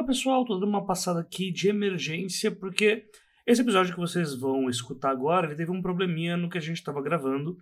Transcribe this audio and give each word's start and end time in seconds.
Fala 0.00 0.06
pessoal, 0.06 0.46
tô 0.46 0.54
dando 0.54 0.70
uma 0.70 0.86
passada 0.86 1.20
aqui 1.20 1.52
de 1.52 1.68
emergência 1.68 2.50
porque 2.50 3.04
esse 3.46 3.60
episódio 3.60 3.92
que 3.92 4.00
vocês 4.00 4.34
vão 4.34 4.70
escutar 4.70 5.10
agora 5.10 5.46
ele 5.46 5.56
teve 5.56 5.70
um 5.70 5.82
probleminha 5.82 6.38
no 6.38 6.48
que 6.48 6.56
a 6.56 6.60
gente 6.60 6.78
estava 6.78 7.02
gravando. 7.02 7.58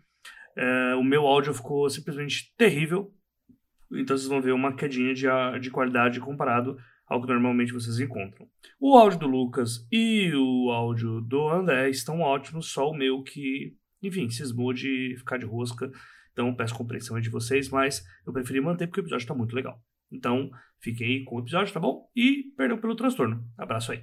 É, 0.56 0.95
o 0.95 1.03
meu 1.03 1.27
áudio 1.27 1.53
ficou 1.53 1.90
simplesmente 1.90 2.54
terrível, 2.56 3.12
então 3.90 4.16
vocês 4.16 4.29
vão 4.29 4.40
ver 4.40 4.53
uma 4.53 4.72
quedinha 4.72 5.12
de, 5.12 5.27
de 5.61 5.69
qualidade 5.69 6.21
comparado 6.21 6.79
ao 7.09 7.21
que 7.21 7.27
normalmente 7.27 7.72
vocês 7.72 7.98
encontram. 7.98 8.48
O 8.78 8.96
áudio 8.96 9.18
do 9.18 9.26
Lucas 9.26 9.84
e 9.90 10.32
o 10.32 10.70
áudio 10.70 11.20
do 11.20 11.48
André 11.48 11.90
estão 11.90 12.20
ótimos, 12.20 12.70
só 12.70 12.88
o 12.88 12.96
meu 12.96 13.20
que, 13.24 13.74
enfim, 14.00 14.30
cismou 14.30 14.72
de 14.72 15.16
ficar 15.18 15.38
de 15.38 15.44
rosca. 15.44 15.90
Então 16.32 16.55
peço 16.55 16.77
compreensão 16.77 17.20
de 17.20 17.30
vocês, 17.30 17.68
mas 17.68 18.06
eu 18.24 18.32
preferi 18.32 18.60
manter 18.60 18.86
porque 18.86 19.00
o 19.00 19.02
episódio 19.02 19.24
está 19.24 19.34
muito 19.34 19.56
legal. 19.56 19.82
Então 20.11 20.51
fiquei 20.80 21.25
com 21.25 21.37
o 21.37 21.41
episódio, 21.41 21.73
tá 21.73 21.80
bom? 21.80 22.09
E 22.15 22.52
perdão 22.57 22.79
pelo 22.79 22.97
transtorno. 22.97 23.45
Abraço 23.57 23.93
aí. 23.93 24.03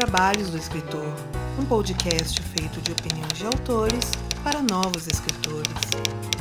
Trabalhos 0.00 0.50
do 0.50 0.56
Escritor, 0.56 1.04
um 1.58 1.66
podcast 1.66 2.40
feito 2.40 2.80
de 2.80 2.92
opiniões 2.92 3.32
de 3.34 3.44
autores 3.44 4.12
para 4.42 4.62
novos 4.62 5.06
escritores. 5.06 6.39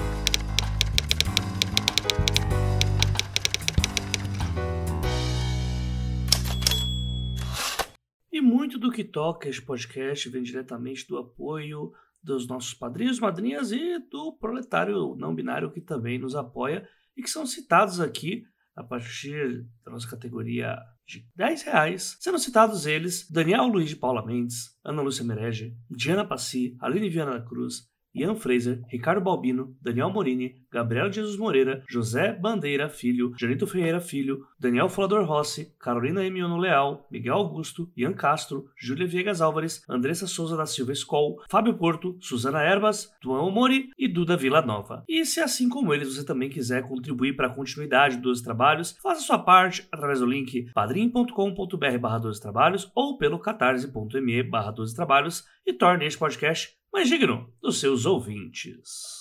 Muito 8.70 8.78
do 8.78 8.92
que 8.92 9.03
toca 9.03 9.50
este 9.50 9.64
podcast 9.64 10.30
vem 10.30 10.44
diretamente 10.44 11.08
do 11.08 11.17
apoio 11.17 11.92
dos 12.22 12.48
nossos 12.48 12.72
padrinhos, 12.72 13.20
madrinhas 13.20 13.72
e 13.72 13.98
do 13.98 14.31
proletário 14.34 15.16
não 15.16 15.34
binário 15.34 15.72
que 15.72 15.81
também 15.81 16.20
nos 16.20 16.36
apoia 16.36 16.88
e 17.17 17.23
que 17.23 17.30
são 17.31 17.47
citados 17.47 18.00
aqui 18.00 18.44
a 18.75 18.84
partir 18.84 19.66
da 19.84 19.92
nossa 19.92 20.08
categoria 20.08 20.78
de 21.03 21.28
10 21.36 21.64
reais, 21.64 22.16
sendo 22.20 22.38
citados 22.38 22.86
eles 22.86 23.28
Daniel 23.28 23.66
Luiz 23.66 23.90
de 23.90 23.95
Paula 23.95 24.23
Mendes, 24.23 24.78
Ana 24.86 25.02
Lúcia 25.02 25.25
Merege, 25.25 25.75
Diana 25.90 26.23
Passi, 26.23 26.78
Aline 26.80 27.09
Viana 27.09 27.40
da 27.40 27.42
Cruz, 27.44 27.90
Ian 28.20 28.36
Fraser, 28.36 28.81
Ricardo 28.92 29.22
Balbino, 29.22 29.75
Daniel 29.81 30.09
Morini, 30.09 30.56
Gabriel 30.72 31.12
Jesus 31.12 31.38
Moreira, 31.38 31.84
José 31.89 32.34
Bandeira 32.34 32.89
Filho, 32.89 33.34
Janito 33.39 33.66
Ferreira 33.66 34.00
Filho, 34.00 34.45
Daniel 34.59 34.89
Folador 34.89 35.23
Rossi, 35.25 35.73
Carolina 35.80 36.25
Emiono 36.25 36.58
Leal, 36.58 37.08
Miguel 37.09 37.36
Augusto, 37.36 37.90
Ian 37.95 38.14
Castro, 38.14 38.70
Júlia 38.78 39.08
Viegas 39.08 39.42
Álvares, 39.42 39.81
Andressa 39.90 40.28
Souza 40.28 40.58
da 40.58 40.66
Silva 40.66 40.92
Escol, 40.92 41.42
Fábio 41.50 41.73
Porto, 41.75 42.17
Suzana 42.20 42.62
Erbas, 42.62 43.09
Duan 43.22 43.50
Mori 43.52 43.90
e 43.97 44.08
Duda 44.08 44.36
Vila 44.36 44.62
Nova. 44.62 45.03
E 45.08 45.25
se 45.25 45.40
assim 45.40 45.70
como 45.70 45.94
eles 45.94 46.14
você 46.14 46.25
também 46.25 46.50
quiser 46.50 46.84
contribuir 46.84 47.36
para 47.36 47.47
a 47.47 47.56
continuidade 47.56 48.17
dos 48.17 48.42
trabalhos, 48.42 48.95
faça 49.02 49.22
sua 49.22 49.40
parte 49.40 49.88
através 49.92 50.20
do 50.20 50.25
link 50.25 50.70
padrim.com.br 50.73 51.97
barra 52.00 52.20
12 52.20 52.42
trabalhos 52.42 52.92
ou 52.94 53.17
pelo 53.17 53.40
catarse.me 53.40 54.44
barra 54.44 54.72
12 54.72 54.95
trabalhos 54.95 55.45
e 55.66 55.73
torne 55.73 56.06
este 56.06 56.20
podcast 56.20 56.78
mais 56.92 57.08
digno 57.08 57.48
dos 57.62 57.80
seus 57.80 58.06
ouvintes. 58.06 59.20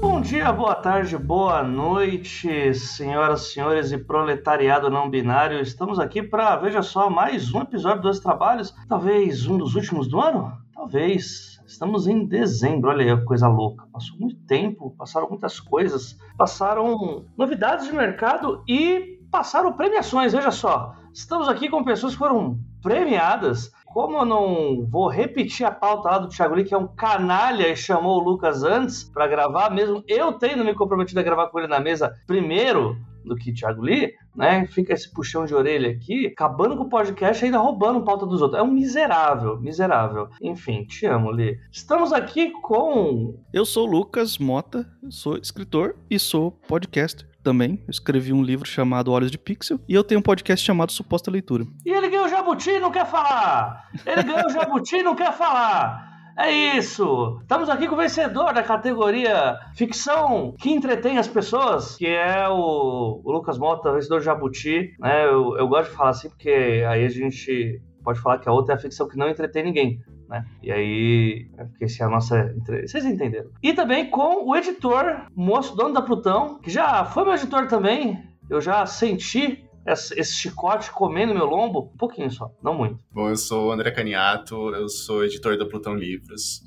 Bom 0.00 0.20
dia, 0.20 0.50
boa 0.50 0.74
tarde, 0.74 1.18
boa 1.18 1.62
noite, 1.62 2.72
senhoras, 2.74 3.52
senhores 3.52 3.92
e 3.92 3.98
proletariado 3.98 4.88
não 4.88 5.10
binário. 5.10 5.60
Estamos 5.60 5.98
aqui 5.98 6.22
para, 6.22 6.56
veja 6.56 6.82
só, 6.82 7.10
mais 7.10 7.52
um 7.52 7.60
episódio 7.60 8.02
dos 8.02 8.20
trabalhos, 8.20 8.74
talvez 8.88 9.46
um 9.46 9.58
dos 9.58 9.74
últimos 9.74 10.08
do 10.08 10.20
ano, 10.20 10.56
talvez 10.72 11.53
Estamos 11.66 12.06
em 12.06 12.26
dezembro, 12.26 12.90
olha 12.90 13.14
aí 13.14 13.24
coisa 13.24 13.48
louca. 13.48 13.86
Passou 13.92 14.18
muito 14.18 14.36
tempo, 14.46 14.94
passaram 14.98 15.28
muitas 15.28 15.58
coisas, 15.58 16.18
passaram 16.36 17.24
novidades 17.36 17.86
de 17.86 17.92
mercado 17.92 18.62
e 18.68 19.18
passaram 19.30 19.72
premiações. 19.72 20.32
Veja 20.32 20.50
só, 20.50 20.94
estamos 21.12 21.48
aqui 21.48 21.68
com 21.68 21.82
pessoas 21.82 22.12
que 22.12 22.18
foram 22.18 22.58
premiadas. 22.82 23.72
Como 23.86 24.18
eu 24.18 24.24
não 24.24 24.86
vou 24.86 25.08
repetir 25.08 25.64
a 25.64 25.70
pauta 25.70 26.10
lá 26.10 26.18
do 26.18 26.28
Thiago 26.28 26.54
Lee, 26.54 26.64
que 26.64 26.74
é 26.74 26.78
um 26.78 26.86
canalha 26.86 27.68
e 27.68 27.76
chamou 27.76 28.20
o 28.20 28.24
Lucas 28.24 28.62
antes 28.62 29.04
para 29.04 29.26
gravar, 29.26 29.70
mesmo 29.70 30.02
eu 30.06 30.32
tendo 30.32 30.64
me 30.64 30.74
comprometido 30.74 31.20
a 31.20 31.22
gravar 31.22 31.46
com 31.46 31.58
ele 31.58 31.68
na 31.68 31.80
mesa 31.80 32.12
primeiro, 32.26 32.96
do 33.24 33.36
que 33.36 33.52
Thiago 33.52 33.82
Lee, 33.82 34.12
né? 34.34 34.66
Fica 34.66 34.92
esse 34.92 35.12
puxão 35.12 35.44
de 35.44 35.54
orelha 35.54 35.90
aqui, 35.90 36.26
acabando 36.26 36.76
com 36.76 36.84
o 36.84 36.88
podcast 36.88 37.42
e 37.42 37.46
ainda 37.46 37.58
roubando 37.58 38.04
pauta 38.04 38.26
dos 38.26 38.42
outros. 38.42 38.60
É 38.60 38.62
um 38.62 38.70
miserável, 38.70 39.60
miserável. 39.60 40.28
Enfim, 40.40 40.84
te 40.84 41.06
amo, 41.06 41.30
Lee. 41.30 41.58
Estamos 41.70 42.12
aqui 42.12 42.50
com. 42.62 43.38
Eu 43.52 43.64
sou 43.64 43.86
Lucas 43.86 44.38
Mota, 44.38 44.86
sou 45.08 45.36
escritor 45.36 45.96
e 46.10 46.18
sou 46.18 46.50
podcaster 46.50 47.28
também. 47.42 47.82
Eu 47.86 47.90
escrevi 47.90 48.32
um 48.32 48.42
livro 48.42 48.66
chamado 48.66 49.12
Olhos 49.12 49.30
de 49.30 49.38
Pixel 49.38 49.78
e 49.88 49.94
eu 49.94 50.02
tenho 50.02 50.18
um 50.18 50.22
podcast 50.22 50.64
chamado 50.64 50.90
Suposta 50.90 51.30
Leitura. 51.30 51.64
E 51.84 51.90
ele 51.90 52.08
ganhou 52.08 52.26
o 52.26 52.28
Jabuti 52.28 52.70
e 52.70 52.80
não 52.80 52.90
quer 52.90 53.06
falar! 53.06 53.90
Ele 54.06 54.22
ganhou 54.22 54.46
o 54.46 54.50
Jabuti 54.50 54.96
e 54.96 55.02
não 55.02 55.14
quer 55.14 55.32
falar! 55.32 56.13
É 56.36 56.50
isso! 56.50 57.38
Estamos 57.42 57.68
aqui 57.68 57.86
com 57.86 57.94
o 57.94 57.98
vencedor 57.98 58.52
da 58.52 58.62
categoria 58.62 59.56
ficção 59.76 60.52
que 60.58 60.72
entretém 60.72 61.16
as 61.16 61.28
pessoas, 61.28 61.96
que 61.96 62.08
é 62.08 62.48
o, 62.48 63.22
Lucas 63.24 63.56
Mota, 63.56 63.92
vencedor 63.92 64.18
de 64.18 64.24
Jabuti. 64.24 64.94
Né? 64.98 65.26
Eu, 65.26 65.56
eu 65.56 65.68
gosto 65.68 65.90
de 65.90 65.96
falar 65.96 66.10
assim 66.10 66.28
porque 66.28 66.84
aí 66.88 67.04
a 67.04 67.08
gente 67.08 67.80
pode 68.02 68.20
falar 68.20 68.38
que 68.38 68.48
a 68.48 68.52
outra 68.52 68.74
é 68.74 68.76
a 68.76 68.80
ficção 68.80 69.08
que 69.08 69.16
não 69.16 69.28
entretém 69.28 69.62
ninguém. 69.62 70.00
Né? 70.28 70.44
E 70.60 70.72
aí, 70.72 71.48
é 71.56 71.64
porque 71.64 71.84
essa 71.84 72.02
é 72.02 72.06
a 72.06 72.10
nossa. 72.10 72.54
Vocês 72.84 73.04
entenderam. 73.04 73.50
E 73.62 73.72
também 73.72 74.10
com 74.10 74.44
o 74.44 74.56
editor, 74.56 75.26
moço, 75.36 75.76
dono 75.76 75.94
da 75.94 76.02
Plutão, 76.02 76.58
que 76.58 76.70
já 76.70 77.04
foi 77.04 77.24
meu 77.24 77.34
editor 77.34 77.68
também. 77.68 78.22
Eu 78.50 78.60
já 78.60 78.84
senti 78.86 79.64
esse 79.86 80.34
chicote 80.34 80.90
comendo 80.90 81.34
meu 81.34 81.46
lombo? 81.46 81.90
Um 81.94 81.96
pouquinho 81.96 82.30
só, 82.30 82.50
não 82.62 82.74
muito. 82.74 82.98
Bom, 83.12 83.28
eu 83.28 83.36
sou 83.36 83.68
o 83.68 83.72
André 83.72 83.90
Caniato, 83.90 84.74
eu 84.74 84.88
sou 84.88 85.24
editor 85.24 85.58
da 85.58 85.66
Plutão 85.66 85.94
Livros 85.94 86.62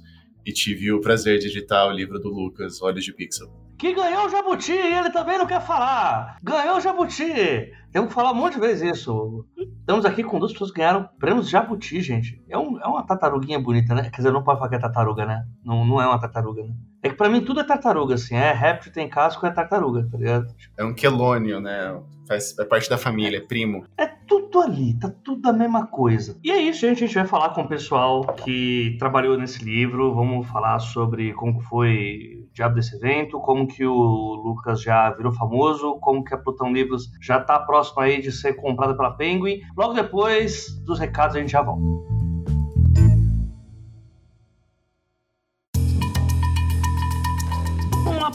e 0.46 0.54
tive 0.54 0.92
o 0.94 1.02
prazer 1.02 1.40
de 1.40 1.48
editar 1.48 1.88
o 1.88 1.92
livro 1.92 2.20
do 2.20 2.30
Lucas, 2.30 2.82
Olhos 2.82 3.04
de 3.04 3.14
Pixel. 3.14 3.48
Que 3.78 3.94
ganhou 3.94 4.26
o 4.26 4.30
Jabuti 4.30 4.72
e 4.72 4.94
ele 4.96 5.12
também 5.12 5.38
não 5.38 5.46
quer 5.46 5.62
falar. 5.62 6.38
Ganhou 6.42 6.78
o 6.78 6.82
Jabuti. 6.82 7.72
Temos 7.92 8.08
que 8.08 8.14
falar 8.14 8.32
um 8.32 8.36
monte 8.36 8.54
de 8.54 8.60
vezes 8.60 8.98
isso. 8.98 9.46
Estamos 9.80 10.04
aqui 10.04 10.24
com 10.24 10.40
duas 10.40 10.52
pessoas 10.52 10.72
que 10.72 10.78
ganharam 10.78 11.08
prêmios 11.20 11.48
Jabuti, 11.48 12.02
gente. 12.02 12.44
É, 12.50 12.58
um, 12.58 12.80
é 12.82 12.88
uma 12.88 13.06
tartaruguinha 13.06 13.60
bonita, 13.60 13.94
né? 13.94 14.10
Quer 14.10 14.18
dizer, 14.18 14.32
não 14.32 14.44
pode 14.44 14.58
falar 14.58 14.70
que 14.70 14.76
é 14.76 14.80
tartaruga, 14.80 15.26
né? 15.28 15.46
Não, 15.64 15.86
não 15.86 16.02
é 16.02 16.08
uma 16.08 16.20
tartaruga, 16.20 16.64
né? 16.64 16.74
É 17.04 17.10
que 17.10 17.16
pra 17.16 17.30
mim 17.30 17.42
tudo 17.42 17.60
é 17.60 17.64
tartaruga, 17.64 18.16
assim. 18.16 18.36
É 18.36 18.52
réptil, 18.52 18.92
tem 18.92 19.08
casco, 19.08 19.46
é 19.46 19.52
tartaruga, 19.52 20.08
tá 20.10 20.18
ligado? 20.18 20.48
É 20.76 20.84
um 20.84 20.96
quelônio, 20.96 21.60
né? 21.60 22.02
Faz, 22.28 22.58
é 22.60 22.66
parte 22.66 22.90
da 22.90 22.98
família, 22.98 23.38
é 23.38 23.42
primo. 23.42 23.86
É 23.98 24.06
tudo 24.06 24.60
ali, 24.62 24.94
tá 25.00 25.10
tudo 25.24 25.48
a 25.48 25.54
mesma 25.54 25.88
coisa. 25.88 26.38
E 26.44 26.52
é 26.52 26.58
isso, 26.58 26.82
gente. 26.82 27.04
A 27.04 27.08
gente 27.08 27.16
vai 27.16 27.26
falar 27.26 27.50
com 27.52 27.62
o 27.62 27.68
pessoal 27.68 28.22
que 28.34 28.96
trabalhou 29.00 29.38
nesse 29.38 29.64
livro. 29.64 30.14
Vamos 30.14 30.48
falar 30.48 30.80
sobre 30.80 31.34
como 31.34 31.62
foi 31.62 32.46
o 32.50 32.54
diabo 32.54 32.76
desse 32.76 32.96
evento, 32.96 33.40
como 33.40 33.68
que 33.68 33.86
o 33.86 33.94
Lucas 33.94 34.82
já 34.82 35.10
virou 35.12 35.32
famoso, 35.32 35.98
como 36.02 36.24
que 36.24 36.34
a 36.34 36.38
Plutão 36.38 36.74
Livros 36.74 37.10
já 37.22 37.40
tá 37.40 37.60
próxima 37.60 38.04
aí 38.04 38.22
de 38.22 38.32
ser 38.32 38.54
comprada 38.54 38.96
pela 38.96 39.12
Penguin. 39.12 39.62
Logo 39.76 39.94
depois 39.94 40.68
dos 40.86 41.00
recados 41.00 41.36
a 41.36 41.40
gente 41.40 41.52
já 41.52 41.62
volta. 41.62 41.82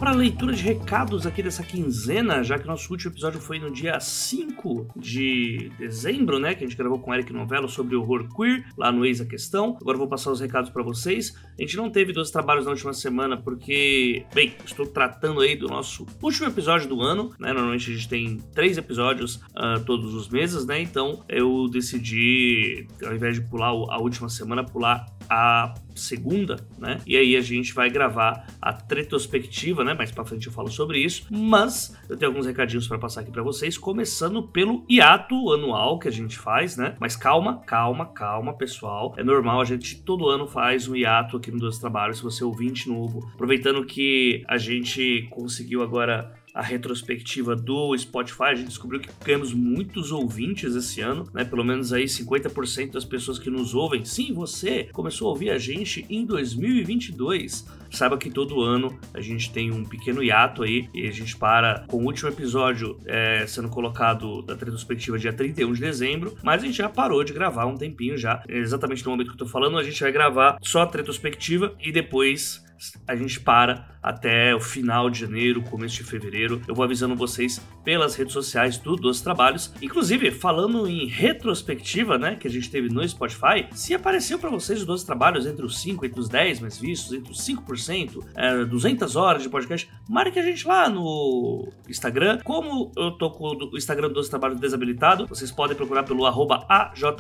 Para 0.03 0.11
a 0.11 0.15
leitura 0.15 0.53
de 0.53 0.65
recados 0.65 1.29
aqui 1.29 1.45
dessa 1.45 1.63
quinzena, 1.63 2.43
já 2.43 2.59
que 2.59 2.67
nosso 2.67 2.91
último 2.91 3.13
episódio 3.13 3.41
foi 3.41 3.61
no 3.61 3.71
dia 3.71 4.01
5 4.01 4.89
de 4.97 5.71
dezembro, 5.79 6.41
né? 6.41 6.57
Que 6.57 6.65
a 6.65 6.67
gente 6.67 6.77
gravou 6.77 6.99
com 6.99 7.13
o 7.13 7.15
Eric 7.15 7.33
Novello 7.33 7.69
sobre 7.69 7.95
horror 7.95 8.27
queer, 8.35 8.65
lá 8.77 8.91
no 8.91 9.07
Eis 9.07 9.21
a 9.21 9.25
Questão. 9.25 9.79
Agora 9.81 9.95
eu 9.95 10.01
vou 10.01 10.09
passar 10.09 10.33
os 10.33 10.41
recados 10.41 10.71
para 10.71 10.83
vocês. 10.83 11.33
A 11.57 11.63
gente 11.63 11.77
não 11.77 11.89
teve 11.89 12.13
dois 12.13 12.33
trabalhos 12.33 12.65
na 12.65 12.73
última 12.73 12.93
semana 12.93 13.37
porque, 13.37 14.27
bem, 14.35 14.57
estou 14.65 14.87
tratando 14.87 15.41
aí 15.41 15.55
do 15.55 15.69
nosso 15.69 16.05
último 16.21 16.49
episódio 16.49 16.89
do 16.89 17.01
ano, 17.01 17.33
né? 17.39 17.53
Normalmente 17.53 17.89
a 17.89 17.95
gente 17.95 18.09
tem 18.09 18.39
três 18.53 18.77
episódios 18.77 19.37
uh, 19.37 19.85
todos 19.87 20.15
os 20.15 20.29
meses, 20.29 20.67
né? 20.67 20.83
Então 20.83 21.23
eu 21.29 21.69
decidi, 21.69 22.89
ao 23.05 23.15
invés 23.15 23.37
de 23.37 23.43
pular 23.43 23.69
a 23.69 24.01
última 24.01 24.29
semana, 24.29 24.65
pular 24.65 25.07
a 25.29 25.75
segunda, 25.95 26.57
né? 26.79 27.01
E 27.07 27.17
aí 27.17 27.37
a 27.37 27.41
gente 27.41 27.73
vai 27.75 27.91
gravar 27.91 28.47
a 28.61 28.77
retrospectiva, 28.91 29.85
né? 29.85 29.95
Mais 29.95 30.11
para 30.11 30.25
frente 30.25 30.47
eu 30.47 30.53
falo 30.53 30.71
sobre 30.71 30.99
isso, 30.99 31.27
mas 31.31 31.97
eu 32.09 32.17
tenho 32.17 32.31
alguns 32.31 32.47
recadinhos 32.47 32.89
para 32.89 32.99
passar 32.99 33.21
aqui 33.21 33.31
para 33.31 33.43
vocês, 33.43 33.77
começando 33.77 34.43
pelo 34.43 34.85
hiato 34.89 35.53
anual 35.53 35.99
que 35.99 36.09
a 36.09 36.13
gente 36.13 36.39
faz, 36.39 36.77
né? 36.77 36.95
Mas 36.99 37.17
calma, 37.17 37.61
calma, 37.67 38.07
calma, 38.07 38.55
pessoal. 38.55 39.15
É 39.17 39.25
normal, 39.25 39.61
a 39.61 39.65
gente 39.65 40.03
todo 40.03 40.29
ano 40.29 40.47
faz 40.47 40.89
um 40.89 40.97
hiato 40.97 41.37
aqui 41.37 41.51
no 41.51 41.59
Dois 41.59 41.79
Trabalhos, 41.79 42.19
se 42.19 42.23
você 42.23 42.43
é 42.43 42.47
ouvinte 42.47 42.89
novo. 42.89 43.31
Aproveitando 43.35 43.85
que 43.85 44.45
a 44.49 44.57
gente 44.59 45.29
conseguiu 45.31 45.83
agora 45.83 46.33
a 46.55 46.63
retrospectiva 46.63 47.57
do 47.57 47.97
Spotify, 47.97 48.45
a 48.45 48.55
gente 48.55 48.69
descobriu 48.69 49.01
que 49.01 49.09
ganhamos 49.25 49.53
muitos 49.53 50.13
ouvintes 50.13 50.75
esse 50.75 51.01
ano, 51.01 51.29
né? 51.33 51.45
Pelo 51.45 51.65
menos 51.65 51.93
aí 51.93 52.05
50% 52.05 52.93
das 52.93 53.05
pessoas 53.05 53.39
que 53.39 53.51
nos 53.51 53.75
ouvem. 53.75 54.05
Sim, 54.05 54.33
você 54.33 54.89
começou 54.93 55.29
a 55.29 55.31
ouvir 55.31 55.51
a 55.51 55.59
gente 55.59 56.05
em 56.09 56.25
2022. 56.25 57.67
Saiba 57.91 58.17
que 58.17 58.31
todo 58.31 58.63
ano 58.63 58.99
a 59.13 59.21
gente 59.21 59.53
tem 59.53 59.71
um 59.71 59.85
pequeno 59.85 60.23
hiato 60.23 60.63
aí 60.63 60.89
e 60.95 61.07
a 61.07 61.11
gente 61.11 61.37
para 61.37 61.85
com 61.87 61.99
o 61.99 62.07
último 62.07 62.29
episódio 62.31 62.99
é, 63.05 63.47
sendo 63.47 63.69
colocado 63.69 64.43
da 64.43 64.55
retrospectiva 64.55 65.19
dia 65.19 65.33
31 65.33 65.73
de 65.73 65.81
dezembro, 65.81 66.37
mas 66.43 66.63
a 66.63 66.67
gente 66.67 66.77
já 66.77 66.89
parou 66.89 67.23
de 67.23 67.33
gravar 67.33 67.67
um 67.67 67.77
tempinho 67.77 68.17
já. 68.17 68.43
Exatamente 68.49 69.05
no 69.05 69.11
momento 69.11 69.29
que 69.29 69.35
eu 69.35 69.39
tô 69.39 69.47
falando, 69.47 69.79
a 69.79 69.83
gente 69.83 70.01
vai 70.01 70.11
gravar 70.11 70.59
só 70.63 70.83
a 70.83 70.91
retrospectiva 70.91 71.75
e 71.81 71.93
depois 71.93 72.65
a 73.07 73.15
gente 73.15 73.39
para 73.41 73.92
até 74.03 74.55
o 74.55 74.61
final 74.61 75.09
de 75.09 75.21
janeiro, 75.21 75.63
começo 75.63 75.97
de 75.97 76.05
fevereiro. 76.05 76.61
Eu 76.67 76.75
vou 76.75 76.85
avisando 76.85 77.15
vocês 77.15 77.61
pelas 77.85 78.15
redes 78.15 78.33
sociais 78.33 78.79
do 78.79 78.97
Dos 78.97 79.21
Trabalhos. 79.21 79.73
Inclusive, 79.81 80.31
falando 80.31 80.89
em 80.89 81.07
retrospectiva, 81.07 82.19
né, 82.19 82.37
que 82.37 82.49
a 82.49 82.51
gente 82.51 82.71
teve 82.71 82.89
no 82.89 83.07
Spotify, 83.09 83.67
se 83.73 83.95
apareceu 83.95 84.39
para 84.39 84.51
vocês 84.51 84.81
os 84.81 84.87
12 84.87 85.07
trabalhos 85.07 85.47
entre 85.47 85.65
os 85.65 85.81
5, 85.81 86.05
entre 86.05 86.21
os 86.21 86.29
10 86.29 86.61
mais 86.61 86.79
vistos, 86.79 87.13
entre 87.13 87.33
os 87.33 87.39
5%, 87.41 88.25
é, 88.35 88.65
200 88.65 89.17
horas 89.17 89.43
de 89.43 89.49
podcast, 89.49 89.89
marque 90.09 90.39
a 90.39 90.43
gente 90.43 90.67
lá 90.67 90.89
no 90.89 91.69
Instagram. 91.89 92.41
Como 92.45 92.91
eu 92.97 93.13
tô 93.13 93.31
com 93.31 93.45
o 93.47 93.77
Instagram 93.77 94.11
dos 94.11 94.29
Trabalhos 94.29 94.61
desabilitado, 94.61 95.27
vocês 95.27 95.51
podem 95.51 95.77
procurar 95.77 96.03
pelo 96.03 96.27
arroba 96.27 96.65
AJU 96.69 97.13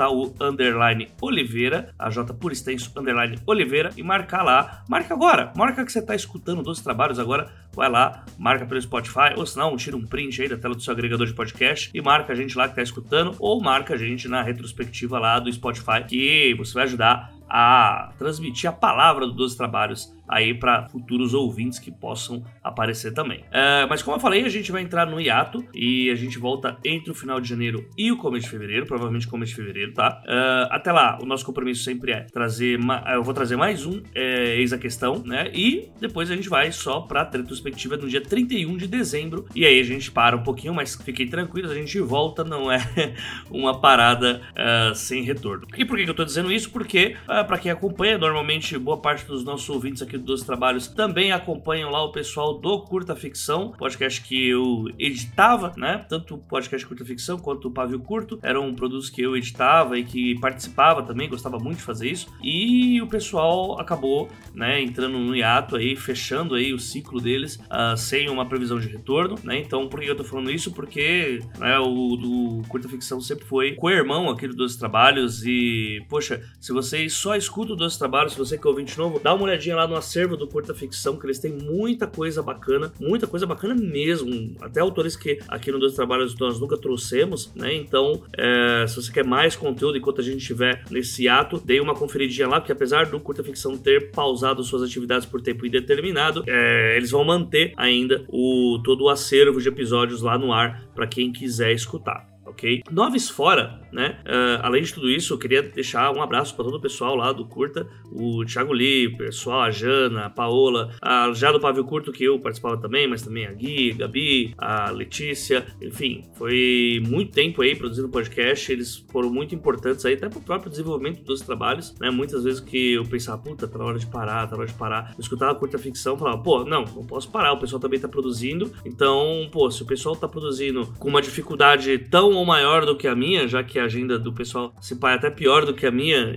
Oliveira, 1.21 1.95
AJ 1.99 2.17
por 2.41 2.53
extenso 2.53 2.93
underline 2.97 3.39
Oliveira, 3.47 3.91
e 3.97 4.03
marcar 4.03 4.43
lá. 4.43 4.85
Marca 4.89 5.15
agora, 5.15 5.53
marca 5.57 5.85
que 5.85 5.93
você 5.93 6.03
tá 6.03 6.15
escutando 6.15 6.63
dos 6.73 6.83
trabalhos 6.83 7.19
agora, 7.19 7.51
vai 7.73 7.89
lá, 7.89 8.25
marca 8.39 8.67
pelo 8.67 8.81
Spotify, 8.81 9.35
ou 9.37 9.47
se 9.47 9.57
não, 9.57 9.77
tira 9.77 9.97
um 9.97 10.05
print 10.05 10.43
aí 10.43 10.49
da 10.49 10.57
tela 10.57 10.75
do 10.75 10.83
seu 10.83 10.93
agregador 10.93 11.27
de 11.27 11.35
podcast 11.35 11.91
e 11.93 12.01
marca 12.01 12.33
a 12.33 12.37
gente 12.37 12.57
lá 12.57 12.69
que 12.69 12.75
tá 12.75 12.83
escutando, 12.83 13.35
ou 13.39 13.61
marca 13.63 13.95
a 13.95 13.97
gente 13.97 14.29
na 14.29 14.43
retrospectiva 14.43 15.19
lá 15.19 15.39
do 15.39 15.53
Spotify, 15.53 16.05
que 16.07 16.55
você 16.55 16.75
vai 16.75 16.85
ajudar 16.85 17.33
a 17.49 18.13
transmitir 18.19 18.69
a 18.69 18.73
palavra 18.73 19.27
do 19.27 19.33
12 19.33 19.57
Trabalhos 19.57 20.11
aí 20.33 20.55
para 20.55 20.89
futuros 20.89 21.35
ouvintes 21.35 21.79
que 21.79 21.91
possam 21.91 22.43
aparecer 22.63 23.13
também. 23.13 23.45
É, 23.51 23.87
mas 23.87 24.03
como 24.03 24.17
eu 24.17 24.21
falei, 24.21 24.45
a 24.45 24.49
gente 24.49 24.73
vai 24.73 24.83
entrar 24.83 25.07
no 25.07 25.21
hiato 25.21 25.65
e 25.75 26.11
a 26.11 26.15
gente 26.15 26.39
volta 26.39 26.79
entre 26.85 27.11
o 27.11 27.15
final 27.15 27.41
de 27.41 27.49
janeiro 27.49 27.87
e 27.97 28.11
o 28.11 28.17
começo 28.17 28.47
de 28.47 28.51
fevereiro, 28.51 28.87
provavelmente 28.87 29.29
começo 29.29 29.51
de 29.51 29.57
fevereiro, 29.57 29.93
tá? 29.93 30.23
É, 30.27 30.69
até 30.71 30.91
lá, 30.91 31.19
o 31.23 31.27
nosso 31.27 31.45
compromisso 31.45 31.85
sempre 31.85 32.13
é 32.13 32.21
trazer, 32.33 32.79
eu 33.15 33.23
vou 33.23 33.35
trazer 33.35 33.57
mais 33.57 33.85
um 33.85 34.03
é, 34.15 34.57
eis 34.57 34.73
a 34.73 34.79
questão, 34.79 35.23
né? 35.25 35.51
E 35.53 35.91
depois 36.01 36.31
a 36.31 36.35
gente 36.35 36.49
vai 36.49 36.73
só 36.73 37.01
para 37.01 37.29
retrospectiva 37.31 37.97
no 37.97 38.09
dia 38.09 38.21
31 38.21 38.77
de 38.77 38.87
dezembro 38.87 39.47
e 39.55 39.67
aí 39.67 39.79
a 39.79 39.85
gente 39.85 40.11
para 40.11 40.37
um 40.37 40.43
pouquinho, 40.43 40.75
mas 40.75 40.95
fiquem 40.95 41.27
tranquilos, 41.27 41.71
a 41.71 41.75
gente 41.75 41.99
volta, 42.01 42.43
não 42.43 42.71
é 42.71 42.79
uma 43.51 43.81
parada 43.81 44.41
uh, 44.53 44.95
sem 44.95 45.23
retorno. 45.23 45.67
E 45.77 45.85
por 45.85 45.99
que 45.99 46.09
eu 46.09 46.15
tô 46.15 46.25
dizendo 46.25 46.51
isso? 46.51 46.71
Porque 46.71 47.17
uh, 47.25 47.45
para 47.47 47.59
quem 47.59 47.71
acompanha, 47.71 48.17
normalmente 48.17 48.79
boa 48.79 48.97
parte 48.97 49.27
dos 49.27 49.45
nossos 49.45 49.69
ouvintes 49.69 50.03
aqui 50.03 50.22
dos 50.23 50.43
trabalhos 50.43 50.87
também 50.89 51.33
acompanham 51.33 51.91
lá 51.91 52.03
o 52.03 52.13
pessoal 52.13 52.59
do 52.59 52.81
Curta 52.83 53.15
Ficção, 53.15 53.73
podcast 53.73 54.21
que 54.23 54.49
eu 54.49 54.87
editava, 54.99 55.73
né? 55.77 56.05
Tanto 56.09 56.35
o 56.35 56.39
podcast 56.39 56.87
Curta 56.87 57.05
Ficção 57.05 57.39
quanto 57.39 57.69
o 57.69 57.71
Pavio 57.71 58.01
Curto 58.01 58.39
eram 58.43 58.75
produtos 58.75 59.11
que 59.11 59.23
eu 59.23 59.37
editava 59.37 59.99
e 59.99 60.05
que 60.05 60.39
participava 60.41 61.03
também, 61.03 61.29
gostava 61.29 61.59
muito 61.59 61.79
de 61.79 61.85
fazer 61.85 62.09
isso. 62.09 62.29
E 62.43 63.01
o 63.03 63.07
pessoal 63.07 63.81
acabou, 63.81 64.29
né, 64.55 64.81
entrando 64.81 65.19
no 65.19 65.35
hiato 65.35 65.77
aí, 65.77 65.97
fechando 65.97 66.55
aí 66.55 66.73
o 66.73 66.79
ciclo 66.79 67.21
deles 67.21 67.57
uh, 67.57 67.97
sem 67.97 68.29
uma 68.29 68.47
previsão 68.47 68.79
de 68.79 68.89
retorno, 68.89 69.37
né? 69.43 69.59
Então, 69.59 69.89
por 69.89 70.01
que 70.01 70.07
eu 70.07 70.17
tô 70.17 70.25
falando 70.25 70.51
isso? 70.51 70.73
Porque 70.73 71.41
né, 71.59 71.79
o 71.79 72.17
do 72.17 72.63
Curta 72.69 72.89
Ficção 72.89 73.21
sempre 73.21 73.45
foi 73.45 73.73
co-irmão 73.73 74.29
aqui 74.29 74.47
do 74.47 74.55
Dois 74.55 74.77
Trabalhos 74.77 75.45
e, 75.45 76.05
poxa, 76.09 76.43
se 76.61 76.73
vocês 76.73 77.13
só 77.13 77.37
escutam 77.37 77.75
o 77.75 77.79
Dois 77.79 77.97
Trabalhos, 77.97 78.33
se 78.33 78.39
você 78.39 78.59
que 78.59 78.67
é 78.67 78.71
ouvinte 78.71 78.97
novo, 78.97 79.19
dá 79.19 79.35
uma 79.35 79.45
olhadinha 79.45 79.77
lá 79.77 79.87
no 79.87 79.97
acervo 80.03 80.37
do 80.37 80.47
Curta 80.47 80.75
Ficção, 80.75 81.17
que 81.17 81.25
eles 81.25 81.39
têm 81.39 81.53
muita 81.53 82.07
coisa 82.07 82.43
bacana, 82.43 82.93
muita 83.01 83.27
coisa 83.27 83.47
bacana 83.47 83.75
mesmo. 83.75 84.57
Até 84.61 84.81
autores 84.81 85.17
que 85.17 85.39
aqui 85.49 85.71
no 85.71 85.79
Dois 85.79 85.95
Trabalhos 85.95 86.37
nós 86.39 86.59
nunca 86.61 86.77
trouxemos, 86.77 87.53
né? 87.55 87.75
Então, 87.75 88.23
é, 88.37 88.85
se 88.87 88.97
você 88.97 89.13
quer 89.13 89.25
mais 89.25 89.55
conteúdo 89.57 89.97
enquanto 89.97 90.21
a 90.21 90.25
gente 90.25 90.39
estiver 90.39 90.85
nesse 90.91 91.29
ato, 91.29 91.63
dê 91.65 91.81
uma 91.81 91.95
conferidinha 91.95 92.49
lá, 92.49 92.61
porque 92.61 92.73
apesar 92.73 93.07
do 93.07 93.21
Curta 93.21 93.45
Ficção 93.45 93.79
ter 93.79 94.11
pausado 94.11 94.63
suas 94.65 94.83
atividades 94.83 95.27
por 95.27 95.41
tempo 95.41 95.65
indeterminado, 95.65 96.45
é, 96.47 96.97
eles 96.97 97.11
vão 97.11 97.25
manter 97.25 97.73
ainda 97.77 98.25
o 98.29 98.81
todo 98.85 99.05
o 99.05 99.09
acervo 99.09 99.61
de 99.61 99.69
episódios 99.69 100.23
lá 100.23 100.37
no 100.37 100.53
ar 100.53 100.85
para 100.95 101.07
quem 101.07 101.33
quiser 101.33 101.73
escutar 101.73 102.32
ok? 102.53 102.83
Noves 102.91 103.29
fora, 103.29 103.81
né? 103.93 104.19
Uh, 104.25 104.61
além 104.63 104.83
de 104.83 104.95
tudo 104.95 105.11
isso, 105.11 105.35
eu 105.35 105.39
queria 105.39 105.63
deixar 105.63 106.13
um 106.13 106.23
abraço 106.23 106.55
para 106.55 106.65
todo 106.65 106.77
o 106.77 106.81
pessoal 106.81 107.17
lá 107.17 107.33
do 107.33 107.45
Curta, 107.45 107.87
o 108.11 108.45
Thiago 108.45 108.73
Lee, 108.73 109.09
o 109.09 109.17
pessoal, 109.17 109.63
a 109.63 109.71
Jana, 109.71 110.27
a 110.27 110.31
Paola, 110.31 110.95
a, 111.01 111.33
já 111.33 111.51
do 111.51 111.61
Pavio 111.61 111.85
Curto 111.85 112.13
que 112.13 112.25
eu 112.25 112.39
participava 112.39 112.77
também, 112.79 113.09
mas 113.09 113.23
também 113.23 113.47
a 113.47 113.53
Gui, 113.53 113.93
a 113.93 113.97
Gabi, 113.97 114.55
a 114.57 114.91
Letícia, 114.91 115.67
enfim, 115.81 116.25
foi 116.35 117.03
muito 117.07 117.33
tempo 117.33 117.63
aí 117.63 117.75
produzindo 117.75 118.09
podcast, 118.09 118.71
eles 118.71 119.05
foram 119.11 119.31
muito 119.31 119.55
importantes 119.55 120.05
aí, 120.05 120.15
até 120.15 120.29
para 120.29 120.39
o 120.39 120.43
próprio 120.43 120.71
desenvolvimento 120.71 121.23
dos 121.23 121.41
trabalhos, 121.41 121.95
né? 121.99 122.11
Muitas 122.11 122.45
vezes 122.45 122.61
que 122.61 122.95
eu 122.95 123.05
pensava, 123.05 123.39
puta, 123.43 123.67
tá 123.67 123.79
na 123.79 123.85
hora 123.85 123.99
de 123.99 124.07
parar, 124.07 124.47
tá 124.47 124.53
na 124.53 124.63
hora 124.63 124.71
de 124.71 124.75
parar, 124.75 125.15
eu 125.17 125.21
escutava 125.21 125.55
curta 125.55 125.79
ficção, 125.79 126.17
falava, 126.17 126.39
pô, 126.39 126.65
não, 126.65 126.85
não 126.85 127.05
posso 127.05 127.31
parar, 127.31 127.53
o 127.53 127.59
pessoal 127.59 127.81
também 127.81 127.99
tá 127.99 128.09
produzindo, 128.09 128.73
então, 128.85 129.49
pô, 129.51 129.71
se 129.71 129.83
o 129.83 129.87
pessoal 129.87 130.15
tá 130.15 130.29
produzindo 130.29 130.87
com 130.99 131.09
uma 131.09 131.23
dificuldade 131.23 131.99
tão 131.99 132.33
ou 132.43 132.47
maior 132.47 132.85
do 132.85 132.97
que 132.97 133.07
a 133.07 133.15
minha, 133.15 133.47
já 133.47 133.63
que 133.63 133.79
a 133.79 133.85
agenda 133.85 134.19
do 134.19 134.33
pessoal 134.33 134.75
se 134.81 134.97
pai 134.97 135.15
até 135.15 135.31
pior 135.31 135.65
do 135.65 135.73
que 135.73 135.87
a 135.87 135.91
minha, 135.91 136.37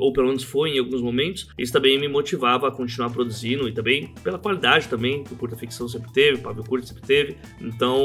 ou 0.00 0.12
pelo 0.12 0.26
menos 0.26 0.42
foi 0.42 0.70
em 0.70 0.78
alguns 0.78 1.00
momentos, 1.00 1.48
isso 1.56 1.72
também 1.72 1.98
me 1.98 2.08
motivava 2.08 2.68
a 2.68 2.70
continuar 2.70 3.10
produzindo 3.10 3.68
e 3.68 3.72
também 3.72 4.12
pela 4.22 4.38
qualidade 4.38 4.88
também 4.88 5.22
que 5.22 5.32
o 5.32 5.36
Curta 5.36 5.56
Ficção 5.56 5.88
sempre 5.88 6.12
teve, 6.12 6.38
o 6.38 6.42
Pablo 6.42 6.64
Curto 6.64 6.88
sempre 6.88 7.02
teve. 7.02 7.36
Então, 7.60 8.02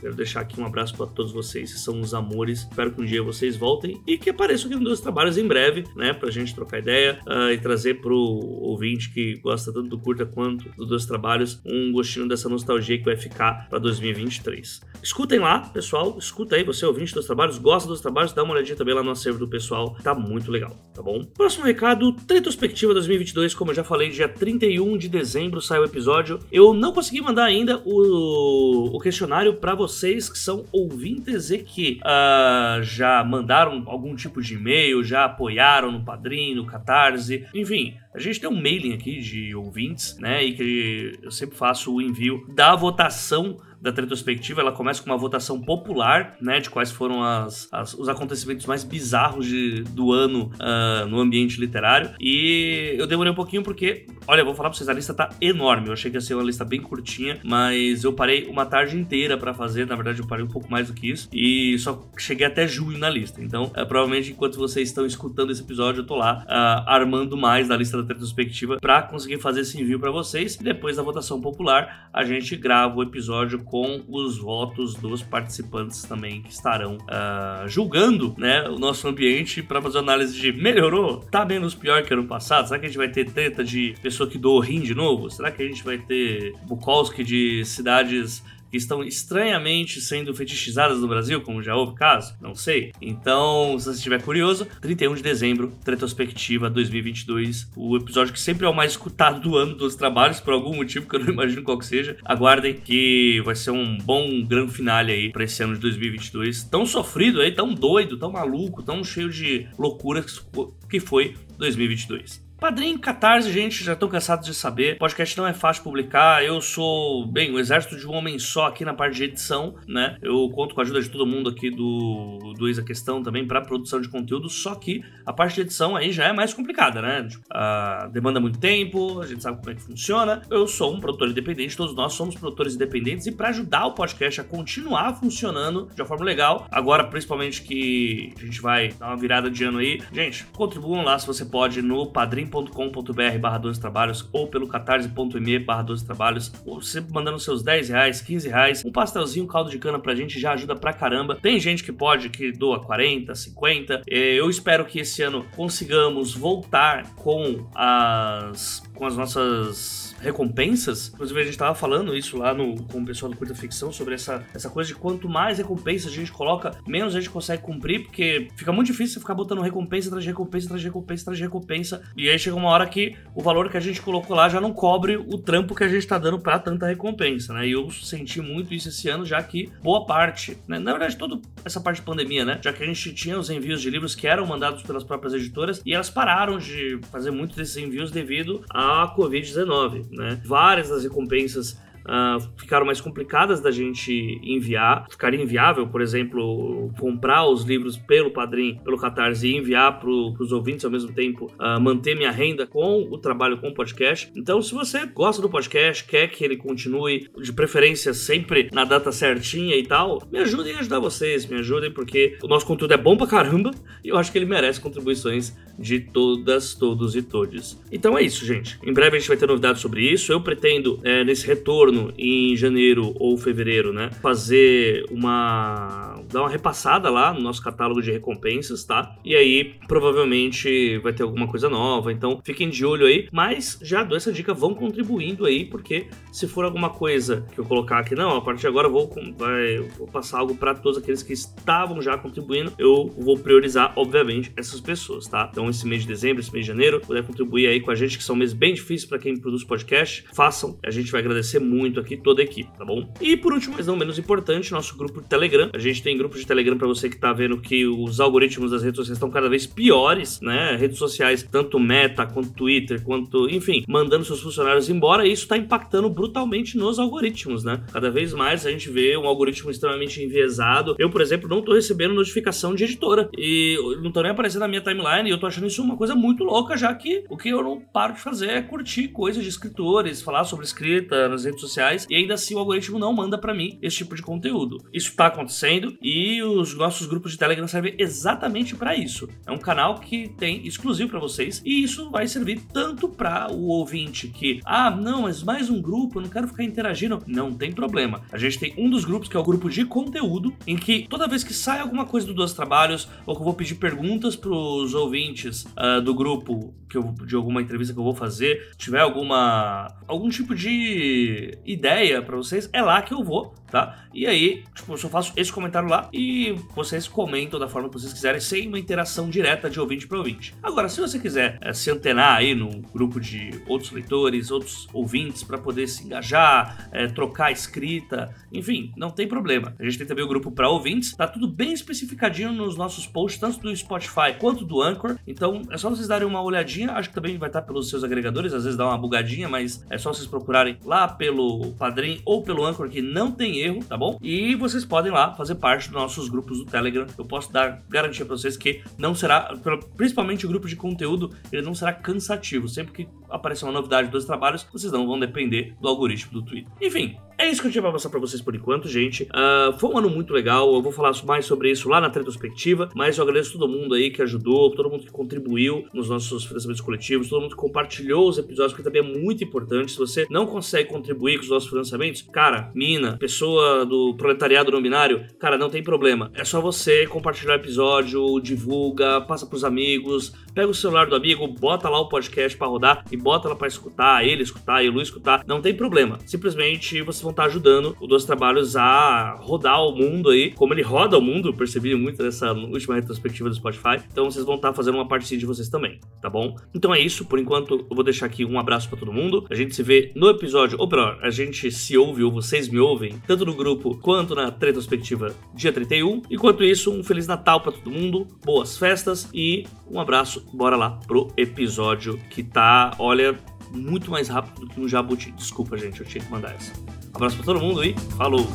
quero 0.00 0.14
deixar 0.14 0.40
aqui 0.40 0.60
um 0.60 0.64
abraço 0.64 0.96
para 0.96 1.06
todos 1.06 1.32
vocês, 1.32 1.72
que 1.72 1.78
são 1.78 2.00
os 2.00 2.14
amores. 2.14 2.60
Espero 2.60 2.92
que 2.92 3.00
um 3.00 3.04
dia 3.04 3.22
vocês 3.22 3.56
voltem 3.56 4.00
e 4.06 4.16
que 4.16 4.30
apareçam 4.30 4.66
aqui 4.66 4.76
nos 4.76 4.84
dois 4.84 5.00
trabalhos 5.00 5.36
em 5.36 5.46
breve, 5.46 5.84
né, 5.96 6.12
pra 6.12 6.30
gente 6.30 6.54
trocar 6.54 6.78
ideia 6.78 7.18
uh, 7.26 7.50
e 7.50 7.58
trazer 7.58 8.00
pro 8.00 8.16
ouvinte 8.16 9.10
que 9.10 9.36
gosta 9.36 9.72
tanto 9.72 9.88
do 9.88 9.98
Curta 9.98 10.24
quanto 10.24 10.68
dos 10.76 10.88
dois 10.88 11.06
trabalhos 11.06 11.60
um 11.64 11.90
gostinho 11.92 12.28
dessa 12.28 12.48
nostalgia 12.48 12.98
que 12.98 13.04
vai 13.04 13.16
ficar 13.16 13.68
para 13.68 13.78
2023. 13.78 14.80
Escutem 15.02 15.40
lá, 15.40 15.60
pessoal, 15.60 16.16
escuta 16.18 16.56
aí, 16.56 16.64
você 16.76 16.86
ouvinte 16.86 17.14
dos 17.14 17.26
trabalhos, 17.26 17.58
gosta 17.58 17.88
dos 17.88 18.00
trabalhos, 18.00 18.32
dá 18.32 18.42
uma 18.42 18.52
olhadinha 18.52 18.76
também 18.76 18.94
lá 18.94 19.02
no 19.02 19.10
acervo 19.10 19.38
do 19.38 19.48
pessoal, 19.48 19.96
tá 20.02 20.14
muito 20.14 20.50
legal, 20.50 20.76
tá 20.94 21.02
bom? 21.02 21.24
Próximo 21.24 21.64
recado, 21.64 22.14
Retrospectiva 22.28 22.92
2022, 22.92 23.54
como 23.54 23.70
eu 23.70 23.74
já 23.74 23.84
falei, 23.84 24.10
dia 24.10 24.28
31 24.28 24.98
de 24.98 25.08
dezembro 25.08 25.60
sai 25.60 25.78
o 25.78 25.84
episódio. 25.84 26.38
Eu 26.52 26.74
não 26.74 26.92
consegui 26.92 27.20
mandar 27.20 27.44
ainda 27.44 27.80
o, 27.84 28.94
o 28.94 29.00
questionário 29.00 29.54
para 29.54 29.74
vocês 29.74 30.28
que 30.28 30.38
são 30.38 30.64
ouvintes 30.70 31.50
e 31.50 31.58
que 31.58 32.00
uh, 32.02 32.82
já 32.82 33.24
mandaram 33.24 33.82
algum 33.86 34.14
tipo 34.14 34.42
de 34.42 34.54
e-mail, 34.54 35.02
já 35.02 35.24
apoiaram 35.24 35.90
no 35.90 36.04
Padrim, 36.04 36.54
no 36.54 36.66
Catarse, 36.66 37.46
enfim. 37.54 37.94
A 38.14 38.18
gente 38.18 38.40
tem 38.40 38.48
um 38.48 38.60
mailing 38.60 38.94
aqui 38.94 39.20
de 39.20 39.54
ouvintes, 39.54 40.16
né? 40.18 40.42
E 40.42 40.54
que 40.54 41.18
eu 41.22 41.30
sempre 41.30 41.56
faço 41.56 41.94
o 41.94 42.00
envio 42.00 42.46
da 42.54 42.74
votação 42.74 43.58
da 43.80 43.90
retrospectiva, 43.90 44.60
ela 44.60 44.72
começa 44.72 45.02
com 45.02 45.10
uma 45.10 45.16
votação 45.16 45.60
popular, 45.60 46.36
né, 46.40 46.60
de 46.60 46.70
quais 46.70 46.90
foram 46.90 47.22
as, 47.22 47.68
as 47.72 47.94
os 47.94 48.08
acontecimentos 48.08 48.66
mais 48.66 48.84
bizarros 48.84 49.46
de, 49.46 49.82
do 49.82 50.12
ano 50.12 50.50
uh, 50.54 51.06
no 51.08 51.20
ambiente 51.20 51.60
literário. 51.60 52.10
E 52.20 52.94
eu 52.98 53.06
demorei 53.06 53.32
um 53.32 53.34
pouquinho 53.34 53.62
porque, 53.62 54.06
olha, 54.26 54.44
vou 54.44 54.54
falar 54.54 54.70
pra 54.70 54.78
vocês, 54.78 54.88
a 54.88 54.92
lista 54.92 55.14
tá 55.14 55.30
enorme. 55.40 55.88
Eu 55.88 55.92
achei 55.92 56.10
que 56.10 56.16
ia 56.16 56.20
ser 56.20 56.34
uma 56.34 56.44
lista 56.44 56.64
bem 56.64 56.80
curtinha, 56.80 57.38
mas 57.44 58.04
eu 58.04 58.12
parei 58.12 58.46
uma 58.46 58.66
tarde 58.66 58.98
inteira 58.98 59.36
para 59.36 59.52
fazer. 59.54 59.86
Na 59.86 59.94
verdade, 59.94 60.20
eu 60.20 60.26
parei 60.26 60.44
um 60.44 60.48
pouco 60.48 60.70
mais 60.70 60.88
do 60.88 60.94
que 60.94 61.10
isso 61.10 61.28
e 61.32 61.78
só 61.78 62.08
cheguei 62.16 62.46
até 62.46 62.66
julho 62.66 62.98
na 62.98 63.10
lista. 63.10 63.42
Então, 63.42 63.64
uh, 63.64 63.86
provavelmente, 63.86 64.30
enquanto 64.30 64.56
vocês 64.56 64.88
estão 64.88 65.06
escutando 65.06 65.50
esse 65.50 65.62
episódio, 65.62 66.00
eu 66.00 66.06
tô 66.06 66.16
lá 66.16 66.44
uh, 66.44 66.88
armando 66.88 67.36
mais 67.36 67.68
da 67.68 67.76
lista 67.76 68.02
da 68.02 68.08
retrospectiva 68.08 68.78
para 68.80 69.02
conseguir 69.02 69.38
fazer 69.38 69.60
esse 69.60 69.80
envio 69.80 69.98
para 69.98 70.10
vocês. 70.10 70.54
E 70.56 70.62
depois 70.62 70.96
da 70.96 71.02
votação 71.02 71.40
popular, 71.40 72.08
a 72.12 72.24
gente 72.24 72.56
grava 72.56 72.96
o 72.96 73.02
episódio 73.02 73.58
com 73.66 74.02
os 74.08 74.38
votos 74.38 74.94
dos 74.94 75.22
participantes 75.22 76.02
também 76.02 76.42
que 76.42 76.50
estarão 76.50 76.96
uh, 76.96 77.68
julgando 77.68 78.34
né, 78.38 78.68
o 78.68 78.78
nosso 78.78 79.06
ambiente 79.08 79.62
para 79.62 79.82
fazer 79.82 79.98
análise 79.98 80.38
de 80.38 80.52
melhorou, 80.52 81.18
tá 81.18 81.44
menos 81.44 81.74
pior 81.74 82.02
que 82.02 82.12
ano 82.12 82.26
passado? 82.26 82.68
Será 82.68 82.78
que 82.78 82.86
a 82.86 82.88
gente 82.88 82.98
vai 82.98 83.08
ter 83.08 83.30
treta 83.30 83.62
de 83.62 83.94
pessoa 84.00 84.28
que 84.28 84.38
doou 84.38 84.60
rim 84.60 84.80
de 84.80 84.94
novo? 84.94 85.30
Será 85.30 85.50
que 85.50 85.62
a 85.62 85.66
gente 85.66 85.84
vai 85.84 85.98
ter 85.98 86.54
Bukowski 86.66 87.22
de 87.22 87.64
cidades 87.64 88.42
que 88.70 88.76
estão 88.76 89.02
estranhamente 89.02 90.00
sendo 90.00 90.34
fetichizadas 90.34 91.00
no 91.00 91.08
Brasil, 91.08 91.40
como 91.40 91.62
já 91.62 91.74
houve 91.74 91.94
caso? 91.94 92.34
Não 92.40 92.54
sei. 92.54 92.92
Então, 93.00 93.78
se 93.78 93.86
você 93.86 93.96
estiver 93.96 94.22
curioso, 94.22 94.66
31 94.80 95.14
de 95.14 95.22
dezembro, 95.22 95.72
Retrospectiva 95.86 96.68
2022, 96.70 97.70
o 97.76 97.96
episódio 97.96 98.32
que 98.32 98.40
sempre 98.40 98.66
é 98.66 98.68
o 98.68 98.74
mais 98.74 98.92
escutado 98.92 99.40
do 99.40 99.56
ano 99.56 99.74
dos 99.74 99.94
trabalhos, 99.94 100.40
por 100.40 100.52
algum 100.52 100.74
motivo 100.74 101.08
que 101.08 101.16
eu 101.16 101.20
não 101.20 101.28
imagino 101.32 101.62
qual 101.62 101.78
que 101.78 101.86
seja. 101.86 102.16
Aguardem 102.24 102.74
que 102.74 103.40
vai 103.44 103.54
ser 103.54 103.70
um 103.70 103.98
bom 103.98 104.42
grande 104.42 104.72
finale 104.72 105.12
aí 105.12 105.30
para 105.30 105.44
esse 105.44 105.62
ano 105.62 105.74
de 105.74 105.80
2022. 105.80 106.64
Tão 106.64 106.86
sofrido 106.86 107.40
aí, 107.40 107.52
tão 107.52 107.72
doido, 107.74 108.18
tão 108.18 108.30
maluco, 108.30 108.82
tão 108.82 109.02
cheio 109.04 109.30
de 109.30 109.66
loucuras 109.78 110.44
que 110.88 111.00
foi 111.00 111.34
2022. 111.58 112.45
Padrinho, 112.58 112.98
Catarse, 112.98 113.52
gente, 113.52 113.84
já 113.84 113.92
estão 113.92 114.08
cansados 114.08 114.46
de 114.46 114.54
saber. 114.54 114.96
Podcast 114.96 115.36
não 115.36 115.46
é 115.46 115.52
fácil 115.52 115.82
publicar. 115.82 116.42
Eu 116.42 116.62
sou, 116.62 117.26
bem, 117.26 117.52
o 117.52 117.58
exército 117.58 117.98
de 117.98 118.08
um 118.08 118.14
homem 118.14 118.38
só 118.38 118.66
aqui 118.66 118.82
na 118.82 118.94
parte 118.94 119.16
de 119.16 119.24
edição, 119.24 119.74
né? 119.86 120.16
Eu 120.22 120.48
conto 120.48 120.74
com 120.74 120.80
a 120.80 120.84
ajuda 120.84 121.02
de 121.02 121.10
todo 121.10 121.26
mundo 121.26 121.50
aqui 121.50 121.70
do, 121.70 122.54
do 122.56 122.66
Ex 122.66 122.78
a 122.78 122.82
Questão 122.82 123.22
também 123.22 123.46
para 123.46 123.60
produção 123.60 124.00
de 124.00 124.08
conteúdo. 124.08 124.48
Só 124.48 124.74
que 124.74 125.04
a 125.26 125.34
parte 125.34 125.56
de 125.56 125.60
edição 125.62 125.94
aí 125.94 126.10
já 126.10 126.24
é 126.24 126.32
mais 126.32 126.54
complicada, 126.54 127.02
né? 127.02 127.24
Tipo, 127.28 127.44
a, 127.50 128.08
demanda 128.10 128.40
muito 128.40 128.58
tempo, 128.58 129.20
a 129.20 129.26
gente 129.26 129.42
sabe 129.42 129.58
como 129.58 129.70
é 129.70 129.74
que 129.74 129.82
funciona. 129.82 130.40
Eu 130.50 130.66
sou 130.66 130.94
um 130.94 130.98
produtor 130.98 131.28
independente, 131.28 131.76
todos 131.76 131.94
nós 131.94 132.14
somos 132.14 132.36
produtores 132.36 132.74
independentes. 132.74 133.26
E 133.26 133.32
para 133.32 133.50
ajudar 133.50 133.84
o 133.84 133.92
podcast 133.92 134.40
a 134.40 134.44
continuar 134.44 135.14
funcionando 135.14 135.90
de 135.94 136.00
uma 136.00 136.08
forma 136.08 136.24
legal, 136.24 136.66
agora 136.70 137.04
principalmente 137.04 137.60
que 137.60 138.32
a 138.40 138.46
gente 138.46 138.62
vai 138.62 138.88
dar 138.98 139.08
uma 139.08 139.16
virada 139.16 139.50
de 139.50 139.62
ano 139.62 139.76
aí, 139.76 140.00
gente, 140.10 140.46
contribuam 140.56 141.04
lá 141.04 141.18
se 141.18 141.26
você 141.26 141.44
pode 141.44 141.82
no 141.82 142.06
Padrim 142.06 142.45
padrim.com.br 142.46 143.38
barra 143.40 143.58
12 143.58 143.80
trabalhos 143.80 144.28
ou 144.32 144.46
pelo 144.46 144.66
catarse.me 144.66 145.58
barra 145.58 145.82
12 145.82 146.04
trabalhos, 146.04 146.52
ou 146.64 146.80
você 146.80 147.00
mandando 147.00 147.38
seus 147.38 147.62
10 147.62 147.88
reais, 147.90 148.20
15 148.20 148.48
reais, 148.48 148.84
um 148.84 148.92
pastelzinho, 148.92 149.46
caldo 149.46 149.70
de 149.70 149.78
cana 149.78 149.98
pra 149.98 150.14
gente 150.14 150.38
já 150.38 150.52
ajuda 150.52 150.74
pra 150.74 150.92
caramba. 150.92 151.36
Tem 151.40 151.58
gente 151.58 151.82
que 151.82 151.92
pode, 151.92 152.28
que 152.28 152.52
doa 152.52 152.80
40, 152.80 153.34
50. 153.34 154.02
É, 154.08 154.18
eu 154.34 154.48
espero 154.48 154.84
que 154.84 155.00
esse 155.00 155.22
ano 155.22 155.44
consigamos 155.54 156.34
voltar 156.34 157.14
com 157.14 157.68
as 157.74 158.82
com 158.96 159.06
as 159.06 159.16
nossas 159.16 160.16
recompensas. 160.20 161.10
Inclusive, 161.14 161.40
a 161.40 161.44
gente 161.44 161.58
tava 161.58 161.74
falando 161.74 162.16
isso 162.16 162.36
lá 162.36 162.54
no, 162.54 162.82
com 162.84 163.00
o 163.00 163.04
pessoal 163.04 163.30
do 163.30 163.36
Curta 163.36 163.54
Ficção 163.54 163.92
sobre 163.92 164.14
essa, 164.14 164.44
essa 164.54 164.68
coisa 164.70 164.88
de 164.88 164.94
quanto 164.94 165.28
mais 165.28 165.58
recompensas 165.58 166.10
a 166.10 166.14
gente 166.14 166.32
coloca, 166.32 166.72
menos 166.86 167.14
a 167.14 167.20
gente 167.20 167.30
consegue 167.30 167.62
cumprir, 167.62 168.04
porque 168.04 168.48
fica 168.56 168.72
muito 168.72 168.88
difícil 168.88 169.20
ficar 169.20 169.34
botando 169.34 169.60
recompensa 169.60 170.08
atrás 170.08 170.24
de 170.24 170.30
recompensa, 170.30 170.66
atrás 170.66 170.80
de 170.80 170.88
recompensa, 170.88 171.22
atrás 171.22 171.38
de 171.38 171.44
recompensa. 171.44 172.02
E 172.16 172.28
aí 172.28 172.38
chega 172.38 172.56
uma 172.56 172.70
hora 172.70 172.86
que 172.86 173.16
o 173.34 173.42
valor 173.42 173.70
que 173.70 173.76
a 173.76 173.80
gente 173.80 174.00
colocou 174.00 174.34
lá 174.34 174.48
já 174.48 174.60
não 174.60 174.72
cobre 174.72 175.16
o 175.16 175.38
trampo 175.38 175.74
que 175.74 175.84
a 175.84 175.88
gente 175.88 176.06
tá 176.06 176.18
dando 176.18 176.38
para 176.38 176.58
tanta 176.58 176.86
recompensa, 176.86 177.52
né? 177.52 177.68
E 177.68 177.72
eu 177.72 177.90
senti 177.90 178.40
muito 178.40 178.72
isso 178.72 178.88
esse 178.88 179.08
ano, 179.08 179.24
já 179.24 179.42
que 179.42 179.70
boa 179.82 180.06
parte, 180.06 180.58
né? 180.66 180.78
na 180.78 180.92
verdade, 180.92 181.16
toda 181.16 181.40
essa 181.64 181.80
parte 181.80 181.98
de 181.98 182.02
pandemia, 182.02 182.44
né? 182.44 182.58
Já 182.62 182.72
que 182.72 182.82
a 182.82 182.86
gente 182.86 183.12
tinha 183.12 183.38
os 183.38 183.50
envios 183.50 183.80
de 183.80 183.90
livros 183.90 184.14
que 184.14 184.26
eram 184.26 184.46
mandados 184.46 184.82
pelas 184.82 185.04
próprias 185.04 185.34
editoras 185.34 185.82
e 185.84 185.92
elas 185.92 186.08
pararam 186.08 186.58
de 186.58 186.98
fazer 187.10 187.30
muito 187.30 187.56
desses 187.56 187.76
envios 187.76 188.10
devido 188.10 188.64
à 188.86 189.14
Covid-19 189.16 190.06
né? 190.10 190.40
Várias 190.44 190.88
das 190.88 191.02
recompensas 191.02 191.78
uh, 192.06 192.48
ficaram 192.56 192.86
mais 192.86 193.00
complicadas 193.00 193.60
da 193.60 193.70
gente 193.70 194.40
enviar. 194.42 195.06
Ficaria 195.10 195.42
inviável, 195.42 195.86
por 195.86 196.00
exemplo, 196.00 196.90
comprar 196.98 197.46
os 197.46 197.64
livros 197.64 197.96
pelo 197.96 198.30
Padrim, 198.30 198.80
pelo 198.84 198.98
Catarse 198.98 199.48
e 199.48 199.56
enviar 199.56 199.98
para 199.98 200.08
os 200.08 200.52
ouvintes 200.52 200.84
ao 200.84 200.90
mesmo 200.90 201.12
tempo, 201.12 201.52
uh, 201.58 201.80
manter 201.80 202.16
minha 202.16 202.30
renda 202.30 202.66
com 202.66 203.06
o 203.10 203.18
trabalho 203.18 203.58
com 203.58 203.68
o 203.68 203.74
podcast. 203.74 204.30
Então, 204.34 204.62
se 204.62 204.74
você 204.74 205.06
gosta 205.06 205.42
do 205.42 205.48
podcast, 205.48 206.04
quer 206.04 206.28
que 206.28 206.44
ele 206.44 206.56
continue, 206.56 207.28
de 207.38 207.52
preferência 207.52 208.14
sempre 208.14 208.68
na 208.72 208.84
data 208.84 209.10
certinha 209.12 209.76
e 209.76 209.82
tal, 209.82 210.22
me 210.30 210.38
ajudem 210.38 210.74
a 210.74 210.80
ajudar 210.80 211.00
vocês, 211.00 211.46
me 211.46 211.58
ajudem, 211.58 211.90
porque 211.90 212.38
o 212.42 212.46
nosso 212.46 212.66
conteúdo 212.66 212.94
é 212.94 212.96
bom 212.96 213.16
pra 213.16 213.26
caramba 213.26 213.70
e 214.04 214.08
eu 214.08 214.16
acho 214.16 214.30
que 214.30 214.38
ele 214.38 214.46
merece 214.46 214.80
contribuições 214.80 215.56
de 215.78 216.00
todas, 216.00 216.74
todos 216.74 217.14
e 217.16 217.22
todes. 217.22 217.80
Então 217.90 218.16
é 218.16 218.22
isso, 218.22 218.44
gente. 218.44 218.78
Em 218.82 218.92
breve 218.92 219.16
a 219.16 219.20
gente 219.20 219.28
vai 219.28 219.36
ter 219.36 219.46
novidades 219.46 219.80
sobre 219.80 220.02
isso. 220.02 220.32
Eu 220.32 220.40
pretendo, 220.40 220.98
é, 221.02 221.24
nesse 221.24 221.46
retorno 221.46 221.95
em 222.16 222.56
janeiro 222.56 223.14
ou 223.18 223.36
fevereiro, 223.36 223.92
né, 223.92 224.10
fazer 224.22 225.04
uma. 225.10 226.22
dar 226.30 226.42
uma 226.42 226.50
repassada 226.50 227.10
lá 227.10 227.32
no 227.32 227.40
nosso 227.40 227.62
catálogo 227.62 228.02
de 228.02 228.10
recompensas, 228.10 228.84
tá? 228.84 229.16
E 229.24 229.34
aí 229.34 229.74
provavelmente 229.88 230.98
vai 230.98 231.12
ter 231.12 231.22
alguma 231.22 231.46
coisa 231.46 231.68
nova. 231.68 232.12
Então 232.12 232.40
fiquem 232.44 232.68
de 232.68 232.84
olho 232.84 233.06
aí. 233.06 233.28
Mas 233.32 233.78
já 233.82 234.02
dou 234.02 234.16
essa 234.16 234.32
dica, 234.32 234.52
vão 234.54 234.74
contribuindo 234.74 235.44
aí, 235.44 235.64
porque 235.64 236.06
se 236.32 236.46
for 236.46 236.64
alguma 236.64 236.90
coisa 236.90 237.46
que 237.52 237.58
eu 237.58 237.64
colocar 237.64 237.98
aqui, 237.98 238.14
não, 238.14 238.36
a 238.36 238.40
partir 238.40 238.62
de 238.62 238.66
agora 238.66 238.88
eu 238.88 238.92
vou, 238.92 239.10
vai, 239.36 239.78
vou 239.98 240.06
passar 240.06 240.38
algo 240.38 240.54
para 240.54 240.74
todos 240.74 240.98
aqueles 240.98 241.22
que 241.22 241.32
estavam 241.32 242.00
já 242.00 242.16
contribuindo, 242.18 242.72
eu 242.78 243.12
vou 243.18 243.38
priorizar, 243.38 243.92
obviamente, 243.96 244.52
essas 244.56 244.80
pessoas, 244.80 245.26
tá? 245.26 245.48
Então, 245.50 245.68
esse 245.68 245.86
mês 245.86 246.02
de 246.02 246.08
dezembro, 246.08 246.40
esse 246.40 246.52
mês 246.52 246.64
de 246.64 246.72
janeiro, 246.72 247.00
puder 247.00 247.24
contribuir 247.24 247.66
aí 247.66 247.80
com 247.80 247.90
a 247.90 247.94
gente, 247.94 248.18
que 248.18 248.24
são 248.24 248.36
meses 248.36 248.54
bem 248.54 248.74
difíceis 248.74 249.04
para 249.04 249.18
quem 249.18 249.36
produz 249.36 249.64
podcast, 249.64 250.24
façam. 250.34 250.78
A 250.84 250.90
gente 250.90 251.10
vai 251.10 251.20
agradecer 251.20 251.58
muito 251.58 251.85
aqui 252.00 252.16
toda 252.16 252.42
a 252.42 252.44
equipe, 252.44 252.70
tá 252.76 252.84
bom? 252.84 253.08
E 253.20 253.36
por 253.36 253.52
último, 253.52 253.74
mas 253.76 253.86
não 253.86 253.96
menos 253.96 254.18
importante, 254.18 254.72
nosso 254.72 254.96
grupo 254.96 255.20
de 255.20 255.28
Telegram. 255.28 255.70
A 255.72 255.78
gente 255.78 256.02
tem 256.02 256.16
grupo 256.16 256.38
de 256.38 256.46
Telegram 256.46 256.76
para 256.76 256.86
você 256.86 257.08
que 257.08 257.16
tá 257.16 257.32
vendo 257.32 257.60
que 257.60 257.86
os 257.86 258.20
algoritmos 258.20 258.70
das 258.70 258.82
redes 258.82 258.96
sociais 258.96 259.16
estão 259.16 259.30
cada 259.30 259.48
vez 259.48 259.66
piores, 259.66 260.40
né? 260.40 260.76
Redes 260.76 260.98
sociais, 260.98 261.42
tanto 261.42 261.78
Meta 261.78 262.26
quanto 262.26 262.52
Twitter, 262.52 263.02
quanto, 263.02 263.48
enfim, 263.48 263.84
mandando 263.88 264.24
seus 264.24 264.40
funcionários 264.40 264.88
embora, 264.88 265.26
e 265.26 265.32
isso 265.32 265.46
tá 265.46 265.56
impactando 265.56 266.08
brutalmente 266.08 266.76
nos 266.76 266.98
algoritmos, 266.98 267.64
né? 267.64 267.82
Cada 267.92 268.10
vez 268.10 268.32
mais 268.32 268.66
a 268.66 268.70
gente 268.70 268.90
vê 268.90 269.16
um 269.16 269.26
algoritmo 269.26 269.70
extremamente 269.70 270.22
enviesado. 270.22 270.96
Eu, 270.98 271.10
por 271.10 271.20
exemplo, 271.20 271.48
não 271.48 271.62
tô 271.62 271.74
recebendo 271.74 272.14
notificação 272.14 272.74
de 272.74 272.84
editora 272.84 273.28
e 273.36 273.76
não 274.02 274.10
tô 274.10 274.22
nem 274.22 274.30
aparecendo 274.30 274.60
na 274.60 274.68
minha 274.68 274.80
timeline 274.80 275.28
e 275.28 275.32
eu 275.32 275.38
tô 275.38 275.46
achando 275.46 275.66
isso 275.66 275.82
uma 275.82 275.96
coisa 275.96 276.14
muito 276.14 276.44
louca, 276.44 276.76
já 276.76 276.94
que 276.94 277.24
o 277.28 277.36
que 277.36 277.48
eu 277.48 277.62
não 277.62 277.80
paro 277.80 278.14
de 278.14 278.20
fazer 278.20 278.50
é 278.50 278.62
curtir 278.62 279.08
coisas 279.08 279.42
de 279.42 279.48
escritores, 279.48 280.22
falar 280.22 280.44
sobre 280.44 280.64
escrita 280.64 281.28
nas 281.28 281.44
redes 281.44 281.60
sociais, 281.60 281.65
e 282.08 282.16
ainda 282.16 282.34
assim 282.34 282.54
o 282.54 282.58
algoritmo 282.58 282.98
não 282.98 283.12
manda 283.12 283.38
para 283.38 283.54
mim 283.54 283.78
esse 283.82 283.98
tipo 283.98 284.14
de 284.14 284.22
conteúdo. 284.22 284.78
Isso 284.92 285.14
tá 285.14 285.26
acontecendo 285.26 285.96
e 286.02 286.42
os 286.42 286.74
nossos 286.74 287.06
grupos 287.06 287.32
de 287.32 287.38
Telegram 287.38 287.66
servem 287.66 287.94
exatamente 287.98 288.74
para 288.74 288.94
isso. 288.94 289.28
É 289.46 289.52
um 289.52 289.58
canal 289.58 290.00
que 290.00 290.28
tem 290.28 290.66
exclusivo 290.66 291.10
para 291.10 291.20
vocês 291.20 291.62
e 291.64 291.82
isso 291.82 292.10
vai 292.10 292.26
servir 292.26 292.60
tanto 292.72 293.08
para 293.08 293.50
o 293.52 293.66
ouvinte 293.68 294.28
que, 294.28 294.60
ah, 294.64 294.90
não, 294.90 295.22
mas 295.22 295.42
mais 295.42 295.70
um 295.70 295.80
grupo, 295.80 296.18
eu 296.18 296.22
não 296.22 296.30
quero 296.30 296.48
ficar 296.48 296.64
interagindo. 296.64 297.22
Não 297.26 297.52
tem 297.52 297.72
problema. 297.72 298.22
A 298.32 298.38
gente 298.38 298.58
tem 298.58 298.74
um 298.76 298.90
dos 298.90 299.04
grupos 299.04 299.28
que 299.28 299.36
é 299.36 299.40
o 299.40 299.44
grupo 299.44 299.68
de 299.70 299.84
conteúdo, 299.84 300.54
em 300.66 300.76
que 300.76 301.06
toda 301.08 301.28
vez 301.28 301.42
que 301.42 301.54
sai 301.54 301.80
alguma 301.80 302.04
coisa 302.04 302.26
do 302.26 302.34
Dois 302.34 302.52
Trabalhos 302.52 303.08
ou 303.24 303.34
que 303.34 303.40
eu 303.40 303.44
vou 303.44 303.54
pedir 303.54 303.76
perguntas 303.76 304.36
pros 304.36 304.94
ouvintes 304.94 305.64
uh, 305.64 306.00
do 306.00 306.14
grupo 306.14 306.74
que 306.88 306.96
eu, 306.96 307.14
de 307.24 307.34
alguma 307.34 307.60
entrevista 307.60 307.92
que 307.92 308.00
eu 308.00 308.04
vou 308.04 308.14
fazer, 308.14 308.70
tiver 308.76 309.00
alguma 309.00 309.88
algum 310.06 310.28
tipo 310.28 310.54
de 310.54 311.58
ideia 311.64 312.22
para 312.22 312.36
vocês, 312.36 312.68
é 312.72 312.82
lá 312.82 313.02
que 313.02 313.12
eu 313.12 313.22
vou 313.22 313.54
tá? 313.70 314.06
E 314.14 314.26
aí, 314.26 314.64
tipo, 314.74 314.92
eu 314.92 314.96
só 314.96 315.08
faço 315.08 315.32
esse 315.36 315.52
comentário 315.52 315.88
lá 315.88 316.08
e 316.12 316.56
vocês 316.74 317.06
comentam 317.06 317.58
da 317.60 317.68
forma 317.68 317.88
que 317.88 317.94
vocês 317.94 318.12
quiserem, 318.12 318.40
sem 318.40 318.68
uma 318.68 318.78
interação 318.78 319.28
direta 319.28 319.68
de 319.68 319.78
ouvinte 319.78 320.06
para 320.06 320.18
ouvinte. 320.18 320.54
Agora, 320.62 320.88
se 320.88 321.00
você 321.00 321.18
quiser 321.18 321.58
é, 321.60 321.72
se 321.72 321.90
antenar 321.90 322.36
aí 322.36 322.54
no 322.54 322.80
grupo 322.92 323.20
de 323.20 323.50
outros 323.66 323.90
leitores, 323.90 324.50
outros 324.50 324.88
ouvintes, 324.92 325.42
para 325.42 325.58
poder 325.58 325.86
se 325.86 326.04
engajar, 326.04 326.88
é, 326.92 327.06
trocar 327.06 327.52
escrita, 327.52 328.34
enfim, 328.52 328.92
não 328.96 329.10
tem 329.10 329.28
problema. 329.28 329.74
A 329.78 329.84
gente 329.84 329.98
tem 329.98 330.06
também 330.06 330.24
o 330.24 330.28
grupo 330.28 330.50
para 330.50 330.68
ouvintes, 330.68 331.14
tá 331.14 331.26
tudo 331.26 331.48
bem 331.48 331.72
especificadinho 331.72 332.52
nos 332.52 332.76
nossos 332.76 333.06
posts, 333.06 333.40
tanto 333.40 333.60
do 333.60 333.76
Spotify 333.76 334.34
quanto 334.38 334.64
do 334.64 334.80
Anchor. 334.80 335.18
Então, 335.26 335.62
é 335.70 335.76
só 335.76 335.90
vocês 335.90 336.08
darem 336.08 336.26
uma 336.26 336.42
olhadinha, 336.42 336.85
acho 336.90 337.08
que 337.08 337.14
também 337.14 337.38
vai 337.38 337.48
estar 337.48 337.62
pelos 337.62 337.88
seus 337.88 338.04
agregadores, 338.04 338.52
às 338.52 338.64
vezes 338.64 338.76
dá 338.76 338.86
uma 338.86 338.98
bugadinha, 338.98 339.48
mas 339.48 339.84
é 339.90 339.98
só 339.98 340.12
vocês 340.12 340.26
procurarem 340.26 340.78
lá 340.84 341.08
pelo 341.08 341.72
Padrim 341.72 342.20
ou 342.24 342.42
pelo 342.42 342.64
Anchor 342.64 342.88
que 342.88 343.02
não 343.02 343.30
tem 343.30 343.58
erro, 343.58 343.84
tá 343.84 343.96
bom? 343.96 344.18
E 344.22 344.54
vocês 344.54 344.84
podem 344.84 345.12
lá 345.12 345.34
fazer 345.34 345.56
parte 345.56 345.88
dos 345.88 346.00
nossos 346.00 346.28
grupos 346.28 346.58
do 346.58 346.64
Telegram. 346.64 347.06
Eu 347.16 347.24
posso 347.24 347.52
dar 347.52 347.82
garantia 347.88 348.24
para 348.24 348.36
vocês 348.36 348.56
que 348.56 348.82
não 348.98 349.14
será, 349.14 349.54
principalmente 349.96 350.46
o 350.46 350.48
grupo 350.48 350.68
de 350.68 350.76
conteúdo, 350.76 351.30
ele 351.52 351.62
não 351.62 351.74
será 351.74 351.92
cansativo. 351.92 352.68
Sempre 352.68 352.92
que 352.92 353.08
aparecer 353.30 353.64
uma 353.64 353.72
novidade 353.72 354.10
dos 354.10 354.24
trabalhos, 354.24 354.66
vocês 354.72 354.92
não 354.92 355.06
vão 355.06 355.18
depender 355.18 355.74
do 355.80 355.88
algoritmo 355.88 356.32
do 356.32 356.42
Twitter. 356.42 356.72
Enfim, 356.80 357.16
é 357.38 357.50
isso 357.50 357.60
que 357.60 357.68
eu 357.68 357.70
tinha 357.70 357.82
pra 357.82 357.92
passar 357.92 358.08
pra 358.08 358.18
vocês 358.18 358.40
por 358.40 358.54
enquanto, 358.54 358.88
gente. 358.88 359.24
Uh, 359.24 359.78
foi 359.78 359.90
um 359.90 359.98
ano 359.98 360.08
muito 360.08 360.32
legal, 360.32 360.72
eu 360.74 360.80
vou 360.80 360.90
falar 360.90 361.12
mais 361.24 361.44
sobre 361.44 361.70
isso 361.70 361.88
lá 361.88 362.00
na 362.00 362.08
retrospectiva, 362.08 362.88
mas 362.94 363.18
eu 363.18 363.24
agradeço 363.24 363.52
todo 363.52 363.68
mundo 363.68 363.94
aí 363.94 364.10
que 364.10 364.22
ajudou, 364.22 364.70
todo 364.70 364.88
mundo 364.88 365.04
que 365.04 365.10
contribuiu 365.10 365.86
nos 365.92 366.08
nossos 366.08 366.44
financiamentos 366.44 366.80
coletivos, 366.80 367.28
todo 367.28 367.42
mundo 367.42 367.54
que 367.54 367.60
compartilhou 367.60 368.28
os 368.28 368.38
episódios, 368.38 368.74
que 368.74 368.82
também 368.82 369.02
é 369.02 369.04
muito 369.04 369.44
importante. 369.44 369.92
Se 369.92 369.98
você 369.98 370.26
não 370.30 370.46
consegue 370.46 370.88
contribuir 370.88 371.36
com 371.36 371.42
os 371.42 371.50
nossos 371.50 371.68
financiamentos, 371.68 372.22
cara, 372.22 372.70
mina, 372.74 373.18
pessoa 373.18 373.84
do 373.84 374.14
proletariado 374.16 374.70
não 374.70 374.80
binário, 374.80 375.26
cara, 375.38 375.58
não 375.58 375.68
tem 375.68 375.82
problema. 375.82 376.30
É 376.34 376.44
só 376.44 376.60
você 376.60 377.06
compartilhar 377.06 377.52
o 377.52 377.56
episódio, 377.56 378.40
divulga, 378.40 379.20
passa 379.20 379.46
pros 379.46 379.62
amigos, 379.62 380.32
pega 380.54 380.68
o 380.68 380.74
celular 380.74 381.06
do 381.06 381.14
amigo, 381.14 381.46
bota 381.46 381.88
lá 381.88 382.00
o 382.00 382.08
podcast 382.08 382.56
para 382.56 382.66
rodar 382.66 383.04
e 383.12 383.16
bota 383.26 383.48
lá 383.48 383.56
para 383.56 383.66
escutar, 383.66 384.24
ele 384.24 384.44
escutar 384.44 384.84
e 384.84 384.88
Lu 384.88 385.02
escutar. 385.02 385.42
Não 385.48 385.60
tem 385.60 385.74
problema. 385.74 386.16
Simplesmente 386.24 387.02
você 387.02 387.24
vão 387.24 387.32
estar 387.32 387.46
ajudando 387.46 387.96
o 388.00 388.06
Dois 388.06 388.24
Trabalhos 388.24 388.76
a 388.76 389.34
rodar 389.40 389.82
o 389.82 389.96
mundo 389.96 390.30
aí, 390.30 390.52
como 390.52 390.72
ele 390.72 390.82
roda 390.82 391.18
o 391.18 391.20
mundo, 391.20 391.52
percebi 391.52 391.92
muito 391.96 392.22
nessa 392.22 392.52
última 392.52 392.94
retrospectiva 392.94 393.48
do 393.48 393.56
Spotify. 393.56 394.00
Então 394.12 394.30
vocês 394.30 394.44
vão 394.44 394.54
estar 394.54 394.72
fazendo 394.72 394.94
uma 394.94 395.08
partezinha 395.08 395.40
de 395.40 395.46
vocês 395.46 395.68
também, 395.68 395.98
tá 396.22 396.30
bom? 396.30 396.54
Então 396.72 396.94
é 396.94 397.00
isso, 397.00 397.24
por 397.24 397.40
enquanto 397.40 397.84
eu 397.90 397.96
vou 397.96 398.04
deixar 398.04 398.26
aqui 398.26 398.44
um 398.44 398.60
abraço 398.60 398.88
para 398.88 398.98
todo 398.98 399.12
mundo. 399.12 399.44
A 399.50 399.56
gente 399.56 399.74
se 399.74 399.82
vê 399.82 400.12
no 400.14 400.28
episódio, 400.30 400.78
ou 400.78 400.88
melhor, 400.88 401.18
a 401.20 401.30
gente 401.30 401.68
se 401.72 401.98
ouve 401.98 402.22
ou 402.22 402.30
vocês 402.30 402.68
me 402.68 402.78
ouvem, 402.78 403.20
tanto 403.26 403.44
no 403.44 403.54
grupo 403.54 403.98
quanto 403.98 404.36
na 404.36 404.54
retrospectiva 404.56 405.34
dia 405.52 405.72
31. 405.72 406.22
Enquanto 406.30 406.62
isso, 406.62 406.92
um 406.92 407.02
Feliz 407.02 407.26
Natal 407.26 407.60
para 407.60 407.72
todo 407.72 407.90
mundo, 407.90 408.28
boas 408.44 408.78
festas 408.78 409.28
e 409.34 409.64
um 409.90 410.00
abraço. 410.00 410.46
Bora 410.52 410.76
lá 410.76 410.90
pro 411.06 411.28
episódio 411.36 412.18
que 412.30 412.42
tá, 412.42 412.94
olha, 412.98 413.38
muito 413.70 414.10
mais 414.10 414.28
rápido 414.28 414.62
do 414.62 414.68
que 414.68 414.80
no 414.80 414.88
Jabuti. 414.88 415.30
Desculpa, 415.32 415.76
gente, 415.76 416.00
eu 416.00 416.06
tinha 416.06 416.24
que 416.24 416.30
mandar 416.30 416.54
essa. 416.54 416.72
Um 417.12 417.16
abraço 417.16 417.36
pra 417.36 417.44
todo 417.44 417.60
mundo 417.60 417.84
e 417.84 417.94
falou! 418.16 418.46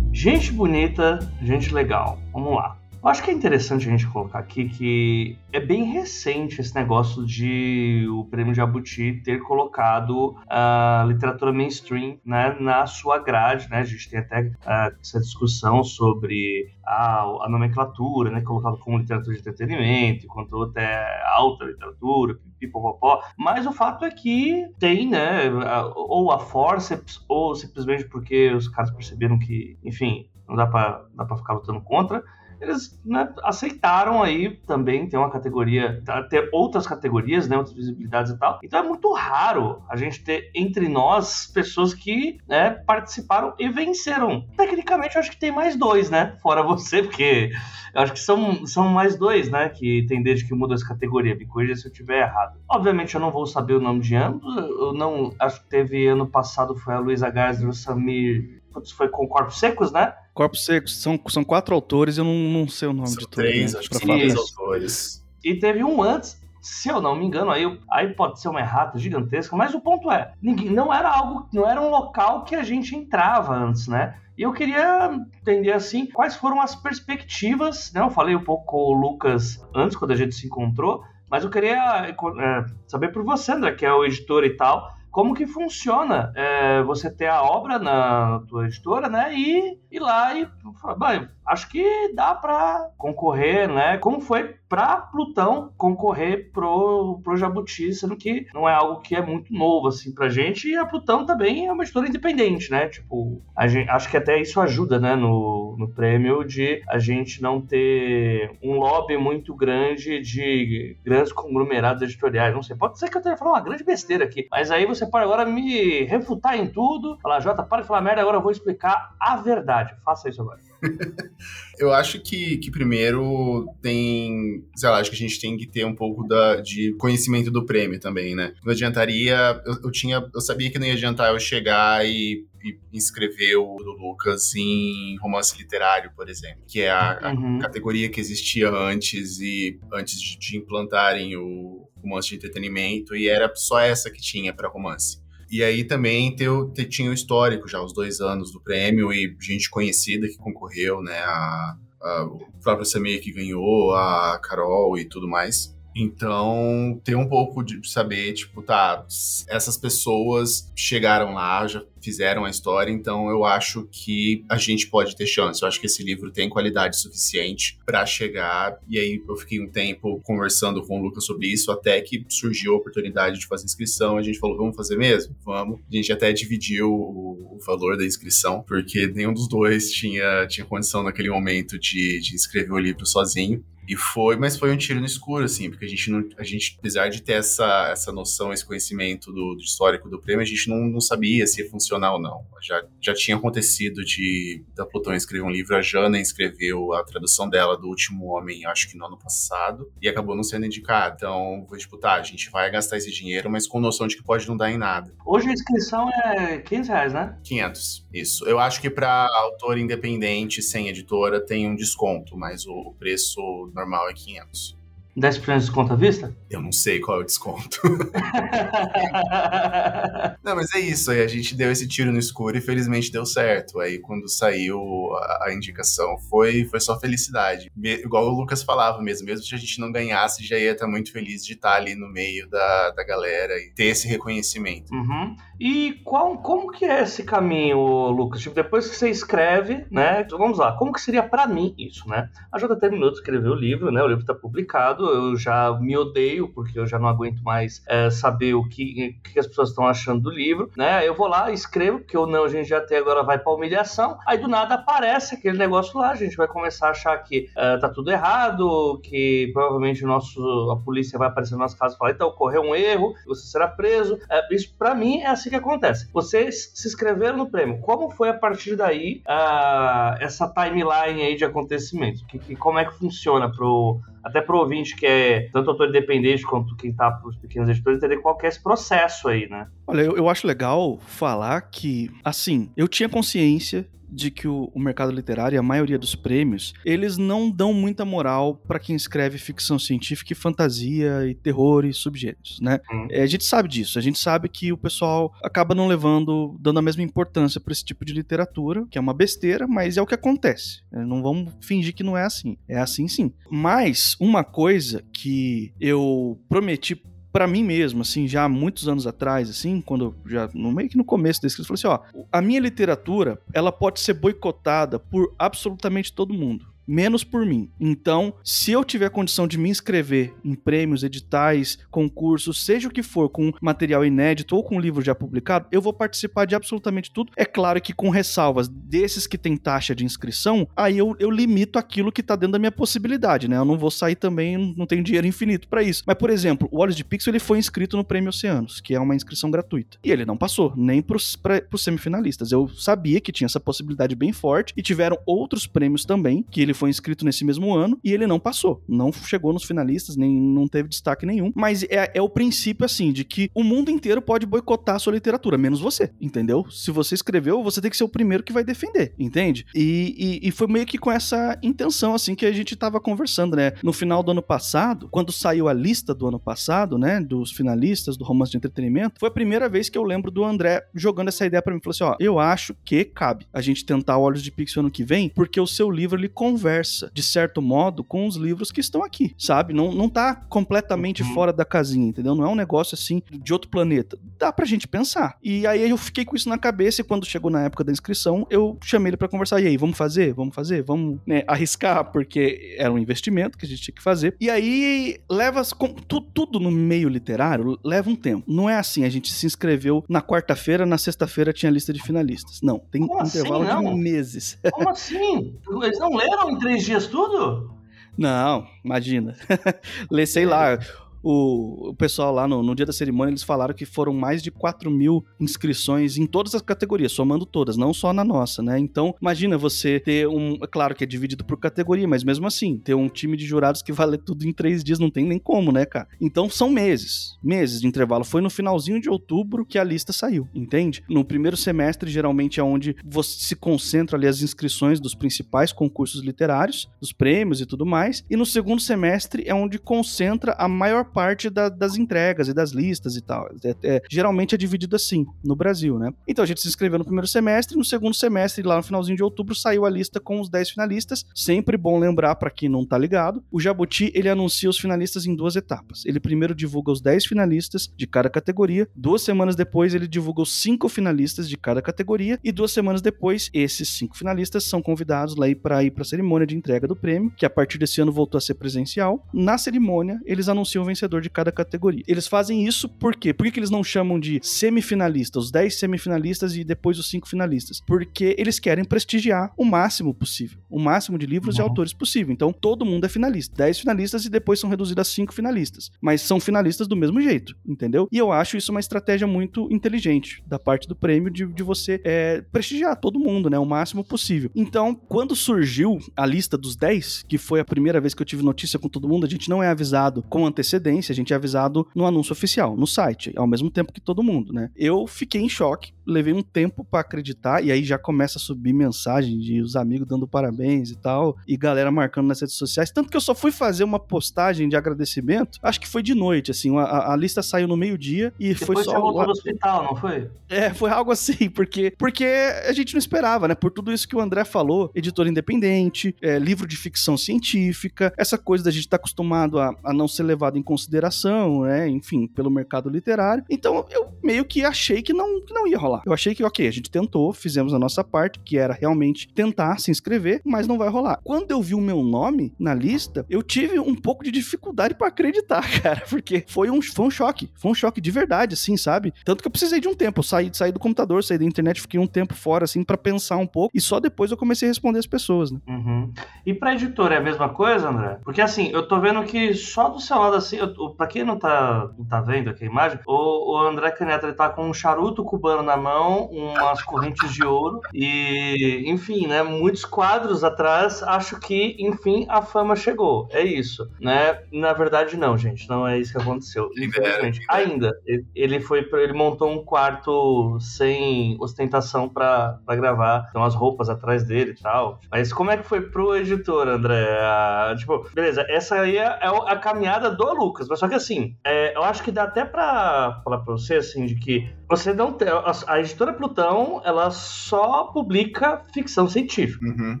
Gente 0.12 0.52
bonita, 0.52 1.18
gente 1.42 1.74
legal. 1.74 2.18
Vamos 2.32 2.54
lá. 2.54 2.78
Eu 3.04 3.10
acho 3.10 3.22
que 3.22 3.30
é 3.30 3.34
interessante 3.34 3.86
a 3.86 3.90
gente 3.90 4.06
colocar 4.06 4.38
aqui 4.38 4.66
que 4.66 5.38
é 5.52 5.60
bem 5.60 5.84
recente 5.84 6.62
esse 6.62 6.74
negócio 6.74 7.22
de 7.26 8.08
o 8.08 8.24
prêmio 8.24 8.54
Jabuti 8.54 9.20
ter 9.22 9.42
colocado 9.42 10.34
a 10.48 11.04
literatura 11.06 11.52
mainstream 11.52 12.18
né, 12.24 12.56
na 12.58 12.86
sua 12.86 13.18
grade, 13.18 13.68
né? 13.68 13.80
A 13.80 13.84
gente 13.84 14.08
tem 14.08 14.20
até 14.20 14.40
uh, 14.40 14.96
essa 15.02 15.20
discussão 15.20 15.84
sobre 15.84 16.72
a, 16.82 17.24
a 17.42 17.46
nomenclatura, 17.50 18.30
né? 18.30 18.40
Colocado 18.40 18.78
como 18.78 18.96
literatura 18.96 19.34
de 19.34 19.40
entretenimento, 19.40 20.24
enquanto 20.24 20.54
outra 20.54 20.80
é 20.80 21.22
alta 21.26 21.66
literatura, 21.66 22.38
pipopopó. 22.58 23.22
Mas 23.36 23.66
o 23.66 23.72
fato 23.72 24.06
é 24.06 24.10
que 24.10 24.66
tem, 24.78 25.10
né? 25.10 25.50
Ou 25.94 26.32
a 26.32 26.38
forceps, 26.38 27.22
ou 27.28 27.54
simplesmente 27.54 28.06
porque 28.06 28.50
os 28.54 28.66
caras 28.66 28.90
perceberam 28.90 29.38
que, 29.38 29.76
enfim, 29.84 30.26
não 30.48 30.56
dá 30.56 30.66
para 30.66 31.36
ficar 31.36 31.52
lutando 31.52 31.82
contra 31.82 32.24
eles 32.60 33.00
né, 33.04 33.32
aceitaram 33.42 34.22
aí 34.22 34.56
também 34.66 35.08
ter 35.08 35.16
uma 35.16 35.30
categoria, 35.30 36.02
ter 36.28 36.48
outras 36.52 36.86
categorias, 36.86 37.48
né, 37.48 37.56
outras 37.56 37.76
visibilidades 37.76 38.32
e 38.32 38.38
tal. 38.38 38.58
Então 38.62 38.80
é 38.80 38.82
muito 38.82 39.12
raro 39.12 39.82
a 39.88 39.96
gente 39.96 40.22
ter 40.22 40.50
entre 40.54 40.88
nós 40.88 41.46
pessoas 41.46 41.94
que 41.94 42.38
né, 42.48 42.70
participaram 42.86 43.54
e 43.58 43.68
venceram. 43.68 44.46
Tecnicamente, 44.56 45.16
eu 45.16 45.20
acho 45.20 45.30
que 45.30 45.38
tem 45.38 45.52
mais 45.52 45.76
dois, 45.76 46.10
né? 46.10 46.36
Fora 46.42 46.62
você, 46.62 47.02
porque 47.02 47.50
eu 47.94 48.02
acho 48.02 48.12
que 48.12 48.20
são, 48.20 48.66
são 48.66 48.88
mais 48.88 49.16
dois, 49.16 49.48
né? 49.48 49.68
Que 49.68 50.04
tem 50.08 50.22
desde 50.22 50.46
que 50.46 50.54
mudou 50.54 50.74
essa 50.74 50.86
categoria. 50.86 51.36
Me 51.36 51.46
corrija 51.46 51.76
se 51.76 51.86
eu 51.86 51.92
estiver 51.92 52.22
errado. 52.22 52.58
Obviamente, 52.68 53.14
eu 53.14 53.20
não 53.20 53.30
vou 53.30 53.46
saber 53.46 53.74
o 53.74 53.80
nome 53.80 54.00
de 54.00 54.16
ambos. 54.16 54.56
Eu 54.56 54.92
não. 54.92 55.32
Acho 55.38 55.62
que 55.62 55.68
teve 55.68 56.06
ano 56.08 56.26
passado 56.26 56.74
foi 56.76 56.94
a 56.94 56.98
Luísa 56.98 57.30
Geisler, 57.30 57.68
o 57.68 57.72
Samir. 57.72 58.62
Putz, 58.72 58.90
foi 58.90 59.08
com 59.08 59.28
Corpos 59.28 59.60
Secos, 59.60 59.92
né? 59.92 60.12
Corpos 60.34 60.64
Secos, 60.64 61.00
são, 61.00 61.18
são 61.28 61.44
quatro 61.44 61.74
autores, 61.74 62.18
eu 62.18 62.24
não, 62.24 62.34
não 62.34 62.68
sei 62.68 62.88
o 62.88 62.92
nome 62.92 63.08
são 63.08 63.18
de 63.18 63.28
todos. 63.28 63.36
Três, 63.36 63.72
né, 63.72 63.78
acho 63.78 63.88
que 63.88 64.00
três 64.00 64.36
autores. 64.36 65.24
E 65.44 65.54
teve 65.54 65.84
um 65.84 66.02
antes, 66.02 66.42
se 66.60 66.88
eu 66.88 67.00
não 67.00 67.14
me 67.14 67.24
engano, 67.24 67.52
aí, 67.52 67.78
aí 67.88 68.12
pode 68.14 68.40
ser 68.40 68.48
uma 68.48 68.58
errata 68.58 68.98
gigantesca, 68.98 69.54
mas 69.56 69.74
o 69.74 69.80
ponto 69.80 70.10
é, 70.10 70.32
ninguém, 70.42 70.70
não 70.70 70.92
era 70.92 71.08
algo, 71.08 71.48
não 71.52 71.68
era 71.70 71.80
um 71.80 71.88
local 71.88 72.42
que 72.42 72.56
a 72.56 72.64
gente 72.64 72.96
entrava 72.96 73.54
antes, 73.54 73.86
né? 73.86 74.18
E 74.36 74.42
eu 74.42 74.52
queria 74.52 75.12
entender 75.40 75.72
assim 75.72 76.06
quais 76.06 76.34
foram 76.34 76.60
as 76.60 76.74
perspectivas, 76.74 77.92
né? 77.92 78.00
Eu 78.00 78.10
falei 78.10 78.34
um 78.34 78.42
pouco 78.42 78.64
com 78.64 78.78
o 78.78 78.92
Lucas 78.92 79.64
antes, 79.72 79.96
quando 79.96 80.10
a 80.10 80.16
gente 80.16 80.34
se 80.34 80.46
encontrou, 80.46 81.04
mas 81.30 81.44
eu 81.44 81.50
queria 81.50 82.08
é, 82.08 82.64
saber 82.88 83.12
por 83.12 83.22
você, 83.22 83.52
André, 83.52 83.72
que 83.72 83.86
é 83.86 83.92
o 83.92 84.04
editor 84.04 84.42
e 84.44 84.56
tal, 84.56 84.90
como 85.14 85.32
que 85.32 85.46
funciona 85.46 86.32
é, 86.34 86.82
você 86.82 87.08
ter 87.08 87.28
a 87.28 87.40
obra 87.40 87.78
na 87.78 88.40
tua 88.48 88.66
editora, 88.66 89.08
né? 89.08 89.32
E 89.32 89.78
ir 89.88 90.00
lá 90.00 90.36
e 90.36 90.44
falar, 90.82 91.30
acho 91.46 91.68
que 91.68 92.12
dá 92.14 92.34
para 92.34 92.90
concorrer, 92.96 93.68
né? 93.68 93.98
Como 93.98 94.20
foi 94.20 94.54
para 94.68 94.96
Plutão 94.96 95.72
concorrer 95.76 96.50
pro, 96.52 97.20
pro 97.22 97.36
Jabuti, 97.36 97.92
sendo 97.92 98.16
que 98.16 98.46
não 98.52 98.68
é 98.68 98.74
algo 98.74 99.00
que 99.00 99.14
é 99.14 99.24
muito 99.24 99.52
novo 99.52 99.88
assim 99.88 100.12
pra 100.12 100.28
gente, 100.28 100.68
e 100.68 100.76
a 100.76 100.84
Plutão 100.84 101.24
também 101.24 101.66
é 101.66 101.72
uma 101.72 101.84
editora 101.84 102.08
independente, 102.08 102.70
né? 102.70 102.88
Tipo, 102.88 103.40
a 103.56 103.68
gente, 103.68 103.88
acho 103.88 104.10
que 104.10 104.16
até 104.16 104.40
isso 104.40 104.60
ajuda, 104.60 104.98
né, 104.98 105.14
no, 105.14 105.76
no 105.78 105.88
prêmio 105.88 106.42
de 106.44 106.82
a 106.88 106.98
gente 106.98 107.40
não 107.40 107.60
ter 107.60 108.58
um 108.62 108.78
lobby 108.78 109.16
muito 109.16 109.54
grande 109.54 110.20
de 110.20 110.96
grandes 111.04 111.32
conglomerados 111.32 112.02
editoriais. 112.02 112.54
Não 112.54 112.62
sei, 112.62 112.76
pode 112.76 112.98
ser 112.98 113.08
que 113.10 113.16
eu 113.16 113.22
tenha 113.22 113.36
falado 113.36 113.54
uma 113.54 113.64
grande 113.64 113.84
besteira 113.84 114.24
aqui, 114.24 114.48
mas 114.50 114.70
aí 114.70 114.86
você 114.86 115.06
pode 115.06 115.24
agora 115.24 115.44
me 115.44 116.04
refutar 116.04 116.58
em 116.58 116.66
tudo, 116.66 117.16
falar, 117.22 117.40
Jota, 117.40 117.62
para 117.62 117.82
de 117.82 117.88
falar 117.88 118.00
merda, 118.00 118.22
agora 118.22 118.38
eu 118.38 118.42
vou 118.42 118.50
explicar 118.50 119.14
a 119.20 119.36
verdade. 119.36 119.94
Faça 120.04 120.28
isso 120.28 120.42
agora. 120.42 120.58
eu 121.78 121.92
acho 121.92 122.20
que, 122.20 122.58
que 122.58 122.70
primeiro 122.70 123.66
tem, 123.82 124.64
sei 124.76 124.88
lá, 124.88 124.98
acho 124.98 125.10
que 125.10 125.16
a 125.16 125.18
gente 125.18 125.40
tem 125.40 125.56
que 125.56 125.66
ter 125.66 125.84
um 125.84 125.94
pouco 125.94 126.26
da, 126.26 126.56
de 126.56 126.94
conhecimento 126.94 127.50
do 127.50 127.64
prêmio 127.64 127.98
também, 127.98 128.34
né? 128.34 128.54
Não 128.64 128.72
adiantaria, 128.72 129.60
eu, 129.66 129.74
eu 129.84 129.90
tinha, 129.90 130.24
eu 130.34 130.40
sabia 130.40 130.70
que 130.70 130.78
não 130.78 130.86
ia 130.86 130.94
adiantar 130.94 131.32
eu 131.32 131.40
chegar 131.40 132.06
e 132.06 132.44
e 132.64 132.78
inscrever 132.92 133.58
o 133.58 133.76
do 133.76 133.92
Lucas 133.92 134.54
em 134.54 135.16
romance 135.18 135.56
literário, 135.58 136.10
por 136.16 136.28
exemplo, 136.30 136.64
que 136.66 136.80
é 136.80 136.90
a, 136.90 137.34
uhum. 137.34 137.58
a 137.58 137.60
categoria 137.60 138.08
que 138.08 138.18
existia 138.18 138.70
antes 138.70 139.38
e 139.38 139.78
antes 139.92 140.18
de, 140.18 140.38
de 140.38 140.56
implantarem 140.56 141.36
o 141.36 141.86
romance 142.02 142.30
de 142.30 142.36
entretenimento 142.36 143.14
e 143.14 143.28
era 143.28 143.54
só 143.54 143.80
essa 143.80 144.10
que 144.10 144.20
tinha 144.20 144.52
para 144.52 144.68
romance. 144.68 145.22
E 145.54 145.62
aí 145.62 145.84
também 145.84 146.34
teu, 146.34 146.68
te, 146.72 146.84
tinha 146.84 147.08
o 147.08 147.14
histórico 147.14 147.68
já, 147.68 147.80
os 147.80 147.92
dois 147.92 148.20
anos 148.20 148.50
do 148.50 148.60
prêmio 148.60 149.12
e 149.12 149.36
gente 149.40 149.70
conhecida 149.70 150.26
que 150.26 150.36
concorreu, 150.36 151.00
né? 151.00 151.16
A, 151.20 151.76
a, 152.02 152.24
o 152.24 152.60
próprio 152.60 152.84
Samir 152.84 153.22
que 153.22 153.30
ganhou, 153.30 153.94
a 153.94 154.36
Carol 154.42 154.98
e 154.98 155.04
tudo 155.04 155.28
mais. 155.28 155.72
Então, 155.94 157.00
tem 157.04 157.14
um 157.14 157.28
pouco 157.28 157.62
de 157.62 157.88
saber, 157.88 158.32
tipo, 158.32 158.62
tá, 158.62 159.06
essas 159.48 159.76
pessoas 159.76 160.70
chegaram 160.74 161.34
lá, 161.34 161.66
já 161.66 161.84
fizeram 162.04 162.44
a 162.44 162.50
história, 162.50 162.92
então 162.92 163.30
eu 163.30 163.44
acho 163.44 163.88
que 163.90 164.44
a 164.50 164.58
gente 164.58 164.88
pode 164.88 165.16
ter 165.16 165.26
chance. 165.26 165.62
Eu 165.62 165.68
acho 165.68 165.80
que 165.80 165.86
esse 165.86 166.02
livro 166.02 166.30
tem 166.30 166.50
qualidade 166.50 167.00
suficiente 167.00 167.78
para 167.86 168.04
chegar. 168.04 168.78
E 168.86 168.98
aí 168.98 169.22
eu 169.26 169.36
fiquei 169.36 169.58
um 169.58 169.70
tempo 169.70 170.20
conversando 170.22 170.82
com 170.82 171.00
o 171.00 171.02
Lucas 171.02 171.24
sobre 171.24 171.46
isso, 171.46 171.72
até 171.72 172.00
que 172.02 172.24
surgiu 172.28 172.74
a 172.74 172.76
oportunidade 172.76 173.38
de 173.38 173.46
fazer 173.46 173.64
inscrição. 173.64 174.18
A 174.18 174.22
gente 174.22 174.38
falou, 174.38 174.58
vamos 174.58 174.76
fazer 174.76 174.98
mesmo? 174.98 175.34
Vamos. 175.42 175.80
A 175.90 175.96
gente 175.96 176.12
até 176.12 176.30
dividiu 176.32 176.92
o, 176.92 177.56
o 177.56 177.58
valor 177.64 177.96
da 177.96 178.04
inscrição, 178.04 178.62
porque 178.62 179.06
nenhum 179.06 179.32
dos 179.32 179.48
dois 179.48 179.90
tinha, 179.90 180.46
tinha 180.46 180.66
condição 180.66 181.02
naquele 181.02 181.30
momento 181.30 181.78
de, 181.78 182.20
de 182.20 182.36
escrever 182.36 182.72
o 182.72 182.78
livro 182.78 183.06
sozinho. 183.06 183.64
E 183.88 183.96
foi, 183.96 184.36
mas 184.36 184.56
foi 184.56 184.72
um 184.72 184.76
tiro 184.76 185.00
no 185.00 185.06
escuro, 185.06 185.44
assim, 185.44 185.70
porque 185.70 185.84
a 185.84 185.88
gente 185.88 186.10
não, 186.10 186.24
a 186.38 186.42
gente, 186.42 186.76
apesar 186.78 187.08
de 187.08 187.22
ter 187.22 187.34
essa, 187.34 187.88
essa 187.90 188.12
noção, 188.12 188.52
esse 188.52 188.64
conhecimento 188.64 189.32
do, 189.32 189.54
do 189.54 189.62
histórico 189.62 190.08
do 190.08 190.20
prêmio, 190.20 190.42
a 190.42 190.46
gente 190.46 190.68
não, 190.68 190.88
não 190.88 191.00
sabia 191.00 191.46
se 191.46 191.62
ia 191.62 191.70
funcionar 191.70 192.14
ou 192.14 192.20
não. 192.20 192.44
Já, 192.62 192.82
já 193.00 193.14
tinha 193.14 193.36
acontecido 193.36 194.04
de 194.04 194.64
da 194.74 194.86
Plutão 194.86 195.14
escrever 195.14 195.44
um 195.44 195.50
livro, 195.50 195.76
a 195.76 195.82
Jana 195.82 196.18
escreveu 196.18 196.92
a 196.92 197.04
tradução 197.04 197.48
dela 197.48 197.76
do 197.76 197.88
Último 197.88 198.26
Homem, 198.26 198.64
acho 198.66 198.90
que 198.90 198.96
no 198.96 199.06
ano 199.06 199.18
passado, 199.18 199.90
e 200.00 200.08
acabou 200.08 200.34
não 200.34 200.42
sendo 200.42 200.66
indicada. 200.66 201.14
Então, 201.16 201.64
vou 201.68 201.76
disputar, 201.76 202.18
a 202.18 202.22
gente 202.22 202.50
vai 202.50 202.70
gastar 202.70 202.96
esse 202.96 203.10
dinheiro, 203.10 203.50
mas 203.50 203.66
com 203.66 203.80
noção 203.80 204.06
de 204.06 204.16
que 204.16 204.22
pode 204.22 204.48
não 204.48 204.56
dar 204.56 204.70
em 204.70 204.78
nada. 204.78 205.14
Hoje 205.24 205.48
a 205.48 205.52
inscrição 205.52 206.08
é 206.10 206.58
500 206.58 206.88
reais, 206.88 207.12
né? 207.12 207.38
500, 207.44 208.06
isso. 208.12 208.46
Eu 208.46 208.58
acho 208.58 208.80
que 208.80 208.90
para 208.90 209.28
autor 209.34 209.78
independente, 209.78 210.62
sem 210.62 210.88
editora, 210.88 211.44
tem 211.44 211.68
um 211.68 211.74
desconto, 211.74 212.36
mas 212.36 212.66
o, 212.66 212.72
o 212.72 212.94
preço 212.94 213.70
normal 213.74 214.08
é 214.08 214.14
500. 214.14 214.84
10% 215.16 215.46
de 215.46 215.54
desconto 215.60 215.92
à 215.92 215.96
vista? 215.96 216.36
Eu 216.50 216.60
não 216.60 216.72
sei 216.72 216.98
qual 216.98 217.18
é 217.18 217.20
o 217.22 217.24
desconto. 217.24 217.80
não, 220.42 220.56
mas 220.56 220.74
é 220.74 220.80
isso. 220.80 221.12
Aí 221.12 221.22
a 221.22 221.28
gente 221.28 221.54
deu 221.54 221.70
esse 221.70 221.86
tiro 221.86 222.12
no 222.12 222.18
escuro 222.18 222.58
e 222.58 222.60
felizmente 222.60 223.12
deu 223.12 223.24
certo. 223.24 223.78
Aí 223.78 224.00
quando 224.00 224.28
saiu 224.28 225.14
a, 225.14 225.44
a 225.46 225.54
indicação, 225.54 226.18
foi, 226.28 226.64
foi 226.64 226.80
só 226.80 226.98
felicidade. 226.98 227.70
Me, 227.76 227.94
igual 227.94 228.26
o 228.26 228.34
Lucas 228.34 228.64
falava 228.64 229.00
mesmo, 229.00 229.26
mesmo 229.26 229.44
se 229.44 229.54
a 229.54 229.58
gente 229.58 229.80
não 229.80 229.92
ganhasse, 229.92 230.44
já 230.44 230.58
ia 230.58 230.72
estar 230.72 230.88
muito 230.88 231.12
feliz 231.12 231.46
de 231.46 231.52
estar 231.52 231.76
ali 231.76 231.94
no 231.94 232.10
meio 232.10 232.48
da, 232.48 232.90
da 232.90 233.04
galera 233.04 233.56
e 233.58 233.70
ter 233.70 233.84
esse 233.84 234.08
reconhecimento. 234.08 234.92
Uhum. 234.92 235.36
E 235.58 236.00
qual, 236.04 236.38
como 236.38 236.70
que 236.70 236.84
é 236.84 237.02
esse 237.02 237.22
caminho, 237.22 237.78
Lucas? 238.08 238.40
Tipo, 238.40 238.54
depois 238.54 238.88
que 238.88 238.96
você 238.96 239.08
escreve, 239.08 239.86
né? 239.90 240.22
Então, 240.22 240.38
vamos 240.38 240.58
lá, 240.58 240.72
como 240.72 240.92
que 240.92 241.00
seria 241.00 241.22
para 241.22 241.46
mim 241.46 241.74
isso, 241.78 242.08
né? 242.08 242.28
A 242.50 242.58
Jota 242.58 242.76
terminou 242.76 243.10
de 243.10 243.16
escrever 243.16 243.48
o 243.48 243.54
livro, 243.54 243.90
né? 243.90 244.02
O 244.02 244.06
livro 244.06 244.22
está 244.22 244.34
publicado, 244.34 245.06
eu 245.06 245.36
já 245.36 245.72
me 245.80 245.96
odeio, 245.96 246.48
porque 246.48 246.78
eu 246.78 246.86
já 246.86 246.98
não 246.98 247.08
aguento 247.08 247.42
mais 247.42 247.82
é, 247.86 248.10
saber 248.10 248.54
o 248.54 248.68
que, 248.68 249.16
que 249.22 249.38
as 249.38 249.46
pessoas 249.46 249.70
estão 249.70 249.86
achando 249.86 250.22
do 250.22 250.30
livro, 250.30 250.70
né? 250.76 251.06
Eu 251.06 251.14
vou 251.14 251.28
lá, 251.28 251.50
escrevo, 251.50 252.00
porque 252.00 252.16
o 252.16 252.26
não 252.26 252.44
a 252.44 252.48
gente 252.48 252.68
já 252.68 252.78
até 252.78 252.98
agora 252.98 253.22
vai 253.22 253.38
pra 253.38 253.52
humilhação, 253.52 254.18
aí 254.26 254.38
do 254.38 254.48
nada 254.48 254.74
aparece 254.74 255.34
aquele 255.34 255.56
negócio 255.56 255.98
lá, 255.98 256.10
a 256.10 256.16
gente 256.16 256.36
vai 256.36 256.46
começar 256.46 256.88
a 256.88 256.90
achar 256.90 257.16
que 257.18 257.48
é, 257.56 257.76
tá 257.78 257.88
tudo 257.88 258.10
errado, 258.10 259.00
que 259.02 259.50
provavelmente 259.52 260.04
o 260.04 260.08
nosso, 260.08 260.70
a 260.70 260.76
polícia 260.76 261.18
vai 261.18 261.28
aparecer 261.28 261.54
no 261.54 261.60
nosso 261.60 261.78
caso 261.78 261.94
e 261.94 261.98
falar, 261.98 262.10
então 262.10 262.28
ocorreu 262.28 262.62
um 262.62 262.74
erro, 262.74 263.14
você 263.26 263.46
será 263.46 263.68
preso. 263.68 264.18
É, 264.30 264.54
isso 264.54 264.74
para 264.76 264.94
mim 264.94 265.20
é 265.20 265.28
assim 265.28 265.53
que 265.54 265.68
acontece. 265.68 266.08
Vocês 266.12 266.72
se 266.74 266.88
inscreveram 266.88 267.36
no 267.36 267.50
prêmio, 267.50 267.78
como 267.80 268.10
foi 268.10 268.28
a 268.28 268.34
partir 268.34 268.76
daí 268.76 269.22
uh, 269.28 270.16
essa 270.20 270.48
timeline 270.48 271.22
aí 271.22 271.36
de 271.36 271.44
acontecimentos? 271.44 272.22
Que, 272.22 272.38
que, 272.38 272.56
como 272.56 272.78
é 272.78 272.84
que 272.84 272.94
funciona 272.94 273.50
pro 273.50 274.00
até 274.22 274.40
para 274.40 274.56
o 274.56 274.60
ouvinte 274.60 274.96
que 274.96 275.04
é 275.04 275.50
tanto 275.52 275.70
autor 275.70 275.90
independente 275.90 276.44
quanto 276.44 276.74
quem 276.76 276.90
está 276.90 277.10
para 277.10 277.28
os 277.28 277.36
pequenos 277.36 277.68
editores 277.68 277.98
entender 277.98 278.16
qual 278.22 278.38
é 278.42 278.46
esse 278.46 278.62
processo 278.62 279.28
aí, 279.28 279.46
né? 279.48 279.68
Olha, 279.86 280.00
eu, 280.00 280.16
eu 280.16 280.28
acho 280.30 280.46
legal 280.46 280.98
falar 281.06 281.60
que, 281.60 282.10
assim, 282.24 282.70
eu 282.74 282.88
tinha 282.88 283.08
consciência 283.08 283.86
de 284.14 284.30
que 284.30 284.46
o, 284.46 284.70
o, 284.72 284.80
mercado 284.80 285.12
literário, 285.12 285.58
a 285.58 285.62
maioria 285.62 285.98
dos 285.98 286.14
prêmios, 286.14 286.72
eles 286.84 287.16
não 287.16 287.50
dão 287.50 287.72
muita 287.72 288.04
moral 288.04 288.56
para 288.66 288.78
quem 288.78 288.94
escreve 288.94 289.38
ficção 289.38 289.78
científica 289.78 290.32
e 290.32 290.36
fantasia 290.36 291.26
e 291.26 291.34
terror 291.34 291.84
e 291.84 291.92
subgêneros, 291.92 292.58
né? 292.60 292.80
Hum. 292.92 293.08
É, 293.10 293.22
a 293.22 293.26
gente 293.26 293.44
sabe 293.44 293.68
disso, 293.68 293.98
a 293.98 294.02
gente 294.02 294.18
sabe 294.18 294.48
que 294.48 294.72
o 294.72 294.76
pessoal 294.76 295.34
acaba 295.42 295.74
não 295.74 295.86
levando, 295.86 296.56
dando 296.60 296.78
a 296.78 296.82
mesma 296.82 297.02
importância 297.02 297.60
para 297.60 297.72
esse 297.72 297.84
tipo 297.84 298.04
de 298.04 298.12
literatura, 298.12 298.86
que 298.90 298.98
é 298.98 299.00
uma 299.00 299.14
besteira, 299.14 299.66
mas 299.66 299.96
é 299.96 300.02
o 300.02 300.06
que 300.06 300.14
acontece. 300.14 300.82
É, 300.92 301.04
não 301.04 301.22
vamos 301.22 301.52
fingir 301.60 301.94
que 301.94 302.02
não 302.02 302.16
é 302.16 302.24
assim. 302.24 302.56
É 302.68 302.78
assim 302.78 303.08
sim. 303.08 303.32
Mas 303.50 304.16
uma 304.20 304.44
coisa 304.44 305.02
que 305.12 305.72
eu 305.80 306.38
prometi 306.48 307.02
para 307.34 307.48
mim 307.48 307.64
mesmo, 307.64 308.02
assim, 308.02 308.28
já 308.28 308.44
há 308.44 308.48
muitos 308.48 308.88
anos 308.88 309.08
atrás, 309.08 309.50
assim, 309.50 309.80
quando 309.80 310.14
já 310.24 310.48
no 310.54 310.70
meio 310.70 310.88
que 310.88 310.96
no 310.96 311.04
começo 311.04 311.42
desse, 311.42 311.58
eu 311.58 311.64
falei 311.64 311.80
assim, 311.80 311.88
ó, 311.88 312.24
a 312.30 312.40
minha 312.40 312.60
literatura, 312.60 313.40
ela 313.52 313.72
pode 313.72 313.98
ser 313.98 314.14
boicotada 314.14 315.00
por 315.00 315.34
absolutamente 315.36 316.12
todo 316.12 316.32
mundo 316.32 316.72
menos 316.86 317.24
por 317.24 317.44
mim. 317.44 317.70
Então, 317.80 318.34
se 318.42 318.72
eu 318.72 318.84
tiver 318.84 319.10
condição 319.10 319.46
de 319.46 319.58
me 319.58 319.68
inscrever 319.68 320.34
em 320.44 320.54
prêmios, 320.54 321.02
editais, 321.02 321.78
concursos, 321.90 322.64
seja 322.64 322.88
o 322.88 322.90
que 322.90 323.02
for, 323.02 323.28
com 323.28 323.52
material 323.60 324.04
inédito 324.04 324.56
ou 324.56 324.62
com 324.62 324.80
livro 324.80 325.02
já 325.02 325.14
publicado, 325.14 325.66
eu 325.70 325.80
vou 325.80 325.92
participar 325.92 326.44
de 326.44 326.54
absolutamente 326.54 327.10
tudo. 327.12 327.32
É 327.36 327.44
claro 327.44 327.80
que 327.80 327.92
com 327.92 328.10
ressalvas 328.10 328.68
desses 328.68 329.26
que 329.26 329.38
tem 329.38 329.56
taxa 329.56 329.94
de 329.94 330.04
inscrição, 330.04 330.68
aí 330.76 330.98
eu, 330.98 331.16
eu 331.18 331.30
limito 331.30 331.78
aquilo 331.78 332.12
que 332.12 332.22
tá 332.22 332.36
dentro 332.36 332.52
da 332.52 332.58
minha 332.58 332.72
possibilidade, 332.72 333.48
né? 333.48 333.56
Eu 333.56 333.64
não 333.64 333.78
vou 333.78 333.90
sair 333.90 334.16
também, 334.16 334.74
não 334.76 334.86
tenho 334.86 335.02
dinheiro 335.02 335.26
infinito 335.26 335.68
para 335.68 335.82
isso. 335.82 336.02
Mas, 336.06 336.16
por 336.16 336.30
exemplo, 336.30 336.68
o 336.70 336.78
Olhos 336.78 336.96
de 336.96 337.04
Pixel 337.04 337.30
ele 337.30 337.38
foi 337.38 337.58
inscrito 337.58 337.96
no 337.96 338.04
Prêmio 338.04 338.28
Oceanos, 338.28 338.80
que 338.80 338.94
é 338.94 339.00
uma 339.00 339.14
inscrição 339.14 339.50
gratuita. 339.50 339.98
E 340.04 340.10
ele 340.10 340.24
não 340.24 340.36
passou, 340.36 340.72
nem 340.76 341.00
pros, 341.00 341.36
pra, 341.36 341.60
pros 341.60 341.82
semifinalistas. 341.82 342.52
Eu 342.52 342.68
sabia 342.68 343.20
que 343.20 343.32
tinha 343.32 343.46
essa 343.46 343.60
possibilidade 343.60 344.14
bem 344.14 344.32
forte 344.32 344.72
e 344.76 344.82
tiveram 344.82 345.18
outros 345.24 345.66
prêmios 345.66 346.04
também 346.04 346.44
que 346.50 346.60
ele 346.60 346.73
foi 346.74 346.90
inscrito 346.90 347.24
nesse 347.24 347.44
mesmo 347.44 347.74
ano 347.74 347.98
e 348.02 348.12
ele 348.12 348.26
não 348.26 348.38
passou. 348.38 348.82
Não 348.88 349.12
chegou 349.12 349.52
nos 349.52 349.64
finalistas, 349.64 350.16
nem 350.16 350.30
não 350.30 350.66
teve 350.68 350.88
destaque 350.88 351.26
nenhum. 351.26 351.52
Mas 351.54 351.82
é, 351.84 352.10
é 352.14 352.22
o 352.22 352.28
princípio, 352.28 352.84
assim, 352.84 353.12
de 353.12 353.24
que 353.24 353.50
o 353.54 353.62
mundo 353.62 353.90
inteiro 353.90 354.20
pode 354.20 354.46
boicotar 354.46 354.96
a 354.96 354.98
sua 354.98 355.12
literatura, 355.12 355.56
menos 355.56 355.80
você, 355.80 356.10
entendeu? 356.20 356.66
Se 356.70 356.90
você 356.90 357.14
escreveu, 357.14 357.62
você 357.62 357.80
tem 357.80 357.90
que 357.90 357.96
ser 357.96 358.04
o 358.04 358.08
primeiro 358.08 358.42
que 358.42 358.52
vai 358.52 358.64
defender, 358.64 359.14
entende? 359.18 359.66
E, 359.74 360.40
e, 360.42 360.48
e 360.48 360.50
foi 360.50 360.66
meio 360.66 360.86
que 360.86 360.98
com 360.98 361.10
essa 361.10 361.58
intenção, 361.62 362.14
assim, 362.14 362.34
que 362.34 362.46
a 362.46 362.52
gente 362.52 362.76
tava 362.76 363.00
conversando, 363.00 363.56
né? 363.56 363.72
No 363.82 363.92
final 363.92 364.22
do 364.22 364.30
ano 364.30 364.42
passado, 364.42 365.08
quando 365.10 365.32
saiu 365.32 365.68
a 365.68 365.72
lista 365.72 366.14
do 366.14 366.26
ano 366.26 366.38
passado, 366.38 366.98
né? 366.98 367.20
Dos 367.20 367.52
finalistas 367.52 368.16
do 368.16 368.24
romance 368.24 368.52
de 368.52 368.56
entretenimento, 368.56 369.18
foi 369.18 369.28
a 369.28 369.32
primeira 369.32 369.68
vez 369.68 369.88
que 369.88 369.98
eu 369.98 370.02
lembro 370.02 370.30
do 370.30 370.44
André 370.44 370.86
jogando 370.94 371.28
essa 371.28 371.46
ideia 371.46 371.62
para 371.62 371.74
mim. 371.74 371.80
Falou 371.82 371.92
assim: 371.92 372.04
ó, 372.04 372.16
eu 372.18 372.38
acho 372.38 372.74
que 372.84 373.04
cabe 373.04 373.46
a 373.52 373.60
gente 373.60 373.84
tentar 373.84 374.18
Olhos 374.18 374.42
de 374.42 374.50
Pixel 374.50 374.80
ano 374.80 374.90
que 374.90 375.04
vem, 375.04 375.28
porque 375.28 375.60
o 375.60 375.66
seu 375.66 375.90
livro 375.90 376.18
ele 376.18 376.28
conversa, 376.64 377.10
de 377.12 377.22
certo 377.22 377.60
modo, 377.60 378.02
com 378.02 378.26
os 378.26 378.36
livros 378.36 378.72
que 378.72 378.80
estão 378.80 379.04
aqui, 379.04 379.34
sabe? 379.36 379.74
Não, 379.74 379.92
não 379.92 380.08
tá 380.08 380.34
completamente 380.48 381.22
uhum. 381.22 381.34
fora 381.34 381.52
da 381.52 381.64
casinha, 381.64 382.08
entendeu? 382.08 382.34
Não 382.34 382.44
é 382.44 382.48
um 382.48 382.54
negócio 382.54 382.94
assim 382.94 383.22
de 383.30 383.52
outro 383.52 383.68
planeta. 383.68 384.18
Dá 384.38 384.50
pra 384.50 384.64
gente 384.64 384.88
pensar. 384.88 385.36
E 385.42 385.66
aí 385.66 385.88
eu 385.88 385.98
fiquei 385.98 386.24
com 386.24 386.34
isso 386.34 386.48
na 386.48 386.56
cabeça 386.56 387.02
e 387.02 387.04
quando 387.04 387.26
chegou 387.26 387.50
na 387.50 387.64
época 387.64 387.84
da 387.84 387.92
inscrição, 387.92 388.46
eu 388.48 388.78
chamei 388.82 389.10
ele 389.10 389.16
para 389.18 389.28
conversar. 389.28 389.60
E 389.60 389.66
aí, 389.66 389.76
vamos 389.76 389.98
fazer? 389.98 390.32
Vamos 390.32 390.54
fazer? 390.54 390.82
Vamos 390.82 391.20
né, 391.26 391.42
arriscar, 391.46 392.10
porque 392.10 392.74
era 392.78 392.90
um 392.90 392.98
investimento 392.98 393.58
que 393.58 393.66
a 393.66 393.68
gente 393.68 393.82
tinha 393.82 393.94
que 393.94 394.02
fazer. 394.02 394.34
E 394.40 394.48
aí 394.48 395.18
leva 395.30 395.62
tu, 396.08 396.20
tudo 396.20 396.58
no 396.58 396.70
meio 396.70 397.10
literário 397.10 397.78
leva 397.84 398.08
um 398.08 398.16
tempo. 398.16 398.44
Não 398.50 398.70
é 398.70 398.78
assim, 398.78 399.04
a 399.04 399.10
gente 399.10 399.30
se 399.30 399.44
inscreveu 399.44 400.02
na 400.08 400.22
quarta-feira, 400.22 400.86
na 400.86 400.96
sexta-feira 400.96 401.52
tinha 401.52 401.70
lista 401.70 401.92
de 401.92 402.02
finalistas. 402.02 402.60
Não, 402.62 402.78
tem 402.78 403.06
Como 403.06 403.18
um 403.18 403.22
assim, 403.22 403.38
intervalo 403.38 403.64
não? 403.64 403.94
de 403.94 404.00
meses. 404.00 404.58
Como 404.72 404.88
assim? 404.88 405.54
Eles 405.82 405.98
não 405.98 406.14
leram 406.14 406.53
em 406.54 406.58
três 406.58 406.84
dias 406.84 407.06
tudo? 407.06 407.72
Não, 408.16 408.66
imagina. 408.84 409.36
Lê, 410.10 410.26
sei 410.26 410.46
lá, 410.46 410.78
o, 411.24 411.88
o 411.90 411.94
pessoal 411.94 412.32
lá 412.32 412.46
no, 412.46 412.62
no, 412.62 412.74
dia 412.74 412.84
da 412.84 412.92
cerimônia, 412.92 413.30
eles 413.30 413.42
falaram 413.42 413.74
que 413.74 413.86
foram 413.86 414.12
mais 414.12 414.42
de 414.42 414.50
4 414.50 414.90
mil 414.90 415.24
inscrições 415.40 416.18
em 416.18 416.26
todas 416.26 416.54
as 416.54 416.60
categorias, 416.60 417.12
somando 417.12 417.46
todas, 417.46 417.78
não 417.78 417.94
só 417.94 418.12
na 418.12 418.22
nossa, 418.22 418.62
né? 418.62 418.78
Então, 418.78 419.14
imagina 419.20 419.56
você 419.56 419.98
ter 419.98 420.28
um. 420.28 420.58
É 420.62 420.66
claro 420.66 420.94
que 420.94 421.02
é 421.02 421.06
dividido 421.06 421.42
por 421.42 421.58
categoria, 421.58 422.06
mas 422.06 422.22
mesmo 422.22 422.46
assim, 422.46 422.76
ter 422.76 422.94
um 422.94 423.08
time 423.08 423.38
de 423.38 423.46
jurados 423.46 423.80
que 423.80 423.90
vale 423.90 424.18
tudo 424.18 424.46
em 424.46 424.52
três 424.52 424.84
dias, 424.84 424.98
não 424.98 425.10
tem 425.10 425.24
nem 425.24 425.38
como, 425.38 425.72
né, 425.72 425.86
cara? 425.86 426.08
Então 426.20 426.50
são 426.50 426.68
meses. 426.68 427.38
Meses 427.42 427.80
de 427.80 427.86
intervalo. 427.86 428.24
Foi 428.24 428.42
no 428.42 428.50
finalzinho 428.50 429.00
de 429.00 429.08
outubro 429.08 429.64
que 429.64 429.78
a 429.78 429.84
lista 429.84 430.12
saiu, 430.12 430.46
entende? 430.54 431.02
No 431.08 431.24
primeiro 431.24 431.56
semestre, 431.56 432.10
geralmente 432.10 432.60
é 432.60 432.62
onde 432.62 432.94
você 433.02 433.38
se 433.38 433.56
concentra 433.56 434.18
ali 434.18 434.26
as 434.26 434.42
inscrições 434.42 435.00
dos 435.00 435.14
principais 435.14 435.72
concursos 435.72 436.22
literários, 436.22 436.90
dos 437.00 437.12
prêmios 437.12 437.62
e 437.62 437.66
tudo 437.66 437.86
mais. 437.86 438.22
E 438.28 438.36
no 438.36 438.44
segundo 438.44 438.80
semestre 438.80 439.44
é 439.46 439.54
onde 439.54 439.78
concentra 439.78 440.54
a 440.58 440.68
maior 440.68 441.13
parte 441.14 441.48
da, 441.48 441.68
das 441.68 441.96
entregas 441.96 442.48
e 442.48 442.52
das 442.52 442.72
listas 442.72 443.16
e 443.16 443.22
tal. 443.22 443.48
É, 443.64 443.76
é, 443.82 444.02
geralmente 444.10 444.54
é 444.54 444.58
dividido 444.58 444.96
assim 444.96 445.24
no 445.42 445.54
Brasil, 445.54 445.98
né? 445.98 446.12
Então 446.26 446.42
a 446.42 446.46
gente 446.46 446.60
se 446.60 446.68
inscreveu 446.68 446.98
no 446.98 447.04
primeiro 447.04 447.26
semestre, 447.26 447.76
no 447.76 447.84
segundo 447.84 448.14
semestre, 448.14 448.62
lá 448.62 448.76
no 448.76 448.82
finalzinho 448.82 449.16
de 449.16 449.22
outubro, 449.22 449.54
saiu 449.54 449.86
a 449.86 449.90
lista 449.90 450.18
com 450.20 450.40
os 450.40 450.50
10 450.50 450.70
finalistas. 450.70 451.24
Sempre 451.34 451.76
bom 451.76 451.98
lembrar 451.98 452.34
para 452.34 452.50
quem 452.50 452.68
não 452.68 452.84
tá 452.84 452.98
ligado, 452.98 453.42
o 453.50 453.60
Jabuti 453.60 454.10
ele 454.14 454.28
anuncia 454.28 454.68
os 454.68 454.78
finalistas 454.78 455.24
em 455.24 455.34
duas 455.36 455.56
etapas. 455.56 456.04
Ele 456.04 456.18
primeiro 456.18 456.54
divulga 456.54 456.90
os 456.90 457.00
10 457.00 457.26
finalistas 457.26 457.90
de 457.96 458.06
cada 458.06 458.28
categoria, 458.28 458.88
duas 458.94 459.22
semanas 459.22 459.54
depois 459.54 459.94
ele 459.94 460.08
divulga 460.08 460.42
os 460.42 460.60
5 460.60 460.88
finalistas 460.88 461.48
de 461.48 461.56
cada 461.56 461.80
categoria 461.80 462.38
e 462.42 462.50
duas 462.50 462.72
semanas 462.72 463.00
depois 463.00 463.50
esses 463.52 463.88
cinco 463.88 464.16
finalistas 464.16 464.64
são 464.64 464.82
convidados 464.82 465.36
lá 465.36 465.46
para 465.62 465.84
ir 465.84 465.90
para 465.90 466.02
a 466.02 466.06
cerimônia 466.06 466.46
de 466.46 466.56
entrega 466.56 466.88
do 466.88 466.96
prêmio, 466.96 467.32
que 467.36 467.46
a 467.46 467.50
partir 467.50 467.78
desse 467.78 468.00
ano 468.00 468.10
voltou 468.10 468.38
a 468.38 468.40
ser 468.40 468.54
presencial. 468.54 469.24
Na 469.32 469.58
cerimônia 469.58 470.20
eles 470.24 470.48
anunciam 470.48 470.82
o 470.82 470.86
vencedor 470.86 471.03
vencedor 471.04 471.20
de 471.20 471.30
cada 471.30 471.52
categoria. 471.52 472.02
Eles 472.06 472.26
fazem 472.26 472.66
isso 472.66 472.88
por 472.88 473.14
quê? 473.14 473.32
Por 473.32 473.44
que, 473.44 473.52
que 473.52 473.60
eles 473.60 473.70
não 473.70 473.84
chamam 473.84 474.18
de 474.18 474.40
semifinalista, 474.42 475.38
os 475.38 475.50
10 475.50 475.78
semifinalistas 475.78 476.56
e 476.56 476.64
depois 476.64 476.98
os 476.98 477.08
5 477.08 477.28
finalistas? 477.28 477.80
Porque 477.86 478.34
eles 478.38 478.58
querem 478.58 478.84
prestigiar 478.84 479.52
o 479.56 479.64
máximo 479.64 480.14
possível, 480.14 480.58
o 480.74 480.80
máximo 480.80 481.16
de 481.16 481.24
livros 481.24 481.56
uhum. 481.56 481.60
e 481.60 481.64
autores 481.64 481.92
possível. 481.92 482.32
Então 482.32 482.52
todo 482.52 482.84
mundo 482.84 483.06
é 483.06 483.08
finalista. 483.08 483.54
10 483.56 483.78
finalistas 483.78 484.24
e 484.24 484.30
depois 484.30 484.58
são 484.58 484.68
reduzidos 484.68 485.00
a 485.00 485.04
5 485.04 485.32
finalistas. 485.32 485.90
Mas 486.00 486.20
são 486.20 486.40
finalistas 486.40 486.88
do 486.88 486.96
mesmo 486.96 487.20
jeito, 487.20 487.56
entendeu? 487.64 488.08
E 488.10 488.18
eu 488.18 488.32
acho 488.32 488.56
isso 488.56 488.72
uma 488.72 488.80
estratégia 488.80 489.26
muito 489.26 489.68
inteligente 489.70 490.42
da 490.46 490.58
parte 490.58 490.88
do 490.88 490.96
prêmio 490.96 491.30
de, 491.30 491.46
de 491.46 491.62
você 491.62 492.00
é, 492.04 492.42
prestigiar 492.52 492.96
todo 492.96 493.20
mundo, 493.20 493.48
né? 493.48 493.58
O 493.58 493.64
máximo 493.64 494.02
possível. 494.02 494.50
Então, 494.54 494.94
quando 494.94 495.36
surgiu 495.36 495.98
a 496.16 496.26
lista 496.26 496.58
dos 496.58 496.76
10, 496.76 497.24
que 497.28 497.38
foi 497.38 497.60
a 497.60 497.64
primeira 497.64 498.00
vez 498.00 498.12
que 498.12 498.22
eu 498.22 498.26
tive 498.26 498.42
notícia 498.42 498.78
com 498.78 498.88
todo 498.88 499.08
mundo, 499.08 499.24
a 499.24 499.28
gente 499.28 499.48
não 499.48 499.62
é 499.62 499.68
avisado 499.68 500.22
com 500.24 500.44
antecedência 500.44 501.12
a 501.12 501.16
gente 501.16 501.32
é 501.32 501.36
avisado 501.36 501.86
no 501.94 502.04
anúncio 502.04 502.32
oficial, 502.32 502.76
no 502.76 502.86
site, 502.86 503.32
ao 503.36 503.46
mesmo 503.46 503.70
tempo 503.70 503.92
que 503.92 504.00
todo 504.00 504.22
mundo, 504.22 504.52
né? 504.52 504.70
Eu 504.76 505.06
fiquei 505.06 505.40
em 505.40 505.48
choque, 505.48 505.92
levei 506.06 506.32
um 506.32 506.42
tempo 506.42 506.84
para 506.84 507.00
acreditar, 507.00 507.62
e 507.64 507.70
aí 507.70 507.84
já 507.84 507.98
começa 507.98 508.38
a 508.38 508.40
subir 508.40 508.72
mensagem 508.72 509.38
de 509.38 509.60
os 509.60 509.76
amigos 509.76 510.06
dando 510.06 510.26
parabéns 510.26 510.90
e 510.90 510.96
tal, 510.96 511.36
e 511.46 511.56
galera 511.56 511.90
marcando 511.90 512.26
nas 512.26 512.40
redes 512.40 512.56
sociais. 512.56 512.90
Tanto 512.90 513.10
que 513.10 513.16
eu 513.16 513.20
só 513.20 513.34
fui 513.34 513.50
fazer 513.50 513.84
uma 513.84 513.98
postagem 513.98 514.68
de 514.68 514.76
agradecimento, 514.76 515.58
acho 515.62 515.80
que 515.80 515.88
foi 515.88 516.02
de 516.02 516.14
noite, 516.14 516.50
assim, 516.50 516.76
a, 516.76 517.12
a 517.12 517.16
lista 517.16 517.42
saiu 517.42 517.68
no 517.68 517.76
meio-dia 517.76 518.32
e 518.38 518.54
Depois 518.54 518.66
foi 518.66 518.76
você 518.76 518.84
só. 518.84 519.00
voltou 519.00 519.24
do 519.26 519.30
hospital, 519.32 519.84
não 519.84 519.96
foi? 519.96 520.28
É, 520.48 520.72
foi 520.72 520.90
algo 520.90 521.10
assim, 521.10 521.48
porque, 521.50 521.92
porque 521.98 522.24
a 522.24 522.72
gente 522.72 522.94
não 522.94 522.98
esperava, 522.98 523.48
né? 523.48 523.54
Por 523.54 523.70
tudo 523.70 523.92
isso 523.92 524.08
que 524.08 524.16
o 524.16 524.20
André 524.20 524.44
falou, 524.44 524.90
editor 524.94 525.26
independente, 525.26 526.14
é, 526.20 526.38
livro 526.38 526.66
de 526.66 526.76
ficção 526.76 527.16
científica, 527.16 528.12
essa 528.16 528.38
coisa 528.38 528.64
da 528.64 528.70
gente 528.70 528.84
estar 528.84 528.98
tá 528.98 529.00
acostumado 529.00 529.58
a, 529.58 529.74
a 529.82 529.92
não 529.92 530.08
ser 530.08 530.22
levado 530.22 530.58
em 530.58 530.62
consideração, 530.62 531.62
né? 531.62 531.88
Enfim, 531.88 532.26
pelo 532.26 532.50
mercado 532.50 532.88
literário. 532.88 533.44
Então 533.48 533.86
eu 533.90 534.08
meio 534.22 534.44
que 534.44 534.64
achei 534.64 535.02
que 535.02 535.12
não, 535.12 535.40
que 535.40 535.52
não 535.52 535.66
ia 535.66 535.78
rolar. 535.78 535.93
Eu 536.04 536.12
achei 536.12 536.34
que, 536.34 536.44
ok, 536.44 536.66
a 536.66 536.70
gente 536.70 536.90
tentou, 536.90 537.32
fizemos 537.32 537.74
a 537.74 537.78
nossa 537.78 538.02
parte, 538.02 538.38
que 538.40 538.58
era 538.58 538.74
realmente 538.74 539.28
tentar 539.32 539.78
se 539.78 539.90
inscrever, 539.90 540.40
mas 540.44 540.66
não 540.66 540.78
vai 540.78 540.88
rolar. 540.88 541.20
Quando 541.22 541.50
eu 541.50 541.62
vi 541.62 541.74
o 541.74 541.80
meu 541.80 542.02
nome 542.02 542.52
na 542.58 542.74
lista, 542.74 543.24
eu 543.28 543.42
tive 543.42 543.78
um 543.78 543.94
pouco 543.94 544.24
de 544.24 544.30
dificuldade 544.30 544.94
para 544.94 545.08
acreditar, 545.08 545.62
cara, 545.82 546.02
porque 546.08 546.44
foi 546.46 546.70
um, 546.70 546.80
foi 546.80 547.06
um 547.06 547.10
choque. 547.10 547.50
Foi 547.54 547.70
um 547.70 547.74
choque 547.74 548.00
de 548.00 548.10
verdade, 548.10 548.54
assim, 548.54 548.76
sabe? 548.76 549.12
Tanto 549.24 549.42
que 549.42 549.46
eu 549.46 549.52
precisei 549.52 549.80
de 549.80 549.88
um 549.88 549.94
tempo. 549.94 550.20
Eu 550.20 550.24
saí, 550.24 550.50
saí 550.52 550.72
do 550.72 550.80
computador, 550.80 551.22
saí 551.22 551.38
da 551.38 551.44
internet, 551.44 551.80
fiquei 551.80 552.00
um 552.00 552.06
tempo 552.06 552.34
fora, 552.34 552.64
assim, 552.64 552.82
para 552.82 552.96
pensar 552.96 553.36
um 553.36 553.46
pouco, 553.46 553.76
e 553.76 553.80
só 553.80 554.00
depois 554.00 554.30
eu 554.30 554.36
comecei 554.36 554.68
a 554.68 554.70
responder 554.70 554.98
as 554.98 555.06
pessoas, 555.06 555.50
né? 555.50 555.60
Uhum. 555.66 556.12
E 556.44 556.54
pra 556.54 556.74
editora 556.74 557.14
é 557.14 557.18
a 557.18 557.22
mesma 557.22 557.48
coisa, 557.48 557.88
André? 557.88 558.18
Porque 558.24 558.40
assim, 558.40 558.70
eu 558.70 558.86
tô 558.86 559.00
vendo 559.00 559.22
que 559.24 559.54
só 559.54 559.88
do 559.88 560.00
seu 560.00 560.18
lado, 560.18 560.36
assim, 560.36 560.56
eu, 560.56 560.90
pra 560.90 561.06
quem 561.06 561.24
não 561.24 561.38
tá, 561.38 561.90
não 561.98 562.04
tá 562.04 562.20
vendo 562.20 562.50
aqui 562.50 562.64
a 562.64 562.66
imagem, 562.66 562.98
o, 563.06 563.54
o 563.54 563.58
André 563.58 563.90
Caneta 563.90 564.26
ele 564.26 564.34
tá 564.34 564.48
com 564.48 564.68
um 564.68 564.74
charuto 564.74 565.24
cubano 565.24 565.62
na 565.62 565.76
mão, 565.84 566.26
umas 566.30 566.82
correntes 566.82 567.32
de 567.32 567.44
ouro 567.44 567.80
e, 567.92 568.84
enfim, 568.86 569.26
né, 569.26 569.42
muitos 569.42 569.84
quadros 569.84 570.42
atrás. 570.42 571.02
Acho 571.02 571.38
que, 571.38 571.76
enfim, 571.78 572.26
a 572.28 572.40
fama 572.40 572.74
chegou. 572.74 573.28
É 573.30 573.42
isso, 573.42 573.88
né? 574.00 574.38
Na 574.50 574.72
verdade, 574.72 575.16
não, 575.16 575.36
gente, 575.36 575.68
não 575.68 575.86
é 575.86 575.98
isso 575.98 576.12
que 576.12 576.22
aconteceu. 576.22 576.70
Infelizmente, 576.76 577.40
ainda. 577.48 577.92
Ele 578.34 578.60
foi, 578.60 578.88
ele 578.94 579.12
montou 579.12 579.50
um 579.50 579.62
quarto 579.62 580.58
sem 580.58 581.36
ostentação 581.38 582.08
pra, 582.08 582.58
pra 582.64 582.76
gravar, 582.76 583.26
então 583.28 583.44
as 583.44 583.54
roupas 583.54 583.90
atrás 583.90 584.24
dele 584.24 584.52
e 584.52 584.62
tal. 584.62 585.00
Mas 585.10 585.32
como 585.32 585.50
é 585.50 585.56
que 585.58 585.64
foi 585.64 585.82
pro 585.82 586.16
editor, 586.16 586.66
André? 586.66 587.18
Ah, 587.20 587.74
tipo, 587.76 588.08
beleza, 588.14 588.46
essa 588.48 588.76
aí 588.80 588.96
é, 588.96 589.18
é 589.20 589.28
a 589.46 589.56
caminhada 589.56 590.10
do 590.10 590.32
Lucas, 590.32 590.66
mas 590.68 590.78
só 590.78 590.88
que 590.88 590.94
assim, 590.94 591.36
é, 591.44 591.76
eu 591.76 591.82
acho 591.82 592.02
que 592.02 592.10
dá 592.10 592.24
até 592.24 592.44
pra 592.44 593.20
falar 593.22 593.38
pra 593.38 593.52
você, 593.52 593.74
assim, 593.74 594.06
de 594.06 594.14
que 594.14 594.48
você 594.76 594.92
não 594.92 595.12
tem. 595.12 595.28
A, 595.28 595.52
a 595.66 595.80
editora 595.80 596.12
Plutão, 596.12 596.80
ela 596.84 597.10
só 597.10 597.84
publica 597.84 598.64
ficção 598.72 599.08
científica. 599.08 599.64
Uhum. 599.64 600.00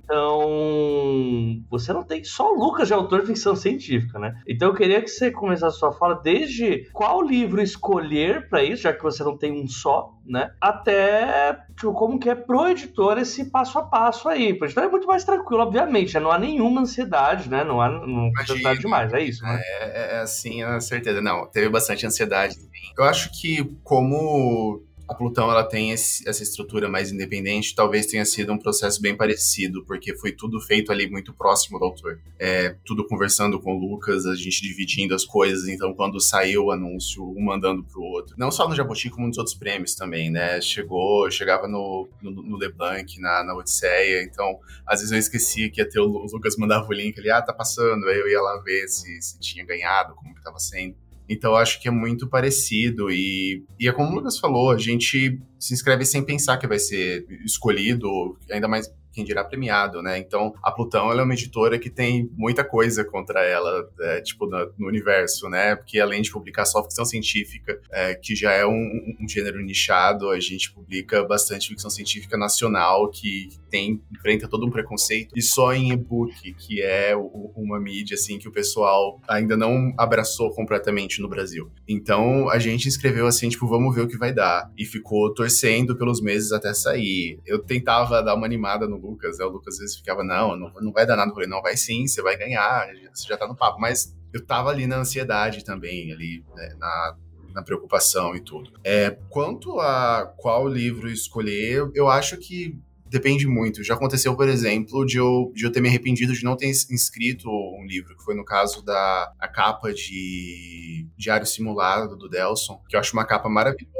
Então, 0.02 1.64
você 1.70 1.92
não 1.92 2.02
tem 2.02 2.24
só 2.24 2.52
o 2.52 2.58
Lucas 2.58 2.88
de 2.88 2.94
autor 2.94 3.20
de 3.20 3.28
ficção 3.28 3.54
científica, 3.54 4.18
né? 4.18 4.40
Então, 4.46 4.68
eu 4.68 4.74
queria 4.74 5.02
que 5.02 5.08
você 5.08 5.30
começasse 5.30 5.76
a 5.76 5.78
sua 5.78 5.92
fala 5.92 6.20
desde 6.22 6.88
qual 6.92 7.22
livro 7.22 7.60
escolher 7.60 8.48
para 8.48 8.62
isso, 8.62 8.82
já 8.82 8.92
que 8.92 9.02
você 9.02 9.22
não 9.22 9.36
tem 9.36 9.52
um 9.52 9.66
só, 9.66 10.13
né? 10.26 10.50
Até 10.60 11.58
tipo, 11.76 11.92
como 11.92 12.18
que 12.18 12.30
é 12.30 12.34
pro 12.34 12.68
editor 12.68 13.18
esse 13.18 13.46
passo 13.46 13.78
a 13.78 13.82
passo 13.82 14.28
aí. 14.28 14.54
Pro 14.54 14.66
editor 14.66 14.84
é 14.84 14.88
muito 14.88 15.06
mais 15.06 15.24
tranquilo, 15.24 15.62
obviamente, 15.62 16.14
né? 16.14 16.20
não 16.20 16.30
há 16.30 16.38
nenhuma 16.38 16.82
ansiedade, 16.82 17.48
né? 17.50 17.64
Não 17.64 17.80
há 17.80 17.88
não, 17.88 18.30
ansiedade 18.40 18.80
demais, 18.80 19.12
é 19.12 19.22
isso, 19.22 19.42
né? 19.42 19.60
É, 19.62 20.16
é 20.16 20.20
assim, 20.20 20.62
a 20.62 20.80
certeza. 20.80 21.20
Não, 21.20 21.46
teve 21.50 21.68
bastante 21.68 22.06
ansiedade. 22.06 22.56
Eu 22.96 23.04
acho 23.04 23.30
que 23.40 23.76
como 23.82 24.82
a 25.08 25.14
Plutão 25.14 25.50
ela 25.50 25.64
tem 25.64 25.90
esse, 25.90 26.26
essa 26.28 26.42
estrutura 26.42 26.88
mais 26.88 27.12
independente, 27.12 27.74
talvez 27.74 28.06
tenha 28.06 28.24
sido 28.24 28.52
um 28.52 28.58
processo 28.58 29.00
bem 29.00 29.16
parecido, 29.16 29.84
porque 29.84 30.16
foi 30.16 30.32
tudo 30.32 30.60
feito 30.60 30.90
ali 30.90 31.08
muito 31.08 31.32
próximo 31.32 31.78
do 31.78 31.84
autor. 31.84 32.20
É, 32.38 32.76
tudo 32.84 33.06
conversando 33.06 33.60
com 33.60 33.76
o 33.76 33.78
Lucas, 33.78 34.26
a 34.26 34.34
gente 34.34 34.62
dividindo 34.62 35.14
as 35.14 35.24
coisas, 35.24 35.68
então 35.68 35.94
quando 35.94 36.20
saiu 36.20 36.64
o 36.64 36.70
anúncio, 36.70 37.22
um 37.22 37.44
mandando 37.44 37.84
pro 37.84 38.02
outro. 38.02 38.34
Não 38.38 38.50
só 38.50 38.68
no 38.68 38.74
Jabuti, 38.74 39.10
como 39.10 39.26
nos 39.26 39.38
outros 39.38 39.54
prêmios 39.54 39.94
também, 39.94 40.30
né? 40.30 40.60
Chegou, 40.60 41.30
chegava 41.30 41.68
no, 41.68 42.08
no, 42.22 42.30
no 42.30 42.56
LeBlanc, 42.56 43.20
na, 43.20 43.44
na 43.44 43.54
Odisseia, 43.54 44.22
então 44.22 44.58
às 44.86 45.00
vezes 45.00 45.12
eu 45.12 45.18
esquecia 45.18 45.70
que 45.70 45.80
ia 45.80 45.88
ter 45.88 46.00
o, 46.00 46.08
o 46.08 46.26
Lucas 46.32 46.56
mandava 46.56 46.86
o 46.88 46.92
link 46.92 47.18
ali, 47.18 47.30
ah, 47.30 47.42
tá 47.42 47.52
passando, 47.52 48.06
aí 48.08 48.18
eu 48.18 48.28
ia 48.28 48.40
lá 48.40 48.60
ver 48.62 48.88
se, 48.88 49.20
se 49.20 49.38
tinha 49.38 49.64
ganhado, 49.64 50.14
como 50.14 50.34
que 50.34 50.42
tava 50.42 50.58
sendo. 50.58 50.96
Então 51.28 51.54
acho 51.54 51.80
que 51.80 51.88
é 51.88 51.90
muito 51.90 52.28
parecido 52.28 53.10
e, 53.10 53.64
e 53.80 53.88
é 53.88 53.92
como 53.92 54.10
o 54.10 54.14
Lucas 54.14 54.38
falou, 54.38 54.70
a 54.70 54.78
gente 54.78 55.40
se 55.58 55.72
inscreve 55.72 56.04
sem 56.04 56.22
pensar 56.22 56.58
que 56.58 56.66
vai 56.66 56.78
ser 56.78 57.26
escolhido, 57.44 58.08
ainda 58.50 58.68
mais 58.68 58.90
quem 59.14 59.24
dirá 59.24 59.44
premiado, 59.44 60.02
né? 60.02 60.18
Então, 60.18 60.52
a 60.62 60.72
Plutão 60.72 61.10
ela 61.10 61.20
é 61.20 61.24
uma 61.24 61.32
editora 61.32 61.78
que 61.78 61.88
tem 61.88 62.28
muita 62.36 62.64
coisa 62.64 63.04
contra 63.04 63.44
ela, 63.44 63.88
é, 64.00 64.20
tipo, 64.20 64.46
no, 64.46 64.72
no, 64.76 64.88
universo, 64.88 65.48
né? 65.48 65.76
Porque 65.76 66.00
além 66.00 66.20
de 66.20 66.30
publicar 66.30 66.64
só 66.64 66.82
ficção 66.82 67.04
científica, 67.04 67.80
é, 67.90 68.14
que 68.14 68.34
já 68.34 68.52
é 68.52 68.66
um, 68.66 69.16
um, 69.20 69.28
gênero 69.28 69.62
nichado, 69.62 70.30
a 70.30 70.40
gente 70.40 70.72
publica 70.72 71.22
bastante 71.24 71.68
ficção 71.68 71.88
científica 71.88 72.36
nacional 72.36 73.08
que 73.08 73.48
tem, 73.70 74.02
enfrenta 74.12 74.48
todo 74.48 74.66
um 74.66 74.70
preconceito, 74.70 75.32
e 75.36 75.42
só 75.42 75.72
em 75.72 75.92
e-book, 75.92 76.52
que 76.54 76.82
é 76.82 77.16
o, 77.16 77.52
uma 77.56 77.80
mídia, 77.80 78.14
assim, 78.14 78.38
que 78.38 78.48
o 78.48 78.52
pessoal 78.52 79.20
ainda 79.28 79.56
não 79.56 79.92
abraçou 79.96 80.50
completamente 80.50 81.20
no 81.20 81.28
Brasil. 81.28 81.70
Então, 81.88 82.48
a 82.48 82.58
gente 82.58 82.88
escreveu 82.88 83.26
assim, 83.26 83.48
tipo, 83.48 83.66
vamos 83.66 83.94
ver 83.94 84.02
o 84.02 84.08
que 84.08 84.16
vai 84.16 84.32
dar. 84.32 84.70
E 84.76 84.84
ficou 84.84 85.32
torcendo 85.32 85.96
pelos 85.96 86.20
meses 86.20 86.52
até 86.52 86.72
sair. 86.74 87.38
Eu 87.46 87.60
tentava 87.60 88.22
dar 88.22 88.34
uma 88.34 88.46
animada 88.46 88.88
no 88.88 88.98
Lucas, 89.10 89.38
né? 89.38 89.44
O 89.44 89.48
Lucas 89.48 89.74
às 89.74 89.80
vezes 89.80 89.96
ficava, 89.96 90.22
não, 90.22 90.56
não, 90.56 90.72
não 90.80 90.92
vai 90.92 91.06
dar 91.06 91.16
nada. 91.16 91.30
Eu 91.30 91.34
falei, 91.34 91.48
não, 91.48 91.62
vai 91.62 91.76
sim, 91.76 92.06
você 92.06 92.22
vai 92.22 92.36
ganhar, 92.36 92.86
você 93.12 93.28
já 93.28 93.36
tá 93.36 93.46
no 93.46 93.56
papo. 93.56 93.80
Mas 93.80 94.14
eu 94.32 94.44
tava 94.44 94.70
ali 94.70 94.86
na 94.86 94.98
ansiedade 94.98 95.64
também, 95.64 96.12
ali, 96.12 96.44
né, 96.54 96.74
na, 96.78 97.16
na 97.54 97.62
preocupação 97.62 98.34
e 98.34 98.40
tudo. 98.40 98.72
É, 98.82 99.10
quanto 99.30 99.78
a 99.80 100.32
qual 100.36 100.66
livro 100.68 101.08
escolher, 101.08 101.90
eu 101.94 102.08
acho 102.08 102.36
que 102.38 102.78
depende 103.14 103.46
muito. 103.46 103.84
Já 103.84 103.94
aconteceu, 103.94 104.34
por 104.34 104.48
exemplo, 104.48 105.06
de 105.06 105.18
eu, 105.18 105.52
de 105.54 105.64
eu 105.64 105.70
ter 105.70 105.80
me 105.80 105.88
arrependido 105.88 106.32
de 106.32 106.42
não 106.42 106.56
ter 106.56 106.68
inscrito 106.68 107.48
um 107.48 107.86
livro, 107.86 108.16
que 108.16 108.24
foi 108.24 108.34
no 108.34 108.44
caso 108.44 108.84
da 108.84 109.32
a 109.38 109.46
capa 109.46 109.92
de 109.94 111.06
Diário 111.16 111.46
Simulado 111.46 112.16
do 112.16 112.28
Delson, 112.28 112.80
que 112.88 112.96
eu 112.96 113.00
acho 113.00 113.12
uma 113.12 113.24
capa 113.24 113.48
maravilhosa 113.48 113.94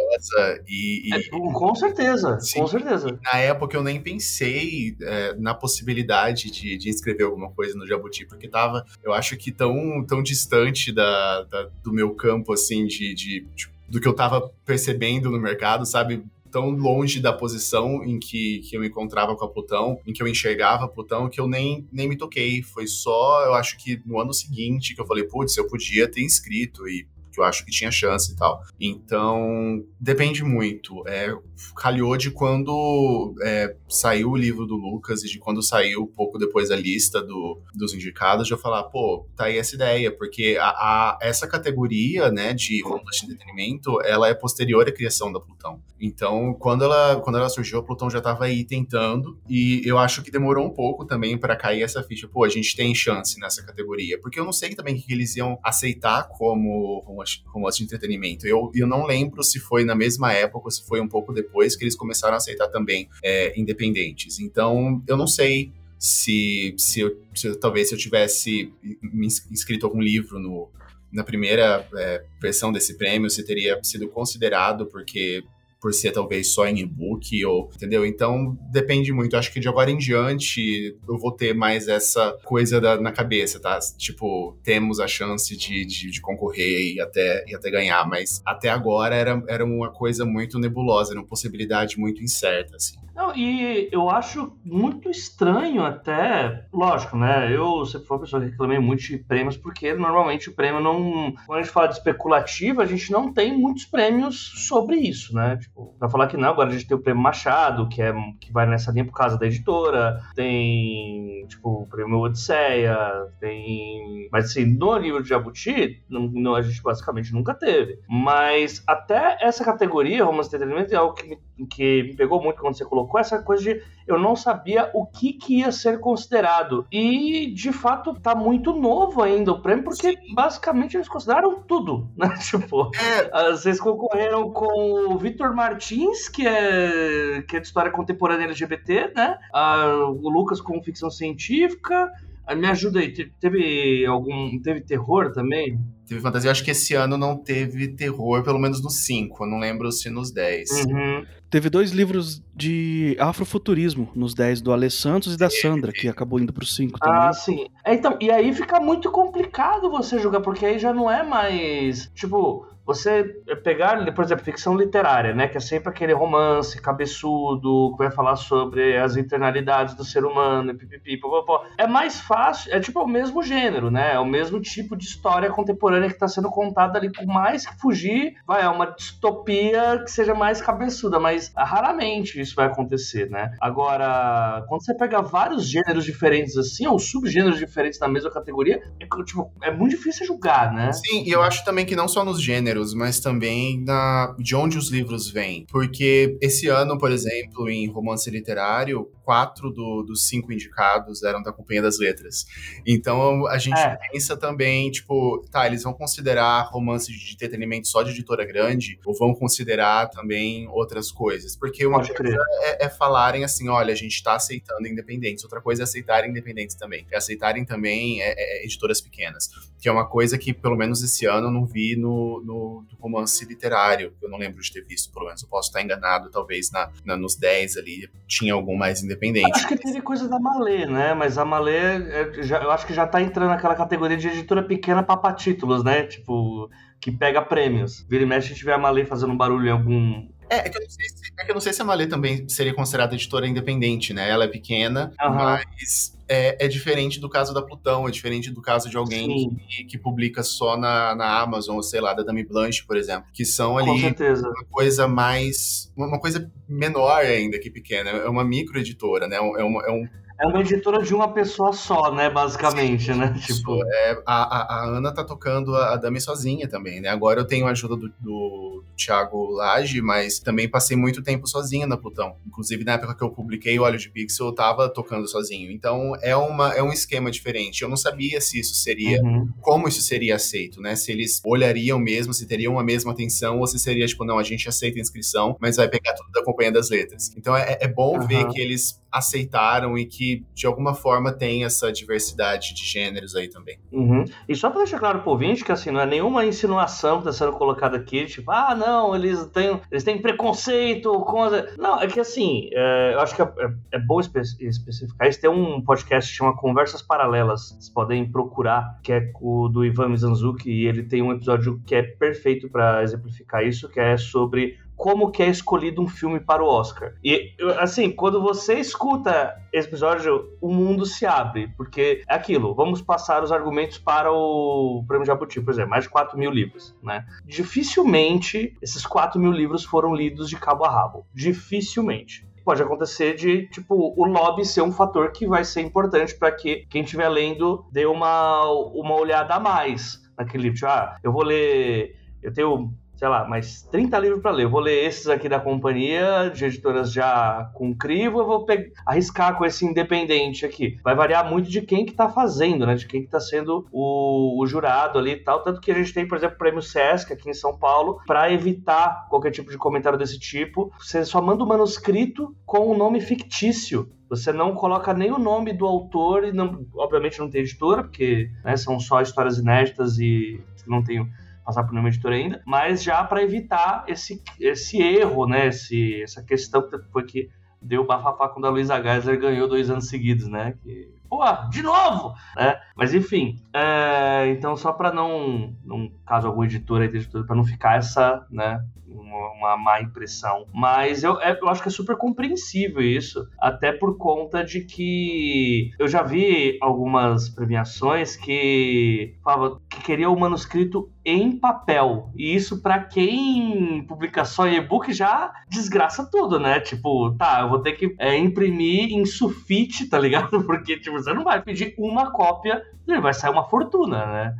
e. 0.66 1.08
e 1.08 1.14
é, 1.14 1.28
com 1.30 1.74
certeza, 1.76 2.40
sim, 2.40 2.58
com 2.58 2.66
certeza. 2.66 3.16
Na 3.22 3.38
época 3.38 3.76
eu 3.76 3.84
nem 3.84 4.00
pensei 4.00 4.96
é, 5.00 5.34
na 5.36 5.54
possibilidade 5.54 6.50
de, 6.50 6.76
de 6.76 6.88
inscrever 6.88 7.26
alguma 7.26 7.52
coisa 7.52 7.78
no 7.78 7.86
Jabuti, 7.86 8.26
porque 8.26 8.48
tava, 8.48 8.84
eu 9.04 9.12
acho 9.12 9.36
que 9.36 9.52
tão, 9.52 10.04
tão 10.04 10.22
distante 10.22 10.90
da, 10.92 11.44
da 11.44 11.70
do 11.84 11.92
meu 11.92 12.14
campo, 12.14 12.52
assim, 12.52 12.84
de, 12.86 13.14
de, 13.14 13.46
de 13.54 13.72
do 13.88 14.00
que 14.00 14.08
eu 14.08 14.14
tava 14.14 14.50
percebendo 14.64 15.30
no 15.30 15.38
mercado, 15.38 15.86
sabe? 15.86 16.24
Tão 16.54 16.70
longe 16.70 17.18
da 17.18 17.32
posição 17.32 18.04
em 18.04 18.16
que, 18.16 18.60
que 18.60 18.76
eu 18.76 18.80
me 18.80 18.86
encontrava 18.86 19.34
com 19.34 19.44
a 19.44 19.48
Plutão, 19.48 19.98
em 20.06 20.12
que 20.12 20.22
eu 20.22 20.28
enxergava 20.28 20.86
Plutão, 20.86 21.28
que 21.28 21.40
eu 21.40 21.48
nem, 21.48 21.84
nem 21.90 22.08
me 22.08 22.16
toquei. 22.16 22.62
Foi 22.62 22.86
só, 22.86 23.44
eu 23.44 23.54
acho 23.54 23.76
que 23.76 24.00
no 24.06 24.20
ano 24.20 24.32
seguinte 24.32 24.94
que 24.94 25.00
eu 25.00 25.06
falei, 25.06 25.24
putz, 25.24 25.56
eu 25.56 25.66
podia 25.66 26.08
ter 26.08 26.22
inscrito 26.22 26.86
e 26.86 27.08
que 27.34 27.40
eu 27.40 27.44
acho 27.44 27.64
que 27.64 27.70
tinha 27.70 27.90
chance 27.90 28.32
e 28.32 28.36
tal. 28.36 28.62
Então, 28.80 29.84
depende 29.98 30.44
muito. 30.44 31.06
É, 31.08 31.34
calhou 31.76 32.16
de 32.16 32.30
quando 32.30 33.34
é, 33.42 33.76
saiu 33.88 34.30
o 34.30 34.36
livro 34.36 34.66
do 34.66 34.76
Lucas 34.76 35.24
e 35.24 35.28
de 35.28 35.38
quando 35.38 35.62
saiu 35.62 36.06
pouco 36.06 36.38
depois 36.38 36.70
a 36.70 36.76
lista 36.76 37.20
do, 37.22 37.60
dos 37.74 37.92
indicados, 37.92 38.46
de 38.46 38.52
eu 38.52 38.58
falar, 38.58 38.84
pô, 38.84 39.26
tá 39.36 39.44
aí 39.44 39.58
essa 39.58 39.74
ideia, 39.74 40.10
porque 40.10 40.56
a, 40.60 40.68
a 40.68 41.18
essa 41.20 41.46
categoria, 41.46 42.30
né, 42.30 42.52
de 42.52 42.82
romance 42.82 43.26
de 43.26 43.32
entretenimento, 43.32 44.00
ela 44.02 44.28
é 44.28 44.34
posterior 44.34 44.88
à 44.88 44.92
criação 44.92 45.32
da 45.32 45.40
Plutão. 45.40 45.82
Então, 46.00 46.54
quando 46.54 46.84
ela, 46.84 47.20
quando 47.20 47.38
ela 47.38 47.48
surgiu, 47.48 47.78
a 47.78 47.82
Plutão 47.82 48.10
já 48.10 48.18
estava 48.18 48.44
aí 48.44 48.64
tentando, 48.64 49.38
e 49.48 49.82
eu 49.84 49.98
acho 49.98 50.22
que 50.22 50.30
demorou 50.30 50.66
um 50.66 50.70
pouco 50.70 51.04
também 51.04 51.38
para 51.38 51.56
cair 51.56 51.82
essa 51.82 52.02
ficha. 52.02 52.28
Pô, 52.28 52.44
a 52.44 52.48
gente 52.48 52.76
tem 52.76 52.94
chance 52.94 53.38
nessa 53.40 53.64
categoria, 53.64 54.20
porque 54.20 54.38
eu 54.38 54.44
não 54.44 54.52
sei 54.52 54.74
também 54.74 54.94
o 54.94 55.00
que 55.00 55.12
eles 55.12 55.34
iam 55.36 55.58
aceitar 55.62 56.28
como 56.28 57.02
romance 57.46 57.78
de 57.78 57.84
entretenimento. 57.84 58.46
Eu, 58.46 58.70
eu 58.74 58.86
não 58.86 59.06
lembro 59.06 59.42
se 59.42 59.58
foi 59.58 59.84
na 59.84 59.94
mesma 59.94 60.32
época 60.32 60.66
ou 60.66 60.70
se 60.70 60.84
foi 60.86 61.00
um 61.00 61.08
pouco 61.08 61.32
depois 61.32 61.76
que 61.76 61.84
eles 61.84 61.96
começaram 61.96 62.34
a 62.34 62.36
aceitar 62.36 62.68
também 62.68 63.08
é, 63.22 63.58
independentes. 63.58 64.38
Então, 64.38 65.02
eu 65.06 65.16
não 65.16 65.26
sei 65.26 65.72
se, 65.98 66.74
se, 66.76 67.00
eu, 67.00 67.18
se 67.34 67.54
talvez 67.56 67.88
se 67.88 67.94
eu 67.94 67.98
tivesse 67.98 68.72
me 69.02 69.26
inscrito 69.26 69.86
algum 69.86 70.00
livro 70.00 70.38
no, 70.38 70.68
na 71.12 71.24
primeira 71.24 71.88
é, 71.96 72.24
versão 72.40 72.72
desse 72.72 72.98
prêmio, 72.98 73.30
se 73.30 73.44
teria 73.44 73.78
sido 73.82 74.08
considerado, 74.08 74.86
porque 74.86 75.44
por 75.84 75.92
ser 75.92 76.12
talvez 76.12 76.54
só 76.54 76.66
em 76.66 76.78
e-book 76.78 77.44
ou, 77.44 77.70
entendeu? 77.74 78.06
Então 78.06 78.56
depende 78.72 79.12
muito. 79.12 79.36
Acho 79.36 79.52
que 79.52 79.60
de 79.60 79.68
agora 79.68 79.90
em 79.90 79.98
diante 79.98 80.96
eu 81.06 81.18
vou 81.18 81.30
ter 81.30 81.52
mais 81.52 81.88
essa 81.88 82.32
coisa 82.42 82.80
da, 82.80 82.98
na 82.98 83.12
cabeça, 83.12 83.60
tá? 83.60 83.78
Tipo, 83.98 84.56
temos 84.62 84.98
a 84.98 85.06
chance 85.06 85.54
de, 85.54 85.84
de, 85.84 86.10
de, 86.10 86.20
concorrer 86.22 86.94
e 86.94 87.00
até, 87.02 87.44
e 87.46 87.54
até 87.54 87.70
ganhar, 87.70 88.08
mas 88.08 88.40
até 88.46 88.70
agora 88.70 89.14
era, 89.14 89.44
era 89.46 89.62
uma 89.62 89.92
coisa 89.92 90.24
muito 90.24 90.58
nebulosa, 90.58 91.12
uma 91.12 91.26
possibilidade 91.26 91.98
muito 91.98 92.22
incerta, 92.22 92.76
assim. 92.76 92.96
Não, 93.14 93.34
e 93.34 93.88
eu 93.92 94.10
acho 94.10 94.56
muito 94.64 95.08
estranho 95.08 95.84
até, 95.84 96.66
lógico, 96.72 97.16
né? 97.16 97.54
Eu 97.54 97.86
sempre 97.86 98.08
fui 98.08 98.16
uma 98.16 98.22
pessoa 98.22 98.42
que 98.42 98.50
reclamei 98.50 98.78
muito 98.78 99.02
de 99.04 99.18
prêmios, 99.18 99.56
porque 99.56 99.94
normalmente 99.94 100.50
o 100.50 100.54
prêmio 100.54 100.80
não. 100.80 101.32
Quando 101.46 101.58
a 101.60 101.62
gente 101.62 101.72
fala 101.72 101.86
de 101.86 101.94
especulativa, 101.94 102.82
a 102.82 102.86
gente 102.86 103.12
não 103.12 103.32
tem 103.32 103.56
muitos 103.56 103.84
prêmios 103.84 104.66
sobre 104.66 104.96
isso, 104.96 105.32
né? 105.34 105.56
Tipo, 105.58 105.94
pra 105.98 106.08
falar 106.08 106.26
que 106.26 106.36
não, 106.36 106.48
agora 106.48 106.70
a 106.70 106.72
gente 106.72 106.88
tem 106.88 106.96
o 106.96 107.00
prêmio 107.00 107.22
Machado, 107.22 107.88
que, 107.88 108.02
é, 108.02 108.12
que 108.40 108.52
vai 108.52 108.66
nessa 108.66 108.90
linha 108.90 109.04
por 109.04 109.14
causa 109.14 109.38
da 109.38 109.46
editora, 109.46 110.20
tem, 110.34 111.46
tipo, 111.46 111.82
o 111.82 111.86
prêmio 111.86 112.18
Odisseia, 112.18 112.98
tem. 113.38 114.28
Mas 114.32 114.46
assim, 114.46 114.64
no 114.64 114.96
livro 114.98 115.22
de 115.22 115.28
Jabuti, 115.28 116.02
não, 116.08 116.22
não, 116.32 116.54
a 116.56 116.62
gente 116.62 116.82
basicamente 116.82 117.32
nunca 117.32 117.54
teve. 117.54 118.00
Mas 118.08 118.82
até 118.86 119.38
essa 119.40 119.64
categoria, 119.64 120.24
romance 120.24 120.50
de 120.50 120.56
entretenimento, 120.56 120.92
é 120.92 120.96
algo 120.96 121.14
que 121.14 121.38
que 121.70 122.02
me 122.02 122.16
pegou 122.16 122.42
muito 122.42 122.60
quando 122.60 122.76
você 122.76 122.84
colocou 122.84 123.03
colocou 123.04 123.20
essa 123.20 123.40
coisa 123.40 123.62
de 123.62 123.82
eu 124.06 124.18
não 124.18 124.36
sabia 124.36 124.90
o 124.92 125.06
que, 125.06 125.32
que 125.32 125.60
ia 125.60 125.72
ser 125.72 125.98
considerado. 125.98 126.86
E, 126.92 127.52
de 127.54 127.72
fato, 127.72 128.14
tá 128.14 128.34
muito 128.34 128.72
novo 128.72 129.22
ainda 129.22 129.52
o 129.52 129.60
prêmio, 129.60 129.84
porque 129.84 130.10
Sim. 130.10 130.34
basicamente 130.34 130.96
eles 130.96 131.08
consideraram 131.08 131.62
tudo, 131.62 132.08
né? 132.16 132.34
Tipo, 132.38 132.90
é. 132.96 133.50
vocês 133.52 133.80
concorreram 133.80 134.50
com 134.50 135.12
o 135.12 135.18
Vitor 135.18 135.54
Martins, 135.54 136.28
que 136.28 136.46
é, 136.46 137.42
que 137.48 137.56
é 137.56 137.60
de 137.60 137.66
história 137.66 137.90
contemporânea 137.90 138.44
LGBT, 138.44 139.12
né? 139.14 139.38
Ah, 139.52 140.06
o 140.08 140.28
Lucas 140.28 140.60
com 140.60 140.82
ficção 140.82 141.10
científica. 141.10 142.10
Ah, 142.46 142.54
me 142.54 142.66
ajuda 142.66 143.00
aí, 143.00 143.10
teve 143.40 144.04
algum. 144.04 144.60
Teve 144.60 144.82
terror 144.82 145.32
também? 145.32 145.78
Teve 146.06 146.20
fantasia. 146.20 146.50
Acho 146.50 146.62
que 146.62 146.72
esse 146.72 146.94
ano 146.94 147.16
não 147.16 147.36
teve 147.36 147.88
terror, 147.88 148.42
pelo 148.42 148.58
menos 148.58 148.82
nos 148.82 148.96
5. 149.06 149.46
Não 149.46 149.58
lembro 149.58 149.90
se 149.90 150.10
nos 150.10 150.30
10. 150.30 150.70
Uhum. 150.70 151.24
Teve 151.54 151.70
dois 151.70 151.92
livros 151.92 152.42
de 152.52 153.16
afrofuturismo 153.16 154.10
nos 154.12 154.34
10 154.34 154.60
do 154.60 154.72
Alessandro 154.72 155.30
e 155.30 155.36
da 155.36 155.48
Sandra, 155.48 155.92
que 155.92 156.08
acabou 156.08 156.40
indo 156.40 156.52
pro 156.52 156.66
5 156.66 156.98
também. 156.98 157.16
Ah, 157.16 157.32
sim. 157.32 157.68
É, 157.84 157.94
então, 157.94 158.18
e 158.20 158.28
aí 158.28 158.52
fica 158.52 158.80
muito 158.80 159.08
complicado 159.12 159.88
você 159.88 160.18
jogar, 160.18 160.40
porque 160.40 160.66
aí 160.66 160.80
já 160.80 160.92
não 160.92 161.08
é 161.08 161.22
mais. 161.22 162.10
Tipo, 162.12 162.66
você 162.84 163.24
pegar, 163.62 164.04
por 164.12 164.24
exemplo, 164.24 164.44
ficção 164.44 164.76
literária, 164.76 165.34
né, 165.34 165.48
que 165.48 165.56
é 165.56 165.60
sempre 165.60 165.88
aquele 165.88 166.12
romance 166.12 166.80
cabeçudo, 166.80 167.92
que 167.92 167.98
vai 167.98 168.10
falar 168.10 168.36
sobre 168.36 168.96
as 168.96 169.16
internalidades 169.16 169.94
do 169.94 170.04
ser 170.04 170.24
humano, 170.24 170.74
pipipi, 170.74 171.16
popopó. 171.18 171.64
É 171.78 171.86
mais 171.86 172.20
fácil, 172.20 172.72
é 172.74 172.80
tipo 172.80 173.00
o 173.00 173.08
mesmo 173.08 173.42
gênero, 173.42 173.90
né? 173.90 174.14
É 174.14 174.18
o 174.18 174.26
mesmo 174.26 174.60
tipo 174.60 174.96
de 174.96 175.04
história 175.04 175.50
contemporânea 175.50 176.08
que 176.08 176.14
está 176.14 176.28
sendo 176.28 176.50
contada 176.50 176.98
ali, 176.98 177.10
por 177.10 177.26
mais 177.26 177.66
que 177.66 177.74
fugir, 177.80 178.34
vai, 178.46 178.62
é 178.62 178.68
uma 178.68 178.86
distopia 178.86 180.02
que 180.04 180.10
seja 180.10 180.34
mais 180.34 180.60
cabeçuda, 180.60 181.18
mas 181.18 181.52
raramente 181.56 182.40
isso 182.40 182.54
vai 182.54 182.66
acontecer, 182.66 183.30
né? 183.30 183.54
Agora, 183.60 184.64
quando 184.68 184.84
você 184.84 184.94
pega 184.94 185.22
vários 185.22 185.68
gêneros 185.68 186.04
diferentes 186.04 186.56
assim, 186.56 186.86
ou 186.86 186.98
subgêneros 186.98 187.58
diferentes 187.58 187.98
na 187.98 188.08
mesma 188.08 188.30
categoria, 188.30 188.82
é, 189.00 189.06
tipo, 189.24 189.50
é 189.62 189.70
muito 189.70 189.96
difícil 189.96 190.26
julgar, 190.26 190.72
né? 190.72 190.92
Sim, 190.92 191.24
e 191.24 191.30
eu 191.30 191.42
acho 191.42 191.64
também 191.64 191.86
que 191.86 191.96
não 191.96 192.08
só 192.08 192.24
nos 192.24 192.42
gêneros, 192.42 192.73
gêneros, 192.74 192.92
mas 192.94 193.20
também 193.20 193.82
na, 193.82 194.34
de 194.38 194.54
onde 194.54 194.76
os 194.76 194.90
livros 194.90 195.30
vêm. 195.30 195.66
Porque 195.70 196.36
esse 196.40 196.68
ano, 196.68 196.98
por 196.98 197.10
exemplo, 197.10 197.68
em 197.70 197.86
romance 197.86 198.28
literário, 198.30 199.10
quatro 199.22 199.70
do, 199.70 200.02
dos 200.02 200.26
cinco 200.26 200.52
indicados 200.52 201.22
eram 201.22 201.42
da 201.42 201.52
Companhia 201.52 201.82
das 201.82 201.98
Letras. 201.98 202.44
Então 202.86 203.46
a 203.46 203.58
gente 203.58 203.78
é. 203.78 203.96
pensa 204.10 204.36
também, 204.36 204.90
tipo, 204.90 205.44
tá, 205.50 205.66
eles 205.66 205.82
vão 205.82 205.94
considerar 205.94 206.68
romance 206.70 207.10
de 207.10 207.32
entretenimento 207.32 207.88
só 207.88 208.02
de 208.02 208.10
editora 208.10 208.44
grande 208.44 208.98
ou 209.04 209.14
vão 209.14 209.34
considerar 209.34 210.08
também 210.10 210.68
outras 210.68 211.10
coisas? 211.10 211.56
Porque 211.56 211.86
uma 211.86 211.98
Pode 211.98 212.14
coisa 212.14 212.36
é, 212.62 212.86
é, 212.86 212.88
falarem 212.90 213.44
assim, 213.44 213.68
olha, 213.68 213.92
a 213.92 213.96
gente 213.96 214.22
tá 214.22 214.34
aceitando 214.34 214.86
independentes, 214.86 215.44
outra 215.44 215.60
coisa 215.60 215.82
é 215.82 215.84
aceitarem 215.84 216.30
independentes 216.30 216.74
também, 216.74 217.06
é 217.10 217.16
aceitarem 217.16 217.64
também 217.64 218.20
é, 218.20 218.34
é, 218.36 218.64
editoras 218.64 219.00
pequenas, 219.00 219.48
que 219.80 219.88
é 219.88 219.92
uma 219.92 220.06
coisa 220.06 220.36
que 220.36 220.52
pelo 220.52 220.76
menos 220.76 221.02
esse 221.02 221.26
ano 221.26 221.46
eu 221.46 221.50
não 221.50 221.64
vi 221.64 221.96
no, 221.96 222.42
no 222.44 222.63
do, 222.64 222.96
romance 223.00 223.44
literário, 223.44 224.14
eu 224.22 224.28
não 224.28 224.38
lembro 224.38 224.60
de 224.60 224.72
ter 224.72 224.84
visto, 224.84 225.12
pelo 225.12 225.26
menos 225.26 225.42
eu 225.42 225.48
posso 225.48 225.68
estar 225.68 225.82
enganado, 225.82 226.30
talvez 226.30 226.70
na, 226.70 226.90
na 227.04 227.16
nos 227.16 227.36
10 227.36 227.76
ali 227.76 228.08
tinha 228.26 228.54
algum 228.54 228.76
mais 228.76 229.02
independente. 229.02 229.50
Acho 229.54 229.68
que 229.68 229.76
teve 229.76 230.00
coisa 230.00 230.28
da 230.28 230.38
Malê, 230.38 230.86
né? 230.86 231.14
Mas 231.14 231.38
a 231.38 231.44
Malê, 231.44 231.76
é, 231.76 232.42
já, 232.42 232.62
eu 232.62 232.70
acho 232.70 232.86
que 232.86 232.94
já 232.94 233.06
tá 233.06 233.20
entrando 233.20 233.50
naquela 233.50 233.74
categoria 233.74 234.16
de 234.16 234.28
editora 234.28 234.62
pequena 234.62 235.02
para 235.02 235.32
títulos, 235.34 235.84
né? 235.84 236.04
Tipo, 236.04 236.70
que 237.00 237.12
pega 237.12 237.42
prêmios. 237.42 238.04
Vira 238.08 238.22
e 238.22 238.26
mexe, 238.26 238.46
a 238.46 238.54
gente 238.54 238.64
vê 238.64 238.72
a 238.72 238.78
Malê 238.78 239.04
fazendo 239.04 239.32
um 239.32 239.36
barulho 239.36 239.66
em 239.66 239.70
algum, 239.70 240.28
é, 240.48 240.56
é 240.56 240.68
que, 240.68 240.90
se, 240.90 240.98
é, 241.38 241.44
que 241.44 241.50
eu 241.50 241.54
não 241.54 241.60
sei 241.60 241.72
se, 241.72 241.82
a 241.82 241.84
Malê 241.84 242.06
também 242.06 242.48
seria 242.48 242.74
considerada 242.74 243.14
editora 243.14 243.46
independente, 243.46 244.12
né? 244.12 244.28
Ela 244.28 244.44
é 244.44 244.48
pequena, 244.48 245.12
uhum. 245.22 245.34
mas 245.34 246.16
é, 246.28 246.64
é, 246.64 246.68
diferente 246.68 247.20
do 247.20 247.28
caso 247.28 247.52
da 247.52 247.62
Plutão, 247.62 248.08
é 248.08 248.10
diferente 248.10 248.50
do 248.50 248.62
caso 248.62 248.88
de 248.88 248.96
alguém 248.96 249.54
que, 249.68 249.84
que, 249.84 249.98
publica 249.98 250.42
só 250.42 250.76
na, 250.76 251.14
na 251.14 251.40
Amazon, 251.40 251.76
ou 251.76 251.82
sei 251.82 252.00
lá, 252.00 252.14
da 252.14 252.22
Dami 252.22 252.44
Blanche, 252.44 252.84
por 252.86 252.96
exemplo, 252.96 253.28
que 253.32 253.44
são 253.44 253.76
ali 253.76 253.90
uma 253.90 254.64
coisa 254.70 255.06
mais. 255.06 255.92
Uma, 255.96 256.18
coisa 256.18 256.50
menor 256.68 257.24
ainda 257.24 257.58
que 257.58 257.70
pequena. 257.70 258.10
É 258.10 258.28
uma 258.28 258.44
micro 258.44 258.78
editora, 258.78 259.26
né? 259.26 259.36
É, 259.36 259.40
uma, 259.40 259.86
é 259.86 259.90
um 259.90 260.06
é 260.40 260.46
uma 260.46 260.60
editora 260.60 261.02
de 261.02 261.14
uma 261.14 261.32
pessoa 261.32 261.72
só, 261.72 262.12
né? 262.12 262.28
Basicamente, 262.28 263.12
Sim, 263.12 263.18
né? 263.18 263.34
Tipo... 263.44 263.84
É, 263.84 264.22
a, 264.26 264.74
a, 264.74 264.84
Ana 264.96 265.12
tá 265.12 265.22
tocando 265.22 265.74
a, 265.74 265.94
a 265.94 265.96
Dami 265.96 266.20
sozinha 266.20 266.68
também, 266.68 267.00
né? 267.00 267.08
Agora 267.08 267.40
eu 267.40 267.46
tenho 267.46 267.66
a 267.66 267.70
ajuda 267.70 267.96
do, 267.96 268.08
do, 268.08 268.14
do 268.20 268.84
Thiago 268.96 269.50
Lage, 269.52 270.00
mas 270.02 270.40
também 270.40 270.68
passei 270.68 270.96
muito 270.96 271.22
tempo 271.22 271.46
sozinha 271.46 271.86
na 271.86 271.96
Plutão. 271.96 272.36
Inclusive, 272.46 272.84
na 272.84 272.94
época 272.94 273.14
que 273.14 273.22
eu 273.22 273.30
publiquei 273.30 273.78
o 273.78 273.82
Óleo 273.82 273.98
de 273.98 274.10
Pixel, 274.10 274.46
eu 274.46 274.54
tava 274.54 274.88
tocando 274.88 275.28
sozinho. 275.28 275.70
Então, 275.70 276.14
é, 276.20 276.36
uma, 276.36 276.74
é 276.74 276.82
um 276.82 276.92
esquema 276.92 277.30
diferente. 277.30 277.82
Eu 277.82 277.88
não 277.88 277.96
sabia 277.96 278.40
se 278.40 278.58
isso 278.58 278.74
seria... 278.74 279.22
Uhum. 279.22 279.48
Como 279.60 279.88
isso 279.88 280.02
seria 280.02 280.36
aceito, 280.36 280.80
né? 280.80 280.96
Se 280.96 281.12
eles 281.12 281.40
olhariam 281.44 281.98
mesmo, 281.98 282.34
se 282.34 282.46
teriam 282.46 282.78
a 282.78 282.84
mesma 282.84 283.12
atenção, 283.12 283.60
ou 283.60 283.66
se 283.66 283.78
seria, 283.78 284.06
tipo, 284.06 284.24
não, 284.24 284.38
a 284.38 284.42
gente 284.42 284.68
aceita 284.68 284.98
a 284.98 285.00
inscrição, 285.00 285.56
mas 285.60 285.76
vai 285.76 285.88
pegar 285.88 286.14
tudo 286.14 286.30
da 286.32 286.42
Companhia 286.42 286.72
das 286.72 286.90
Letras. 286.90 287.32
Então, 287.36 287.56
é, 287.56 287.78
é 287.80 287.88
bom 287.88 288.18
uhum. 288.18 288.26
ver 288.26 288.48
que 288.48 288.60
eles 288.60 289.00
aceitaram 289.14 289.96
e 289.96 290.04
que, 290.04 290.44
de 290.52 290.66
alguma 290.66 290.92
forma, 290.92 291.32
tem 291.32 291.64
essa 291.64 291.92
diversidade 291.92 292.74
de 292.74 292.84
gêneros 292.84 293.36
aí 293.36 293.48
também. 293.48 293.78
Uhum. 293.92 294.24
E 294.48 294.56
só 294.56 294.70
para 294.70 294.80
deixar 294.80 294.98
claro 294.98 295.20
pro 295.20 295.30
ouvinte 295.30 295.64
que, 295.64 295.70
assim, 295.70 295.92
não 295.92 296.00
é 296.00 296.06
nenhuma 296.06 296.44
insinuação 296.44 297.22
que 297.22 297.28
está 297.28 297.44
sendo 297.44 297.56
colocada 297.56 297.96
aqui, 297.96 298.26
tipo, 298.26 298.50
ah, 298.50 298.74
não, 298.74 299.14
eles 299.14 299.46
têm, 299.46 299.80
eles 299.88 300.02
têm 300.02 300.20
preconceito 300.20 301.12
com... 301.20 301.44
As... 301.44 301.76
Não, 301.76 302.00
é 302.00 302.08
que, 302.08 302.18
assim, 302.18 302.68
é, 302.72 303.14
eu 303.14 303.20
acho 303.20 303.36
que 303.36 303.42
é, 303.42 303.44
é, 303.44 303.74
é 303.92 303.98
bom 304.00 304.18
espe 304.18 304.40
especificar 304.40 305.28
isso. 305.28 305.40
Tem 305.40 305.50
um 305.50 305.80
podcast 305.80 306.30
que 306.30 306.36
chama 306.36 306.56
Conversas 306.56 307.00
Paralelas, 307.00 307.68
vocês 307.68 307.88
podem 307.88 308.28
procurar, 308.28 308.98
que 309.02 309.12
é 309.12 309.30
o 309.40 309.68
do 309.68 309.84
Ivan 309.84 310.08
Mizanzuki, 310.08 310.70
e 310.70 310.86
ele 310.86 311.04
tem 311.04 311.22
um 311.22 311.32
episódio 311.32 311.80
que 311.86 311.94
é 311.94 312.02
perfeito 312.02 312.68
para 312.68 313.02
exemplificar 313.02 313.64
isso, 313.64 313.88
que 313.88 314.00
é 314.00 314.16
sobre 314.16 314.76
como 314.96 315.30
que 315.30 315.42
é 315.42 315.48
escolhido 315.48 316.02
um 316.02 316.08
filme 316.08 316.40
para 316.40 316.62
o 316.62 316.66
Oscar. 316.66 317.14
E, 317.22 317.52
assim, 317.78 318.10
quando 318.10 318.40
você 318.40 318.74
escuta 318.74 319.54
esse 319.72 319.88
episódio, 319.88 320.56
o 320.60 320.72
mundo 320.72 321.04
se 321.04 321.26
abre, 321.26 321.68
porque 321.76 322.22
é 322.28 322.34
aquilo, 322.34 322.74
vamos 322.74 323.02
passar 323.02 323.42
os 323.42 323.52
argumentos 323.52 323.98
para 323.98 324.32
o 324.32 325.04
Prêmio 325.06 325.26
Jabuti, 325.26 325.60
por 325.60 325.72
exemplo, 325.72 325.90
mais 325.90 326.04
de 326.04 326.10
4 326.10 326.38
mil 326.38 326.50
livros, 326.50 326.96
né? 327.02 327.24
Dificilmente 327.44 328.76
esses 328.80 329.04
4 329.04 329.40
mil 329.40 329.52
livros 329.52 329.84
foram 329.84 330.14
lidos 330.14 330.48
de 330.48 330.56
cabo 330.56 330.84
a 330.84 330.90
rabo. 330.90 331.26
Dificilmente 331.34 332.46
pode 332.64 332.82
acontecer 332.82 333.34
de, 333.34 333.68
tipo, 333.68 334.14
o 334.16 334.24
lobby 334.24 334.64
ser 334.64 334.80
um 334.80 334.90
fator 334.90 335.30
que 335.32 335.46
vai 335.46 335.64
ser 335.64 335.82
importante 335.82 336.34
para 336.34 336.50
que 336.50 336.86
quem 336.88 337.02
estiver 337.02 337.28
lendo 337.28 337.84
dê 337.92 338.06
uma, 338.06 338.64
uma 338.94 339.14
olhada 339.14 339.54
a 339.54 339.60
mais 339.60 340.22
naquele 340.36 340.64
livro. 340.64 340.76
Tipo, 340.78 340.90
ah, 340.90 341.16
eu 341.22 341.30
vou 341.30 341.44
ler. 341.44 342.16
Eu 342.42 342.52
tenho 342.52 342.94
sei 343.16 343.28
lá, 343.28 343.46
mais 343.46 343.82
30 343.82 344.18
livros 344.18 344.42
para 344.42 344.50
ler. 344.50 344.64
Eu 344.64 344.70
vou 344.70 344.80
ler 344.80 345.04
esses 345.04 345.28
aqui 345.28 345.48
da 345.48 345.60
companhia, 345.60 346.50
de 346.52 346.64
editoras 346.64 347.12
já 347.12 347.70
com 347.74 347.94
crivo, 347.94 348.40
eu 348.40 348.46
vou 348.46 348.66
arriscar 349.06 349.56
com 349.56 349.64
esse 349.64 349.84
independente 349.84 350.66
aqui. 350.66 350.98
Vai 351.02 351.14
variar 351.14 351.48
muito 351.48 351.70
de 351.70 351.80
quem 351.82 352.04
que 352.04 352.12
tá 352.12 352.28
fazendo, 352.28 352.86
né? 352.86 352.94
De 352.94 353.06
quem 353.06 353.22
que 353.22 353.28
tá 353.28 353.40
sendo 353.40 353.86
o, 353.92 354.62
o 354.62 354.66
jurado 354.66 355.18
ali 355.18 355.32
e 355.32 355.42
tal. 355.42 355.62
Tanto 355.62 355.80
que 355.80 355.90
a 355.90 355.94
gente 355.94 356.12
tem, 356.12 356.26
por 356.26 356.36
exemplo, 356.36 356.56
o 356.56 356.58
prêmio 356.58 356.82
Sesc 356.82 357.32
aqui 357.32 357.48
em 357.48 357.54
São 357.54 357.76
Paulo, 357.76 358.20
para 358.26 358.52
evitar 358.52 359.26
qualquer 359.28 359.50
tipo 359.50 359.70
de 359.70 359.78
comentário 359.78 360.18
desse 360.18 360.38
tipo. 360.38 360.92
Você 360.98 361.24
só 361.24 361.40
manda 361.40 361.62
o 361.62 361.66
um 361.66 361.68
manuscrito 361.68 362.54
com 362.66 362.80
o 362.80 362.92
um 362.92 362.98
nome 362.98 363.20
fictício. 363.20 364.10
Você 364.28 364.52
não 364.52 364.74
coloca 364.74 365.14
nem 365.14 365.30
o 365.30 365.38
nome 365.38 365.72
do 365.72 365.86
autor 365.86 366.44
e 366.44 366.52
não, 366.52 366.84
obviamente 366.94 367.38
não 367.38 367.48
tem 367.48 367.60
editora, 367.60 368.02
porque 368.02 368.50
né, 368.64 368.76
são 368.76 368.98
só 368.98 369.20
histórias 369.20 369.58
inéditas 369.58 370.18
e 370.18 370.60
não 370.86 371.02
tem 371.02 371.24
passar 371.64 371.84
por 371.84 371.92
nenhuma 371.92 372.08
editora 372.08 372.34
ainda, 372.34 372.62
mas 372.66 373.02
já 373.02 373.24
para 373.24 373.42
evitar 373.42 374.04
esse, 374.06 374.42
esse 374.60 375.00
erro, 375.00 375.46
né? 375.46 375.68
Esse, 375.68 376.22
essa 376.22 376.42
questão 376.42 376.88
que 376.88 376.98
foi 377.10 377.24
que 377.24 377.50
deu 377.80 378.06
bafafá 378.06 378.48
quando 378.48 378.66
a 378.66 378.70
Luísa 378.70 379.00
Geiser 379.02 379.38
ganhou 379.38 379.68
dois 379.68 379.90
anos 379.90 380.08
seguidos, 380.08 380.48
né? 380.48 380.74
Que, 380.82 381.12
pô, 381.28 381.42
de 381.70 381.82
novo! 381.82 382.34
Né? 382.56 382.78
Mas 382.96 383.14
enfim, 383.14 383.60
é, 383.72 384.48
então 384.48 384.76
só 384.76 384.92
para 384.92 385.12
não, 385.12 385.74
não, 385.84 386.10
caso 386.26 386.46
alguma 386.46 386.66
editora 386.66 387.04
editora, 387.04 387.44
para 387.44 387.56
não 387.56 387.64
ficar 387.64 387.96
essa, 387.96 388.46
né? 388.50 388.84
Uma, 389.14 389.52
uma, 389.52 389.76
má 389.76 390.00
impressão. 390.00 390.66
Mas 390.72 391.22
eu, 391.22 391.40
é, 391.40 391.58
eu 391.60 391.68
acho 391.68 391.82
que 391.82 391.88
é 391.88 391.92
super 391.92 392.16
compreensível 392.16 393.00
isso, 393.00 393.46
até 393.58 393.92
por 393.92 394.16
conta 394.16 394.64
de 394.64 394.80
que 394.80 395.90
eu 395.98 396.08
já 396.08 396.22
vi 396.22 396.78
algumas 396.80 397.48
premiações 397.48 398.36
que 398.36 399.36
falavam 399.42 399.80
que 399.88 400.02
queria 400.02 400.28
o 400.30 400.38
manuscrito 400.38 401.10
em 401.24 401.58
papel. 401.58 402.30
E 402.36 402.54
isso, 402.54 402.82
para 402.82 403.00
quem 403.00 404.04
publica 404.06 404.44
só 404.44 404.66
e-book, 404.68 405.12
já 405.12 405.52
desgraça 405.68 406.28
tudo, 406.30 406.58
né? 406.58 406.80
Tipo, 406.80 407.34
tá, 407.36 407.60
eu 407.62 407.68
vou 407.70 407.80
ter 407.80 407.92
que 407.92 408.14
é, 408.18 408.36
imprimir 408.36 409.10
em 409.12 409.24
sulfite, 409.24 410.08
tá 410.08 410.18
ligado? 410.18 410.62
Porque, 410.66 410.98
tipo, 410.98 411.16
você 411.16 411.32
não 411.32 411.44
vai 411.44 411.62
pedir 411.62 411.94
uma 411.98 412.30
cópia 412.30 412.82
vai 413.20 413.34
sair 413.34 413.50
uma 413.50 413.64
fortuna, 413.64 414.26
né? 414.26 414.56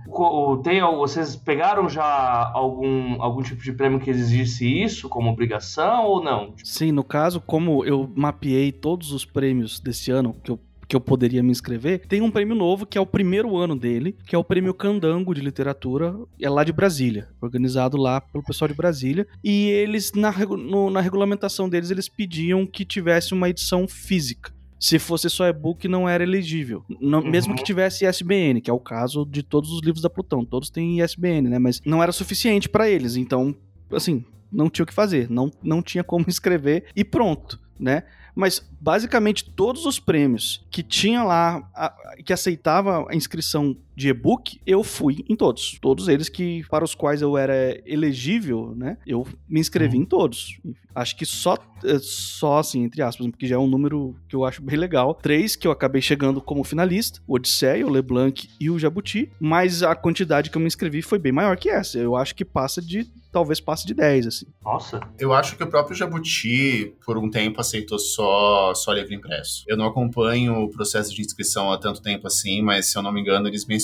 Tem, 0.63 0.81
vocês 0.83 1.35
pegaram 1.35 1.89
já 1.89 2.51
algum, 2.53 3.21
algum 3.23 3.43
tipo 3.43 3.63
de 3.63 3.73
prêmio 3.73 3.99
que 3.99 4.11
exigisse 4.45 4.83
isso 4.83 5.09
como 5.09 5.31
obrigação 5.31 6.05
ou 6.05 6.23
não? 6.23 6.55
Sim, 6.63 6.93
no 6.93 7.03
caso, 7.05 7.41
como 7.41 7.85
eu 7.85 8.11
mapeei 8.15 8.71
todos 8.71 9.13
os 9.13 9.25
prêmios 9.25 9.81
desse 9.81 10.11
ano 10.11 10.35
que 10.43 10.51
eu 10.51 10.61
que 10.87 10.95
eu 10.95 11.01
poderia 11.01 11.43
me 11.43 11.51
inscrever, 11.51 12.07
tem 12.07 12.21
um 12.21 12.31
prêmio 12.31 12.55
novo, 12.55 12.85
que 12.85 12.99
é 12.99 13.01
o 13.01 13.07
primeiro 13.07 13.57
ano 13.57 13.75
dele, 13.75 14.15
que 14.27 14.37
é 14.37 14.39
o 14.39 14.45
Prêmio 14.45 14.75
Candango 14.75 15.35
de 15.35 15.41
Literatura, 15.41 16.15
é 16.39 16.51
lá 16.51 16.63
de 16.63 16.75
Brasília, 16.75 17.27
organizado 17.41 17.97
lá 17.97 18.21
pelo 18.21 18.45
pessoal 18.45 18.69
de 18.69 18.75
Brasília. 18.75 19.27
E 19.43 19.71
eles, 19.71 20.13
na, 20.13 20.31
no, 20.31 20.91
na 20.91 21.01
regulamentação 21.01 21.71
deles, 21.71 21.91
eles 21.91 22.07
pediam 22.07 22.67
que 22.67 22.85
tivesse 22.85 23.33
uma 23.33 23.49
edição 23.49 23.89
física. 23.89 24.53
Se 24.79 24.99
fosse 24.99 25.31
só 25.31 25.47
e-book, 25.47 25.89
não 25.89 26.07
era 26.07 26.23
elegível. 26.23 26.85
Não, 27.01 27.21
uhum. 27.21 27.31
Mesmo 27.31 27.55
que 27.55 27.65
tivesse 27.65 28.05
ISBN, 28.05 28.61
que 28.61 28.69
é 28.69 28.73
o 28.73 28.79
caso 28.79 29.25
de 29.25 29.43
todos 29.43 29.73
os 29.73 29.81
livros 29.81 30.03
da 30.03 30.11
Plutão. 30.11 30.45
Todos 30.45 30.69
têm 30.69 31.01
ISBN, 31.01 31.49
né? 31.49 31.59
Mas 31.59 31.81
não 31.87 32.03
era 32.03 32.13
suficiente 32.13 32.69
para 32.69 32.87
eles. 32.87 33.17
Então, 33.17 33.57
assim, 33.91 34.23
não 34.55 34.71
tinha 34.71 34.85
o 34.85 34.87
que 34.87 34.95
fazer. 34.95 35.29
Não, 35.29 35.51
não 35.63 35.83
tinha 35.83 36.05
como 36.05 36.27
escrever 36.29 36.87
e 36.95 37.05
pronto, 37.05 37.61
né? 37.79 38.05
Mas 38.35 38.67
basicamente 38.81 39.49
todos 39.51 39.87
os 39.87 39.99
prêmios 39.99 40.67
que 40.71 40.83
tinha 40.83 41.23
lá, 41.23 41.69
a, 41.75 42.17
que 42.25 42.33
aceitava 42.33 43.07
a 43.09 43.15
inscrição 43.15 43.77
de 43.95 44.09
e-book, 44.09 44.61
eu 44.67 44.83
fui 44.83 45.25
em 45.29 45.37
todos. 45.37 45.79
Todos 45.81 46.09
eles 46.09 46.29
que 46.29 46.65
para 46.69 46.85
os 46.85 46.95
quais 46.95 47.23
eu 47.23 47.37
era 47.37 47.81
elegível, 47.87 48.75
né? 48.77 48.97
Eu 49.07 49.27
me 49.49 49.61
inscrevi 49.61 49.97
uhum. 49.97 50.03
em 50.03 50.07
todos. 50.07 50.59
Acho 50.95 51.17
que 51.17 51.27
só, 51.27 51.57
é, 51.85 51.99
só 51.99 52.59
assim, 52.59 52.85
entre 52.85 53.03
aspas, 53.03 53.27
porque 53.27 53.47
já 53.47 53.57
é 53.57 53.59
um 53.59 53.67
número 53.67 54.15
que 54.29 54.37
eu 54.37 54.45
acho 54.45 54.63
bem 54.63 54.77
legal. 54.77 55.15
Três 55.15 55.57
que 55.57 55.67
eu 55.67 55.73
acabei 55.73 56.01
chegando 56.01 56.41
como 56.41 56.63
finalista: 56.63 57.21
o 57.27 57.35
Odisseia, 57.35 57.87
o 57.87 57.91
LeBlanc 57.91 58.49
e 58.61 58.71
o 58.71 58.79
Jabuti. 58.79 59.31
Mas 59.41 59.83
a 59.83 59.95
quantidade 59.97 60.51
que 60.51 60.57
eu 60.57 60.61
me 60.61 60.69
inscrevi 60.69 61.03
foi 61.03 61.19
bem 61.19 61.33
maior 61.33 61.57
que 61.57 61.69
essa. 61.69 61.99
Eu 61.99 62.15
acho 62.15 62.35
que 62.35 62.45
passa 62.45 62.81
de. 62.81 63.11
Talvez 63.33 63.59
passe 63.61 63.85
de 63.85 63.95
10, 63.95 64.29
assim. 64.29 64.47
Nossa. 64.65 65.01
Eu 65.19 65.33
acho 65.33 65.57
que 65.57 65.65
o 65.65 65.67
próprio 65.67 65.97
Jabuti, 65.97 66.95
por 67.05 67.19
um 67.19 67.29
tempo, 67.29 67.61
aceitou 67.61 67.99
só, 67.99 68.73
só 68.77 68.93
livro 68.93 69.13
impresso. 69.13 69.65
Eu 69.67 69.77
não 69.77 69.87
acompanho 69.87 70.63
o 70.63 70.71
processo 70.71 71.13
de 71.13 71.21
inscrição 71.21 71.73
há 71.73 71.77
tanto 71.77 72.01
tempo 72.01 72.29
assim, 72.29 72.63
mas 72.63 72.87
se 72.87 72.97
eu 72.97 73.03
não 73.03 73.11
me 73.11 73.21
engano, 73.21 73.49
eles 73.49 73.67
mencionaram 73.67 73.84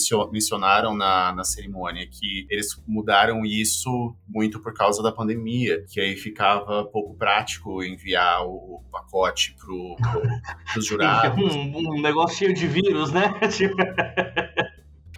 na, 0.94 1.32
na 1.34 1.44
cerimônia 1.44 2.06
que 2.06 2.46
eles 2.50 2.80
mudaram 2.86 3.44
isso 3.44 4.14
muito 4.28 4.60
por 4.60 4.72
causa 4.72 5.02
da 5.02 5.12
pandemia, 5.12 5.84
que 5.88 6.00
aí 6.00 6.16
ficava 6.16 6.84
pouco 6.84 7.16
prático 7.16 7.82
enviar 7.82 8.44
o 8.44 8.82
pacote 8.90 9.54
pro, 9.58 9.96
pro, 9.96 10.22
pros 10.72 10.86
jurados. 10.86 11.54
um, 11.54 11.96
um 11.96 12.00
negócio 12.00 12.38
cheio 12.38 12.54
de 12.54 12.66
vírus, 12.66 13.12
né? 13.12 13.32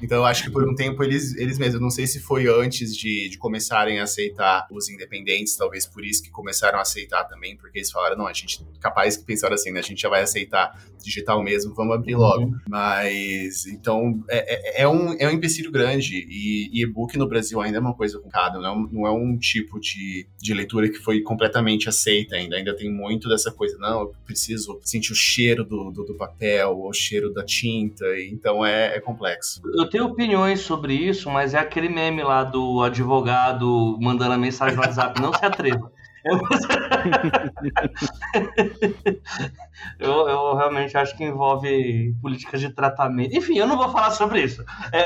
Então 0.03 0.19
eu 0.19 0.25
acho 0.25 0.43
que 0.43 0.51
por 0.51 0.69
um 0.69 0.75
tempo 0.75 1.03
eles, 1.03 1.35
eles 1.37 1.59
mesmos, 1.59 1.81
não 1.81 1.91
sei 1.91 2.07
se 2.07 2.21
foi 2.21 2.49
antes 2.49 2.97
de, 2.97 3.29
de 3.29 3.39
começarem 3.39 4.01
a 4.01 4.03
aceitar 4.03 4.67
os 4.71 4.89
independentes, 4.89 5.57
talvez 5.57 5.87
por 5.87 6.05
isso 6.05 6.23
que 6.23 6.31
começaram 6.31 6.79
a 6.79 6.83
aceitar 6.83 7.25
também, 7.25 7.57
porque 7.57 7.79
eles 7.79 7.91
falaram, 7.91 8.17
não, 8.17 8.27
a 8.27 8.33
gente, 8.33 8.61
capaz 8.81 9.17
que 9.17 9.25
pensaram 9.25 9.55
assim, 9.55 9.71
né, 9.71 9.81
a 9.81 9.83
gente 9.83 10.03
já 10.03 10.09
vai 10.09 10.23
aceitar 10.23 10.77
digital 11.03 11.43
mesmo, 11.43 11.75
vamos 11.75 11.95
abrir 11.95 12.15
logo. 12.15 12.45
Uhum. 12.45 12.59
Mas, 12.69 13.67
então, 13.67 14.23
é, 14.29 14.81
é, 14.81 14.83
é, 14.83 14.89
um, 14.89 15.15
é 15.19 15.29
um 15.29 15.31
empecilho 15.31 15.71
grande 15.71 16.15
e, 16.29 16.71
e 16.73 16.83
e-book 16.83 17.17
no 17.17 17.29
Brasil 17.29 17.61
ainda 17.61 17.79
é 17.79 17.81
uma 17.81 17.95
coisa 17.95 18.19
complicada, 18.19 18.59
não, 18.59 18.85
é 18.85 18.89
não 18.93 19.07
é 19.07 19.11
um 19.11 19.37
tipo 19.37 19.79
de, 19.81 20.27
de 20.41 20.55
leitura 20.55 20.89
que 20.89 20.99
foi 20.99 21.21
completamente 21.21 21.89
aceita 21.89 22.37
ainda, 22.37 22.57
ainda 22.57 22.75
tem 22.75 22.91
muito 22.91 23.29
dessa 23.29 23.51
coisa, 23.51 23.77
não, 23.79 24.01
eu 24.03 24.15
preciso 24.25 24.81
sentir 24.83 25.13
o 25.13 25.17
cheiro 25.17 25.65
do, 25.65 25.91
do, 25.91 26.05
do 26.05 26.15
papel, 26.15 26.79
o 26.79 26.93
cheiro 26.93 27.33
da 27.33 27.45
tinta, 27.45 28.05
então 28.21 28.65
é, 28.65 28.97
é 28.97 29.01
complexo. 29.01 29.61
Eu 29.75 29.89
tenho 29.93 30.07
opiniões 30.07 30.61
sobre 30.61 30.95
isso, 30.95 31.31
mas 31.31 31.53
é 31.53 31.59
aquele 31.59 31.91
meme 31.91 32.23
lá 32.23 32.43
do 32.43 32.83
advogado 32.83 33.99
mandando 34.01 34.33
a 34.33 34.39
mensagem 34.39 34.75
no 34.75 34.81
WhatsApp. 34.81 35.21
Não 35.21 35.35
se 35.35 35.45
atreva. 35.45 35.93
Eu, 39.99 40.29
eu, 40.29 40.55
realmente 40.57 40.97
acho 40.97 41.15
que 41.15 41.25
envolve 41.25 42.15
políticas 42.23 42.61
de 42.61 42.71
tratamento. 42.71 43.37
Enfim, 43.37 43.59
eu 43.59 43.67
não 43.67 43.77
vou 43.77 43.91
falar 43.91 44.13
sobre 44.13 44.41
isso. 44.43 44.65
É... 44.93 45.05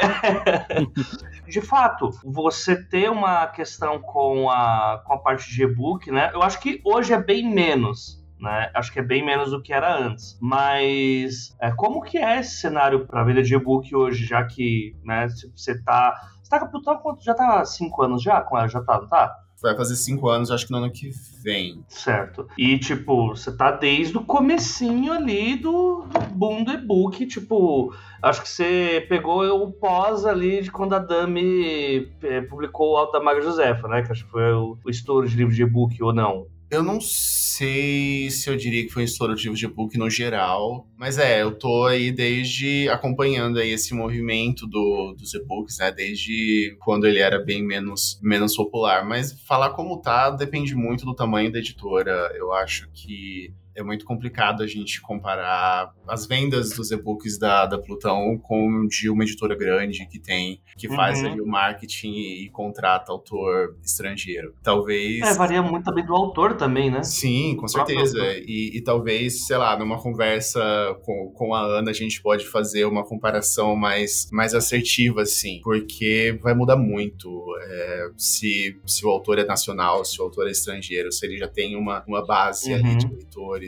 De 1.51 1.61
fato, 1.61 2.11
você 2.25 2.77
ter 2.77 3.11
uma 3.11 3.47
questão 3.47 4.01
com 4.01 4.51
a, 4.51 5.03
com 5.07 5.15
a 5.15 5.19
parte 5.19 5.49
de 5.49 5.63
e-book, 5.63 6.11
né? 6.11 6.31
Eu 6.35 6.43
acho 6.43 6.61
que 6.61 6.81
hoje 6.85 7.13
é 7.13 7.23
bem 7.23 7.49
menos 7.49 8.16
né? 8.41 8.71
Acho 8.75 8.93
que 8.93 8.99
é 8.99 9.03
bem 9.03 9.25
menos 9.25 9.51
do 9.51 9.63
que 9.63 9.73
era 9.73 9.97
antes. 9.99 10.39
Mas 10.41 11.57
é, 11.61 11.71
como 11.71 12.03
que 12.03 12.19
é 12.19 12.41
esse 12.41 12.57
cenário 12.57 13.07
para 13.07 13.25
venda 13.25 13.43
de 13.43 13.55
e-book 13.55 13.95
hoje, 13.95 14.25
já 14.27 14.45
que 14.45 14.95
né, 15.05 15.29
você 15.55 15.81
tá. 15.83 16.15
Você 16.43 16.51
tá 16.51 16.61
com 16.61 16.91
a 16.91 16.97
quanto? 16.99 17.25
Já 17.25 17.35
tá 17.35 17.61
há 17.61 17.65
cinco 17.65 18.03
anos 18.03 18.23
já 18.23 18.41
com 18.41 18.57
ela? 18.57 18.69
Já 18.69 18.81
tá, 18.81 19.01
não 19.01 19.09
tá? 19.09 19.35
Vai 19.61 19.75
fazer 19.75 19.97
cinco 19.97 20.29
anos, 20.29 20.51
acho 20.51 20.67
que 20.67 20.73
no 20.73 20.79
ano 20.79 20.93
que 20.93 21.11
vem. 21.43 21.83
Certo. 21.89 22.47
E, 22.59 22.79
tipo, 22.79 23.29
você 23.29 23.51
tá 23.57 23.71
desde 23.71 24.17
o 24.17 24.23
comecinho 24.23 25.13
ali 25.13 25.57
do, 25.57 26.03
do 26.03 26.21
boom 26.35 26.63
do 26.63 26.73
e-book, 26.73 27.27
tipo, 27.27 27.93
acho 28.23 28.43
que 28.43 28.49
você 28.49 29.05
pegou 29.09 29.45
o 29.63 29.73
pós 29.73 30.27
ali 30.27 30.63
de 30.63 30.71
quando 30.71 30.95
a 30.95 30.99
Dami 30.99 32.13
é, 32.23 32.43
publicou 32.43 32.93
o 32.93 32.97
Alto 32.99 33.13
da 33.13 33.21
Maga 33.21 33.41
Josefa, 33.41 33.89
né? 33.89 34.03
Que 34.03 34.13
acho 34.13 34.27
que 34.27 34.31
foi 34.31 34.53
o, 34.53 34.79
o 34.85 34.91
estouro 34.91 35.27
de 35.27 35.35
livro 35.35 35.55
de 35.55 35.63
e-book 35.63 36.01
ou 36.03 36.13
não. 36.13 36.47
Eu 36.71 36.83
não 36.83 37.01
sei 37.01 37.46
se 37.65 38.51
eu 38.51 38.57
diria 38.57 38.85
que 38.85 38.93
foi 38.93 39.03
um 39.03 39.05
estouro 39.05 39.35
de 39.35 39.65
e-book 39.65 39.97
no 39.97 40.11
geral, 40.11 40.87
mas 40.97 41.19
é, 41.19 41.43
eu 41.43 41.53
tô 41.53 41.87
aí 41.87 42.13
desde 42.13 42.89
acompanhando 42.89 43.59
aí 43.59 43.71
esse 43.71 43.95
movimento 43.95 44.67
do, 44.67 45.15
dos 45.17 45.33
e-books, 45.35 45.79
né, 45.79 45.91
desde 45.91 46.77
quando 46.81 47.07
ele 47.07 47.19
era 47.19 47.39
bem 47.39 47.65
menos, 47.65 48.19
menos 48.23 48.55
popular, 48.57 49.07
mas 49.07 49.33
falar 49.43 49.71
como 49.71 50.01
tá 50.01 50.31
depende 50.31 50.75
muito 50.75 51.05
do 51.05 51.15
tamanho 51.15 51.51
da 51.51 51.59
editora. 51.59 52.33
Eu 52.37 52.53
acho 52.53 52.89
que 52.93 53.55
é 53.77 53.83
muito 53.83 54.05
complicado 54.05 54.63
a 54.63 54.67
gente 54.67 55.01
comparar 55.01 55.93
as 56.09 56.27
vendas 56.27 56.71
dos 56.71 56.91
e-books 56.91 57.39
da, 57.39 57.67
da 57.67 57.79
Plutão 57.79 58.39
com 58.39 58.87
de 58.87 59.11
uma 59.11 59.23
editora 59.23 59.55
grande 59.55 60.07
que 60.07 60.19
tem, 60.19 60.61
que 60.77 60.89
faz 60.89 61.21
uhum. 61.21 61.33
ali 61.33 61.41
o 61.41 61.47
marketing 61.47 62.13
e, 62.13 62.47
e, 62.47 62.51
contrata 62.51 63.13
autor 63.13 63.77
estrangeiro. 63.85 64.55
Talvez. 64.63 65.21
É, 65.21 65.35
varia 65.35 65.63
muito 65.63 65.85
também 65.85 66.05
do 66.05 66.15
autor 66.15 66.55
também, 66.55 66.91
né? 66.91 67.03
Sim, 67.03 67.57
com 67.57 67.69
certeza. 67.69 68.19
E, 68.47 68.77
e, 68.77 68.81
talvez, 68.83 69.47
sei 69.47 69.57
lá, 69.57 69.79
numa 69.79 70.01
conversa 70.01 70.61
com, 71.03 71.31
com 71.35 71.55
a 71.55 71.61
Ana, 71.61 71.91
a 71.91 71.95
gente 71.95 72.23
pode 72.23 72.47
fazer 72.47 72.87
uma 72.87 73.05
comparação 73.05 73.77
mais, 73.77 74.29
mais 74.33 74.55
assertiva, 74.55 75.23
assim, 75.23 75.61
porque 75.63 76.39
vai 76.43 76.55
mudar 76.55 76.77
muito 76.77 77.45
é, 77.61 78.11
se, 78.17 78.79
se 78.87 79.05
o 79.05 79.11
autor 79.11 79.39
é 79.39 79.45
nacional, 79.45 80.05
se 80.05 80.21
o 80.21 80.25
autor 80.25 80.49
é 80.49 80.51
estrangeiro, 80.51 81.13
se 81.13 81.27
ele 81.27 81.37
já 81.37 81.49
tem 81.49 81.77
uma, 81.77 82.03
uma 82.07 82.25
base 82.25 82.73
uhum. 82.73 82.79
ali 82.79 82.97
de 82.97 83.07
leitores 83.07 83.66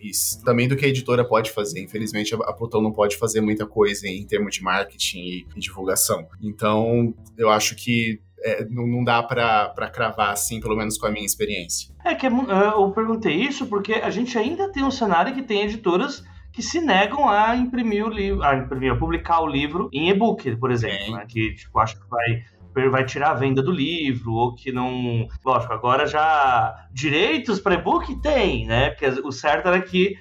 e 0.00 0.10
também 0.44 0.68
do 0.68 0.76
que 0.76 0.84
a 0.84 0.88
editora 0.88 1.24
pode 1.24 1.50
fazer. 1.50 1.82
Infelizmente, 1.82 2.34
a 2.34 2.52
Plutão 2.52 2.80
não 2.80 2.92
pode 2.92 3.16
fazer 3.16 3.40
muita 3.40 3.66
coisa 3.66 4.06
em 4.08 4.26
termos 4.26 4.54
de 4.54 4.62
marketing 4.62 5.18
e, 5.18 5.46
divulgação. 5.56 6.26
Então, 6.42 7.14
eu 7.36 7.48
acho 7.48 7.76
que 7.76 8.20
é, 8.42 8.64
não, 8.66 8.86
não, 8.86 9.02
dá 9.02 9.22
para 9.22 9.90
cravar 9.90 10.30
assim, 10.30 10.60
pelo 10.60 10.76
menos 10.76 10.98
com 10.98 11.06
a 11.06 11.10
minha 11.10 11.24
experiência. 11.24 11.94
É 12.04 12.14
que 12.14 12.26
é 12.26 12.30
eu 12.30 12.90
perguntei 12.90 13.34
isso 13.34 13.66
porque 13.66 13.94
a 13.94 14.10
gente 14.10 14.36
ainda 14.36 14.70
tem 14.70 14.84
um 14.84 14.90
cenário 14.90 15.34
que 15.34 15.42
tem 15.42 15.62
editoras 15.62 16.22
que 16.52 16.62
se 16.62 16.80
negam 16.80 17.28
a 17.28 17.56
imprimir 17.56 18.06
o 18.06 18.08
livro, 18.08 18.42
a 18.44 18.54
imprimir, 18.54 18.92
a 18.92 18.96
publicar 18.96 19.40
o 19.40 19.46
livro 19.46 19.88
em 19.92 20.08
e-book, 20.10 20.54
por 20.56 20.70
exemplo, 20.70 21.16
né? 21.16 21.26
que 21.26 21.54
tipo 21.54 21.78
acho 21.80 22.00
que 22.00 22.08
vai 22.08 22.44
vai 22.90 23.04
tirar 23.04 23.30
a 23.30 23.34
venda 23.34 23.62
do 23.62 23.70
livro, 23.70 24.32
ou 24.32 24.54
que 24.54 24.72
não. 24.72 25.28
Lógico, 25.44 25.72
agora 25.72 26.06
já 26.06 26.86
direitos 26.92 27.60
para 27.60 27.74
e-book 27.74 28.20
tem, 28.20 28.66
né? 28.66 28.90
Porque 28.90 29.06
o 29.06 29.32
certo 29.32 29.68
era 29.68 29.80
que 29.80 30.18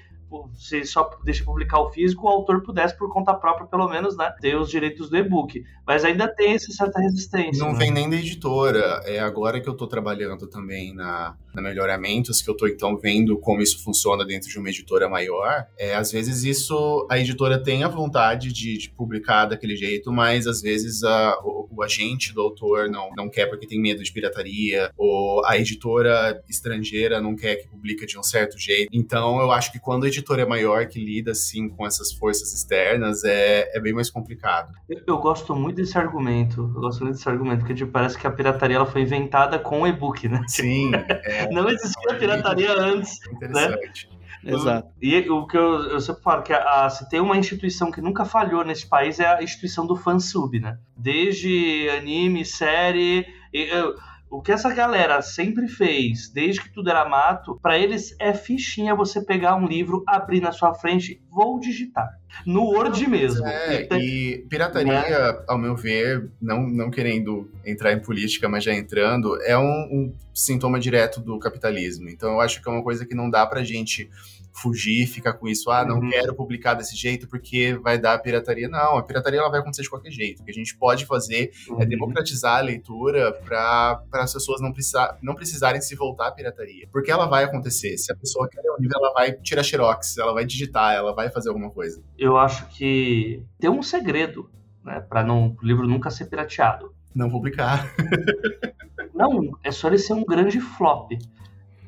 se 0.56 0.86
só 0.86 1.10
deixa 1.24 1.44
publicar 1.44 1.80
o 1.80 1.92
físico, 1.92 2.26
o 2.26 2.30
autor 2.30 2.62
pudesse, 2.62 2.98
por 2.98 3.12
conta 3.12 3.34
própria, 3.34 3.68
pelo 3.68 3.88
menos, 3.88 4.18
né, 4.18 4.34
ter 4.42 4.56
os 4.56 4.70
direitos 4.70 5.10
do 5.10 5.18
e-book. 5.18 5.64
Mas 5.86 6.06
ainda 6.06 6.28
tem 6.28 6.54
essa 6.54 6.72
certa 6.72 7.00
resistência. 7.00 7.64
Não 7.64 7.74
né? 7.74 7.80
vem 7.80 7.92
nem 7.92 8.10
da 8.10 8.16
editora. 8.16 9.02
É 9.06 9.20
agora 9.20 9.60
que 9.60 9.68
eu 9.68 9.76
tô 9.76 9.88
trabalhando 9.88 10.48
também 10.48 10.94
na, 10.94 11.36
na 11.54 11.62
Melhoramentos, 11.62 12.42
que 12.42 12.50
eu 12.50 12.56
tô 12.56 12.68
então 12.68 12.98
vendo 12.98 13.38
como 13.38 13.62
isso 13.62 13.84
funciona 13.84 14.26
dentro 14.26 14.50
de 14.50 14.58
uma 14.58 14.70
editora 14.70 15.10
maior. 15.10 15.66
É, 15.78 15.96
às 15.96 16.12
vezes 16.12 16.44
isso, 16.44 17.06
a 17.10 17.20
editora 17.20 17.62
tem 17.62 17.84
a 17.84 17.88
vontade 17.88 18.52
de, 18.52 18.78
de 18.78 18.90
publicar 18.90 19.46
daquele 19.46 19.76
jeito, 19.76 20.12
mas 20.12 20.48
às 20.48 20.62
vezes 20.62 21.04
a, 21.04 21.38
o, 21.44 21.68
o, 21.70 21.84
agente 21.84 22.34
do 22.34 22.42
autor 22.42 22.90
não, 22.90 23.10
não 23.16 23.30
quer 23.30 23.48
porque 23.48 23.68
tem 23.68 23.80
medo 23.80 24.04
de 24.04 24.12
pirataria, 24.12 24.92
ou 24.98 25.46
a 25.46 25.58
editora 25.58 26.42
estrangeira 26.50 27.22
não 27.22 27.36
quer 27.36 27.58
que 27.58 27.68
publique 27.68 28.06
de 28.06 28.18
um 28.18 28.24
certo 28.24 28.58
jeito. 28.58 28.90
Então 28.92 29.40
eu 29.40 29.52
acho 29.52 29.72
que 29.72 29.80
quando 29.80 30.06
a 30.06 30.08
editora 30.08 30.23
é 30.32 30.46
maior, 30.46 30.88
que 30.88 31.04
lida 31.04 31.32
assim 31.32 31.68
com 31.68 31.86
essas 31.86 32.14
forças 32.14 32.54
externas, 32.54 33.24
é, 33.24 33.70
é 33.76 33.80
bem 33.80 33.94
mais 33.94 34.10
complicado. 34.10 34.72
Eu, 34.88 35.02
eu 35.08 35.18
gosto 35.18 35.56
muito 35.56 35.78
desse 35.78 35.98
argumento. 35.98 36.72
Eu 36.76 36.82
gosto 36.82 37.04
muito 37.04 37.16
desse 37.16 37.28
argumento, 37.28 37.60
porque 37.60 37.74
tipo, 37.74 37.92
parece 37.92 38.18
que 38.18 38.26
a 38.26 38.32
pirataria 38.32 38.78
ela 38.78 38.86
foi 38.86 39.02
inventada 39.02 39.60
com 39.60 39.82
o 39.82 39.88
e-book, 39.88 40.28
né? 40.28 40.42
Sim. 40.48 40.92
É, 41.26 41.50
não 41.50 41.70
existia 41.70 42.16
pirataria 42.16 42.74
antes. 42.74 43.20
Interessante. 43.28 44.10
Né? 44.44 44.54
Exato. 44.54 44.90
E 45.02 45.30
o 45.30 45.48
que 45.48 45.58
eu, 45.58 45.84
eu 45.84 46.02
sempre 46.02 46.22
falo, 46.22 46.44
que 46.44 46.52
a, 46.52 46.86
a, 46.86 46.90
se 46.90 47.08
tem 47.10 47.22
uma 47.22 47.38
instituição 47.38 47.92
que 47.92 48.02
nunca 48.02 48.26
falhou 48.26 48.64
nesse 48.66 48.86
país 48.86 49.20
é 49.20 49.26
a 49.26 49.42
instituição 49.42 49.88
do 49.88 49.96
fansub, 49.96 50.60
né? 50.60 50.78
Desde 50.98 51.90
anime, 51.98 52.44
série. 52.44 53.26
Eu, 53.54 53.96
o 54.34 54.42
que 54.42 54.52
essa 54.52 54.74
galera 54.74 55.22
sempre 55.22 55.68
fez, 55.68 56.28
desde 56.28 56.64
que 56.64 56.74
tudo 56.74 56.90
era 56.90 57.08
mato, 57.08 57.60
para 57.62 57.78
eles 57.78 58.16
é 58.20 58.34
fichinha 58.34 58.96
você 58.96 59.24
pegar 59.24 59.56
um 59.56 59.68
livro, 59.68 60.04
abrir 60.08 60.42
na 60.42 60.52
sua 60.52 60.74
frente, 60.74 61.22
vou 61.30 61.60
digitar. 61.60 62.10
No 62.46 62.64
Word 62.64 63.08
mesmo. 63.08 63.46
É, 63.46 63.88
e 63.98 64.46
pirataria, 64.50 65.02
né? 65.02 65.44
ao 65.48 65.58
meu 65.58 65.76
ver, 65.76 66.30
não, 66.42 66.68
não 66.68 66.90
querendo 66.90 67.50
entrar 67.66 67.94
em 67.94 68.00
política, 68.00 68.50
mas 68.50 68.64
já 68.64 68.74
entrando, 68.74 69.42
é 69.44 69.58
um, 69.58 69.64
um 69.64 70.14
sintoma 70.34 70.80
direto 70.80 71.20
do 71.22 71.38
capitalismo. 71.40 72.10
Então 72.10 72.34
eu 72.34 72.42
acho 72.42 72.62
que 72.62 72.68
é 72.68 72.72
uma 72.72 72.84
coisa 72.84 73.06
que 73.06 73.16
não 73.16 73.30
dá 73.30 73.46
pra 73.46 73.64
gente 73.64 74.10
fugir, 74.54 75.08
ficar 75.08 75.34
com 75.34 75.48
isso, 75.48 75.72
ah, 75.72 75.84
não 75.84 76.00
uhum. 76.00 76.10
quero 76.10 76.34
publicar 76.36 76.76
desse 76.76 76.96
jeito 76.96 77.28
porque 77.28 77.74
vai 77.82 77.98
dar 77.98 78.20
pirataria. 78.20 78.70
Não, 78.70 78.98
a 78.98 79.04
pirataria 79.04 79.40
ela 79.40 79.50
vai 79.50 79.60
acontecer 79.60 79.82
de 79.82 79.90
qualquer 79.90 80.12
jeito. 80.12 80.42
O 80.42 80.46
que 80.46 80.52
a 80.52 80.54
gente 80.54 80.78
pode 80.78 81.06
fazer 81.06 81.52
uhum. 81.68 81.82
é 81.82 81.86
democratizar 81.86 82.60
a 82.60 82.62
leitura 82.62 83.32
para 83.34 84.04
as 84.14 84.32
pessoas 84.32 84.62
não, 84.62 84.72
precisar, 84.72 85.18
não 85.22 85.34
precisarem 85.34 85.82
se 85.82 85.96
voltar 85.96 86.28
à 86.28 86.32
pirataria. 86.32 86.88
Porque 86.92 87.12
ela 87.12 87.26
vai 87.26 87.44
acontecer. 87.44 87.98
Se 87.98 88.12
a 88.12 88.16
pessoa 88.16 88.48
quer 88.48 88.62
ler 88.62 88.72
um 88.72 88.82
livro, 88.82 88.96
ela 88.98 89.12
vai 89.12 89.34
tirar 89.34 89.64
xerox, 89.64 90.18
ela 90.18 90.34
vai 90.34 90.46
digitar, 90.46 90.94
ela 90.94 91.14
vai 91.14 91.32
fazer 91.32 91.50
alguma 91.50 91.72
coisa. 91.72 92.02
Eu 92.24 92.38
acho 92.38 92.68
que 92.70 93.46
tem 93.60 93.70
um 93.70 93.84
segredo, 93.84 94.50
né, 94.82 95.02
para 95.02 95.26
não 95.26 95.58
o 95.62 95.66
livro 95.66 95.86
nunca 95.86 96.10
ser 96.10 96.26
pirateado. 96.26 96.96
Não 97.14 97.30
publicar. 97.30 97.86
não, 99.14 99.58
é 99.62 99.72
só 99.72 99.90
ele 99.90 99.98
ser 99.98 100.14
um 100.14 100.24
grande 100.24 100.62
flop. 100.62 101.12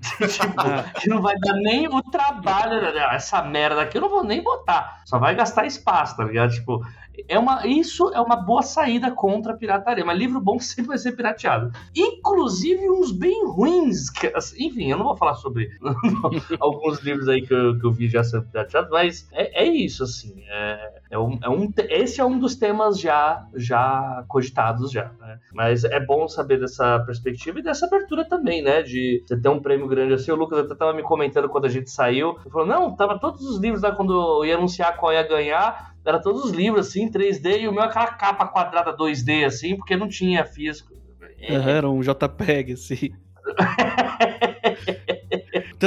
tipo, 0.04 1.00
que 1.00 1.08
não 1.08 1.22
vai 1.22 1.40
dar 1.40 1.54
nem 1.54 1.88
o 1.88 2.02
trabalho, 2.02 2.82
né? 2.82 3.16
essa 3.16 3.42
merda 3.44 3.82
aqui 3.82 3.98
eu 3.98 4.02
não 4.02 4.10
vou 4.10 4.26
nem 4.26 4.44
botar, 4.44 5.02
só 5.06 5.18
vai 5.18 5.34
gastar 5.34 5.66
espaço, 5.66 6.18
tá 6.18 6.26
ligado? 6.26 6.52
Tipo, 6.52 6.86
é 7.28 7.38
uma, 7.39 7.66
isso 7.66 8.11
é 8.13 8.20
uma 8.20 8.36
boa 8.36 8.61
saída 8.61 9.11
contra 9.11 9.53
a 9.53 9.57
pirataria, 9.57 10.05
mas 10.05 10.18
livro 10.18 10.39
bom 10.39 10.59
sempre 10.59 10.89
vai 10.89 10.97
ser 10.97 11.13
pirateado. 11.13 11.72
Inclusive 11.95 12.89
uns 12.89 13.11
bem 13.11 13.45
ruins, 13.45 14.09
que, 14.09 14.28
assim, 14.36 14.66
enfim, 14.66 14.91
eu 14.91 14.97
não 14.97 15.05
vou 15.05 15.18
falar 15.18 15.36
sobre 15.36 15.70
alguns 16.59 16.99
livros 16.99 17.28
aí 17.28 17.41
que 17.41 17.53
eu, 17.53 17.78
que 17.80 17.86
eu 17.86 17.91
vi 17.91 18.07
já 18.07 18.24
sendo 18.24 18.45
pirateados, 18.45 18.89
mas 18.91 19.28
é, 19.32 19.63
é 19.63 19.68
isso, 19.68 20.03
assim, 20.03 20.43
é, 20.47 21.01
é, 21.11 21.20
um, 21.20 21.39
é 21.41 21.49
um, 21.49 21.72
esse 21.89 22.20
é 22.20 22.26
um 22.26 22.38
dos 22.38 22.55
temas 22.55 22.99
já, 22.99 23.45
já 23.55 24.24
cogitados 24.28 24.91
já, 24.91 25.11
né? 25.20 25.39
Mas 25.53 25.84
é 25.84 25.99
bom 25.99 26.28
saber 26.28 26.59
dessa 26.59 26.99
perspectiva 26.99 27.59
e 27.59 27.63
dessa 27.63 27.86
abertura 27.86 28.26
também, 28.26 28.61
né, 28.61 28.82
de 28.82 29.24
você 29.26 29.39
ter 29.39 29.49
um 29.49 29.61
prêmio 29.61 29.88
grande 29.88 30.13
assim, 30.13 30.32
o 30.32 30.36
Lucas 30.36 30.59
até 30.59 30.76
tava 30.76 30.93
me 30.93 31.03
comentando 31.03 31.49
quando 31.49 31.66
a 31.66 31.70
gente 31.70 31.89
saiu, 31.89 32.38
ele 32.41 32.49
falou, 32.49 32.68
não, 32.68 32.95
tava 32.95 33.20
todos 33.20 33.41
os 33.41 33.59
livros 33.59 33.82
lá 33.82 33.91
quando 33.91 34.13
eu 34.13 34.45
ia 34.45 34.55
anunciar 34.55 34.97
qual 34.97 35.13
ia 35.13 35.28
ganhar, 35.28 35.95
era 36.06 36.22
todos 36.22 36.45
os 36.45 36.51
livros 36.51 36.88
assim, 36.88 37.10
3D, 37.10 37.62
e 37.62 37.68
o 37.68 37.74
meu 37.74 37.84
é 37.84 37.86
aquela 37.88 38.08
capa 38.08 38.47
quadrada 38.47 38.95
2D, 38.95 39.45
assim, 39.45 39.76
porque 39.76 39.95
não 39.95 40.08
tinha 40.08 40.45
físico. 40.45 40.93
É. 41.39 41.53
Era 41.53 41.89
um 41.89 42.01
JPEG, 42.01 42.74
assim. 42.74 43.12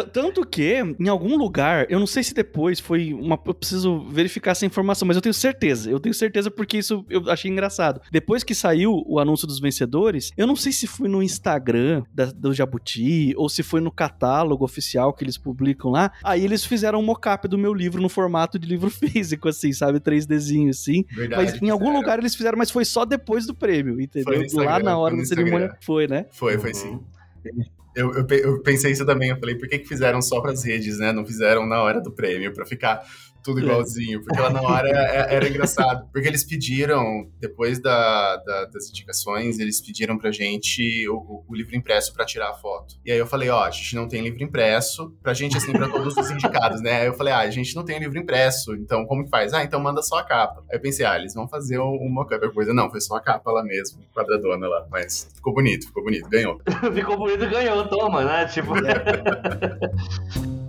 Tanto 0.03 0.45
que, 0.47 0.83
em 0.99 1.09
algum 1.09 1.37
lugar, 1.37 1.87
eu 1.91 1.99
não 1.99 2.07
sei 2.07 2.23
se 2.23 2.35
depois 2.35 2.81
foi 2.81 3.13
uma. 3.13 3.39
Eu 3.47 3.55
preciso 3.55 4.01
verificar 4.09 4.53
essa 4.53 4.67
informação, 4.67 5.07
mas 5.07 5.17
eu 5.17 5.23
tenho 5.23 5.35
certeza. 5.35 5.91
Eu 5.91 6.01
tenho 6.01 6.15
certeza 6.15 6.51
porque 6.51 6.79
isso 6.79 7.05
eu 7.09 7.31
achei 7.31 7.51
engraçado. 7.51 8.01
Depois 8.11 8.43
que 8.43 8.55
saiu 8.55 9.03
o 9.07 9.19
anúncio 9.19 9.47
dos 9.47 9.61
vencedores, 9.61 10.31
eu 10.37 10.47
não 10.47 10.57
sei 10.57 10.73
se 10.73 10.87
foi 10.87 11.09
no 11.09 11.23
Instagram 11.23 12.03
da, 12.13 12.27
do 12.27 12.53
Jabuti 12.53 13.35
ou 13.37 13.49
se 13.49 13.63
foi 13.63 13.81
no 13.81 13.91
catálogo 13.91 14.65
oficial 14.65 15.13
que 15.13 15.25
eles 15.25 15.39
publicam 15.39 15.91
lá. 15.91 16.13
Aí 16.23 16.45
eles 16.45 16.65
fizeram 16.65 17.01
um 17.01 17.05
mocap 17.05 17.47
do 17.49 17.59
meu 17.59 17.73
livro 17.73 18.01
no 18.01 18.09
formato 18.09 18.59
de 18.59 18.69
livro 18.69 18.91
físico, 18.91 19.49
assim, 19.49 19.73
sabe? 19.73 20.01
3Dzinho, 20.01 20.71
assim. 20.71 21.05
Verdade, 21.11 21.53
mas 21.53 21.63
em 21.63 21.71
algum 21.71 21.93
lugar 21.93 22.19
eles 22.19 22.35
fizeram, 22.35 22.59
mas 22.59 22.71
foi 22.71 22.85
só 22.85 23.05
depois 23.05 23.47
do 23.47 23.55
prêmio, 23.55 24.01
entendeu? 24.01 24.45
Lá 24.55 24.79
na 24.79 24.97
hora 24.97 25.17
da 25.17 25.25
cerimônia 25.25 25.77
foi, 25.81 26.07
né? 26.07 26.27
Foi, 26.31 26.59
foi 26.59 26.75
sim. 26.75 27.01
Eu, 27.99 28.15
eu, 28.15 28.27
eu, 28.31 28.61
pensei 28.61 28.93
isso 28.93 29.05
também, 29.05 29.31
eu 29.31 29.39
falei, 29.39 29.57
por 29.57 29.69
que, 29.69 29.81
que 29.81 29.89
fizeram 29.89 30.23
só 30.23 30.41
para 30.41 30.53
as 30.53 30.65
redes, 30.65 30.99
né? 30.99 31.11
Não 31.11 31.27
fizeram 31.27 31.67
na 31.67 31.83
hora 31.83 32.01
do 32.01 32.13
prêmio, 32.13 32.55
para 32.55 32.65
ficar 32.65 33.05
tudo 33.49 33.61
igualzinho, 33.61 34.23
porque 34.23 34.39
lá 34.39 34.51
na 34.51 34.61
hora 34.61 34.89
era, 34.89 35.33
era 35.33 35.49
engraçado. 35.49 36.07
Porque 36.13 36.29
eles 36.29 36.45
pediram, 36.45 37.31
depois 37.41 37.81
da, 37.81 38.37
da, 38.37 38.67
das 38.67 38.91
indicações, 38.91 39.59
eles 39.59 39.81
pediram 39.81 40.19
pra 40.19 40.31
gente 40.31 41.09
o, 41.09 41.45
o, 41.49 41.55
livro 41.55 41.75
impresso 41.75 42.13
para 42.13 42.27
tirar 42.27 42.51
a 42.51 42.55
foto. 42.55 42.97
E 43.07 43.11
aí 43.11 43.17
eu 43.17 43.27
falei, 43.27 43.49
ó, 43.49 43.65
a 43.65 43.71
gente 43.71 43.97
não 43.97 44.07
tem 44.07 44.23
livro 44.23 44.43
impresso, 44.43 45.17
pra 45.23 45.33
gente, 45.33 45.57
assim, 45.57 45.73
pra 45.73 45.89
todos 45.89 46.15
os 46.15 46.31
indicados, 46.31 46.83
né? 46.83 47.01
Aí 47.01 47.07
eu 47.07 47.15
falei, 47.15 47.33
ah, 47.33 47.39
a 47.39 47.51
gente 47.51 47.75
não 47.75 47.85
tem 47.85 47.99
livro 47.99 48.19
impresso, 48.19 48.75
então 48.75 49.07
como 49.07 49.25
que 49.25 49.31
faz? 49.31 49.55
Ah, 49.55 49.65
então 49.65 49.81
manda 49.81 50.03
só 50.03 50.19
a 50.19 50.25
capa. 50.25 50.63
Aí 50.71 50.77
eu 50.77 50.83
pensei, 50.83 51.07
ah, 51.07 51.17
eles 51.17 51.33
vão 51.33 51.49
fazer 51.49 51.79
uma 51.79 52.27
coisa. 52.53 52.75
Não, 52.75 52.91
foi 52.91 53.01
só 53.01 53.17
a 53.17 53.21
capa 53.21 53.51
lá 53.51 53.63
mesmo, 53.63 54.03
quadradona 54.15 54.69
lá. 54.69 54.87
Mas 54.91 55.31
ficou 55.35 55.55
bonito, 55.55 55.87
ficou 55.87 56.05
bonito, 56.05 56.29
ganhou. 56.29 56.61
ficou 56.95 57.17
bonito 57.17 57.45
e 57.45 57.49
ganhou, 57.49 57.89
toma, 57.89 58.25
né? 58.25 58.45
Tipo. 58.47 58.75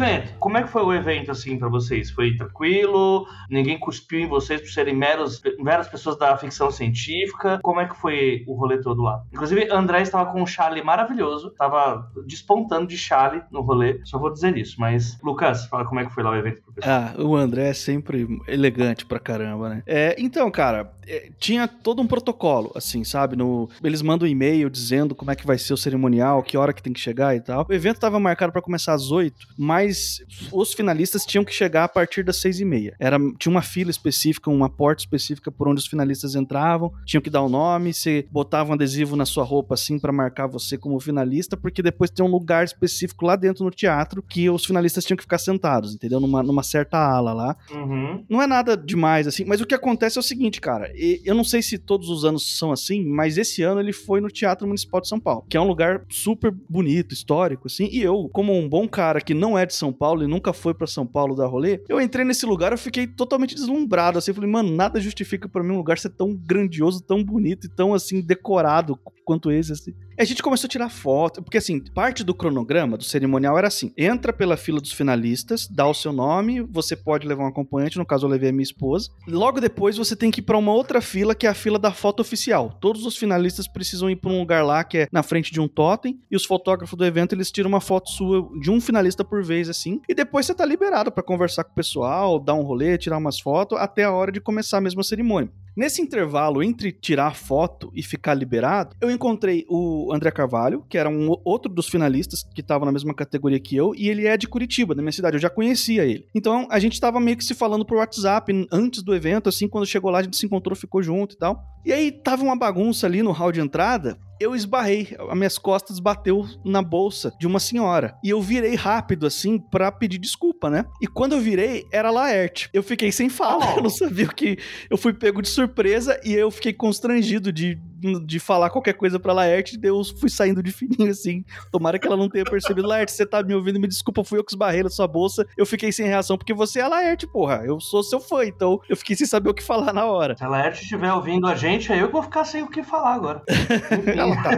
Durante 0.00 0.14
o 0.14 0.16
evento, 0.16 0.29
como 0.40 0.56
é 0.56 0.62
que 0.62 0.68
foi 0.68 0.82
o 0.82 0.92
evento 0.92 1.30
assim 1.30 1.58
para 1.58 1.68
vocês? 1.68 2.10
Foi 2.10 2.34
tranquilo? 2.34 3.26
Ninguém 3.48 3.78
cuspiu 3.78 4.20
em 4.20 4.26
vocês 4.26 4.60
por 4.60 4.70
serem 4.70 4.96
meros, 4.96 5.40
meras 5.58 5.88
pessoas 5.88 6.18
da 6.18 6.36
ficção 6.36 6.70
científica? 6.70 7.60
Como 7.62 7.80
é 7.80 7.86
que 7.86 7.96
foi 7.96 8.44
o 8.48 8.54
rolê 8.54 8.78
todo 8.78 9.02
lá? 9.02 9.22
Inclusive, 9.32 9.68
André 9.70 10.02
estava 10.02 10.32
com 10.32 10.42
um 10.42 10.46
chale 10.46 10.82
maravilhoso, 10.82 11.48
estava 11.48 12.10
despontando 12.26 12.86
de 12.86 12.96
chale 12.96 13.42
no 13.50 13.60
rolê. 13.60 14.00
Só 14.04 14.18
vou 14.18 14.32
dizer 14.32 14.56
isso, 14.56 14.80
mas 14.80 15.18
Lucas, 15.22 15.66
fala 15.66 15.84
como 15.84 16.00
é 16.00 16.06
que 16.06 16.12
foi 16.12 16.22
lá 16.22 16.30
o 16.30 16.36
evento 16.36 16.62
pro 16.62 16.72
pessoal. 16.72 16.96
Ah, 16.96 17.22
o 17.22 17.36
André 17.36 17.68
é 17.68 17.74
sempre 17.74 18.26
elegante 18.48 19.04
pra 19.04 19.20
caramba, 19.20 19.68
né? 19.68 19.82
É, 19.86 20.16
então, 20.18 20.50
cara, 20.50 20.90
é, 21.06 21.30
tinha 21.38 21.66
todo 21.66 22.00
um 22.00 22.06
protocolo, 22.06 22.70
assim, 22.74 23.02
sabe? 23.02 23.36
No, 23.36 23.68
eles 23.82 24.00
mandam 24.00 24.26
um 24.26 24.30
e-mail 24.30 24.70
dizendo 24.70 25.14
como 25.14 25.30
é 25.30 25.36
que 25.36 25.46
vai 25.46 25.58
ser 25.58 25.72
o 25.72 25.76
cerimonial, 25.76 26.42
que 26.42 26.56
hora 26.56 26.72
que 26.72 26.82
tem 26.82 26.92
que 26.92 27.00
chegar 27.00 27.34
e 27.34 27.40
tal. 27.40 27.66
O 27.68 27.72
evento 27.72 27.96
estava 27.96 28.20
marcado 28.20 28.52
para 28.52 28.62
começar 28.62 28.94
às 28.94 29.10
8, 29.10 29.48
mas 29.58 30.22
os 30.52 30.72
finalistas 30.72 31.24
tinham 31.24 31.44
que 31.44 31.52
chegar 31.52 31.84
a 31.84 31.88
partir 31.88 32.24
das 32.24 32.36
seis 32.36 32.60
e 32.60 32.64
meia. 32.64 32.94
Era, 32.98 33.18
tinha 33.38 33.50
uma 33.50 33.62
fila 33.62 33.90
específica, 33.90 34.50
uma 34.50 34.68
porta 34.68 35.02
específica 35.02 35.50
por 35.50 35.68
onde 35.68 35.80
os 35.80 35.86
finalistas 35.86 36.34
entravam, 36.34 36.92
tinham 37.04 37.22
que 37.22 37.30
dar 37.30 37.42
o 37.42 37.48
nome, 37.48 37.92
você 37.92 38.26
botava 38.30 38.70
um 38.70 38.74
adesivo 38.74 39.16
na 39.16 39.26
sua 39.26 39.44
roupa 39.44 39.74
assim 39.74 39.98
para 39.98 40.12
marcar 40.12 40.46
você 40.46 40.76
como 40.76 40.98
finalista, 41.00 41.56
porque 41.56 41.82
depois 41.82 42.10
tem 42.10 42.24
um 42.24 42.30
lugar 42.30 42.64
específico 42.64 43.24
lá 43.24 43.36
dentro 43.36 43.64
no 43.64 43.70
teatro 43.70 44.22
que 44.22 44.48
os 44.48 44.64
finalistas 44.64 45.04
tinham 45.04 45.16
que 45.16 45.22
ficar 45.22 45.38
sentados, 45.38 45.94
entendeu? 45.94 46.20
Numa, 46.20 46.42
numa 46.42 46.62
certa 46.62 46.98
ala 46.98 47.32
lá. 47.32 47.56
Uhum. 47.70 48.24
Não 48.28 48.42
é 48.42 48.46
nada 48.46 48.76
demais 48.76 49.26
assim, 49.26 49.44
mas 49.44 49.60
o 49.60 49.66
que 49.66 49.74
acontece 49.74 50.18
é 50.18 50.20
o 50.20 50.22
seguinte, 50.22 50.60
cara, 50.60 50.90
eu 51.24 51.34
não 51.34 51.44
sei 51.44 51.62
se 51.62 51.78
todos 51.78 52.08
os 52.08 52.24
anos 52.24 52.58
são 52.58 52.72
assim, 52.72 53.04
mas 53.04 53.38
esse 53.38 53.62
ano 53.62 53.80
ele 53.80 53.92
foi 53.92 54.20
no 54.20 54.28
Teatro 54.28 54.66
Municipal 54.66 55.00
de 55.00 55.08
São 55.08 55.20
Paulo, 55.20 55.44
que 55.48 55.56
é 55.56 55.60
um 55.60 55.66
lugar 55.66 56.04
super 56.08 56.54
bonito, 56.68 57.12
histórico, 57.12 57.66
assim, 57.66 57.88
e 57.90 58.02
eu, 58.02 58.28
como 58.32 58.56
um 58.56 58.68
bom 58.68 58.88
cara 58.88 59.20
que 59.20 59.34
não 59.34 59.58
é 59.58 59.66
de 59.66 59.74
São 59.74 59.92
Paulo 59.92 60.19
e 60.24 60.26
nunca 60.26 60.52
foi 60.52 60.74
para 60.74 60.86
São 60.86 61.06
Paulo 61.06 61.34
dar 61.34 61.46
rolê, 61.46 61.82
eu 61.88 62.00
entrei 62.00 62.24
nesse 62.24 62.46
lugar, 62.46 62.72
eu 62.72 62.78
fiquei 62.78 63.06
totalmente 63.06 63.54
deslumbrado, 63.54 64.18
assim, 64.18 64.30
eu 64.30 64.34
falei, 64.34 64.50
mano, 64.50 64.70
nada 64.70 65.00
justifica 65.00 65.48
para 65.48 65.62
mim 65.62 65.72
um 65.72 65.78
lugar 65.78 65.98
ser 65.98 66.10
tão 66.10 66.34
grandioso, 66.34 67.02
tão 67.02 67.22
bonito 67.22 67.66
e 67.66 67.70
tão, 67.70 67.94
assim, 67.94 68.20
decorado 68.20 68.98
quanto 69.24 69.50
esse, 69.50 69.72
assim. 69.72 69.92
A 70.20 70.24
gente 70.24 70.42
começou 70.42 70.66
a 70.66 70.70
tirar 70.70 70.90
foto, 70.90 71.42
porque, 71.42 71.56
assim, 71.56 71.80
parte 71.80 72.22
do 72.22 72.34
cronograma, 72.34 72.98
do 72.98 73.04
cerimonial 73.04 73.56
era 73.56 73.68
assim, 73.68 73.90
entra 73.96 74.34
pela 74.34 74.54
fila 74.54 74.78
dos 74.78 74.92
finalistas, 74.92 75.66
dá 75.66 75.86
o 75.86 75.94
seu 75.94 76.12
nome, 76.12 76.60
você 76.60 76.94
pode 76.94 77.26
levar 77.26 77.44
um 77.44 77.46
acompanhante, 77.46 77.96
no 77.96 78.04
caso 78.04 78.26
eu 78.26 78.30
levei 78.30 78.50
a 78.50 78.52
minha 78.52 78.62
esposa, 78.62 79.08
logo 79.26 79.62
depois 79.62 79.96
você 79.96 80.14
tem 80.14 80.30
que 80.30 80.40
ir 80.40 80.42
pra 80.42 80.58
uma 80.58 80.74
outra 80.74 81.00
fila, 81.00 81.34
que 81.34 81.46
é 81.46 81.48
a 81.48 81.54
fila 81.54 81.78
da 81.78 81.90
foto 81.90 82.20
oficial. 82.20 82.76
Todos 82.82 83.06
os 83.06 83.16
finalistas 83.16 83.66
precisam 83.66 84.10
ir 84.10 84.16
pra 84.16 84.30
um 84.30 84.38
lugar 84.38 84.62
lá, 84.62 84.84
que 84.84 84.98
é 84.98 85.08
na 85.10 85.22
frente 85.22 85.50
de 85.50 85.58
um 85.58 85.66
totem, 85.66 86.20
e 86.30 86.36
os 86.36 86.44
fotógrafos 86.44 86.98
do 86.98 87.06
evento, 87.06 87.34
eles 87.34 87.50
tiram 87.50 87.70
uma 87.70 87.80
foto 87.80 88.10
sua 88.10 88.46
de 88.60 88.70
um 88.70 88.78
finalista 88.78 89.24
por 89.24 89.42
vez, 89.42 89.70
assim, 89.70 90.02
e 90.06 90.14
depois 90.14 90.44
você 90.44 90.52
tá 90.52 90.66
liberado 90.66 91.10
para 91.10 91.22
conversar 91.22 91.64
com 91.64 91.72
o 91.72 91.74
pessoal, 91.74 92.38
dar 92.38 92.52
um 92.52 92.62
rolê, 92.62 92.98
tirar 92.98 93.16
umas 93.16 93.40
fotos, 93.40 93.78
até 93.78 94.04
a 94.04 94.12
hora 94.12 94.30
de 94.30 94.38
começar 94.38 94.82
a 94.86 95.02
cerimônia. 95.02 95.50
Nesse 95.76 96.02
intervalo 96.02 96.62
entre 96.62 96.92
tirar 96.92 97.34
foto 97.34 97.90
e 97.94 98.02
ficar 98.02 98.34
liberado, 98.34 98.96
eu 99.00 99.10
encontrei 99.10 99.64
o 99.68 100.12
André 100.12 100.30
Carvalho, 100.30 100.84
que 100.88 100.98
era 100.98 101.08
um 101.08 101.36
outro 101.44 101.72
dos 101.72 101.88
finalistas 101.88 102.42
que 102.54 102.60
estava 102.60 102.84
na 102.84 102.92
mesma 102.92 103.14
categoria 103.14 103.60
que 103.60 103.76
eu, 103.76 103.94
e 103.94 104.08
ele 104.08 104.26
é 104.26 104.36
de 104.36 104.48
Curitiba, 104.48 104.94
da 104.94 105.02
minha 105.02 105.12
cidade, 105.12 105.36
eu 105.36 105.40
já 105.40 105.50
conhecia 105.50 106.04
ele. 106.04 106.26
Então 106.34 106.66
a 106.70 106.78
gente 106.78 106.94
estava 106.94 107.20
meio 107.20 107.36
que 107.36 107.44
se 107.44 107.54
falando 107.54 107.84
por 107.84 107.98
WhatsApp 107.98 108.66
antes 108.72 109.02
do 109.02 109.14
evento, 109.14 109.48
assim, 109.48 109.68
quando 109.68 109.86
chegou 109.86 110.10
lá 110.10 110.18
a 110.18 110.22
gente 110.22 110.36
se 110.36 110.46
encontrou, 110.46 110.76
ficou 110.76 111.02
junto 111.02 111.34
e 111.34 111.38
tal. 111.38 111.62
E 111.84 111.92
aí 111.92 112.10
tava 112.10 112.42
uma 112.42 112.56
bagunça 112.56 113.06
ali 113.06 113.22
no 113.22 113.32
hall 113.32 113.52
de 113.52 113.60
entrada, 113.60 114.18
eu 114.40 114.56
esbarrei, 114.56 115.14
as 115.28 115.36
minhas 115.36 115.58
costas 115.58 116.00
bateu 116.00 116.48
na 116.64 116.80
bolsa 116.80 117.32
de 117.38 117.46
uma 117.46 117.60
senhora. 117.60 118.16
E 118.24 118.30
eu 118.30 118.40
virei 118.40 118.74
rápido, 118.74 119.26
assim, 119.26 119.58
pra 119.58 119.92
pedir 119.92 120.18
desculpa, 120.18 120.70
né? 120.70 120.86
E 121.00 121.06
quando 121.06 121.32
eu 121.32 121.40
virei, 121.40 121.86
era 121.92 122.10
Laerte. 122.10 122.70
Eu 122.72 122.82
fiquei 122.82 123.12
sem 123.12 123.28
fala, 123.28 123.74
oh. 123.74 123.76
eu 123.78 123.82
não 123.82 123.90
sabia 123.90 124.24
o 124.24 124.34
que. 124.34 124.58
Eu 124.88 124.96
fui 124.96 125.12
pego 125.12 125.42
de 125.42 125.48
surpresa 125.48 126.18
e 126.24 126.32
eu 126.32 126.50
fiquei 126.50 126.72
constrangido 126.72 127.52
de 127.52 127.78
de 128.24 128.40
falar 128.40 128.70
qualquer 128.70 128.94
coisa 128.94 129.18
pra 129.18 129.32
Laerte, 129.32 129.78
eu 129.82 130.02
fui 130.18 130.28
saindo 130.28 130.62
de 130.62 130.72
fininho 130.72 131.10
assim. 131.10 131.44
Tomara 131.70 131.98
que 131.98 132.06
ela 132.06 132.16
não 132.16 132.28
tenha 132.28 132.44
percebido. 132.44 132.88
Laerte, 132.88 133.12
você 133.12 133.26
tá 133.26 133.42
me 133.42 133.54
ouvindo? 133.54 133.80
Me 133.80 133.86
desculpa, 133.86 134.24
fui 134.24 134.38
eu 134.38 134.44
que 134.44 134.52
esbarrei 134.52 134.82
na 134.82 134.90
sua 134.90 135.06
bolsa. 135.06 135.46
Eu 135.56 135.66
fiquei 135.66 135.92
sem 135.92 136.06
reação, 136.06 136.36
porque 136.36 136.54
você 136.54 136.80
é 136.80 136.82
a 136.82 136.88
Laerte, 136.88 137.26
porra. 137.26 137.62
Eu 137.64 137.80
sou 137.80 138.02
seu 138.02 138.20
fã, 138.20 138.44
então 138.44 138.80
eu 138.88 138.96
fiquei 138.96 139.14
sem 139.16 139.26
saber 139.26 139.50
o 139.50 139.54
que 139.54 139.62
falar 139.62 139.92
na 139.92 140.06
hora. 140.06 140.36
Se 140.36 140.44
a 140.44 140.48
Laerte 140.48 140.82
estiver 140.82 141.12
ouvindo 141.12 141.46
a 141.46 141.54
gente, 141.54 141.92
aí 141.92 142.00
eu 142.00 142.10
vou 142.10 142.22
ficar 142.22 142.44
sem 142.44 142.62
o 142.62 142.68
que 142.68 142.82
falar 142.82 143.14
agora. 143.14 143.42
ela 144.06 144.42
tá. 144.42 144.50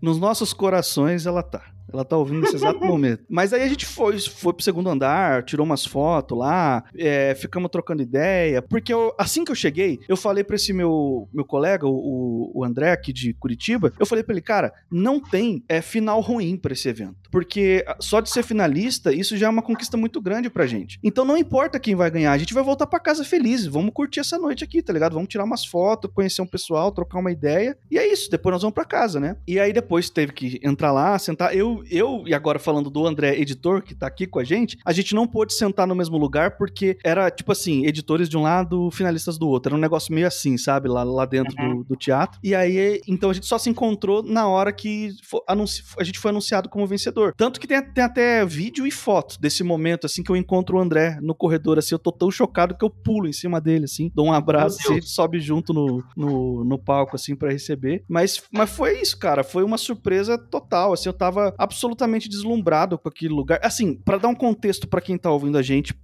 Nos 0.00 0.18
nossos 0.18 0.52
corações, 0.52 1.26
ela 1.26 1.42
tá. 1.42 1.62
Ela 1.92 2.04
tá 2.04 2.16
ouvindo 2.16 2.40
nesse 2.40 2.56
exato 2.56 2.84
momento. 2.84 3.24
Mas 3.28 3.52
aí 3.52 3.62
a 3.62 3.68
gente 3.68 3.86
foi, 3.86 4.18
foi 4.18 4.52
pro 4.52 4.64
segundo 4.64 4.88
andar, 4.88 5.44
tirou 5.44 5.64
umas 5.64 5.84
fotos 5.84 6.36
lá, 6.36 6.84
é, 6.96 7.34
ficamos 7.34 7.70
trocando 7.70 8.02
ideia. 8.02 8.62
Porque 8.62 8.92
eu, 8.92 9.14
assim 9.18 9.44
que 9.44 9.50
eu 9.50 9.56
cheguei, 9.56 9.98
eu 10.08 10.16
falei 10.16 10.44
pra 10.44 10.56
esse 10.56 10.72
meu, 10.72 11.28
meu 11.32 11.44
colega, 11.44 11.86
o, 11.86 12.52
o 12.54 12.64
André, 12.64 12.92
aqui 12.92 13.12
de 13.12 13.34
Curitiba, 13.34 13.92
eu 13.98 14.06
falei 14.06 14.24
pra 14.24 14.34
ele, 14.34 14.42
cara, 14.42 14.72
não 14.90 15.20
tem 15.20 15.64
é, 15.68 15.80
final 15.80 16.20
ruim 16.20 16.56
para 16.56 16.72
esse 16.72 16.88
evento. 16.88 17.16
Porque 17.30 17.84
só 18.00 18.20
de 18.20 18.30
ser 18.30 18.42
finalista, 18.42 19.12
isso 19.12 19.36
já 19.36 19.46
é 19.46 19.50
uma 19.50 19.62
conquista 19.62 19.96
muito 19.96 20.20
grande 20.20 20.50
pra 20.50 20.66
gente. 20.66 20.98
Então 21.02 21.24
não 21.24 21.36
importa 21.36 21.78
quem 21.78 21.94
vai 21.94 22.10
ganhar, 22.10 22.32
a 22.32 22.38
gente 22.38 22.54
vai 22.54 22.62
voltar 22.62 22.86
para 22.86 23.00
casa 23.00 23.24
feliz. 23.24 23.66
Vamos 23.66 23.92
curtir 23.94 24.20
essa 24.20 24.38
noite 24.38 24.64
aqui, 24.64 24.82
tá 24.82 24.92
ligado? 24.92 25.14
Vamos 25.14 25.28
tirar 25.28 25.44
umas 25.44 25.64
fotos, 25.64 26.10
conhecer 26.12 26.42
um 26.42 26.46
pessoal, 26.46 26.92
trocar 26.92 27.18
uma 27.18 27.32
ideia. 27.32 27.76
E 27.90 27.98
é 27.98 28.10
isso, 28.10 28.30
depois 28.30 28.52
nós 28.52 28.62
vamos 28.62 28.74
para 28.74 28.84
casa, 28.84 29.20
né? 29.20 29.36
E 29.46 29.58
aí 29.58 29.72
depois 29.72 30.10
teve 30.10 30.32
que 30.32 30.60
entrar 30.62 30.92
lá, 30.92 31.18
sentar. 31.18 31.54
Eu, 31.54 31.79
eu, 31.90 32.24
e 32.26 32.34
agora 32.34 32.58
falando 32.58 32.90
do 32.90 33.06
André, 33.06 33.38
editor, 33.38 33.82
que 33.82 33.94
tá 33.94 34.06
aqui 34.06 34.26
com 34.26 34.38
a 34.38 34.44
gente, 34.44 34.78
a 34.84 34.92
gente 34.92 35.14
não 35.14 35.26
pôde 35.26 35.54
sentar 35.54 35.86
no 35.86 35.94
mesmo 35.94 36.16
lugar 36.18 36.56
porque 36.56 36.98
era, 37.04 37.30
tipo 37.30 37.52
assim, 37.52 37.86
editores 37.86 38.28
de 38.28 38.36
um 38.36 38.42
lado, 38.42 38.90
finalistas 38.90 39.38
do 39.38 39.48
outro. 39.48 39.70
Era 39.70 39.76
um 39.76 39.80
negócio 39.80 40.14
meio 40.14 40.26
assim, 40.26 40.56
sabe? 40.56 40.88
Lá, 40.88 41.02
lá 41.02 41.26
dentro 41.26 41.54
uhum. 41.58 41.78
do, 41.78 41.84
do, 41.84 41.96
teatro. 41.96 42.38
E 42.42 42.54
aí, 42.54 43.00
então 43.06 43.30
a 43.30 43.32
gente 43.32 43.46
só 43.46 43.58
se 43.58 43.68
encontrou 43.70 44.22
na 44.22 44.46
hora 44.46 44.72
que 44.72 45.10
a 45.48 46.04
gente 46.04 46.18
foi 46.18 46.30
anunciado 46.30 46.68
como 46.68 46.86
vencedor. 46.86 47.34
Tanto 47.36 47.60
que 47.60 47.66
tem, 47.66 47.82
tem, 47.82 48.04
até 48.04 48.44
vídeo 48.44 48.86
e 48.86 48.90
foto 48.90 49.40
desse 49.40 49.62
momento, 49.62 50.06
assim, 50.06 50.22
que 50.22 50.30
eu 50.30 50.36
encontro 50.36 50.76
o 50.76 50.80
André 50.80 51.18
no 51.20 51.34
corredor, 51.34 51.78
assim, 51.78 51.94
eu 51.94 51.98
tô 51.98 52.12
tão 52.12 52.30
chocado 52.30 52.76
que 52.76 52.84
eu 52.84 52.90
pulo 52.90 53.28
em 53.28 53.32
cima 53.32 53.60
dele, 53.60 53.84
assim, 53.84 54.10
dou 54.14 54.26
um 54.26 54.32
abraço, 54.32 54.78
assim, 54.80 54.94
gente 54.94 55.08
sobe 55.08 55.40
junto 55.40 55.72
no, 55.72 56.04
no, 56.16 56.64
no 56.64 56.78
palco, 56.78 57.16
assim, 57.16 57.34
para 57.34 57.50
receber. 57.50 58.04
Mas, 58.08 58.42
mas 58.52 58.70
foi 58.70 59.00
isso, 59.00 59.18
cara, 59.18 59.42
foi 59.42 59.62
uma 59.62 59.78
surpresa 59.78 60.38
total, 60.38 60.92
assim, 60.92 61.08
eu 61.08 61.12
tava 61.12 61.54
absolutamente 61.70 62.28
deslumbrado 62.28 62.98
com 62.98 63.08
aquele 63.08 63.32
lugar. 63.32 63.60
Assim, 63.62 63.94
para 63.94 64.18
dar 64.18 64.28
um 64.28 64.34
contexto 64.34 64.88
para 64.88 65.00
quem 65.00 65.16
tá 65.16 65.30
ouvindo 65.30 65.56
a 65.56 65.62
gente, 65.62 65.94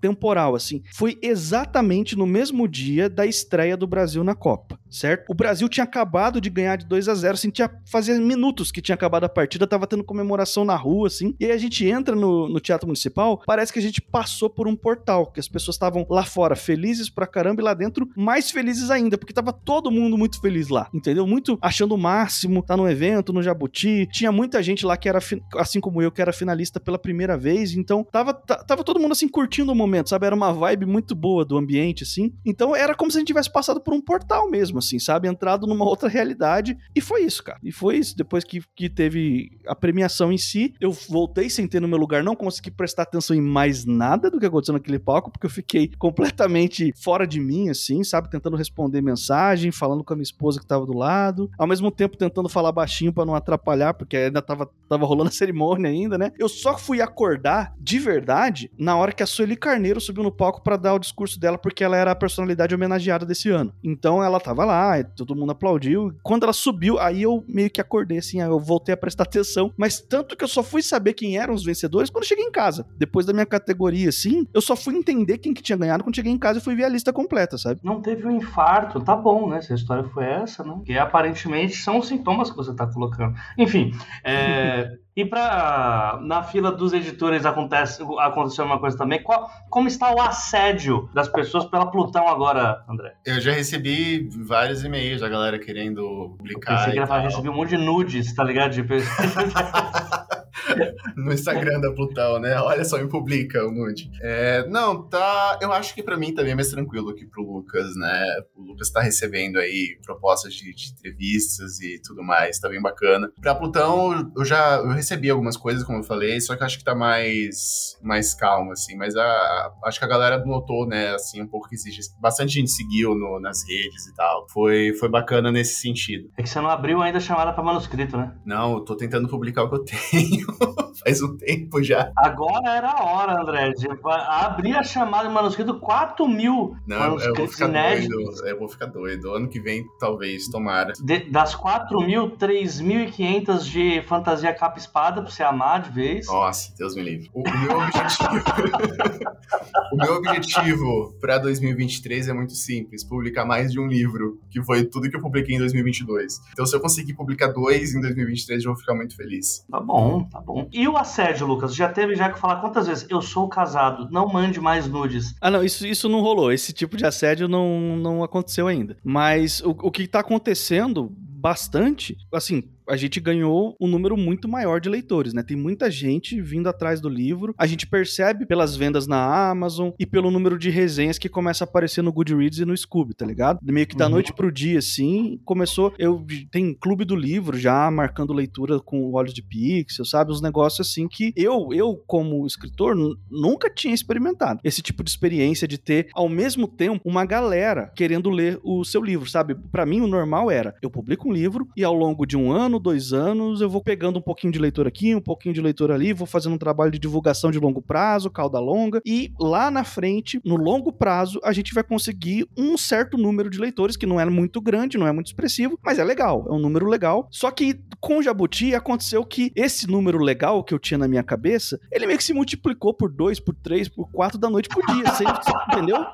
temporal, 0.00 0.54
assim, 0.54 0.82
foi 0.94 1.18
exatamente 1.20 2.16
no 2.16 2.26
mesmo 2.26 2.68
dia 2.68 3.10
da 3.10 3.26
estreia 3.26 3.76
do 3.76 3.86
Brasil 3.86 4.22
na 4.22 4.34
Copa, 4.34 4.78
certo? 4.88 5.28
O 5.28 5.34
Brasil 5.34 5.68
tinha 5.68 5.84
acabado 5.84 6.40
de 6.40 6.48
ganhar 6.48 6.76
de 6.76 6.86
2 6.86 7.08
a 7.08 7.14
0 7.14 7.34
assim, 7.34 7.50
tinha 7.50 7.70
fazia 7.90 8.18
minutos 8.20 8.70
que 8.70 8.80
tinha 8.80 8.94
acabado 8.94 9.24
a 9.24 9.28
partida, 9.28 9.66
tava 9.66 9.86
tendo 9.86 10.04
comemoração 10.04 10.64
na 10.64 10.76
rua, 10.76 11.08
assim, 11.08 11.34
e 11.40 11.46
aí 11.46 11.50
a 11.50 11.58
gente 11.58 11.84
entra 11.84 12.14
no, 12.14 12.48
no 12.48 12.60
Teatro 12.60 12.86
Municipal, 12.86 13.42
parece 13.44 13.72
que 13.72 13.78
a 13.80 13.82
gente 13.82 14.00
passou 14.00 14.48
por 14.48 14.68
um 14.68 14.76
portal, 14.76 15.26
que 15.26 15.40
as 15.40 15.48
pessoas 15.48 15.74
estavam 15.74 16.06
lá 16.08 16.24
fora 16.24 16.54
felizes 16.54 17.10
pra 17.10 17.26
caramba 17.26 17.60
e 17.60 17.64
lá 17.64 17.74
dentro 17.74 18.08
mais 18.16 18.50
felizes 18.50 18.90
ainda, 18.90 19.18
porque 19.18 19.32
tava 19.32 19.52
todo 19.52 19.90
mundo 19.90 20.16
muito 20.16 20.40
feliz 20.40 20.68
lá, 20.68 20.88
entendeu? 20.94 21.26
Muito 21.26 21.58
achando 21.60 21.94
o 21.94 21.98
máximo, 21.98 22.62
tá 22.62 22.76
no 22.76 22.88
evento, 22.88 23.32
no 23.32 23.42
Jabuti, 23.42 24.08
tinha 24.12 24.30
muita 24.30 24.62
gente 24.62 24.86
lá 24.86 24.96
que 24.96 25.08
era, 25.08 25.15
assim 25.56 25.80
como 25.80 26.02
eu, 26.02 26.10
que 26.10 26.20
era 26.20 26.32
finalista 26.32 26.80
pela 26.80 26.98
primeira 26.98 27.36
vez, 27.36 27.74
então 27.74 28.04
tava, 28.04 28.34
tava 28.34 28.84
todo 28.84 29.00
mundo 29.00 29.12
assim 29.12 29.28
curtindo 29.28 29.72
o 29.72 29.74
momento, 29.74 30.10
sabe? 30.10 30.26
Era 30.26 30.34
uma 30.34 30.52
vibe 30.52 30.86
muito 30.86 31.14
boa 31.14 31.44
do 31.44 31.56
ambiente, 31.56 32.02
assim. 32.02 32.32
Então 32.44 32.74
era 32.74 32.94
como 32.94 33.10
se 33.10 33.18
a 33.18 33.20
gente 33.20 33.28
tivesse 33.28 33.52
passado 33.52 33.80
por 33.80 33.94
um 33.94 34.00
portal 34.00 34.50
mesmo, 34.50 34.78
assim, 34.78 34.98
sabe? 34.98 35.28
Entrado 35.28 35.66
numa 35.66 35.84
outra 35.84 36.08
realidade. 36.08 36.76
E 36.94 37.00
foi 37.00 37.22
isso, 37.22 37.42
cara. 37.42 37.58
E 37.62 37.72
foi 37.72 37.98
isso. 37.98 38.16
Depois 38.16 38.44
que, 38.44 38.60
que 38.74 38.88
teve 38.88 39.50
a 39.66 39.74
premiação 39.74 40.32
em 40.32 40.38
si, 40.38 40.74
eu 40.80 40.92
voltei 40.92 41.48
sem 41.50 41.66
ter 41.66 41.80
no 41.80 41.88
meu 41.88 41.98
lugar, 41.98 42.22
não 42.22 42.36
consegui 42.36 42.70
prestar 42.70 43.02
atenção 43.02 43.36
em 43.36 43.40
mais 43.40 43.84
nada 43.84 44.30
do 44.30 44.38
que 44.38 44.46
aconteceu 44.46 44.74
naquele 44.74 44.98
palco, 44.98 45.30
porque 45.30 45.46
eu 45.46 45.50
fiquei 45.50 45.90
completamente 45.98 46.92
fora 47.02 47.26
de 47.26 47.40
mim, 47.40 47.68
assim, 47.68 48.02
sabe? 48.04 48.30
Tentando 48.30 48.56
responder 48.56 49.00
mensagem, 49.00 49.70
falando 49.70 50.04
com 50.04 50.12
a 50.12 50.16
minha 50.16 50.22
esposa 50.22 50.60
que 50.60 50.66
tava 50.66 50.86
do 50.86 50.96
lado, 50.96 51.50
ao 51.58 51.66
mesmo 51.66 51.90
tempo 51.90 52.16
tentando 52.16 52.48
falar 52.48 52.72
baixinho 52.72 53.12
para 53.12 53.24
não 53.24 53.34
atrapalhar, 53.34 53.94
porque 53.94 54.16
ainda 54.16 54.42
tava, 54.42 54.70
tava 54.96 55.06
rolando 55.06 55.28
a 55.28 55.32
cerimônia 55.32 55.90
ainda, 55.90 56.16
né? 56.16 56.32
Eu 56.38 56.48
só 56.48 56.76
fui 56.76 57.00
acordar 57.00 57.74
de 57.78 57.98
verdade 57.98 58.70
na 58.78 58.96
hora 58.96 59.12
que 59.12 59.22
a 59.22 59.26
Sueli 59.26 59.56
Carneiro 59.56 60.00
subiu 60.00 60.22
no 60.22 60.32
palco 60.32 60.62
para 60.62 60.76
dar 60.76 60.94
o 60.94 60.98
discurso 60.98 61.38
dela, 61.38 61.58
porque 61.58 61.84
ela 61.84 61.96
era 61.96 62.10
a 62.10 62.14
personalidade 62.14 62.74
homenageada 62.74 63.26
desse 63.26 63.50
ano. 63.50 63.72
Então 63.84 64.24
ela 64.24 64.40
tava 64.40 64.64
lá, 64.64 65.02
todo 65.04 65.36
mundo 65.36 65.52
aplaudiu. 65.52 66.14
Quando 66.22 66.44
ela 66.44 66.52
subiu, 66.52 66.98
aí 66.98 67.22
eu 67.22 67.44
meio 67.46 67.70
que 67.70 67.80
acordei, 67.80 68.18
assim, 68.18 68.40
eu 68.40 68.58
voltei 68.58 68.94
a 68.94 68.96
prestar 68.96 69.24
atenção. 69.24 69.72
Mas 69.76 70.00
tanto 70.00 70.36
que 70.36 70.44
eu 70.44 70.48
só 70.48 70.62
fui 70.62 70.82
saber 70.82 71.12
quem 71.12 71.38
eram 71.38 71.54
os 71.54 71.64
vencedores 71.64 72.10
quando 72.10 72.24
cheguei 72.24 72.44
em 72.44 72.50
casa. 72.50 72.86
Depois 72.96 73.26
da 73.26 73.32
minha 73.32 73.46
categoria, 73.46 74.08
assim, 74.08 74.46
eu 74.54 74.60
só 74.60 74.74
fui 74.74 74.96
entender 74.96 75.38
quem 75.38 75.52
que 75.52 75.62
tinha 75.62 75.76
ganhado 75.76 76.02
quando 76.02 76.16
cheguei 76.16 76.32
em 76.32 76.38
casa 76.38 76.58
e 76.58 76.62
fui 76.62 76.74
ver 76.74 76.84
a 76.84 76.88
lista 76.88 77.12
completa, 77.12 77.58
sabe? 77.58 77.80
Não 77.82 78.00
teve 78.00 78.26
um 78.26 78.30
infarto, 78.30 79.00
tá 79.00 79.14
bom, 79.14 79.48
né? 79.48 79.60
Se 79.60 79.72
a 79.72 79.76
história 79.76 80.04
foi 80.04 80.24
essa, 80.24 80.64
né? 80.64 80.80
Que 80.84 80.96
aparentemente 80.96 81.74
são 81.76 81.98
os 81.98 82.08
sintomas 82.08 82.50
que 82.50 82.56
você 82.56 82.74
tá 82.74 82.86
colocando. 82.86 83.34
Enfim, 83.58 83.92
é. 84.24 84.85
E 85.16 85.24
para 85.24 86.18
na 86.22 86.42
fila 86.42 86.70
dos 86.70 86.92
editores 86.92 87.46
acontece 87.46 88.02
aconteceu 88.18 88.64
uma 88.64 88.78
coisa 88.78 88.96
também. 88.96 89.22
Qual, 89.22 89.50
como 89.70 89.88
está 89.88 90.14
o 90.14 90.20
assédio 90.20 91.08
das 91.14 91.28
pessoas 91.28 91.64
pela 91.64 91.90
Plutão 91.90 92.28
agora, 92.28 92.84
André? 92.88 93.14
Eu 93.24 93.40
já 93.40 93.52
recebi 93.52 94.28
vários 94.46 94.84
e-mails 94.84 95.20
da 95.20 95.28
galera 95.28 95.58
querendo 95.58 96.34
publicar. 96.36 96.72
Eu 96.72 96.76
pensei 96.78 96.92
que 96.92 97.12
ele 97.12 97.22
recebi 97.22 97.48
um 97.48 97.54
monte 97.54 97.70
de 97.70 97.78
nudes, 97.78 98.34
tá 98.34 98.44
ligado? 98.44 98.72
De... 98.72 98.82
no 101.16 101.32
Instagram 101.32 101.80
da 101.80 101.92
Plutão, 101.92 102.38
né? 102.38 102.58
Olha 102.60 102.84
só, 102.84 102.98
me 102.98 103.08
publica 103.08 103.64
um 103.66 103.72
monte. 103.72 104.10
É, 104.20 104.66
não, 104.68 105.02
tá. 105.08 105.58
Eu 105.60 105.72
acho 105.72 105.94
que 105.94 106.02
para 106.02 106.16
mim 106.16 106.34
também 106.34 106.52
é 106.52 106.54
mais 106.54 106.70
tranquilo 106.70 107.14
que 107.14 107.26
pro 107.26 107.42
Lucas, 107.42 107.94
né? 107.96 108.26
O 108.54 108.62
Lucas 108.62 108.90
tá 108.90 109.00
recebendo 109.00 109.58
aí 109.58 109.98
propostas 110.04 110.54
de, 110.54 110.74
de 110.74 110.92
entrevistas 110.92 111.80
e 111.80 112.00
tudo 112.02 112.22
mais, 112.22 112.58
tá 112.58 112.68
bem 112.68 112.80
bacana. 112.80 113.30
Pra 113.40 113.54
Plutão, 113.54 114.32
eu 114.36 114.44
já 114.44 114.76
eu 114.76 114.90
recebi 114.90 115.30
algumas 115.30 115.56
coisas, 115.56 115.84
como 115.84 115.98
eu 115.98 116.04
falei, 116.04 116.40
só 116.40 116.56
que 116.56 116.62
eu 116.62 116.66
acho 116.66 116.78
que 116.78 116.84
tá 116.84 116.94
mais, 116.94 117.96
mais 118.02 118.34
calmo, 118.34 118.72
assim. 118.72 118.96
Mas 118.96 119.16
a, 119.16 119.72
acho 119.84 119.98
que 119.98 120.04
a 120.04 120.08
galera 120.08 120.44
notou, 120.44 120.86
né, 120.86 121.14
assim, 121.14 121.42
um 121.42 121.48
pouco 121.48 121.68
que 121.68 121.74
existe. 121.74 122.12
Bastante 122.20 122.54
gente 122.54 122.70
seguiu 122.70 123.14
no, 123.14 123.40
nas 123.40 123.66
redes 123.66 124.06
e 124.06 124.14
tal. 124.14 124.46
Foi, 124.50 124.92
foi 124.94 125.08
bacana 125.08 125.50
nesse 125.50 125.80
sentido. 125.80 126.30
É 126.36 126.42
que 126.42 126.48
você 126.48 126.60
não 126.60 126.70
abriu 126.70 127.00
ainda 127.02 127.18
a 127.18 127.20
chamada 127.20 127.52
pra 127.52 127.62
manuscrito, 127.62 128.16
né? 128.16 128.34
Não, 128.44 128.74
eu 128.74 128.80
tô 128.80 128.96
tentando 128.96 129.28
publicar 129.28 129.64
o 129.64 129.68
que 129.68 129.74
eu 129.76 129.84
tenho. 129.84 130.46
faz 131.04 131.22
um 131.22 131.36
tempo 131.36 131.82
já. 131.82 132.10
Agora 132.16 132.70
era 132.70 132.90
a 132.90 133.04
hora, 133.04 133.40
André, 133.40 133.72
de 133.72 133.86
abrir 134.04 134.76
a 134.76 134.82
chamada 134.82 135.28
de 135.28 135.34
manuscrito 135.34 135.78
4 135.78 136.26
mil 136.28 136.76
Não, 136.86 137.18
eu 137.18 137.34
vou 137.34 137.48
ficar 137.48 137.68
doido. 137.68 138.46
Eu 138.46 138.58
vou 138.58 138.68
ficar 138.68 138.86
doido. 138.86 139.30
Ano 139.32 139.48
que 139.48 139.60
vem, 139.60 139.84
talvez, 139.98 140.48
tomara. 140.48 140.92
De, 141.00 141.30
das 141.30 141.54
4 141.54 142.00
mil, 142.00 142.30
3.500 142.36 143.62
de 143.64 144.02
fantasia 144.02 144.52
capa 144.54 144.78
espada 144.78 145.22
pra 145.22 145.30
você 145.30 145.42
amar 145.42 145.82
de 145.82 145.90
vez. 145.90 146.26
Nossa, 146.26 146.74
Deus 146.76 146.94
me 146.94 147.02
livre. 147.02 147.30
O, 147.32 147.40
o 147.40 147.58
meu 147.60 147.78
objetivo. 147.78 148.26
o 149.92 149.96
meu 149.96 150.14
objetivo 150.16 151.14
pra 151.20 151.38
2023 151.38 152.28
é 152.28 152.32
muito 152.32 152.54
simples: 152.54 153.04
publicar 153.04 153.44
mais 153.44 153.72
de 153.72 153.80
um 153.80 153.86
livro, 153.86 154.38
que 154.50 154.62
foi 154.62 154.84
tudo 154.84 155.10
que 155.10 155.16
eu 155.16 155.22
publiquei 155.22 155.56
em 155.56 155.58
2022. 155.58 156.40
Então, 156.52 156.66
se 156.66 156.74
eu 156.74 156.80
conseguir 156.80 157.14
publicar 157.14 157.48
dois 157.48 157.94
em 157.94 158.00
2023, 158.00 158.64
eu 158.64 158.72
vou 158.72 158.80
ficar 158.80 158.94
muito 158.94 159.16
feliz. 159.16 159.64
Tá 159.70 159.80
bom, 159.80 160.28
tá 160.36 160.42
bom. 160.42 160.68
E 160.72 160.86
o 160.86 160.96
assédio, 160.96 161.46
Lucas? 161.46 161.74
Já 161.74 161.88
teve 161.88 162.14
já 162.14 162.30
que 162.30 162.38
falar 162.38 162.56
quantas 162.60 162.86
vezes? 162.86 163.06
Eu 163.08 163.22
sou 163.22 163.48
casado, 163.48 164.08
não 164.10 164.28
mande 164.28 164.60
mais 164.60 164.86
nudes. 164.86 165.34
Ah, 165.40 165.50
não, 165.50 165.64
isso, 165.64 165.86
isso 165.86 166.08
não 166.08 166.20
rolou. 166.20 166.52
Esse 166.52 166.72
tipo 166.72 166.96
de 166.96 167.06
assédio 167.06 167.48
não, 167.48 167.96
não 167.96 168.22
aconteceu 168.22 168.68
ainda. 168.68 168.96
Mas 169.02 169.60
o, 169.60 169.70
o 169.70 169.90
que 169.90 170.06
tá 170.06 170.20
acontecendo 170.20 171.10
bastante, 171.18 172.16
assim, 172.32 172.64
a 172.88 172.96
gente 172.96 173.20
ganhou 173.20 173.76
um 173.80 173.86
número 173.86 174.16
muito 174.16 174.48
maior 174.48 174.80
de 174.80 174.88
leitores, 174.88 175.32
né? 175.32 175.42
Tem 175.42 175.56
muita 175.56 175.90
gente 175.90 176.40
vindo 176.40 176.68
atrás 176.68 177.00
do 177.00 177.08
livro. 177.08 177.54
A 177.58 177.66
gente 177.66 177.86
percebe 177.86 178.46
pelas 178.46 178.76
vendas 178.76 179.06
na 179.06 179.50
Amazon 179.50 179.90
e 179.98 180.06
pelo 180.06 180.30
número 180.30 180.58
de 180.58 180.70
resenhas 180.70 181.18
que 181.18 181.28
começa 181.28 181.64
a 181.64 181.66
aparecer 181.66 182.02
no 182.02 182.12
Goodreads 182.12 182.58
e 182.58 182.64
no 182.64 182.76
Scooby, 182.76 183.14
tá 183.14 183.26
ligado? 183.26 183.58
Meio 183.62 183.86
que 183.86 183.96
da 183.96 184.06
uhum. 184.06 184.12
noite 184.12 184.32
pro 184.32 184.52
dia, 184.52 184.78
assim, 184.78 185.40
começou. 185.44 185.92
Eu 185.98 186.24
tem 186.50 186.74
clube 186.74 187.04
do 187.04 187.16
livro 187.16 187.58
já 187.58 187.90
marcando 187.90 188.32
leitura 188.32 188.80
com 188.80 189.12
olhos 189.12 189.34
de 189.34 189.42
pixel, 189.42 190.04
sabe? 190.04 190.32
Uns 190.32 190.40
negócios 190.40 190.88
assim 190.88 191.08
que 191.08 191.32
eu, 191.36 191.70
eu 191.72 191.96
como 192.06 192.46
escritor, 192.46 192.94
nunca 193.30 193.70
tinha 193.70 193.94
experimentado. 193.94 194.60
Esse 194.62 194.82
tipo 194.82 195.02
de 195.02 195.10
experiência 195.10 195.66
de 195.66 195.78
ter 195.78 196.08
ao 196.14 196.28
mesmo 196.28 196.68
tempo 196.68 197.00
uma 197.04 197.24
galera 197.24 197.92
querendo 197.94 198.30
ler 198.30 198.60
o 198.62 198.84
seu 198.84 199.02
livro, 199.02 199.28
sabe? 199.28 199.54
Para 199.54 199.86
mim 199.86 200.00
o 200.00 200.06
normal 200.06 200.50
era 200.50 200.74
eu 200.82 200.90
publico 200.90 201.28
um 201.28 201.32
livro 201.32 201.68
e 201.76 201.84
ao 201.84 201.94
longo 201.94 202.26
de 202.26 202.36
um 202.36 202.50
ano 202.50 202.75
ano, 202.76 202.80
dois 202.80 203.12
anos, 203.12 203.60
eu 203.60 203.68
vou 203.68 203.82
pegando 203.82 204.18
um 204.18 204.22
pouquinho 204.22 204.52
de 204.52 204.58
leitor 204.58 204.86
aqui, 204.86 205.14
um 205.14 205.20
pouquinho 205.20 205.54
de 205.54 205.60
leitor 205.60 205.90
ali, 205.90 206.12
vou 206.12 206.26
fazendo 206.26 206.54
um 206.54 206.58
trabalho 206.58 206.90
de 206.90 206.98
divulgação 206.98 207.50
de 207.50 207.58
longo 207.58 207.82
prazo, 207.82 208.30
cauda 208.30 208.58
longa, 208.60 209.00
e 209.04 209.32
lá 209.40 209.70
na 209.70 209.84
frente, 209.84 210.40
no 210.44 210.56
longo 210.56 210.92
prazo, 210.92 211.40
a 211.42 211.52
gente 211.52 211.74
vai 211.74 211.82
conseguir 211.82 212.46
um 212.56 212.76
certo 212.76 213.16
número 213.16 213.50
de 213.50 213.58
leitores, 213.58 213.96
que 213.96 214.06
não 214.06 214.20
é 214.20 214.24
muito 214.26 214.60
grande, 214.60 214.98
não 214.98 215.06
é 215.06 215.12
muito 215.12 215.26
expressivo, 215.26 215.78
mas 215.84 215.98
é 215.98 216.04
legal, 216.04 216.46
é 216.48 216.52
um 216.52 216.58
número 216.58 216.86
legal. 216.86 217.28
Só 217.30 217.50
que 217.50 217.80
com 218.00 218.18
o 218.18 218.22
Jabuti 218.22 218.74
aconteceu 218.74 219.24
que 219.24 219.50
esse 219.56 219.88
número 219.88 220.18
legal 220.18 220.62
que 220.62 220.74
eu 220.74 220.78
tinha 220.78 220.98
na 220.98 221.08
minha 221.08 221.22
cabeça, 221.22 221.80
ele 221.90 222.06
meio 222.06 222.18
que 222.18 222.24
se 222.24 222.34
multiplicou 222.34 222.92
por 222.92 223.10
dois, 223.10 223.40
por 223.40 223.54
três, 223.54 223.88
por 223.88 224.10
quatro 224.10 224.38
da 224.38 224.50
noite 224.50 224.68
por 224.68 224.84
dia, 224.86 225.04
assim, 225.06 225.24
entendeu? 225.72 226.04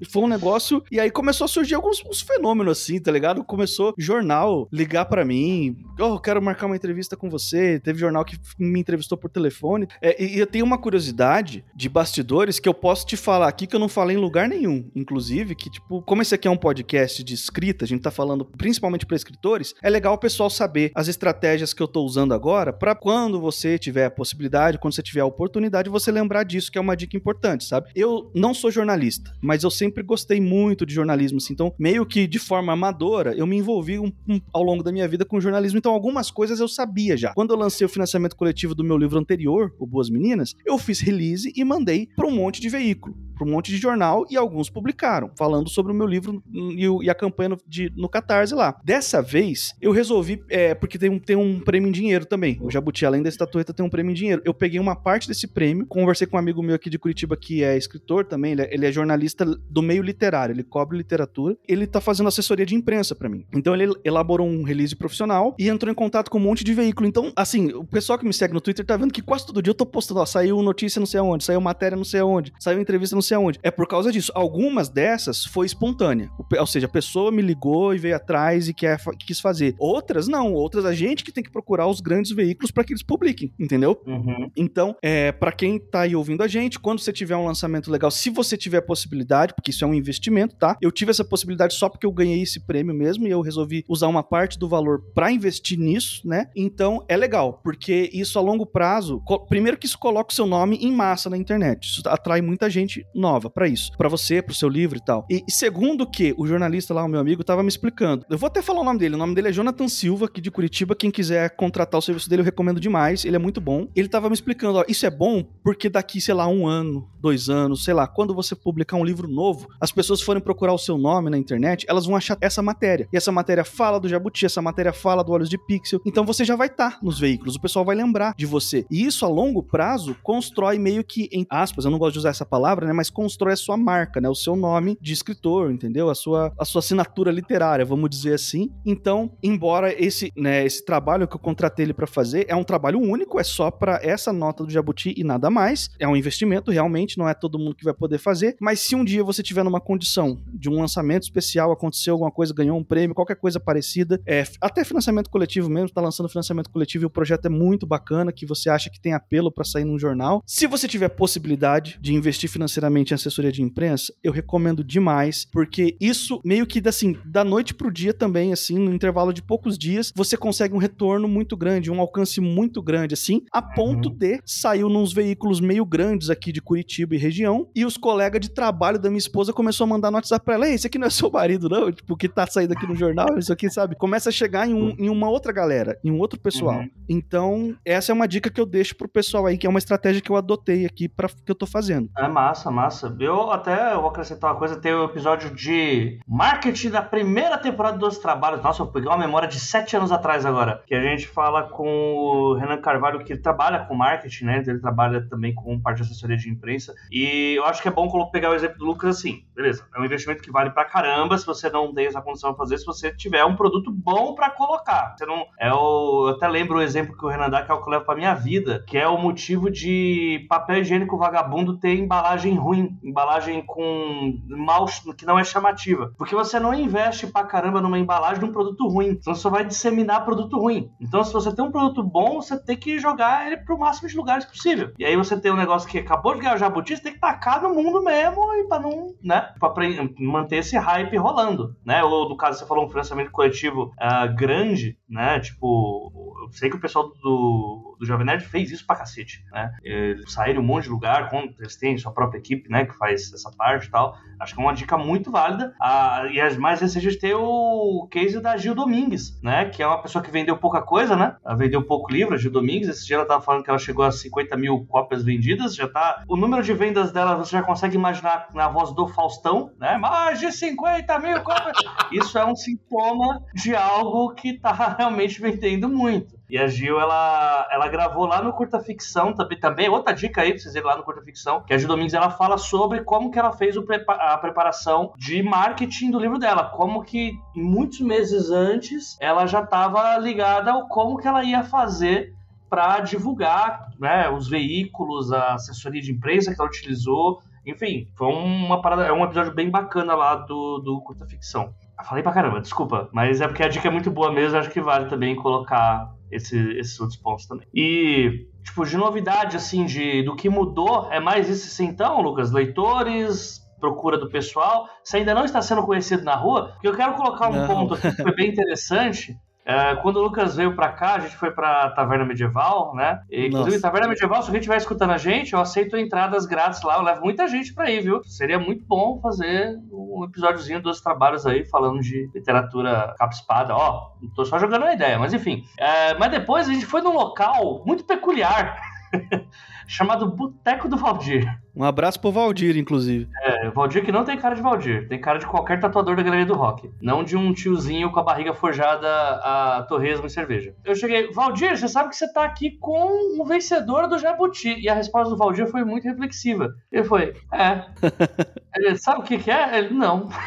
E 0.00 0.04
foi 0.04 0.22
um 0.22 0.28
negócio. 0.28 0.82
E 0.90 1.00
aí 1.00 1.10
começou 1.10 1.44
a 1.46 1.48
surgir 1.48 1.74
alguns 1.74 2.02
fenômenos 2.26 2.78
assim, 2.78 3.00
tá 3.00 3.10
ligado? 3.10 3.44
Começou 3.44 3.94
jornal 3.98 4.68
ligar 4.72 5.06
para 5.06 5.24
mim, 5.24 5.76
oh, 6.02 6.18
quero 6.18 6.42
marcar 6.42 6.66
uma 6.66 6.76
entrevista 6.76 7.16
com 7.16 7.30
você. 7.30 7.78
Teve 7.80 7.98
jornal 7.98 8.24
que 8.24 8.36
me 8.58 8.80
entrevistou 8.80 9.16
por 9.16 9.30
telefone. 9.30 9.86
É, 10.00 10.22
e 10.22 10.38
eu 10.38 10.46
tenho 10.46 10.64
uma 10.64 10.78
curiosidade 10.78 11.64
de 11.74 11.88
bastidores 11.88 12.58
que 12.58 12.68
eu 12.68 12.74
posso 12.74 13.06
te 13.06 13.16
falar 13.16 13.48
aqui 13.48 13.66
que 13.66 13.76
eu 13.76 13.80
não 13.80 13.88
falei 13.88 14.16
em 14.16 14.20
lugar 14.20 14.48
nenhum. 14.48 14.90
Inclusive, 14.94 15.54
que, 15.54 15.70
tipo, 15.70 16.02
como 16.02 16.22
esse 16.22 16.34
aqui 16.34 16.48
é 16.48 16.50
um 16.50 16.56
podcast 16.56 17.22
de 17.22 17.34
escrita, 17.34 17.84
a 17.84 17.88
gente 17.88 18.02
tá 18.02 18.10
falando 18.10 18.44
principalmente 18.44 19.06
para 19.06 19.16
escritores, 19.16 19.74
é 19.82 19.88
legal 19.88 20.14
o 20.14 20.18
pessoal 20.18 20.50
saber 20.50 20.90
as 20.94 21.08
estratégias 21.08 21.72
que 21.72 21.82
eu 21.82 21.88
tô 21.88 22.02
usando 22.02 22.34
agora 22.34 22.72
para 22.72 22.94
quando 22.94 23.40
você 23.40 23.78
tiver 23.78 24.06
a 24.06 24.10
possibilidade, 24.10 24.78
quando 24.78 24.94
você 24.94 25.02
tiver 25.02 25.20
a 25.20 25.26
oportunidade, 25.26 25.88
você 25.88 26.10
lembrar 26.10 26.44
disso, 26.44 26.70
que 26.70 26.78
é 26.78 26.80
uma 26.80 26.96
dica 26.96 27.16
importante, 27.16 27.64
sabe? 27.64 27.90
Eu 27.94 28.30
não 28.34 28.54
sou 28.54 28.70
jornalista, 28.70 29.32
mas 29.40 29.62
eu 29.62 29.70
sempre 29.70 30.02
gostei 30.02 30.40
muito 30.40 30.84
de 30.84 30.94
jornalismo, 30.94 31.38
assim, 31.38 31.52
então, 31.52 31.74
meio 31.78 32.04
que 32.06 32.26
de 32.26 32.38
forma 32.38 32.72
amadora, 32.72 33.34
eu 33.34 33.46
me 33.46 33.56
envolvi 33.56 33.98
um, 33.98 34.12
um, 34.28 34.40
ao 34.52 34.62
longo 34.62 34.82
da 34.82 34.92
minha 34.92 35.06
vida 35.06 35.24
com 35.24 35.40
jornalismo, 35.40 35.78
então 35.78 35.91
algumas 35.92 36.30
coisas 36.30 36.60
eu 36.60 36.68
sabia 36.68 37.16
já. 37.16 37.32
Quando 37.34 37.52
eu 37.52 37.58
lancei 37.58 37.84
o 37.84 37.90
financiamento 37.90 38.36
coletivo 38.36 38.74
do 38.74 38.84
meu 38.84 38.96
livro 38.96 39.18
anterior, 39.18 39.74
O 39.78 39.86
Boas 39.86 40.10
Meninas, 40.10 40.54
eu 40.64 40.78
fiz 40.78 41.00
release 41.00 41.52
e 41.54 41.64
mandei 41.64 42.08
para 42.16 42.26
um 42.26 42.30
monte 42.30 42.60
de 42.60 42.68
veículo 42.68 43.16
para 43.42 43.48
um 43.48 43.52
monte 43.52 43.72
de 43.72 43.76
jornal 43.76 44.24
e 44.30 44.36
alguns 44.36 44.70
publicaram, 44.70 45.30
falando 45.36 45.68
sobre 45.68 45.92
o 45.92 45.94
meu 45.94 46.06
livro 46.06 46.42
e, 46.52 46.86
e 47.04 47.10
a 47.10 47.14
campanha 47.14 47.50
no, 47.50 47.58
de, 47.66 47.92
no 47.96 48.08
Catarse 48.08 48.54
lá. 48.54 48.78
Dessa 48.84 49.20
vez, 49.20 49.74
eu 49.80 49.90
resolvi, 49.90 50.42
é, 50.48 50.74
porque 50.74 50.98
tem 50.98 51.10
um, 51.10 51.18
tem 51.18 51.34
um 51.34 51.58
prêmio 51.58 51.88
em 51.88 51.92
dinheiro 51.92 52.24
também. 52.24 52.58
O 52.60 52.70
Jabuti, 52.70 53.04
além 53.04 53.22
da 53.22 53.28
estatueta, 53.28 53.72
tem 53.72 53.84
um 53.84 53.90
prêmio 53.90 54.12
em 54.12 54.14
dinheiro. 54.14 54.42
Eu 54.44 54.54
peguei 54.54 54.78
uma 54.78 54.94
parte 54.94 55.26
desse 55.26 55.48
prêmio, 55.48 55.86
conversei 55.86 56.26
com 56.26 56.36
um 56.36 56.38
amigo 56.38 56.62
meu 56.62 56.76
aqui 56.76 56.88
de 56.88 56.98
Curitiba 56.98 57.36
que 57.36 57.64
é 57.64 57.76
escritor 57.76 58.24
também, 58.24 58.52
ele 58.52 58.62
é, 58.62 58.74
ele 58.74 58.86
é 58.86 58.92
jornalista 58.92 59.44
do 59.44 59.82
meio 59.82 60.02
literário, 60.02 60.52
ele 60.52 60.62
cobre 60.62 60.96
literatura. 60.96 61.56
Ele 61.66 61.86
tá 61.86 62.00
fazendo 62.00 62.28
assessoria 62.28 62.64
de 62.64 62.74
imprensa 62.74 63.14
para 63.14 63.28
mim. 63.28 63.44
Então 63.52 63.74
ele 63.74 63.92
elaborou 64.04 64.46
um 64.46 64.62
release 64.62 64.94
profissional 64.94 65.56
e 65.58 65.68
entrou 65.68 65.90
em 65.90 65.94
contato 65.94 66.30
com 66.30 66.38
um 66.38 66.42
monte 66.42 66.62
de 66.62 66.72
veículo. 66.74 67.08
Então, 67.08 67.32
assim, 67.34 67.72
o 67.72 67.84
pessoal 67.84 68.18
que 68.18 68.24
me 68.24 68.32
segue 68.32 68.54
no 68.54 68.60
Twitter 68.60 68.84
tá 68.84 68.96
vendo 68.96 69.12
que 69.12 69.22
quase 69.22 69.46
todo 69.46 69.60
dia 69.60 69.70
eu 69.70 69.74
tô 69.74 69.84
postando, 69.84 70.20
ó, 70.20 70.26
saiu 70.26 70.62
notícia 70.62 71.00
não 71.00 71.06
sei 71.06 71.18
aonde, 71.18 71.44
saiu 71.44 71.60
matéria 71.60 71.96
não 71.96 72.04
sei 72.04 72.20
aonde, 72.20 72.52
saiu 72.58 72.80
entrevista 72.80 73.16
não 73.16 73.22
sei 73.22 73.31
aonde. 73.34 73.58
É 73.62 73.70
por 73.70 73.86
causa 73.86 74.10
disso. 74.10 74.32
Algumas 74.34 74.88
dessas 74.88 75.44
foi 75.44 75.66
espontânea. 75.66 76.30
Ou 76.58 76.66
seja, 76.66 76.86
a 76.86 76.90
pessoa 76.90 77.30
me 77.30 77.42
ligou 77.42 77.94
e 77.94 77.98
veio 77.98 78.16
atrás 78.16 78.68
e 78.68 78.74
quer, 78.74 78.98
quis 79.18 79.40
fazer. 79.40 79.74
Outras 79.78 80.28
não. 80.28 80.52
Outras 80.52 80.84
a 80.84 80.94
gente 80.94 81.24
que 81.24 81.32
tem 81.32 81.42
que 81.42 81.50
procurar 81.50 81.86
os 81.86 82.00
grandes 82.00 82.32
veículos 82.32 82.70
para 82.70 82.84
que 82.84 82.92
eles 82.92 83.02
publiquem, 83.02 83.52
entendeu? 83.58 84.00
Uhum. 84.06 84.50
Então, 84.56 84.96
é, 85.02 85.32
para 85.32 85.52
quem 85.52 85.78
tá 85.78 86.02
aí 86.02 86.14
ouvindo 86.16 86.42
a 86.42 86.48
gente, 86.48 86.78
quando 86.78 87.00
você 87.00 87.12
tiver 87.12 87.36
um 87.36 87.44
lançamento 87.44 87.90
legal, 87.90 88.10
se 88.10 88.30
você 88.30 88.56
tiver 88.56 88.80
possibilidade, 88.80 89.54
porque 89.54 89.70
isso 89.70 89.84
é 89.84 89.86
um 89.86 89.94
investimento, 89.94 90.56
tá? 90.56 90.76
Eu 90.80 90.90
tive 90.90 91.10
essa 91.10 91.24
possibilidade 91.24 91.74
só 91.74 91.88
porque 91.88 92.06
eu 92.06 92.12
ganhei 92.12 92.42
esse 92.42 92.60
prêmio 92.60 92.94
mesmo 92.94 93.26
e 93.26 93.30
eu 93.30 93.40
resolvi 93.40 93.84
usar 93.88 94.08
uma 94.08 94.22
parte 94.22 94.58
do 94.58 94.68
valor 94.68 95.02
para 95.14 95.30
investir 95.30 95.78
nisso, 95.78 96.26
né? 96.26 96.46
Então, 96.54 97.04
é 97.08 97.16
legal, 97.16 97.60
porque 97.62 98.10
isso 98.12 98.38
a 98.38 98.42
longo 98.42 98.66
prazo, 98.66 99.22
primeiro 99.48 99.78
que 99.78 99.86
isso 99.86 99.98
coloca 99.98 100.32
o 100.32 100.34
seu 100.34 100.46
nome 100.46 100.76
em 100.76 100.92
massa 100.92 101.30
na 101.30 101.36
internet. 101.36 101.84
Isso 101.84 102.02
atrai 102.06 102.40
muita 102.40 102.68
gente 102.68 103.04
nova 103.22 103.48
para 103.48 103.68
isso, 103.68 103.92
para 103.96 104.08
você, 104.08 104.42
pro 104.42 104.52
seu 104.52 104.68
livro 104.68 104.98
e 104.98 105.00
tal. 105.00 105.24
E, 105.30 105.42
e, 105.46 105.52
segundo 105.52 106.06
que 106.06 106.34
o 106.36 106.46
jornalista 106.46 106.92
lá, 106.92 107.04
o 107.04 107.08
meu 107.08 107.20
amigo, 107.20 107.44
tava 107.44 107.62
me 107.62 107.68
explicando. 107.68 108.26
Eu 108.28 108.36
vou 108.36 108.48
até 108.48 108.60
falar 108.60 108.80
o 108.80 108.84
nome 108.84 108.98
dele. 108.98 109.14
O 109.14 109.18
nome 109.18 109.34
dele 109.34 109.48
é 109.48 109.52
Jonathan 109.52 109.88
Silva, 109.88 110.26
aqui 110.26 110.40
de 110.40 110.50
Curitiba. 110.50 110.94
Quem 110.94 111.10
quiser 111.10 111.56
contratar 111.56 111.98
o 111.98 112.02
serviço 112.02 112.28
dele, 112.28 112.42
eu 112.42 112.44
recomendo 112.44 112.80
demais. 112.80 113.24
Ele 113.24 113.36
é 113.36 113.38
muito 113.38 113.60
bom. 113.60 113.88
Ele 113.94 114.08
tava 114.08 114.28
me 114.28 114.34
explicando, 114.34 114.78
ó, 114.78 114.84
isso 114.88 115.06
é 115.06 115.10
bom 115.10 115.44
porque 115.62 115.88
daqui, 115.88 116.20
sei 116.20 116.34
lá, 116.34 116.46
um 116.48 116.66
ano, 116.66 117.08
dois 117.20 117.48
anos, 117.48 117.84
sei 117.84 117.94
lá, 117.94 118.06
quando 118.06 118.34
você 118.34 118.54
publicar 118.54 118.96
um 118.96 119.04
livro 119.04 119.28
novo, 119.28 119.68
as 119.80 119.92
pessoas 119.92 120.20
forem 120.20 120.42
procurar 120.42 120.72
o 120.72 120.78
seu 120.78 120.98
nome 120.98 121.30
na 121.30 121.38
internet, 121.38 121.86
elas 121.88 122.06
vão 122.06 122.16
achar 122.16 122.36
essa 122.40 122.60
matéria. 122.60 123.08
E 123.12 123.16
essa 123.16 123.30
matéria 123.30 123.64
fala 123.64 124.00
do 124.00 124.08
Jabuti, 124.08 124.44
essa 124.44 124.60
matéria 124.60 124.92
fala 124.92 125.22
do 125.22 125.32
Olhos 125.32 125.48
de 125.48 125.56
Pixel. 125.56 126.00
Então 126.04 126.24
você 126.24 126.44
já 126.44 126.56
vai 126.56 126.66
estar 126.66 126.92
tá 126.92 126.98
nos 127.02 127.18
veículos, 127.18 127.54
o 127.54 127.60
pessoal 127.60 127.84
vai 127.84 127.94
lembrar 127.94 128.34
de 128.36 128.46
você. 128.46 128.84
E 128.90 129.04
isso 129.04 129.24
a 129.24 129.28
longo 129.28 129.62
prazo 129.62 130.16
constrói 130.22 130.78
meio 130.78 131.04
que, 131.04 131.28
em 131.32 131.46
aspas, 131.48 131.84
eu 131.84 131.90
não 131.90 131.98
gosto 131.98 132.14
de 132.14 132.18
usar 132.18 132.30
essa 132.30 132.44
palavra, 132.44 132.86
né, 132.86 132.92
mas 133.02 133.10
constrói 133.10 133.54
a 133.54 133.56
sua 133.56 133.76
marca, 133.76 134.20
né? 134.20 134.28
O 134.28 134.34
seu 134.34 134.54
nome 134.54 134.96
de 135.00 135.12
escritor, 135.12 135.72
entendeu? 135.72 136.08
A 136.08 136.14
sua, 136.14 136.52
a 136.56 136.64
sua 136.64 136.78
assinatura 136.78 137.32
literária, 137.32 137.84
vamos 137.84 138.08
dizer 138.08 138.34
assim. 138.34 138.70
Então, 138.86 139.32
embora 139.42 139.92
esse, 139.92 140.32
né, 140.36 140.64
esse 140.64 140.84
trabalho 140.84 141.26
que 141.26 141.34
eu 141.34 141.40
contratei 141.40 141.84
ele 141.84 141.92
para 141.92 142.06
fazer 142.06 142.46
é 142.48 142.54
um 142.54 142.62
trabalho 142.62 143.00
único, 143.00 143.40
é 143.40 143.42
só 143.42 143.72
para 143.72 143.98
essa 144.04 144.32
nota 144.32 144.64
do 144.64 144.70
Jabuti 144.70 145.14
e 145.16 145.24
nada 145.24 145.50
mais. 145.50 145.90
É 145.98 146.06
um 146.06 146.14
investimento, 146.14 146.70
realmente, 146.70 147.18
não 147.18 147.28
é 147.28 147.34
todo 147.34 147.58
mundo 147.58 147.74
que 147.74 147.84
vai 147.84 147.92
poder 147.92 148.18
fazer. 148.18 148.54
Mas 148.60 148.78
se 148.78 148.94
um 148.94 149.04
dia 149.04 149.24
você 149.24 149.42
tiver 149.42 149.64
numa 149.64 149.80
condição 149.80 150.40
de 150.46 150.70
um 150.70 150.78
lançamento 150.78 151.24
especial, 151.24 151.72
aconteceu 151.72 152.14
alguma 152.14 152.30
coisa, 152.30 152.54
ganhou 152.54 152.78
um 152.78 152.84
prêmio, 152.84 153.16
qualquer 153.16 153.36
coisa 153.36 153.58
parecida, 153.58 154.20
é, 154.24 154.44
até 154.60 154.84
financiamento 154.84 155.28
coletivo 155.28 155.68
mesmo, 155.68 155.90
tá 155.90 156.00
lançando 156.00 156.28
financiamento 156.28 156.70
coletivo 156.70 157.04
e 157.04 157.06
o 157.06 157.10
projeto 157.10 157.46
é 157.46 157.50
muito 157.50 157.84
bacana, 157.84 158.30
que 158.30 158.46
você 158.46 158.70
acha 158.70 158.88
que 158.88 159.00
tem 159.00 159.12
apelo 159.12 159.50
para 159.50 159.64
sair 159.64 159.84
num 159.84 159.98
jornal. 159.98 160.40
Se 160.46 160.68
você 160.68 160.86
tiver 160.86 161.08
possibilidade 161.08 161.98
de 162.00 162.14
investir 162.14 162.48
financeiramente 162.48 162.91
em 163.00 163.14
assessoria 163.14 163.52
de 163.52 163.62
imprensa, 163.62 164.12
eu 164.22 164.32
recomendo 164.32 164.84
demais, 164.84 165.46
porque 165.50 165.96
isso 166.00 166.40
meio 166.44 166.66
que 166.66 166.82
assim, 166.86 167.16
da 167.24 167.44
noite 167.44 167.74
pro 167.74 167.92
dia 167.92 168.12
também, 168.12 168.52
assim, 168.52 168.78
no 168.78 168.92
intervalo 168.92 169.32
de 169.32 169.42
poucos 169.42 169.78
dias, 169.78 170.12
você 170.14 170.36
consegue 170.36 170.74
um 170.74 170.78
retorno 170.78 171.28
muito 171.28 171.56
grande, 171.56 171.90
um 171.90 172.00
alcance 172.00 172.40
muito 172.40 172.82
grande, 172.82 173.14
assim, 173.14 173.42
a 173.52 173.62
ponto 173.62 174.08
uhum. 174.08 174.14
de 174.16 174.40
saiu 174.44 174.88
nos 174.88 175.12
veículos 175.12 175.60
meio 175.60 175.84
grandes 175.84 176.30
aqui 176.30 176.52
de 176.52 176.60
Curitiba 176.60 177.14
e 177.14 177.18
região, 177.18 177.68
e 177.74 177.84
os 177.84 177.96
colegas 177.96 178.40
de 178.40 178.50
trabalho 178.50 178.98
da 178.98 179.08
minha 179.08 179.18
esposa 179.18 179.52
começou 179.52 179.84
a 179.84 179.88
mandar 179.88 180.10
no 180.10 180.16
WhatsApp 180.16 180.44
pra 180.44 180.54
ela, 180.54 180.68
ei, 180.68 180.74
esse 180.74 180.86
aqui 180.86 180.98
não 180.98 181.06
é 181.06 181.10
seu 181.10 181.30
marido, 181.30 181.68
não? 181.68 181.90
Tipo, 181.90 182.16
que 182.16 182.28
tá 182.28 182.46
saindo 182.46 182.72
aqui 182.72 182.86
no 182.86 182.96
jornal, 182.96 183.38
isso 183.38 183.52
aqui, 183.52 183.70
sabe? 183.70 183.96
Começa 183.96 184.28
a 184.28 184.32
chegar 184.32 184.68
em, 184.68 184.74
um, 184.74 184.94
em 184.98 185.08
uma 185.08 185.28
outra 185.28 185.52
galera, 185.52 185.98
em 186.04 186.10
um 186.10 186.18
outro 186.18 186.38
pessoal. 186.38 186.80
Uhum. 186.80 186.90
Então, 187.08 187.74
essa 187.84 188.12
é 188.12 188.14
uma 188.14 188.28
dica 188.28 188.50
que 188.50 188.60
eu 188.60 188.66
deixo 188.66 188.96
pro 188.96 189.08
pessoal 189.08 189.46
aí, 189.46 189.56
que 189.56 189.66
é 189.66 189.70
uma 189.70 189.78
estratégia 189.78 190.20
que 190.20 190.30
eu 190.30 190.36
adotei 190.36 190.86
aqui 190.86 191.08
para 191.08 191.28
que 191.28 191.50
eu 191.50 191.54
tô 191.54 191.66
fazendo. 191.66 192.10
É 192.18 192.28
massa, 192.28 192.70
massa 192.70 192.81
massa. 192.82 193.14
Eu 193.20 193.52
até 193.52 193.94
vou 193.94 194.08
acrescentar 194.08 194.50
uma 194.50 194.58
coisa: 194.58 194.80
tem 194.80 194.92
o 194.92 195.04
episódio 195.04 195.54
de 195.54 196.18
marketing 196.26 196.90
da 196.90 197.02
primeira 197.02 197.56
temporada 197.56 197.96
dos 197.96 198.18
trabalhos. 198.18 198.62
Nossa, 198.62 198.82
eu 198.82 198.86
peguei 198.86 199.08
uma 199.08 199.18
memória 199.18 199.46
de 199.46 199.60
sete 199.60 199.96
anos 199.96 200.10
atrás 200.10 200.44
agora. 200.44 200.82
Que 200.86 200.94
a 200.94 201.00
gente 201.00 201.28
fala 201.28 201.62
com 201.62 201.86
o 201.86 202.54
Renan 202.54 202.78
Carvalho, 202.78 203.24
que 203.24 203.36
trabalha 203.36 203.84
com 203.84 203.94
marketing, 203.94 204.44
né? 204.44 204.64
Ele 204.66 204.80
trabalha 204.80 205.26
também 205.28 205.54
com 205.54 205.80
parte 205.80 205.98
de 205.98 206.02
assessoria 206.02 206.36
de 206.36 206.50
imprensa. 206.50 206.92
E 207.10 207.54
eu 207.56 207.64
acho 207.64 207.80
que 207.80 207.88
é 207.88 207.90
bom 207.90 208.08
pegar 208.30 208.50
o 208.50 208.54
exemplo 208.54 208.78
do 208.78 208.84
Lucas 208.84 209.16
assim. 209.18 209.44
Beleza, 209.54 209.86
é 209.94 210.00
um 210.00 210.04
investimento 210.04 210.42
que 210.42 210.50
vale 210.50 210.70
pra 210.70 210.84
caramba 210.84 211.38
se 211.38 211.46
você 211.46 211.70
não 211.70 211.94
tem 211.94 212.06
essa 212.06 212.20
condição 212.20 212.52
de 212.52 212.56
fazer, 212.56 212.78
se 212.78 212.86
você 212.86 213.14
tiver 213.14 213.44
um 213.44 213.54
produto 213.54 213.92
bom 213.92 214.34
para 214.34 214.50
colocar. 214.50 215.14
Você 215.16 215.24
não. 215.24 215.46
É 215.58 215.72
o, 215.72 216.28
eu 216.28 216.34
até 216.34 216.48
lembro 216.48 216.78
o 216.78 216.82
exemplo 216.82 217.16
que 217.16 217.24
o 217.24 217.28
Renan 217.28 217.48
dá, 217.48 217.62
que 217.62 217.70
é 217.70 217.74
o 217.74 217.80
que 217.80 217.88
eu 217.88 217.92
levo 217.92 218.04
pra 218.04 218.16
minha 218.16 218.34
vida, 218.34 218.84
que 218.86 218.98
é 218.98 219.06
o 219.06 219.18
motivo 219.18 219.70
de 219.70 220.46
papel 220.48 220.78
higiênico 220.78 221.16
vagabundo 221.16 221.76
ter 221.76 221.94
embalagem 221.94 222.54
ruim, 222.56 222.71
embalagem 222.74 223.64
com 223.64 224.38
mal, 224.48 224.86
que 225.16 225.26
não 225.26 225.38
é 225.38 225.44
chamativa. 225.44 226.12
Porque 226.16 226.34
você 226.34 226.58
não 226.58 226.74
investe 226.74 227.26
pra 227.26 227.44
caramba 227.44 227.80
numa 227.80 227.98
embalagem 227.98 228.40
de 228.40 228.44
um 228.44 228.52
produto 228.52 228.88
ruim, 228.88 229.18
você 229.20 229.34
só 229.34 229.50
vai 229.50 229.64
disseminar 229.64 230.24
produto 230.24 230.58
ruim. 230.58 230.90
Então, 231.00 231.22
se 231.24 231.32
você 231.32 231.54
tem 231.54 231.64
um 231.64 231.72
produto 231.72 232.02
bom, 232.02 232.40
você 232.40 232.58
tem 232.62 232.76
que 232.76 232.98
jogar 232.98 233.46
ele 233.46 233.58
pro 233.58 233.78
máximo 233.78 234.08
de 234.08 234.16
lugares 234.16 234.44
possível. 234.44 234.92
E 234.98 235.04
aí 235.04 235.16
você 235.16 235.38
tem 235.38 235.52
um 235.52 235.56
negócio 235.56 235.88
que 235.88 235.98
acabou 235.98 236.34
de 236.34 236.40
ganhar 236.40 236.54
o 236.54 236.58
jabuti, 236.58 236.96
você 236.96 237.02
tem 237.02 237.12
que 237.12 237.20
tacar 237.20 237.62
no 237.62 237.74
mundo 237.74 238.02
mesmo 238.02 238.54
e 238.54 238.64
pra 238.68 238.78
não, 238.78 239.14
né, 239.22 239.52
pra 239.58 239.72
manter 240.18 240.56
esse 240.56 240.76
hype 240.76 241.16
rolando, 241.16 241.76
né? 241.84 242.02
Ou 242.02 242.28
no 242.28 242.36
caso, 242.36 242.58
você 242.58 242.66
falou 242.66 242.84
um 242.84 242.88
financiamento 242.88 243.30
coletivo 243.30 243.92
uh, 244.00 244.34
grande, 244.34 244.96
né? 245.08 245.40
Tipo, 245.40 246.12
eu 246.44 246.52
sei 246.52 246.70
que 246.70 246.76
o 246.76 246.80
pessoal 246.80 247.08
do, 247.22 247.91
do 248.02 248.06
Jovem 248.06 248.26
Nerd 248.26 248.44
fez 248.44 248.72
isso 248.72 248.84
pra 248.84 248.96
cacete, 248.96 249.44
né? 249.52 249.72
Eles 249.84 250.32
saíram 250.32 250.60
um 250.60 250.64
monte 250.64 250.84
de 250.84 250.90
lugar, 250.90 251.30
eles 251.58 251.76
têm 251.76 251.96
sua 251.96 252.10
própria 252.10 252.38
equipe, 252.38 252.68
né, 252.68 252.84
que 252.84 252.98
faz 252.98 253.32
essa 253.32 253.50
parte 253.52 253.86
e 253.86 253.90
tal. 253.90 254.16
Acho 254.40 254.54
que 254.54 254.60
é 254.60 254.64
uma 254.64 254.74
dica 254.74 254.98
muito 254.98 255.30
válida. 255.30 255.72
Ah, 255.80 256.26
e 256.28 256.40
as 256.40 256.56
mais 256.56 256.80
recentes 256.80 257.16
tem 257.16 257.32
o 257.32 258.08
case 258.10 258.40
da 258.40 258.56
Gil 258.56 258.74
Domingues, 258.74 259.40
né, 259.40 259.66
que 259.66 259.80
é 259.80 259.86
uma 259.86 260.02
pessoa 260.02 260.22
que 260.22 260.32
vendeu 260.32 260.56
pouca 260.56 260.82
coisa, 260.82 261.14
né? 261.14 261.36
Ela 261.44 261.54
vendeu 261.54 261.86
pouco 261.86 262.12
livro, 262.12 262.34
a 262.34 262.38
Gil 262.38 262.50
Domingues. 262.50 262.88
Esse 262.88 263.06
dia 263.06 263.16
ela 263.16 263.24
tava 263.24 263.40
falando 263.40 263.62
que 263.62 263.70
ela 263.70 263.78
chegou 263.78 264.04
a 264.04 264.10
50 264.10 264.56
mil 264.56 264.84
cópias 264.86 265.22
vendidas, 265.22 265.76
já 265.76 265.86
tá... 265.86 266.24
O 266.26 266.36
número 266.36 266.64
de 266.64 266.74
vendas 266.74 267.12
dela 267.12 267.36
você 267.36 267.52
já 267.52 267.62
consegue 267.62 267.94
imaginar 267.94 268.48
na 268.52 268.68
voz 268.68 268.92
do 268.92 269.06
Faustão, 269.06 269.70
né? 269.78 269.96
Mais 269.96 270.40
de 270.40 270.50
50 270.50 271.18
mil 271.20 271.40
cópias! 271.42 271.76
Isso 272.10 272.36
é 272.36 272.44
um 272.44 272.56
sintoma 272.56 273.44
de 273.54 273.76
algo 273.76 274.34
que 274.34 274.54
tá 274.54 274.72
realmente 274.98 275.40
vendendo 275.40 275.88
muito. 275.88 276.41
E 276.52 276.58
a 276.58 276.66
Gil, 276.66 277.00
ela, 277.00 277.66
ela 277.72 277.88
gravou 277.88 278.26
lá 278.26 278.42
no 278.42 278.52
Curta 278.52 278.78
Ficção 278.78 279.32
também, 279.32 279.58
também, 279.58 279.88
outra 279.88 280.12
dica 280.12 280.42
aí 280.42 280.50
pra 280.50 280.60
vocês 280.60 280.74
irem 280.74 280.86
lá 280.86 280.98
no 280.98 281.02
Curta 281.02 281.22
Ficção, 281.22 281.62
que 281.62 281.72
a 281.72 281.78
Gil 281.78 281.88
Domingues, 281.88 282.12
ela 282.12 282.28
fala 282.28 282.58
sobre 282.58 283.02
como 283.04 283.30
que 283.30 283.38
ela 283.38 283.52
fez 283.52 283.74
a 284.06 284.36
preparação 284.36 285.14
de 285.16 285.42
marketing 285.42 286.10
do 286.10 286.18
livro 286.20 286.38
dela, 286.38 286.64
como 286.64 287.02
que 287.02 287.32
muitos 287.56 288.00
meses 288.00 288.50
antes 288.50 289.16
ela 289.18 289.46
já 289.46 289.62
estava 289.62 290.18
ligada 290.18 290.72
ao 290.72 290.88
como 290.88 291.16
que 291.16 291.26
ela 291.26 291.42
ia 291.42 291.64
fazer 291.64 292.34
para 292.68 293.00
divulgar 293.00 293.88
né, 293.98 294.28
os 294.28 294.46
veículos, 294.46 295.32
a 295.32 295.54
assessoria 295.54 296.02
de 296.02 296.12
imprensa 296.12 296.54
que 296.54 296.60
ela 296.60 296.68
utilizou, 296.68 297.40
enfim, 297.64 298.10
foi 298.14 298.28
uma 298.28 298.82
parada, 298.82 299.06
é 299.06 299.12
um 299.12 299.24
episódio 299.24 299.54
bem 299.54 299.70
bacana 299.70 300.14
lá 300.14 300.34
do, 300.34 300.80
do 300.80 301.00
Curta 301.00 301.24
Ficção. 301.24 301.72
Falei 302.04 302.22
pra 302.22 302.32
caramba, 302.32 302.60
desculpa, 302.60 303.08
mas 303.10 303.40
é 303.40 303.48
porque 303.48 303.62
a 303.62 303.68
dica 303.68 303.88
é 303.88 303.90
muito 303.90 304.10
boa 304.10 304.30
mesmo, 304.30 304.58
acho 304.58 304.68
que 304.68 304.82
vale 304.82 305.08
também 305.08 305.34
colocar 305.34 306.12
esse, 306.32 306.58
esses 306.78 306.98
outros 306.98 307.18
pontos 307.18 307.46
também. 307.46 307.66
E, 307.74 308.48
tipo, 308.64 308.84
de 308.84 308.96
novidade, 308.96 309.56
assim, 309.56 309.84
de, 309.84 310.22
do 310.22 310.34
que 310.34 310.48
mudou, 310.48 311.08
é 311.12 311.20
mais 311.20 311.48
isso 311.48 311.68
assim, 311.68 311.86
então, 311.86 312.20
Lucas? 312.20 312.50
Leitores, 312.50 313.60
procura 313.78 314.16
do 314.16 314.30
pessoal. 314.30 314.88
Você 315.04 315.18
ainda 315.18 315.34
não 315.34 315.44
está 315.44 315.60
sendo 315.60 315.82
conhecido 315.82 316.24
na 316.24 316.34
rua? 316.34 316.70
Porque 316.72 316.88
eu 316.88 316.96
quero 316.96 317.14
colocar 317.14 317.48
um 317.48 317.56
não. 317.56 317.66
ponto 317.66 317.94
aqui 317.94 318.10
que 318.14 318.22
foi 318.22 318.34
bem 318.34 318.50
interessante. 318.50 319.36
É, 319.64 319.94
quando 319.96 320.16
o 320.16 320.22
Lucas 320.22 320.56
veio 320.56 320.74
pra 320.74 320.88
cá, 320.88 321.14
a 321.14 321.20
gente 321.20 321.36
foi 321.36 321.50
pra 321.52 321.90
Taverna 321.90 322.24
Medieval, 322.24 322.94
né? 322.94 323.20
E, 323.30 323.46
inclusive. 323.46 323.80
Taverna 323.80 324.08
Medieval, 324.08 324.42
se 324.42 324.48
alguém 324.48 324.60
estiver 324.60 324.76
escutando 324.76 325.10
a 325.10 325.18
gente, 325.18 325.52
eu 325.52 325.60
aceito 325.60 325.96
entradas 325.96 326.46
grátis 326.46 326.82
lá, 326.82 326.96
eu 326.96 327.02
levo 327.02 327.22
muita 327.22 327.46
gente 327.46 327.72
pra 327.72 327.90
ir, 327.90 328.02
viu? 328.02 328.22
Seria 328.24 328.58
muito 328.58 328.84
bom 328.84 329.20
fazer 329.20 329.78
um 329.92 330.24
episódiozinho 330.24 330.82
dos 330.82 331.00
trabalhos 331.00 331.46
aí, 331.46 331.64
falando 331.64 332.00
de 332.00 332.28
literatura 332.34 333.14
capa-espada. 333.18 333.74
Ó, 333.74 334.10
tô 334.34 334.44
só 334.44 334.58
jogando 334.58 334.82
uma 334.82 334.92
ideia, 334.92 335.18
mas 335.18 335.32
enfim. 335.32 335.64
É, 335.78 336.14
mas 336.14 336.30
depois 336.30 336.68
a 336.68 336.72
gente 336.72 336.86
foi 336.86 337.00
num 337.00 337.12
local 337.12 337.84
muito 337.86 338.04
peculiar. 338.04 338.80
chamado 339.86 340.26
Boteco 340.26 340.88
do 340.88 340.96
Valdir. 340.96 341.61
Um 341.74 341.84
abraço 341.84 342.20
pro 342.20 342.30
Valdir, 342.30 342.76
inclusive. 342.76 343.28
É, 343.42 343.70
Valdir 343.70 344.04
que 344.04 344.12
não 344.12 344.24
tem 344.24 344.36
cara 344.36 344.54
de 344.54 344.60
Valdir, 344.60 345.08
tem 345.08 345.18
cara 345.18 345.38
de 345.38 345.46
qualquer 345.46 345.80
tatuador 345.80 346.14
da 346.14 346.22
galeria 346.22 346.44
do 346.44 346.54
rock. 346.54 346.90
Não 347.00 347.24
de 347.24 347.34
um 347.34 347.52
tiozinho 347.54 348.10
com 348.10 348.20
a 348.20 348.22
barriga 348.22 348.52
forjada 348.52 349.08
a 349.08 349.82
torresmo 349.88 350.26
e 350.26 350.30
cerveja. 350.30 350.74
Eu 350.84 350.94
cheguei, 350.94 351.32
Valdir, 351.32 351.76
você 351.76 351.88
sabe 351.88 352.10
que 352.10 352.16
você 352.16 352.30
tá 352.30 352.44
aqui 352.44 352.72
com 352.72 353.40
o 353.40 353.44
vencedor 353.46 354.06
do 354.06 354.18
Jabuti. 354.18 354.78
E 354.78 354.88
a 354.88 354.94
resposta 354.94 355.30
do 355.30 355.36
Valdir 355.36 355.66
foi 355.66 355.82
muito 355.82 356.04
reflexiva. 356.04 356.74
Ele 356.90 357.04
foi, 357.04 357.34
é. 357.52 357.86
Ele, 358.76 358.96
sabe 358.96 359.20
o 359.20 359.22
que, 359.22 359.38
que 359.38 359.50
é? 359.50 359.78
Ele, 359.78 359.94
não. 359.94 360.28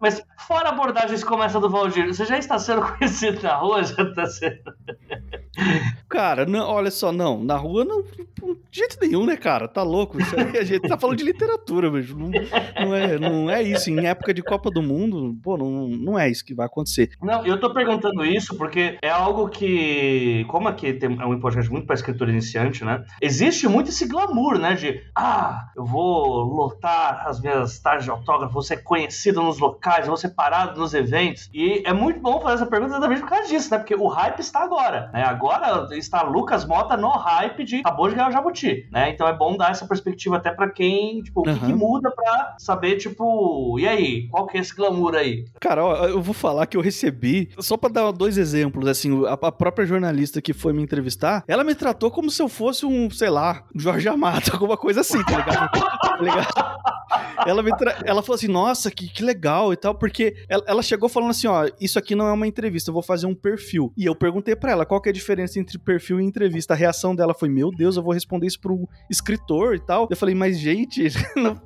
Mas 0.00 0.22
fora 0.36 0.68
abordagens 0.68 1.24
como 1.24 1.42
essa 1.42 1.58
do 1.60 1.70
Valdir, 1.70 2.06
você 2.06 2.24
já 2.24 2.38
está 2.38 2.58
sendo 2.58 2.82
conhecido 2.98 3.42
na 3.42 3.56
rua? 3.56 3.82
Já 3.84 4.02
está 4.02 4.26
sendo. 4.26 4.74
Cara, 6.08 6.46
não, 6.46 6.66
olha 6.66 6.90
só, 6.90 7.12
não. 7.12 7.42
Na 7.42 7.56
rua, 7.56 7.84
não, 7.84 8.02
de 8.02 8.78
jeito 8.78 8.96
nenhum, 9.00 9.26
né, 9.26 9.36
cara? 9.36 9.68
Tá 9.68 9.82
louco? 9.82 10.20
Isso 10.20 10.34
aí, 10.38 10.56
a 10.58 10.64
gente 10.64 10.88
tá 10.88 10.96
falando 10.96 11.18
de 11.18 11.24
literatura, 11.24 11.90
mesmo. 11.90 12.18
Não, 12.18 12.30
não, 12.86 12.94
é, 12.94 13.18
não 13.18 13.50
é 13.50 13.62
isso. 13.62 13.90
Em 13.90 14.06
época 14.06 14.32
de 14.32 14.42
Copa 14.42 14.70
do 14.70 14.82
Mundo, 14.82 15.36
pô, 15.42 15.56
não, 15.56 15.88
não 15.88 16.18
é 16.18 16.30
isso 16.30 16.44
que 16.44 16.54
vai 16.54 16.66
acontecer. 16.66 17.10
Não, 17.22 17.44
eu 17.44 17.60
tô 17.60 17.72
perguntando 17.72 18.24
isso 18.24 18.56
porque 18.56 18.98
é 19.02 19.10
algo 19.10 19.48
que, 19.48 20.44
como 20.48 20.68
aqui 20.68 20.92
tem, 20.94 21.18
é 21.20 21.26
um 21.26 21.38
podcast 21.40 21.70
muito 21.70 21.86
para 21.86 21.94
escritor 21.94 22.28
iniciante, 22.28 22.84
né? 22.84 23.04
Existe 23.20 23.68
muito 23.68 23.90
esse 23.90 24.06
glamour, 24.06 24.58
né? 24.58 24.74
De, 24.74 25.02
ah, 25.14 25.68
eu 25.76 25.84
vou 25.84 26.44
lotar 26.44 27.26
as 27.26 27.40
minhas 27.40 27.78
tardes 27.80 28.04
de 28.04 28.10
autógrafo, 28.10 28.52
vou 28.52 28.62
ser 28.62 28.78
conhecido 28.78 29.42
nos 29.42 29.58
locais, 29.58 30.06
vou 30.06 30.16
ser 30.16 30.30
parado 30.30 30.80
nos 30.80 30.94
eventos. 30.94 31.50
E 31.52 31.82
é 31.84 31.92
muito 31.92 32.20
bom 32.20 32.40
fazer 32.40 32.62
essa 32.62 32.66
pergunta 32.66 32.92
exatamente 32.92 33.20
por 33.20 33.28
causa 33.28 33.48
disso, 33.48 33.70
né? 33.70 33.78
Porque 33.78 33.94
o 33.94 34.06
hype 34.06 34.40
está 34.40 34.62
agora, 34.62 35.10
né? 35.12 35.22
Agora 35.24 35.47
está 35.92 36.22
Lucas 36.22 36.64
Mota 36.64 36.96
no 36.96 37.10
hype 37.10 37.64
de 37.64 37.76
acabou 37.76 38.08
de 38.08 38.14
ganhar 38.14 38.28
o 38.28 38.32
Jabuti, 38.32 38.86
né? 38.90 39.10
Então 39.10 39.26
é 39.26 39.32
bom 39.32 39.56
dar 39.56 39.70
essa 39.70 39.86
perspectiva 39.86 40.36
até 40.36 40.50
para 40.50 40.68
quem, 40.70 41.22
tipo, 41.22 41.40
o 41.40 41.48
uhum. 41.48 41.58
que, 41.58 41.66
que, 41.66 41.74
muda 41.74 42.10
para 42.10 42.56
saber, 42.58 42.96
tipo, 42.96 43.78
e 43.78 43.86
aí, 43.86 44.28
qual 44.28 44.46
que 44.46 44.56
é 44.56 44.60
esse 44.60 44.74
glamour 44.74 45.14
aí? 45.14 45.44
Cara, 45.60 45.84
ó, 45.84 46.06
eu 46.06 46.20
vou 46.20 46.34
falar 46.34 46.66
que 46.66 46.76
eu 46.76 46.80
recebi, 46.80 47.50
só 47.58 47.76
para 47.76 47.92
dar 47.92 48.12
dois 48.12 48.38
exemplos, 48.38 48.86
assim, 48.88 49.24
a, 49.26 49.32
a, 49.32 49.52
própria 49.52 49.86
jornalista 49.86 50.40
que 50.40 50.52
foi 50.52 50.72
me 50.72 50.82
entrevistar, 50.82 51.44
ela 51.46 51.64
me 51.64 51.74
tratou 51.74 52.10
como 52.10 52.30
se 52.30 52.42
eu 52.42 52.48
fosse 52.48 52.84
um, 52.84 53.10
sei 53.10 53.30
lá, 53.30 53.64
Jorge 53.74 54.08
Amado, 54.08 54.50
alguma 54.52 54.76
coisa 54.76 55.00
assim, 55.00 55.22
tá 55.24 55.38
ligado? 55.38 55.70
tá 55.70 56.16
ligado? 56.20 56.97
Ela, 57.46 57.62
me 57.62 57.76
tra... 57.76 58.02
ela 58.04 58.22
falou 58.22 58.36
assim, 58.36 58.48
nossa, 58.48 58.90
que, 58.90 59.08
que 59.08 59.22
legal 59.22 59.72
e 59.72 59.76
tal, 59.76 59.94
porque 59.94 60.34
ela, 60.48 60.64
ela 60.66 60.82
chegou 60.82 61.08
falando 61.08 61.30
assim, 61.30 61.46
ó, 61.46 61.68
isso 61.80 61.98
aqui 61.98 62.14
não 62.14 62.26
é 62.26 62.32
uma 62.32 62.46
entrevista, 62.46 62.90
eu 62.90 62.94
vou 62.94 63.02
fazer 63.02 63.26
um 63.26 63.34
perfil. 63.34 63.92
E 63.96 64.04
eu 64.04 64.14
perguntei 64.14 64.56
para 64.56 64.72
ela 64.72 64.86
qual 64.86 65.00
que 65.00 65.08
é 65.08 65.10
a 65.10 65.14
diferença 65.14 65.58
entre 65.58 65.78
perfil 65.78 66.20
e 66.20 66.24
entrevista. 66.24 66.74
A 66.74 66.76
reação 66.76 67.14
dela 67.14 67.34
foi, 67.34 67.48
meu 67.48 67.70
Deus, 67.70 67.96
eu 67.96 68.02
vou 68.02 68.12
responder 68.12 68.46
isso 68.46 68.60
pro 68.60 68.88
escritor 69.10 69.74
e 69.74 69.80
tal. 69.80 70.08
Eu 70.10 70.16
falei, 70.16 70.34
mas 70.34 70.58
gente, 70.58 71.08
não, 71.36 71.60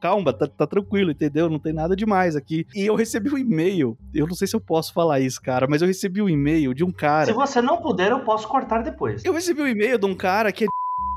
calma, 0.00 0.32
tá, 0.32 0.46
tá, 0.46 0.66
tranquilo, 0.66 1.10
entendeu? 1.10 1.48
Não 1.48 1.58
tem 1.58 1.72
nada 1.72 1.94
demais 1.94 2.36
aqui. 2.36 2.66
E 2.74 2.86
eu 2.86 2.94
recebi 2.94 3.30
um 3.30 3.38
e-mail, 3.38 3.96
eu 4.14 4.26
não 4.26 4.34
sei 4.34 4.46
se 4.46 4.56
eu 4.56 4.60
posso 4.60 4.92
falar 4.92 5.20
isso, 5.20 5.40
cara, 5.40 5.66
mas 5.68 5.82
eu 5.82 5.88
recebi 5.88 6.22
um 6.22 6.28
e-mail 6.28 6.74
de 6.74 6.84
um 6.84 6.92
cara. 6.92 7.26
Se 7.26 7.32
você 7.32 7.60
não 7.60 7.78
puder, 7.78 8.10
eu 8.10 8.20
posso 8.20 8.48
cortar 8.48 8.82
depois. 8.82 9.24
Eu 9.24 9.32
recebi 9.32 9.62
um 9.62 9.68
e-mail 9.68 9.98
de 9.98 10.06
um 10.06 10.14
cara 10.14 10.52
que 10.52 10.64
é 10.64 10.66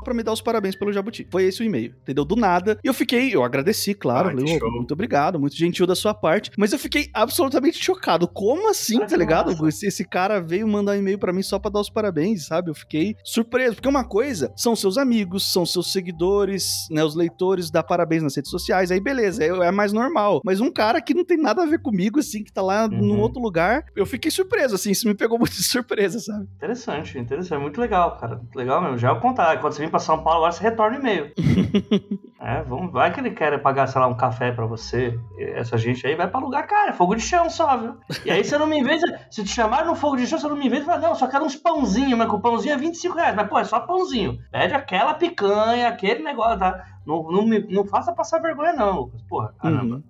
para 0.06 0.14
me 0.14 0.22
dar 0.22 0.32
os 0.32 0.40
parabéns 0.40 0.76
pelo 0.76 0.92
Jabuti. 0.92 1.26
Foi 1.28 1.42
esse 1.42 1.60
o 1.60 1.64
e-mail, 1.64 1.92
entendeu? 2.02 2.24
Do 2.24 2.36
nada. 2.36 2.78
E 2.84 2.86
eu 2.86 2.94
fiquei, 2.94 3.34
eu 3.34 3.42
agradeci, 3.42 3.92
claro. 3.92 4.28
Ah, 4.28 4.30
falei, 4.30 4.58
oh, 4.62 4.70
muito 4.70 4.94
obrigado, 4.94 5.38
muito 5.38 5.56
gentil 5.56 5.84
da 5.84 5.96
sua 5.96 6.14
parte. 6.14 6.52
Mas 6.56 6.72
eu 6.72 6.78
fiquei 6.78 7.10
absolutamente 7.12 7.82
chocado. 7.82 8.28
Como 8.28 8.70
assim, 8.70 9.02
ah, 9.02 9.06
tá 9.06 9.16
ligado? 9.16 9.66
Esse, 9.66 9.86
esse, 9.86 10.04
cara 10.04 10.40
veio 10.40 10.68
mandar 10.68 10.92
um 10.92 11.00
e-mail 11.00 11.18
para 11.18 11.32
mim 11.32 11.42
só 11.42 11.58
para 11.58 11.72
dar 11.72 11.80
os 11.80 11.90
parabéns, 11.90 12.46
sabe? 12.46 12.70
Eu 12.70 12.74
fiquei 12.74 13.16
surpreso. 13.24 13.74
Porque 13.74 13.88
uma 13.88 14.04
coisa 14.04 14.52
são 14.56 14.76
seus 14.76 14.96
amigos, 14.96 15.52
são 15.52 15.66
seus 15.66 15.92
seguidores, 15.92 16.86
né? 16.88 17.02
Os 17.02 17.16
leitores, 17.16 17.68
dar 17.68 17.82
parabéns 17.82 18.22
nas 18.22 18.36
redes 18.36 18.50
sociais. 18.50 18.92
Aí 18.92 19.00
beleza, 19.00 19.42
é, 19.42 19.48
é 19.48 19.70
mais 19.72 19.92
normal. 19.92 20.40
Mas 20.44 20.60
um 20.60 20.70
cara 20.70 21.00
que 21.00 21.14
não 21.14 21.24
tem 21.24 21.36
nada 21.36 21.64
a 21.64 21.66
ver 21.66 21.80
comigo, 21.80 22.20
assim, 22.20 22.44
que 22.44 22.52
tá 22.52 22.62
lá 22.62 22.84
uhum. 22.84 22.98
num 22.98 23.20
outro 23.20 23.42
lugar, 23.42 23.86
eu 23.96 24.06
fiquei 24.06 24.30
surpreso, 24.30 24.76
assim. 24.76 24.92
Isso 24.92 25.08
me 25.08 25.14
pegou 25.14 25.36
muito 25.40 25.54
de 25.54 25.64
surpresa, 25.64 26.20
sabe? 26.20 26.46
Interessante, 26.54 27.18
interessante. 27.18 27.60
Muito 27.60 27.80
legal, 27.80 28.16
cara. 28.18 28.36
Muito 28.36 28.54
legal 28.54 28.80
mesmo. 28.80 28.98
Já 28.98 29.08
é 29.08 29.12
o 29.12 29.20
contar. 29.20 29.60
Quando 29.60 29.72
você 29.72 29.80
vem 29.80 29.90
pra 29.96 29.98
São 29.98 30.22
Paulo, 30.22 30.38
agora 30.38 30.52
você 30.52 30.62
retorna 30.62 30.96
o 30.96 31.00
e-mail. 31.00 31.32
é, 32.40 32.62
vamos, 32.62 32.92
vai 32.92 33.12
que 33.12 33.20
ele 33.20 33.30
quer 33.30 33.58
pagar, 33.62 33.86
sei 33.86 34.00
lá, 34.00 34.06
um 34.06 34.16
café 34.16 34.52
pra 34.52 34.66
você. 34.66 35.18
Essa 35.38 35.78
gente 35.78 36.06
aí 36.06 36.14
vai 36.14 36.28
pra 36.28 36.38
lugar, 36.38 36.66
cara, 36.66 36.90
é 36.90 36.92
fogo 36.92 37.14
de 37.14 37.22
chão 37.22 37.48
só, 37.48 37.76
viu? 37.76 37.96
E 38.24 38.30
aí 38.30 38.44
você 38.44 38.58
não 38.58 38.66
me 38.66 38.82
vende, 38.82 39.02
se 39.30 39.42
te 39.42 39.50
chamar 39.50 39.86
no 39.86 39.94
fogo 39.94 40.16
de 40.16 40.26
chão, 40.26 40.38
você 40.38 40.48
não 40.48 40.56
me 40.56 40.68
vende, 40.68 40.84
fala, 40.84 41.00
não, 41.00 41.14
só 41.14 41.26
quero 41.26 41.44
uns 41.44 41.56
pãozinhos, 41.56 42.18
mas 42.18 42.28
com 42.28 42.36
o 42.36 42.40
pãozinho 42.40 42.74
é 42.74 42.78
25 42.78 43.16
reais. 43.16 43.34
Mas, 43.34 43.48
pô, 43.48 43.58
é 43.58 43.64
só 43.64 43.80
pãozinho. 43.80 44.38
Pede 44.52 44.74
aquela 44.74 45.14
picanha, 45.14 45.88
aquele 45.88 46.22
negócio, 46.22 46.58
tá? 46.58 46.84
Não, 47.06 47.22
não, 47.22 47.46
me, 47.46 47.60
não 47.60 47.86
faça 47.86 48.12
passar 48.12 48.40
vergonha, 48.40 48.72
não, 48.74 49.00
Lucas. 49.00 49.22
Porra, 49.22 49.54
caramba. 49.60 49.96
Uhum. 49.96 50.02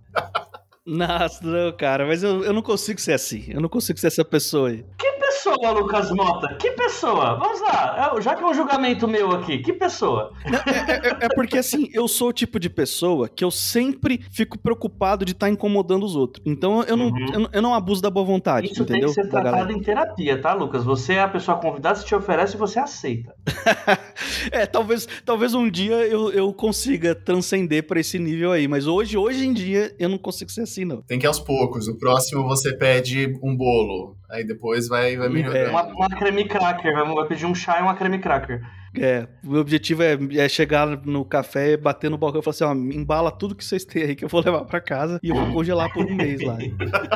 Nossa, 0.87 1.45
não, 1.45 1.73
cara, 1.77 2.07
mas 2.07 2.23
eu, 2.23 2.45
eu 2.45 2.53
não 2.53 2.63
consigo 2.63 3.01
ser 3.01 3.13
assim. 3.13 3.45
Eu 3.49 3.61
não 3.61 3.69
consigo 3.69 3.99
ser 3.99 4.07
essa 4.07 4.25
pessoa 4.25 4.69
aí. 4.69 4.85
Que 4.97 5.17
pessoa, 5.37 5.71
Lucas 5.71 6.11
Mota? 6.11 6.55
Que 6.57 6.71
pessoa? 6.73 7.35
Vamos 7.37 7.61
lá, 7.61 8.13
é, 8.17 8.21
já 8.21 8.35
que 8.35 8.43
é 8.43 8.47
um 8.47 8.55
julgamento 8.55 9.07
meu 9.07 9.33
aqui, 9.33 9.59
que 9.59 9.73
pessoa? 9.73 10.33
Não, 10.45 10.59
é, 10.59 11.09
é, 11.09 11.27
é, 11.27 11.29
porque 11.35 11.59
assim, 11.59 11.89
eu 11.93 12.09
sou 12.09 12.29
o 12.29 12.33
tipo 12.33 12.59
de 12.59 12.71
pessoa 12.71 13.29
que 13.29 13.45
eu 13.45 13.51
sempre 13.51 14.25
fico 14.31 14.59
preocupado 14.59 15.25
de 15.25 15.33
estar 15.33 15.47
tá 15.47 15.53
incomodando 15.53 16.05
os 16.05 16.17
outros. 16.17 16.43
Então 16.47 16.83
eu 16.85 16.97
não, 16.97 17.07
uhum. 17.07 17.33
eu, 17.35 17.49
eu, 17.53 17.63
não 17.63 17.75
abuso 17.75 18.01
da 18.01 18.11
boa 18.11 18.25
vontade. 18.25 18.73
Isso 18.73 18.83
entendeu? 18.83 19.13
tem 19.13 19.15
que 19.15 19.23
ser 19.23 19.29
tratado 19.29 19.73
em 19.73 19.81
terapia, 19.81 20.41
tá, 20.41 20.55
Lucas? 20.55 20.85
Você 20.85 21.15
é 21.15 21.21
a 21.21 21.29
pessoa 21.29 21.59
convidada, 21.59 21.99
se 21.99 22.05
te 22.05 22.15
oferece, 22.15 22.57
você 22.57 22.79
aceita. 22.79 23.35
é, 24.51 24.65
talvez, 24.67 25.07
talvez 25.25 25.55
um 25.55 25.69
dia 25.69 26.07
eu, 26.07 26.31
eu 26.33 26.53
consiga 26.53 27.15
transcender 27.15 27.87
para 27.87 28.01
esse 28.01 28.19
nível 28.19 28.53
aí, 28.53 28.67
mas 28.67 28.87
hoje, 28.87 29.17
hoje 29.17 29.47
em 29.47 29.53
dia, 29.53 29.95
eu 29.99 30.09
não 30.09 30.19
consigo 30.19 30.51
ser 30.51 30.63
assim, 30.63 30.85
não. 30.85 31.03
Tem 31.03 31.19
que 31.19 31.27
ir 31.27 31.29
aos 31.29 31.41
poucos. 31.41 31.87
No 31.87 31.99
próximo 31.99 32.45
você 32.45 32.77
pede 32.77 33.35
um 33.43 33.55
bolo. 33.57 34.17
Aí 34.31 34.45
depois 34.45 34.89
vai, 34.89 35.17
vai 35.17 35.29
melhorando. 35.29 35.67
É. 35.67 35.71
Uma, 35.71 35.85
uma 35.85 36.09
creme 36.09 36.45
cracker, 36.47 36.93
vai 36.95 37.27
pedir 37.27 37.47
um 37.47 37.55
chá 37.55 37.79
e 37.79 37.83
uma 37.83 37.95
creme 37.95 38.19
cracker. 38.19 38.61
É, 38.99 39.29
o 39.45 39.57
objetivo 39.57 40.03
é, 40.03 40.19
é 40.37 40.49
chegar 40.49 40.87
no 40.87 41.25
café, 41.25 41.77
bater 41.77 42.11
no 42.11 42.17
balcão 42.17 42.41
e 42.41 42.45
falar 42.45 42.53
assim, 42.53 42.65
ó, 42.65 42.73
embala 42.95 43.31
tudo 43.31 43.55
que 43.55 43.65
vocês 43.65 43.85
têm 43.85 44.03
aí 44.03 44.17
que 44.17 44.25
eu 44.25 44.29
vou 44.29 44.43
levar 44.43 44.65
para 44.65 44.81
casa 44.81 45.21
e 45.23 45.29
eu 45.29 45.35
vou 45.35 45.53
congelar 45.53 45.93
por 45.93 46.05
um 46.07 46.15
mês 46.15 46.41
lá. 46.43 46.57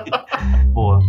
Boa. 0.72 1.00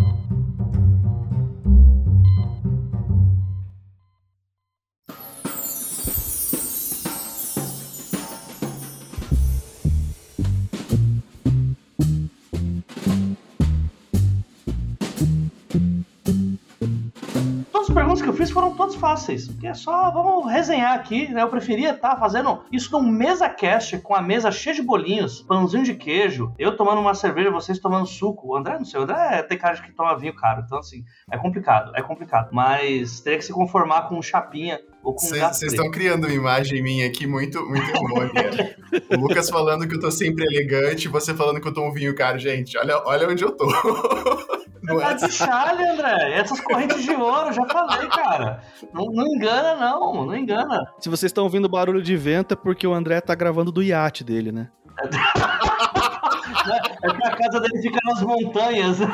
Perguntas 18.11 18.21
que 18.21 18.29
eu 18.29 18.33
fiz 18.33 18.51
foram 18.51 18.75
todas 18.75 18.95
fáceis. 18.95 19.47
Porque 19.47 19.67
é 19.67 19.73
só, 19.73 20.11
vamos 20.11 20.51
resenhar 20.51 20.93
aqui, 20.93 21.31
né? 21.31 21.41
Eu 21.41 21.47
preferia 21.47 21.91
estar 21.91 22.11
tá 22.11 22.17
fazendo 22.17 22.63
isso 22.71 22.91
num 22.91 23.09
mesa 23.09 23.47
cast 23.49 23.97
com 23.99 24.13
a 24.13 24.21
mesa 24.21 24.51
cheia 24.51 24.75
de 24.75 24.81
bolinhos, 24.81 25.41
pãozinho 25.41 25.83
de 25.83 25.93
queijo, 25.93 26.53
eu 26.57 26.75
tomando 26.75 26.99
uma 26.99 27.13
cerveja, 27.13 27.49
vocês 27.49 27.79
tomando 27.79 28.05
suco. 28.05 28.49
O 28.49 28.55
André, 28.55 28.77
não 28.77 28.85
sei, 28.85 28.99
o 28.99 29.03
André 29.03 29.43
tem 29.43 29.57
cara 29.57 29.75
de 29.75 29.81
que 29.81 29.91
toma 29.93 30.17
vinho 30.17 30.35
caro. 30.35 30.63
Então, 30.65 30.79
assim, 30.79 31.03
é 31.31 31.37
complicado, 31.37 31.91
é 31.95 32.01
complicado. 32.01 32.49
Mas 32.51 33.21
teria 33.21 33.39
que 33.39 33.45
se 33.45 33.53
conformar 33.53 34.07
com 34.07 34.17
um 34.17 34.21
chapinha 34.21 34.79
ou 35.03 35.13
com 35.13 35.25
Vocês 35.25 35.63
estão 35.63 35.89
criando 35.89 36.25
uma 36.25 36.33
imagem 36.33 36.81
minha 36.81 37.07
aqui 37.07 37.25
muito, 37.25 37.63
muito 37.65 37.89
errônea. 37.89 38.75
o 39.09 39.15
Lucas 39.15 39.49
falando 39.49 39.87
que 39.87 39.95
eu 39.95 39.99
tô 39.99 40.11
sempre 40.11 40.45
elegante, 40.45 41.07
você 41.07 41.33
falando 41.33 41.61
que 41.61 41.67
eu 41.67 41.73
tô 41.73 41.87
um 41.87 41.91
vinho 41.91 42.13
caro. 42.15 42.37
Gente, 42.37 42.77
olha, 42.77 43.01
olha 43.05 43.27
onde 43.27 43.43
eu 43.43 43.51
tô. 43.51 43.67
Não 44.83 44.99
tá 44.99 45.11
é 45.11 45.13
de 45.13 45.31
chale, 45.31 45.87
André. 45.87 46.33
Essas 46.33 46.59
correntes 46.59 47.03
de 47.03 47.11
ouro, 47.11 47.53
já 47.53 47.65
falei, 47.65 48.07
cara. 48.09 48.61
Não, 48.93 49.05
não 49.05 49.27
engana, 49.27 49.75
não. 49.75 50.25
Não 50.25 50.35
engana. 50.35 50.91
Se 50.99 51.09
vocês 51.09 51.29
estão 51.29 51.43
ouvindo 51.43 51.69
barulho 51.69 52.01
de 52.01 52.15
vento, 52.17 52.53
é 52.53 52.57
porque 52.57 52.87
o 52.87 52.93
André 52.93 53.21
tá 53.21 53.35
gravando 53.35 53.71
do 53.71 53.83
iate 53.83 54.23
dele, 54.23 54.51
né? 54.51 54.69
É 57.03 57.09
que 57.13 57.27
a 57.27 57.35
casa 57.35 57.59
dele 57.59 57.81
fica 57.81 57.99
nas 58.05 58.21
montanhas. 58.21 58.97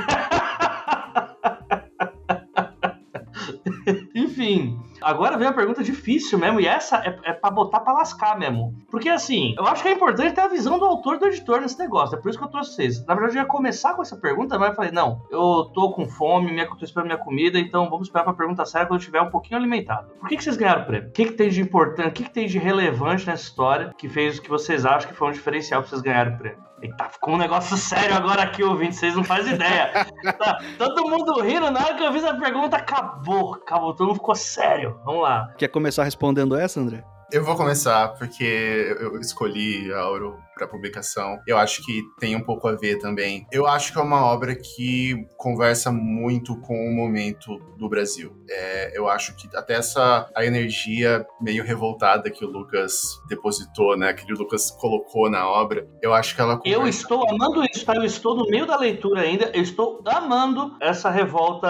Enfim, 4.15 4.80
Agora 5.07 5.37
vem 5.37 5.47
a 5.47 5.53
pergunta 5.53 5.81
difícil 5.81 6.37
mesmo, 6.37 6.59
e 6.59 6.67
essa 6.67 6.97
é, 6.97 7.17
é 7.29 7.31
pra 7.31 7.49
botar 7.49 7.79
pra 7.79 7.93
lascar 7.93 8.37
mesmo. 8.37 8.75
Porque 8.91 9.07
assim, 9.07 9.55
eu 9.57 9.65
acho 9.65 9.81
que 9.81 9.87
é 9.87 9.93
importante 9.93 10.35
ter 10.35 10.41
a 10.41 10.49
visão 10.49 10.77
do 10.77 10.83
autor 10.83 11.15
e 11.15 11.19
do 11.19 11.27
editor 11.27 11.61
nesse 11.61 11.79
negócio. 11.79 12.17
É 12.17 12.21
por 12.21 12.27
isso 12.27 12.37
que 12.37 12.43
eu 12.43 12.49
trouxe 12.49 12.73
vocês. 12.73 13.05
Na 13.05 13.15
verdade, 13.15 13.37
eu 13.37 13.43
ia 13.43 13.47
começar 13.47 13.93
com 13.93 14.01
essa 14.01 14.17
pergunta, 14.17 14.59
mas 14.59 14.71
eu 14.71 14.75
falei, 14.75 14.91
não, 14.91 15.21
eu 15.31 15.71
tô 15.73 15.93
com 15.93 16.05
fome, 16.09 16.51
minha, 16.51 16.67
tô 16.67 16.83
esperando 16.83 17.05
minha 17.05 17.17
comida, 17.17 17.57
então 17.57 17.89
vamos 17.89 18.07
esperar 18.07 18.25
pra 18.25 18.33
pergunta 18.33 18.65
séria 18.65 18.85
quando 18.85 18.97
eu 18.97 18.99
estiver 18.99 19.21
um 19.21 19.29
pouquinho 19.29 19.57
alimentado. 19.57 20.09
Por 20.19 20.27
que, 20.27 20.35
que 20.35 20.43
vocês 20.43 20.57
ganharam 20.57 20.81
o 20.81 20.85
prêmio? 20.85 21.07
O 21.07 21.11
que, 21.13 21.23
que 21.23 21.31
tem 21.31 21.49
de 21.49 21.61
importante, 21.61 22.09
o 22.09 22.11
que, 22.11 22.23
que 22.25 22.29
tem 22.29 22.45
de 22.45 22.59
relevante 22.59 23.25
nessa 23.25 23.43
história 23.43 23.93
que 23.97 24.09
fez 24.09 24.37
o 24.37 24.41
que 24.41 24.49
vocês 24.49 24.85
acham 24.85 25.09
que 25.09 25.15
foi 25.15 25.29
um 25.29 25.31
diferencial 25.31 25.79
pra 25.83 25.89
vocês 25.89 26.01
ganharem 26.01 26.33
o 26.33 26.37
prêmio? 26.37 26.66
Eita, 26.82 27.09
ficou 27.09 27.34
um 27.34 27.38
negócio 27.38 27.75
sério 27.75 28.15
agora 28.15 28.43
aqui, 28.43 28.63
ouvinte, 28.63 28.95
vocês 28.95 29.15
não 29.15 29.23
fazem 29.23 29.55
ideia. 29.55 30.05
Tá, 30.38 30.59
todo 30.78 31.09
mundo 31.09 31.41
rindo, 31.41 31.71
na 31.71 31.80
hora 31.80 31.95
que 31.95 32.03
eu 32.03 32.11
fiz 32.11 32.23
a 32.23 32.36
pergunta, 32.36 32.78
acabou, 32.78 33.55
acabou, 33.55 33.95
todo 33.95 34.07
mundo 34.07 34.17
ficou 34.17 34.36
sério. 34.36 34.99
Vamos 35.03 35.23
lá. 35.23 35.53
Quer 35.57 35.69
começar 35.69 36.03
respondendo 36.03 36.55
essa, 36.55 36.80
André? 36.80 37.03
Eu 37.32 37.43
vou 37.43 37.55
começar, 37.55 38.09
porque 38.09 38.95
eu 38.99 39.19
escolhi 39.19 39.91
a 39.91 39.99
Auro 39.99 40.38
para 40.57 40.67
publicação. 40.67 41.39
Eu 41.45 41.57
acho 41.57 41.85
que 41.85 42.01
tem 42.19 42.35
um 42.35 42.41
pouco 42.41 42.67
a 42.67 42.73
ver 42.73 42.97
também. 42.97 43.45
Eu 43.51 43.67
acho 43.67 43.93
que 43.93 43.99
é 43.99 44.01
uma 44.01 44.25
obra 44.25 44.55
que 44.55 45.15
conversa 45.37 45.91
muito 45.91 46.59
com 46.61 46.73
o 46.73 46.93
momento 46.93 47.57
do 47.77 47.87
Brasil. 47.87 48.35
É, 48.49 48.97
eu 48.97 49.07
acho 49.07 49.35
que 49.35 49.47
até 49.55 49.75
essa 49.75 50.29
a 50.35 50.45
energia 50.45 51.25
meio 51.39 51.63
revoltada 51.63 52.31
que 52.31 52.43
o 52.43 52.49
Lucas 52.49 53.21
depositou, 53.29 53.95
né, 53.95 54.13
que 54.13 54.31
o 54.31 54.35
Lucas 54.35 54.71
colocou 54.71 55.29
na 55.29 55.47
obra, 55.47 55.87
eu 56.01 56.13
acho 56.13 56.35
que 56.35 56.41
ela 56.41 56.57
conversa... 56.57 56.79
Eu 56.79 56.87
estou 56.87 57.29
amando 57.29 57.63
isso, 57.63 57.85
tá? 57.85 57.93
Eu 57.95 58.03
estou 58.03 58.35
no 58.35 58.49
meio 58.49 58.65
da 58.65 58.77
leitura 58.77 59.21
ainda, 59.21 59.51
eu 59.53 59.61
estou 59.61 60.01
amando 60.05 60.75
essa 60.81 61.09
revolta 61.09 61.69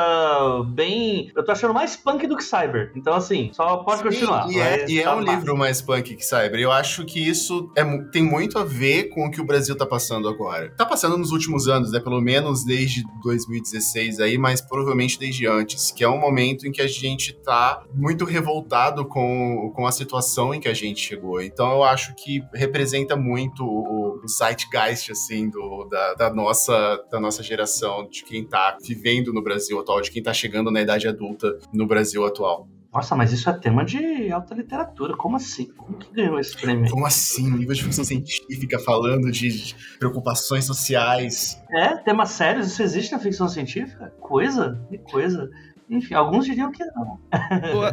bem... 0.69 1.31
Eu 1.35 1.43
tô 1.43 1.51
achando 1.51 1.73
mais 1.73 1.95
punk 1.95 2.25
do 2.27 2.37
que 2.37 2.43
cyber. 2.43 2.91
Então, 2.95 3.13
assim, 3.13 3.51
só 3.53 3.77
pode 3.77 3.97
Sim, 3.97 4.03
continuar. 4.05 4.49
E 4.49 4.59
é, 4.59 4.89
e 4.89 4.99
é 4.99 5.03
tá 5.03 5.15
um 5.15 5.21
livro 5.21 5.57
mais 5.57 5.81
punk 5.81 6.15
que 6.15 6.23
cyber. 6.23 6.59
Eu 6.59 6.71
acho 6.71 7.05
que 7.05 7.19
isso 7.19 7.71
é, 7.75 7.83
tem 8.11 8.23
muito 8.23 8.57
a 8.57 8.63
ver 8.63 8.76
ver 8.77 9.05
com 9.05 9.25
o 9.25 9.31
que 9.31 9.41
o 9.41 9.45
Brasil 9.45 9.75
tá 9.75 9.85
passando 9.85 10.29
agora. 10.29 10.71
Tá 10.77 10.85
passando 10.85 11.17
nos 11.17 11.31
últimos 11.31 11.67
anos, 11.67 11.91
né? 11.91 11.99
Pelo 11.99 12.21
menos 12.21 12.63
desde 12.63 13.03
2016 13.23 14.19
aí, 14.19 14.37
mas 14.37 14.61
provavelmente 14.61 15.17
desde 15.17 15.47
antes, 15.47 15.91
que 15.91 16.03
é 16.03 16.09
um 16.09 16.19
momento 16.19 16.67
em 16.67 16.71
que 16.71 16.81
a 16.81 16.87
gente 16.87 17.33
tá 17.33 17.83
muito 17.93 18.23
revoltado 18.23 19.05
com, 19.05 19.71
com 19.75 19.87
a 19.87 19.91
situação 19.91 20.53
em 20.53 20.59
que 20.59 20.67
a 20.67 20.73
gente 20.73 21.01
chegou. 21.01 21.41
Então 21.41 21.71
eu 21.71 21.83
acho 21.83 22.13
que 22.15 22.43
representa 22.53 23.15
muito 23.15 23.63
o, 23.63 24.21
o 24.23 24.27
zeitgeist, 24.27 25.11
assim, 25.11 25.49
do, 25.49 25.85
da, 25.85 26.13
da, 26.13 26.33
nossa, 26.33 27.03
da 27.11 27.19
nossa 27.19 27.41
geração, 27.41 28.07
de 28.07 28.23
quem 28.23 28.45
tá 28.45 28.77
vivendo 28.81 29.33
no 29.33 29.41
Brasil 29.41 29.79
atual, 29.79 30.01
de 30.01 30.11
quem 30.11 30.21
tá 30.21 30.33
chegando 30.33 30.69
na 30.69 30.81
idade 30.81 31.07
adulta 31.07 31.57
no 31.73 31.87
Brasil 31.87 32.25
atual. 32.25 32.67
Nossa, 32.93 33.15
mas 33.15 33.31
isso 33.31 33.49
é 33.49 33.53
tema 33.53 33.83
de 33.83 34.31
alta 34.31 34.55
literatura. 34.55 35.15
Como 35.15 35.35
assim? 35.35 35.67
Como 35.73 35.97
que 35.97 36.11
ganhou 36.13 36.39
esse 36.39 36.55
prêmio? 36.55 36.89
Como 36.89 37.05
assim? 37.05 37.49
Livro 37.55 37.75
de 37.75 37.83
ficção 37.83 38.03
científica 38.03 38.79
falando 38.79 39.31
de 39.31 39.75
preocupações 39.99 40.65
sociais. 40.65 41.61
É, 41.69 41.95
temas 41.97 42.29
sérios, 42.29 42.67
isso 42.67 42.81
existe 42.81 43.11
na 43.11 43.19
ficção 43.19 43.47
científica? 43.47 44.13
Coisa? 44.19 44.81
Que 44.89 44.97
coisa. 44.97 45.49
Enfim, 45.89 46.13
alguns 46.13 46.45
diriam 46.45 46.71
que 46.71 46.83
não. 46.83 47.17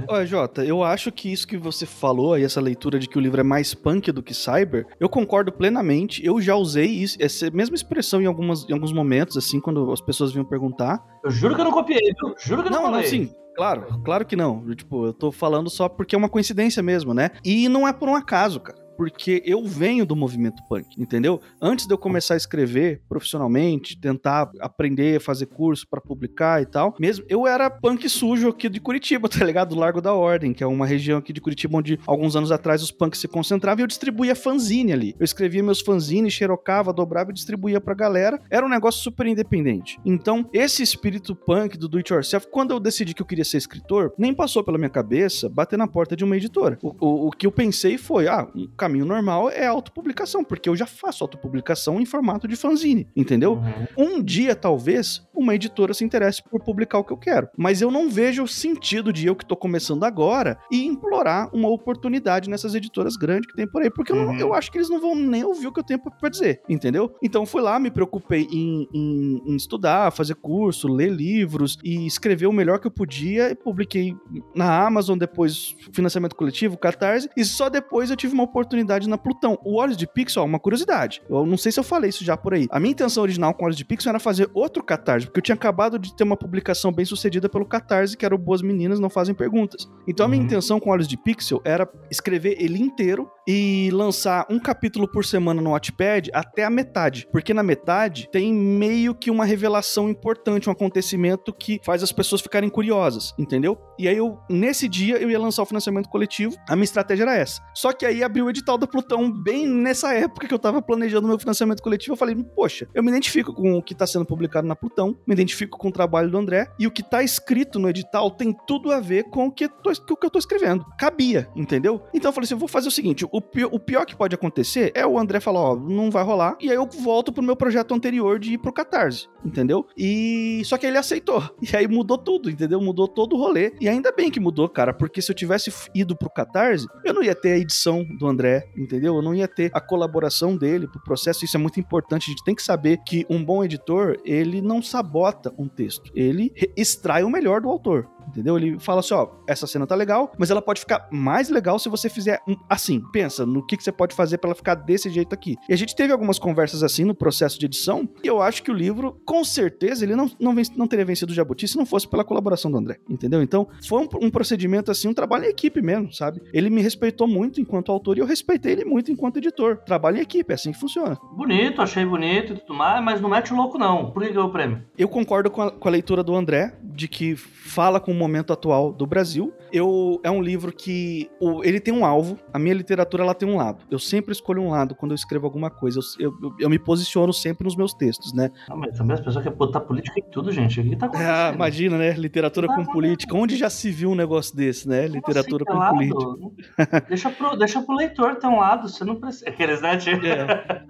Ô, 0.09 0.24
Jota, 0.26 0.64
eu 0.64 0.82
acho 0.82 1.12
que 1.12 1.32
isso 1.32 1.47
que 1.47 1.57
você 1.57 1.86
falou 1.86 2.34
aí, 2.34 2.42
essa 2.42 2.61
leitura 2.61 2.99
de 2.99 3.09
que 3.09 3.16
o 3.16 3.20
livro 3.20 3.40
é 3.40 3.45
mais 3.45 3.72
punk 3.72 4.11
do 4.11 4.22
que 4.22 4.34
cyber, 4.34 4.86
eu 4.99 5.09
concordo 5.09 5.53
plenamente. 5.53 6.24
Eu 6.24 6.40
já 6.40 6.57
usei 6.57 6.86
isso, 6.86 7.16
essa 7.20 7.51
mesma 7.51 7.76
expressão 7.76 8.20
em, 8.20 8.26
algumas, 8.26 8.68
em 8.68 8.72
alguns 8.72 8.92
momentos, 8.92 9.36
assim, 9.36 9.61
quando 9.61 9.92
as 9.92 10.01
pessoas 10.01 10.32
vinham 10.32 10.45
perguntar. 10.45 11.05
Eu 11.22 11.30
juro 11.30 11.55
que 11.55 11.61
eu 11.61 11.64
não 11.64 11.72
copiei, 11.72 12.12
viu? 12.20 12.34
Juro 12.38 12.62
que 12.62 12.68
eu 12.68 12.72
não, 12.72 12.82
não 12.82 12.90
falei. 12.90 13.03
Não, 13.03 13.09
sim. 13.09 13.34
Claro, 13.55 14.01
claro 14.05 14.26
que 14.26 14.34
não. 14.34 14.74
Tipo, 14.74 15.07
eu 15.07 15.12
tô 15.12 15.30
falando 15.30 15.70
só 15.70 15.88
porque 15.88 16.16
é 16.16 16.18
uma 16.18 16.28
coincidência 16.28 16.82
mesmo, 16.82 17.14
né? 17.14 17.30
E 17.45 17.68
não 17.68 17.86
é 17.86 17.92
por 17.92 18.09
um 18.09 18.16
acaso, 18.16 18.59
cara 18.59 18.84
porque 18.97 19.42
eu 19.45 19.64
venho 19.64 20.05
do 20.05 20.14
movimento 20.14 20.62
punk, 20.68 20.86
entendeu? 21.01 21.40
Antes 21.61 21.86
de 21.86 21.95
eu 21.95 21.99
começar 21.99 22.34
a 22.34 22.36
escrever 22.36 23.01
profissionalmente, 23.09 23.99
tentar 23.99 24.51
aprender, 24.61 25.20
fazer 25.20 25.47
curso 25.47 25.86
para 25.88 26.01
publicar 26.01 26.61
e 26.61 26.66
tal, 26.66 26.95
mesmo 27.01 27.24
eu 27.28 27.47
era 27.47 27.70
punk 27.70 28.09
sujo 28.09 28.49
aqui 28.49 28.68
de 28.68 28.80
Curitiba, 28.80 29.28
tá 29.30 29.45
ligado? 29.45 29.70
Do 29.70 29.80
Largo 29.80 30.03
da 30.03 30.12
Ordem, 30.12 30.53
que 30.53 30.62
é 30.62 30.66
uma 30.66 30.86
região 30.86 31.18
aqui 31.18 31.32
de 31.32 31.40
Curitiba 31.40 31.78
onde 31.78 31.99
alguns 32.07 32.36
anos 32.36 32.53
atrás 32.53 32.82
os 32.82 32.90
punks 32.90 33.20
se 33.20 33.28
concentravam 33.28 33.80
e 33.80 33.84
eu 33.84 33.88
distribuía 33.88 34.34
fanzine 34.34 34.92
ali. 34.92 35.14
Eu 35.18 35.24
escrevia 35.24 35.62
meus 35.62 35.80
fanzines, 35.80 36.34
xerocava, 36.34 36.92
dobrava 36.92 37.30
e 37.30 37.34
distribuía 37.34 37.80
pra 37.80 37.95
galera. 37.95 38.40
Era 38.51 38.66
um 38.66 38.68
negócio 38.68 39.03
super 39.03 39.26
independente. 39.26 39.99
Então, 40.05 40.49
esse 40.53 40.82
espírito 40.82 41.34
punk 41.34 41.78
do 41.78 41.88
do 41.95 41.99
it 41.99 42.12
yourself, 42.12 42.49
quando 42.51 42.72
eu 42.72 42.80
decidi 42.80 43.14
que 43.14 43.22
eu 43.22 43.26
queria 43.26 43.45
ser 43.45 43.59
escritor, 43.59 44.12
nem 44.18 44.34
passou 44.34 44.64
pela 44.64 44.76
minha 44.76 44.90
cabeça 44.90 45.49
bater 45.49 45.78
na 45.78 45.86
porta 45.86 46.16
de 46.16 46.24
uma 46.24 46.36
editora. 46.36 46.78
O, 46.82 46.95
o, 47.01 47.28
o 47.28 47.30
que 47.30 47.47
eu 47.47 47.53
pensei 47.53 47.97
foi, 47.97 48.26
ah, 48.26 48.49
um 48.55 48.68
caminho 48.85 49.07
normal 49.07 49.49
é 49.49 49.66
a 49.66 49.70
autopublicação, 49.70 50.45
porque 50.45 50.68
eu 50.68 50.76
já 50.76 50.85
faço 50.87 51.24
autopublicação 51.24 51.99
em 52.01 52.05
formato 52.05 52.47
de 52.47 52.55
fanzine, 52.55 53.09
entendeu? 53.16 53.55
Uhum. 53.97 54.16
Um 54.18 54.22
dia, 54.22 54.55
talvez, 54.55 55.26
uma 55.35 55.55
editora 55.55 55.95
se 55.95 56.05
interesse 56.05 56.43
por 56.43 56.62
publicar 56.62 56.99
o 56.99 57.05
que 57.05 57.12
eu 57.12 57.16
quero. 57.16 57.49
Mas 57.57 57.80
eu 57.80 57.91
não 57.91 58.11
vejo 58.11 58.43
o 58.43 58.49
sentido 58.49 59.11
de 59.12 59.26
eu 59.26 59.35
que 59.35 59.47
tô 59.47 59.57
começando 59.57 60.05
agora 60.05 60.59
e 60.70 60.85
implorar 60.85 61.49
uma 61.55 61.68
oportunidade 61.70 62.51
nessas 62.51 62.74
editoras 62.74 63.16
grandes 63.16 63.47
que 63.51 63.57
tem 63.57 63.66
por 63.66 63.80
aí, 63.82 63.91
porque 63.91 64.12
eu, 64.12 64.16
não- 64.16 64.28
Uhum. 64.32 64.39
eu 64.39 64.53
acho 64.55 64.70
que 64.70 64.76
eles 64.78 64.91
não 64.91 65.01
vão 65.01 65.14
nem 65.14 65.43
ouvir 65.45 65.66
o 65.66 65.72
que 65.72 65.80
eu 65.80 65.85
tenho 65.85 65.99
pra 66.01 66.28
dizer, 66.28 66.61
entendeu? 66.68 67.14
Então 67.22 67.47
fui 67.47 67.62
lá, 67.62 67.78
me 67.78 67.91
preocupei 67.91 68.47
em, 68.53 68.87
em- 68.93 69.43
em 69.47 69.57
estudar, 69.57 70.11
fazer 70.11 70.35
curso, 70.35 70.89
ler 70.89 71.11
livros 71.11 71.78
e 71.82 72.07
escrever 72.07 72.47
o 72.47 72.53
melhor 72.53 72.78
que 72.78 72.87
eu 72.87 72.91
podia 72.91 73.51
e 73.51 73.55
publiquei 73.55 74.14
na 74.55 74.85
Amazon, 74.87 75.16
depois 75.16 75.74
financiamento 75.93 76.35
coletivo, 76.37 76.76
Catarse, 76.76 77.30
e 77.37 77.45
só 77.45 77.68
depois 77.70 78.11
eu 78.11 78.16
tive 78.16 78.35
uma 78.35 78.43
oportunidade 78.45 78.74
na 79.09 79.18
Plutão. 79.18 79.59
O 79.64 79.77
Olhos 79.77 79.97
de 79.97 80.07
Pixel, 80.07 80.43
ó, 80.43 80.47
uma 80.47 80.59
curiosidade. 80.59 81.22
Eu 81.29 81.47
não 81.47 81.57
sei 81.57 81.70
se 81.72 81.79
eu 81.79 81.85
falei 81.85 82.11
isso 82.11 82.25
já 82.25 82.37
por 82.37 82.55
aí. 82.55 82.66
A 82.70 82.81
minha 82.81 82.93
intenção 82.93 83.22
original 83.22 83.55
com 83.55 83.64
Olhos 83.64 83.77
de 83.77 83.85
Pixel 83.85 84.11
era 84.11 84.18
fazer 84.18 84.51
outro 84.55 84.83
Catarse, 84.83 85.27
porque 85.27 85.39
eu 85.39 85.43
tinha 85.43 85.55
acabado 85.55 85.99
de 85.99 86.14
ter 86.16 86.25
uma 86.25 86.37
publicação 86.37 86.93
bem 86.93 87.05
sucedida 87.05 87.49
pelo 87.49 87.64
Catarse, 87.66 88.16
que 88.16 88.25
era 88.25 88.35
o 88.35 88.39
Boas 88.39 88.62
Meninas 88.62 88.99
Não 89.01 89.11
Fazem 89.11 89.35
Perguntas. 89.35 89.89
Então 90.09 90.27
a 90.27 90.29
minha 90.29 90.41
Uhum. 90.41 90.47
intenção 90.47 90.81
com 90.81 90.91
Olhos 90.91 91.07
de 91.09 91.16
Pixel 91.16 91.61
era 91.64 91.89
escrever 92.11 92.57
ele 92.61 92.81
inteiro 92.81 93.31
e 93.47 93.91
lançar 93.93 94.47
um 94.51 94.59
capítulo 94.59 95.07
por 95.07 95.25
semana 95.25 95.61
no 95.61 95.70
Wattpad 95.70 96.31
até 96.33 96.64
a 96.64 96.70
metade. 96.70 97.27
Porque 97.31 97.53
na 97.55 97.62
metade 97.62 98.29
tem 98.33 98.53
meio 98.53 99.14
que 99.14 99.31
uma 99.31 99.45
revelação 99.45 100.09
importante, 100.09 100.68
um 100.68 100.72
acontecimento 100.72 101.53
que 101.53 101.81
faz 101.85 102.03
as 102.03 102.12
pessoas 102.12 102.41
ficarem 102.41 102.70
curiosas, 102.70 103.35
entendeu? 103.39 103.79
E 103.99 104.09
aí 104.09 104.16
eu, 104.16 104.39
nesse 104.49 104.89
dia, 104.89 105.16
eu 105.18 105.31
ia 105.31 105.39
lançar 105.39 105.62
o 105.62 105.66
financiamento 105.66 106.09
coletivo. 106.09 106.55
A 106.68 106.75
minha 106.75 106.85
estratégia 106.85 107.25
era 107.25 107.37
essa. 107.37 107.61
Só 107.75 107.93
que 107.93 108.05
aí 108.07 108.22
abriu 108.22 108.47
o 108.47 108.51
edital 108.65 108.79
da 108.79 108.87
Plutão 108.87 109.31
bem 109.31 109.67
nessa 109.69 110.15
época 110.15 110.49
que 110.49 110.55
eu 110.55 110.59
tava 110.59 110.81
planejando 110.81 111.29
meu 111.29 111.39
financiamento 111.39 111.83
coletivo. 111.83 112.15
Eu 112.15 112.17
falei, 112.17 112.35
poxa, 112.35 112.89
eu 112.95 113.03
me 113.03 113.11
identifico 113.11 113.53
com 113.53 113.75
o 113.75 113.83
que 113.83 113.95
tá 113.95 114.07
sendo 114.07 114.25
publicado 114.25 114.67
na 114.67 114.75
Plutão, 114.75 115.15
me 115.27 115.35
identifico 115.35 115.77
com 115.79 115.89
o 115.89 115.93
trabalho 115.93 116.31
do 116.31 116.39
André, 116.39 116.69
e 116.79 116.87
o 116.87 116.91
que 116.91 117.03
tá 117.03 117.23
escrito 117.23 117.79
no 117.79 117.91
edital 117.91 118.31
tem 118.31 118.57
tudo 118.67 118.91
a 118.91 119.01
ver 119.01 119.25
com 119.25 119.47
o 119.49 119.53
que, 119.53 119.69
tô- 119.69 119.93
com 120.07 120.15
o 120.15 120.17
que 120.17 120.27
eu 120.27 120.31
tô 120.31 120.39
escrevendo. 120.39 120.83
Cabia, 120.99 121.47
entendeu? 121.55 122.03
Então 122.15 122.31
eu 122.31 122.33
falei 122.33 122.47
assim: 122.47 122.55
eu 122.55 122.59
vou 122.59 122.69
fazer 122.69 122.89
o 122.89 122.91
seguinte: 122.91 123.27
o 123.31 123.41
pior, 123.41 123.69
o 123.71 123.79
pior 123.79 124.07
que 124.07 124.17
pode 124.17 124.35
acontecer 124.35 124.91
é 124.95 125.07
o 125.07 125.19
André 125.19 125.41
falar, 125.41 125.61
ó, 125.61 125.77
não 125.77 126.11
vai 126.11 126.25
rolar, 126.25 126.57
e 126.59 126.71
aí 126.71 126.77
eu 126.77 126.87
volto 126.87 127.33
pro 127.33 127.43
meu 127.43 127.55
projeto 127.57 127.93
anterior 127.95 128.39
de 128.39 128.55
ir 128.55 128.59
pro 128.59 128.73
Catarse, 128.73 129.29
entendeu? 129.45 129.87
E 129.97 130.62
só 130.65 130.79
que 130.79 130.87
ele 130.87 130.97
aceitou. 130.97 131.43
E 131.61 131.77
aí 131.77 131.87
mudou 131.87 132.17
tudo, 132.17 132.49
entendeu? 132.51 132.81
Mudou 132.81 133.07
todo 133.07 133.37
o 133.37 133.39
rolê. 133.39 133.75
E 133.81 133.89
ainda 133.89 134.11
bem 134.11 134.31
que 134.31 134.41
mudou, 134.41 134.69
cara, 134.71 134.95
porque 134.95 135.21
se 135.21 135.31
eu 135.31 135.37
tivesse 135.37 135.71
ido 135.95 136.17
pro 136.17 136.31
Catarse, 136.31 136.87
eu 137.05 137.12
não 137.12 137.23
ia 137.23 137.35
ter 137.35 137.53
a 137.53 137.59
edição 137.59 138.05
do 138.19 138.27
André, 138.27 138.54
entendeu? 138.77 139.17
Eu 139.17 139.23
não 139.23 139.35
ia 139.35 139.49
ter 139.49 139.71
a 139.75 139.81
colaboração 139.81 140.57
dele 140.57 140.87
pro 140.87 141.03
processo. 141.03 141.45
Isso 141.45 141.57
é 141.57 141.61
muito 141.61 141.81
importante. 141.81 142.25
A 142.25 142.31
gente 142.31 142.45
tem 142.45 142.55
que 142.55 142.63
saber 142.63 142.99
que 143.07 143.25
um 143.29 143.43
bom 143.45 143.65
editor, 143.65 144.17
ele 144.25 144.61
não 144.61 144.83
sabota 144.83 145.53
um 145.59 145.69
texto. 145.69 146.11
Ele 146.15 146.53
extrai 146.77 147.25
o 147.25 147.31
melhor 147.31 147.61
do 147.61 147.69
autor. 147.69 148.09
Entendeu? 148.29 148.57
Ele 148.57 148.79
fala 148.79 149.01
assim: 149.01 149.14
ó, 149.14 149.29
essa 149.47 149.66
cena 149.66 149.87
tá 149.87 149.95
legal, 149.95 150.33
mas 150.39 150.51
ela 150.51 150.62
pode 150.62 150.81
ficar 150.81 151.09
mais 151.11 151.49
legal 151.49 151.79
se 151.79 151.89
você 151.89 152.09
fizer 152.09 152.41
um- 152.49 152.57
assim. 152.68 153.01
Pensa 153.12 153.45
no 153.47 153.64
que, 153.64 153.77
que 153.77 153.83
você 153.85 153.93
pode 153.93 154.14
fazer 154.14 154.39
pra 154.39 154.49
ela 154.49 154.55
ficar 154.55 154.75
desse 154.75 155.11
jeito 155.11 155.33
aqui. 155.35 155.57
E 155.68 155.72
a 155.72 155.77
gente 155.77 155.95
teve 155.95 156.12
algumas 156.12 156.39
conversas 156.39 156.83
assim 156.83 157.05
no 157.05 157.14
processo 157.14 157.59
de 157.59 157.66
edição, 157.66 158.09
e 158.22 158.27
eu 158.27 158.41
acho 158.43 158.62
que 158.62 158.70
o 158.70 158.75
livro, 158.75 159.20
com 159.25 159.45
certeza, 159.45 160.05
ele 160.05 160.16
não, 160.16 160.31
não, 160.41 160.55
não 160.77 160.87
teria 160.87 161.05
vencido 161.05 161.33
o 161.33 161.35
Jabuti 161.35 161.66
se 161.68 161.77
não 161.77 161.87
fosse 161.87 162.09
pela 162.09 162.25
colaboração 162.25 162.70
do 162.70 162.77
André. 162.79 162.99
Entendeu? 163.09 163.43
Então, 163.43 163.66
foi 163.87 164.01
um, 164.03 164.27
um 164.27 164.31
procedimento 164.31 164.91
assim, 164.91 165.09
um 165.09 165.14
trabalho 165.14 165.45
em 165.45 165.49
equipe 165.49 165.81
mesmo, 165.83 166.12
sabe? 166.12 166.41
Ele 166.53 166.70
me 166.70 166.81
respeitou 166.83 167.27
muito 167.27 167.61
enquanto 167.61 167.93
autor 167.93 168.16
e 168.16 168.20
eu 168.20 168.27
respeitei 168.27 168.72
ele 168.72 168.85
muito 168.85 169.11
enquanto 169.12 169.37
editor. 169.39 169.79
Trabalho 169.85 170.18
em 170.18 170.20
equipe, 170.20 170.53
é 170.53 170.55
assim 170.55 170.72
que 170.72 170.79
funciona. 170.79 171.18
Bonito, 171.33 171.81
achei 171.83 172.05
bonito 172.05 172.53
e 172.53 172.57
tudo 172.57 172.75
mais, 172.75 173.03
mas 173.05 173.20
não 173.20 173.29
mete 173.29 173.53
o 173.53 173.57
louco 173.57 173.79
não. 173.79 174.11
Por 174.11 174.22
que 174.22 174.31
ganhou 174.31 174.49
o 174.49 174.53
prêmio? 174.53 174.83
Eu 174.97 175.09
concordo 175.09 175.51
com 175.51 175.62
a, 175.62 175.70
com 175.70 175.89
a 175.89 175.91
leitura 175.91 176.22
do 176.22 176.35
André, 176.35 176.75
de 176.83 177.09
que 177.09 177.35
fala 177.37 177.99
com 178.01 178.14
o 178.15 178.19
momento 178.19 178.53
atual 178.53 178.93
do 178.93 179.07
Brasil. 179.07 179.53
Eu, 179.73 180.21
é 180.23 180.31
um 180.31 180.41
livro 180.43 180.73
que 180.73 181.31
o- 181.41 181.62
ele 181.65 181.81
tem 181.81 181.93
um 181.93 182.05
alvo, 182.07 182.39
a 182.53 182.59
minha 182.59 182.75
literatura 182.75 183.23
ela 183.23 183.35
tem 183.35 183.49
um 183.49 183.57
lado. 183.57 183.85
Eu 183.91 183.99
sempre 183.99 184.33
escolho 184.33 184.62
um 184.62 184.71
lado 184.71 184.95
quando 184.95 185.12
eu 185.12 185.17
escrevo 185.17 185.47
alguma 185.47 185.71
coisa. 185.71 186.01
Eu, 186.19 186.33
eu, 186.43 186.55
eu 186.61 186.71
me 186.71 186.79
posiciono 186.79 187.33
sempre 187.33 187.65
nos 187.65 187.77
meus 187.77 187.93
textos, 187.93 188.33
né? 188.33 188.51
Ah, 188.69 188.77
mas 188.77 188.97
também 188.97 189.15
as 189.15 189.21
pessoas 189.21 189.45
querem 189.45 189.59
botar 189.59 189.81
política 189.81 190.19
em 190.21 190.31
tudo, 190.31 190.51
gente. 190.53 190.81
O 190.81 190.85
que 190.85 190.97
tá 190.97 191.07
acontecendo? 191.07 191.31
Ah, 191.31 191.53
imagina, 191.55 191.99
né? 191.99 192.12
Literatura 192.12 192.69
Ah, 192.71 192.75
com 192.75 192.85
política. 192.85 193.37
Onde 193.37 193.57
já 193.57 193.69
se 193.69 193.91
viu 193.91 194.11
um 194.11 194.15
negócio 194.15 194.57
desse, 194.57 194.89
né? 194.89 195.03
Como 195.03 195.15
Literatura 195.17 195.65
assim, 195.69 195.79
com 195.79 195.89
política. 195.91 197.05
deixa, 197.09 197.31
pro, 197.31 197.57
deixa 197.57 197.83
pro 197.83 197.95
leitor 197.97 198.37
ter 198.37 198.47
um 198.47 198.59
lado, 198.59 198.89
você 198.89 199.05
não 199.05 199.17
precisa. 199.17 199.49
Aqueles, 199.49 199.81
né? 199.83 199.99
É. 200.25 200.83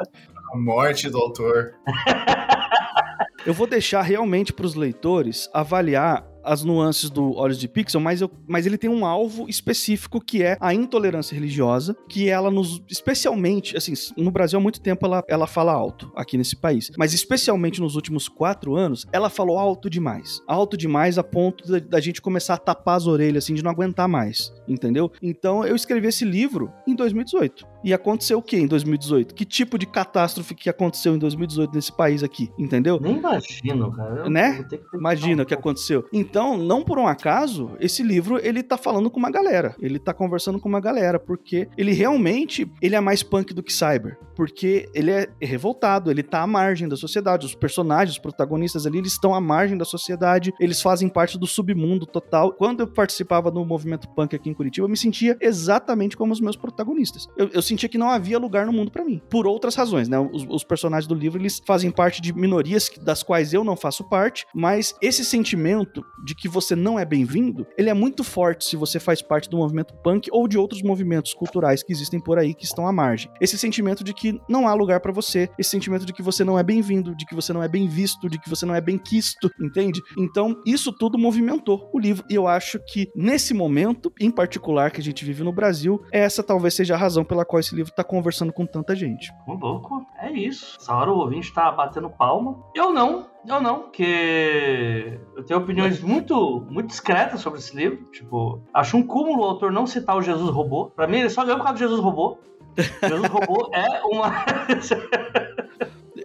A 0.53 0.57
morte 0.59 1.09
do 1.09 1.19
autor. 1.19 1.73
Eu 3.47 3.53
vou 3.53 3.67
deixar 3.67 4.01
realmente 4.03 4.53
para 4.53 4.65
os 4.65 4.75
leitores 4.75 5.51
avaliar 5.53 6.25
as 6.45 6.63
nuances 6.65 7.11
do 7.11 7.33
Olhos 7.37 7.59
de 7.59 7.67
Pixel, 7.69 8.01
mas, 8.01 8.21
eu- 8.21 8.31
mas 8.47 8.67
ele 8.67 8.77
tem 8.79 8.91
um 8.91 9.05
alvo 9.07 9.49
específico 9.49 10.21
que 10.21 10.43
é 10.43 10.57
a 10.61 10.73
intolerância 10.75 11.35
religiosa, 11.35 11.97
que 12.09 12.29
ela 12.29 12.51
nos, 12.51 12.83
especialmente, 12.89 13.77
assim, 13.77 13.93
no 14.17 14.31
Brasil 14.31 14.59
há 14.59 14.63
muito 14.63 14.81
tempo 14.81 15.07
ela, 15.07 15.23
ela 15.29 15.47
fala 15.47 15.73
alto 15.73 16.11
aqui 16.17 16.37
nesse 16.37 16.57
país, 16.57 16.91
mas 16.99 17.13
especialmente 17.15 17.81
nos 17.81 17.95
últimos 17.97 18.29
quatro 18.29 18.75
anos, 18.77 19.07
ela 19.13 19.31
falou 19.31 19.59
alto 19.59 19.89
demais, 19.89 20.41
alto 20.47 20.77
demais 20.77 21.17
a 21.19 21.23
ponto 21.25 21.67
da, 21.71 21.79
da 21.79 22.01
gente 22.01 22.21
começar 22.21 22.55
a 22.55 22.59
tapar 22.59 22.97
as 22.97 23.07
orelhas, 23.07 23.45
assim, 23.45 23.55
de 23.55 23.63
não 23.63 23.71
aguentar 23.71 24.09
mais, 24.09 24.53
entendeu? 24.69 25.11
Então 25.23 25.65
eu 25.65 25.77
escrevi 25.77 26.09
esse 26.09 26.25
livro 26.25 26.73
em 26.87 26.95
2018. 26.95 27.67
E 27.85 27.93
aconteceu 27.93 28.39
o 28.39 28.43
que 28.43 28.57
em 28.57 28.67
2018? 28.67 29.35
Que 29.35 29.45
tipo 29.45 29.79
de 29.79 29.87
catástrofe 29.87 30.55
que 30.55 30.71
aconteceu 30.71 31.15
em 31.15 31.19
2018 31.19 31.75
nesse 31.75 31.93
país 31.93 32.23
aqui, 32.23 32.51
entendeu? 32.59 32.99
Nem 32.99 33.19
imagino, 33.19 33.93
cara. 33.93 34.23
Eu 34.25 34.31
Né? 34.31 34.65
Imagina 34.95 35.43
o 35.43 35.47
que 35.47 35.53
aconteceu. 35.53 36.07
Então, 36.13 36.57
não 36.57 36.83
por 36.83 36.99
um 36.99 37.07
acaso, 37.07 37.73
esse 37.79 38.03
livro 38.03 38.41
ele 38.43 38.63
tá 38.63 38.79
falando 38.79 39.11
com 39.11 39.19
uma 39.19 39.31
galera. 39.31 39.77
Ele 39.79 39.99
tá 39.99 40.15
conversando 40.15 40.59
com 40.59 40.69
uma 40.69 40.81
galera, 40.81 41.19
porque 41.19 41.69
ele 41.77 41.93
realmente 41.93 42.71
ele 42.81 42.95
é 42.95 43.01
mais 43.01 43.23
punk 43.23 43.53
do 43.53 43.63
que 43.63 43.73
cyber. 43.73 44.19
Porque 44.35 44.89
ele 44.95 45.11
é 45.11 45.29
revoltado, 45.41 46.11
ele 46.11 46.23
tá 46.23 46.43
à 46.43 46.47
margem 46.47 46.89
da 46.89 46.97
sociedade. 46.97 47.47
Os 47.47 47.55
personagens, 47.55 48.17
os 48.17 48.19
protagonistas 48.19 48.87
ali, 48.87 48.99
eles 48.99 49.13
estão 49.13 49.35
à 49.35 49.41
margem 49.41 49.77
da 49.77 49.85
sociedade, 49.85 50.53
eles 50.59 50.81
fazem 50.81 51.09
parte 51.09 51.39
do 51.39 51.47
submundo 51.47 52.07
total. 52.07 52.53
Quando 52.53 52.81
eu 52.81 52.87
participava 52.87 53.51
do 53.51 53.65
movimento 53.65 54.09
punk 54.09 54.35
aqui 54.35 54.49
em 54.49 54.54
Curitiba, 54.55 54.87
eu 54.87 54.91
me 54.91 54.97
sentia 54.97 55.37
exatamente 55.41 56.17
como 56.17 56.33
os 56.33 56.41
meus 56.41 56.57
protagonistas. 56.57 57.27
Eu, 57.37 57.49
eu 57.49 57.63
sentia 57.63 57.89
que 57.89 57.99
não 57.99 58.11
havia 58.11 58.39
lugar 58.39 58.67
no 58.67 58.73
mundo 58.73 58.91
pra 58.91 59.05
mim. 59.05 59.21
Por 59.31 59.47
outras 59.47 59.75
razões, 59.75 60.09
né? 60.09 60.19
Os, 60.19 60.47
os 60.49 60.65
personagens 60.65 61.07
do 61.07 61.15
livro, 61.15 61.41
eles 61.41 61.61
fazem 61.67 61.91
parte 61.91 62.21
de 62.21 62.33
minorias 62.33 62.91
das 63.03 63.23
quais 63.23 63.53
eu 63.53 63.65
não 63.65 63.77
faço 63.77 64.09
parte, 64.09 64.47
mas 64.55 64.95
esse 65.01 65.25
sentimento 65.25 66.05
de 66.25 66.35
que 66.35 66.49
você 66.49 66.75
não 66.75 66.99
é 66.99 67.05
bem-vindo, 67.05 67.67
ele 67.77 67.91
é 67.91 67.95
muito 67.95 68.25
forte 68.25 68.65
se 68.65 68.77
você 68.77 68.99
faz 68.99 69.21
parte 69.21 69.49
do 69.49 69.57
movimento 69.57 69.95
punk 70.03 70.29
ou 70.33 70.47
de 70.49 70.59
outros 70.59 70.83
movimentos 70.83 71.35
culturais 71.35 71.83
que 71.83 71.93
existem 71.93 72.21
por 72.21 72.39
aí 72.39 72.55
que 72.55 72.65
estão 72.65 72.87
à 72.87 72.93
margem. 72.93 73.31
Esse 73.41 73.59
sentimento 73.59 74.03
de 74.03 74.13
que 74.13 74.39
não 74.49 74.69
há 74.69 74.75
lugar 74.75 75.01
pra 75.01 75.13
você, 75.13 75.49
esse 75.59 75.71
sentimento 75.71 76.07
de 76.07 76.13
que 76.13 76.23
você 76.23 76.45
não 76.45 76.59
é 76.59 76.63
bem-vindo, 76.63 77.15
de 77.15 77.27
que 77.27 77.35
você 77.35 77.53
não 77.53 77.63
é 77.63 77.69
bem 77.69 77.89
visto, 77.89 78.29
de 78.29 78.39
que 78.39 78.49
você 78.49 78.65
não 78.65 78.75
é 78.75 78.81
bem 78.81 78.99
quisto, 78.99 79.51
entende? 79.61 80.01
Então, 80.19 80.61
isso 80.67 80.93
tudo 80.93 81.19
movimentou 81.19 81.91
o 81.93 81.99
livro 81.99 82.25
e 82.31 82.35
eu 82.35 82.47
acho 82.47 82.79
que 82.87 83.09
nesse 83.15 83.53
momento, 83.53 84.13
em 84.21 84.31
particular 84.31 84.44
que 84.47 85.01
a 85.01 85.03
gente 85.03 85.25
vive 85.25 85.43
no 85.43 85.53
Brasil, 85.53 86.05
essa 86.13 86.43
talvez 86.43 86.75
seja 86.75 86.95
a 86.95 86.99
razão 86.99 87.25
pela 87.25 87.45
qual 87.45 87.61
esse 87.61 87.75
livro 87.75 87.93
tá 87.93 88.05
conversando 88.05 88.53
com 88.53 88.67
tanta 88.67 88.95
gente. 88.95 89.33
Um 89.47 89.55
louco, 89.55 90.07
é 90.19 90.31
isso. 90.31 90.79
Essa 90.81 90.95
hora 90.95 91.11
o 91.11 91.19
ouvinte 91.19 91.53
tá 91.53 91.71
batendo 91.71 92.11
palma. 92.11 92.63
Eu 92.75 92.93
não, 92.93 93.27
eu 93.47 93.61
não, 93.61 93.81
porque 93.83 95.19
eu 95.37 95.45
tenho 95.45 95.61
opiniões 95.61 96.01
muito, 96.01 96.67
muito 96.71 96.89
discretas 96.89 97.41
sobre 97.41 97.59
esse 97.59 97.77
livro. 97.77 98.05
Tipo, 98.13 98.63
acho 98.73 98.97
um 98.97 99.03
cúmulo 99.03 99.43
o 99.43 99.45
autor 99.45 99.73
não 99.73 99.87
citar 99.87 100.17
o 100.17 100.23
Jesus 100.23 100.51
Robô. 100.51 100.87
Pra 100.87 101.07
mim, 101.07 101.19
ele 101.19 101.31
só 101.31 101.43
ganhou 101.43 101.59
por 101.59 101.65
causa 101.65 101.79
do 101.79 101.89
Jesus 101.89 102.01
Robô. 102.01 102.39
Jesus 102.77 103.31
Robô 103.31 103.71
é 103.75 104.03
uma. 104.05 104.45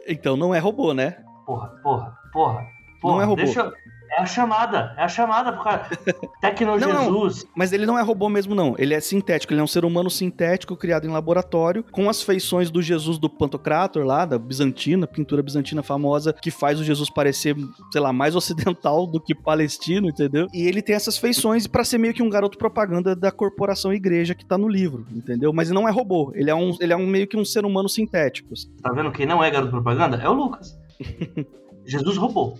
Então, 0.08 0.36
não 0.36 0.54
é 0.56 0.60
robô, 0.60 0.94
né? 0.94 1.18
porra, 1.50 1.68
porra, 1.82 2.18
porra. 2.32 2.68
porra 3.02 3.16
Não 3.16 3.22
é 3.22 3.26
robô. 3.26 3.44
Deixa... 3.44 3.74
É 4.12 4.22
a 4.22 4.26
chamada, 4.26 4.94
é 4.98 5.04
a 5.04 5.08
chamada 5.08 5.54
pro 5.54 5.64
cara. 5.64 5.90
Tecno. 6.42 6.80
Jesus. 6.80 7.46
Mas 7.56 7.72
ele 7.72 7.86
não 7.86 7.98
é 7.98 8.02
robô 8.02 8.28
mesmo, 8.30 8.56
não. 8.56 8.76
Ele 8.78 8.94
é 8.94 9.00
sintético. 9.00 9.54
Ele 9.54 9.62
é 9.62 9.64
um 9.64 9.68
ser 9.68 9.86
humano 9.86 10.10
sintético 10.10 10.76
criado 10.76 11.06
em 11.06 11.12
laboratório, 11.12 11.84
com 11.92 12.10
as 12.10 12.22
feições 12.22 12.72
do 12.72 12.82
Jesus 12.82 13.18
do 13.18 13.30
Pantocrator 13.30 14.04
lá, 14.04 14.26
da 14.26 14.38
bizantina, 14.38 15.06
pintura 15.06 15.44
bizantina 15.44 15.84
famosa, 15.84 16.34
que 16.34 16.50
faz 16.52 16.80
o 16.80 16.84
Jesus 16.84 17.10
parecer, 17.10 17.56
sei 17.92 18.02
lá, 18.02 18.12
mais 18.12 18.36
ocidental 18.36 19.06
do 19.06 19.20
que 19.20 19.36
palestino, 19.36 20.10
entendeu? 20.10 20.48
E 20.54 20.68
ele 20.68 20.82
tem 20.82 20.96
essas 20.96 21.18
feições 21.18 21.68
pra 21.68 21.84
ser 21.84 21.98
meio 21.98 22.14
que 22.14 22.24
um 22.24 22.30
garoto 22.30 22.58
propaganda 22.58 23.16
da 23.16 23.32
corporação 23.32 23.94
igreja 23.94 24.34
que 24.34 24.46
tá 24.46 24.58
no 24.58 24.68
livro, 24.68 25.06
entendeu? 25.12 25.54
Mas 25.54 25.70
ele 25.70 25.80
não 25.80 25.88
é 25.88 25.92
robô. 25.92 26.32
Ele 26.34 26.50
é 26.50 26.56
um, 26.56 26.76
ele 26.80 26.94
é 26.94 26.98
um 26.98 27.08
meio 27.08 27.28
que 27.28 27.38
um 27.38 27.46
ser 27.46 27.66
humano 27.66 27.88
sintético. 27.88 28.54
Tá 28.82 28.92
vendo 28.92 29.12
quem 29.12 29.26
não 29.26 29.44
é 29.44 29.52
garoto 29.52 29.72
propaganda? 29.72 30.18
É 30.18 30.28
o 30.28 30.34
Lucas. 30.34 30.78
Jesus 31.86 32.18
Robô. 32.18 32.56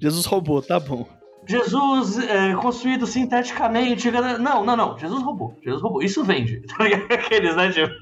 Jesus 0.00 0.26
robô, 0.26 0.62
tá 0.62 0.78
bom. 0.78 1.06
Jesus 1.48 2.18
é, 2.18 2.54
construído 2.56 3.06
sinteticamente. 3.06 4.10
Não, 4.10 4.62
não, 4.62 4.76
não. 4.76 4.98
Jesus 4.98 5.22
roubou. 5.22 5.56
Jesus 5.64 5.80
roubou. 5.82 6.02
Isso 6.02 6.22
vende. 6.22 6.62
Tá 6.78 6.84
Aqueles, 7.14 7.56
né, 7.56 7.72
tipo? 7.72 7.92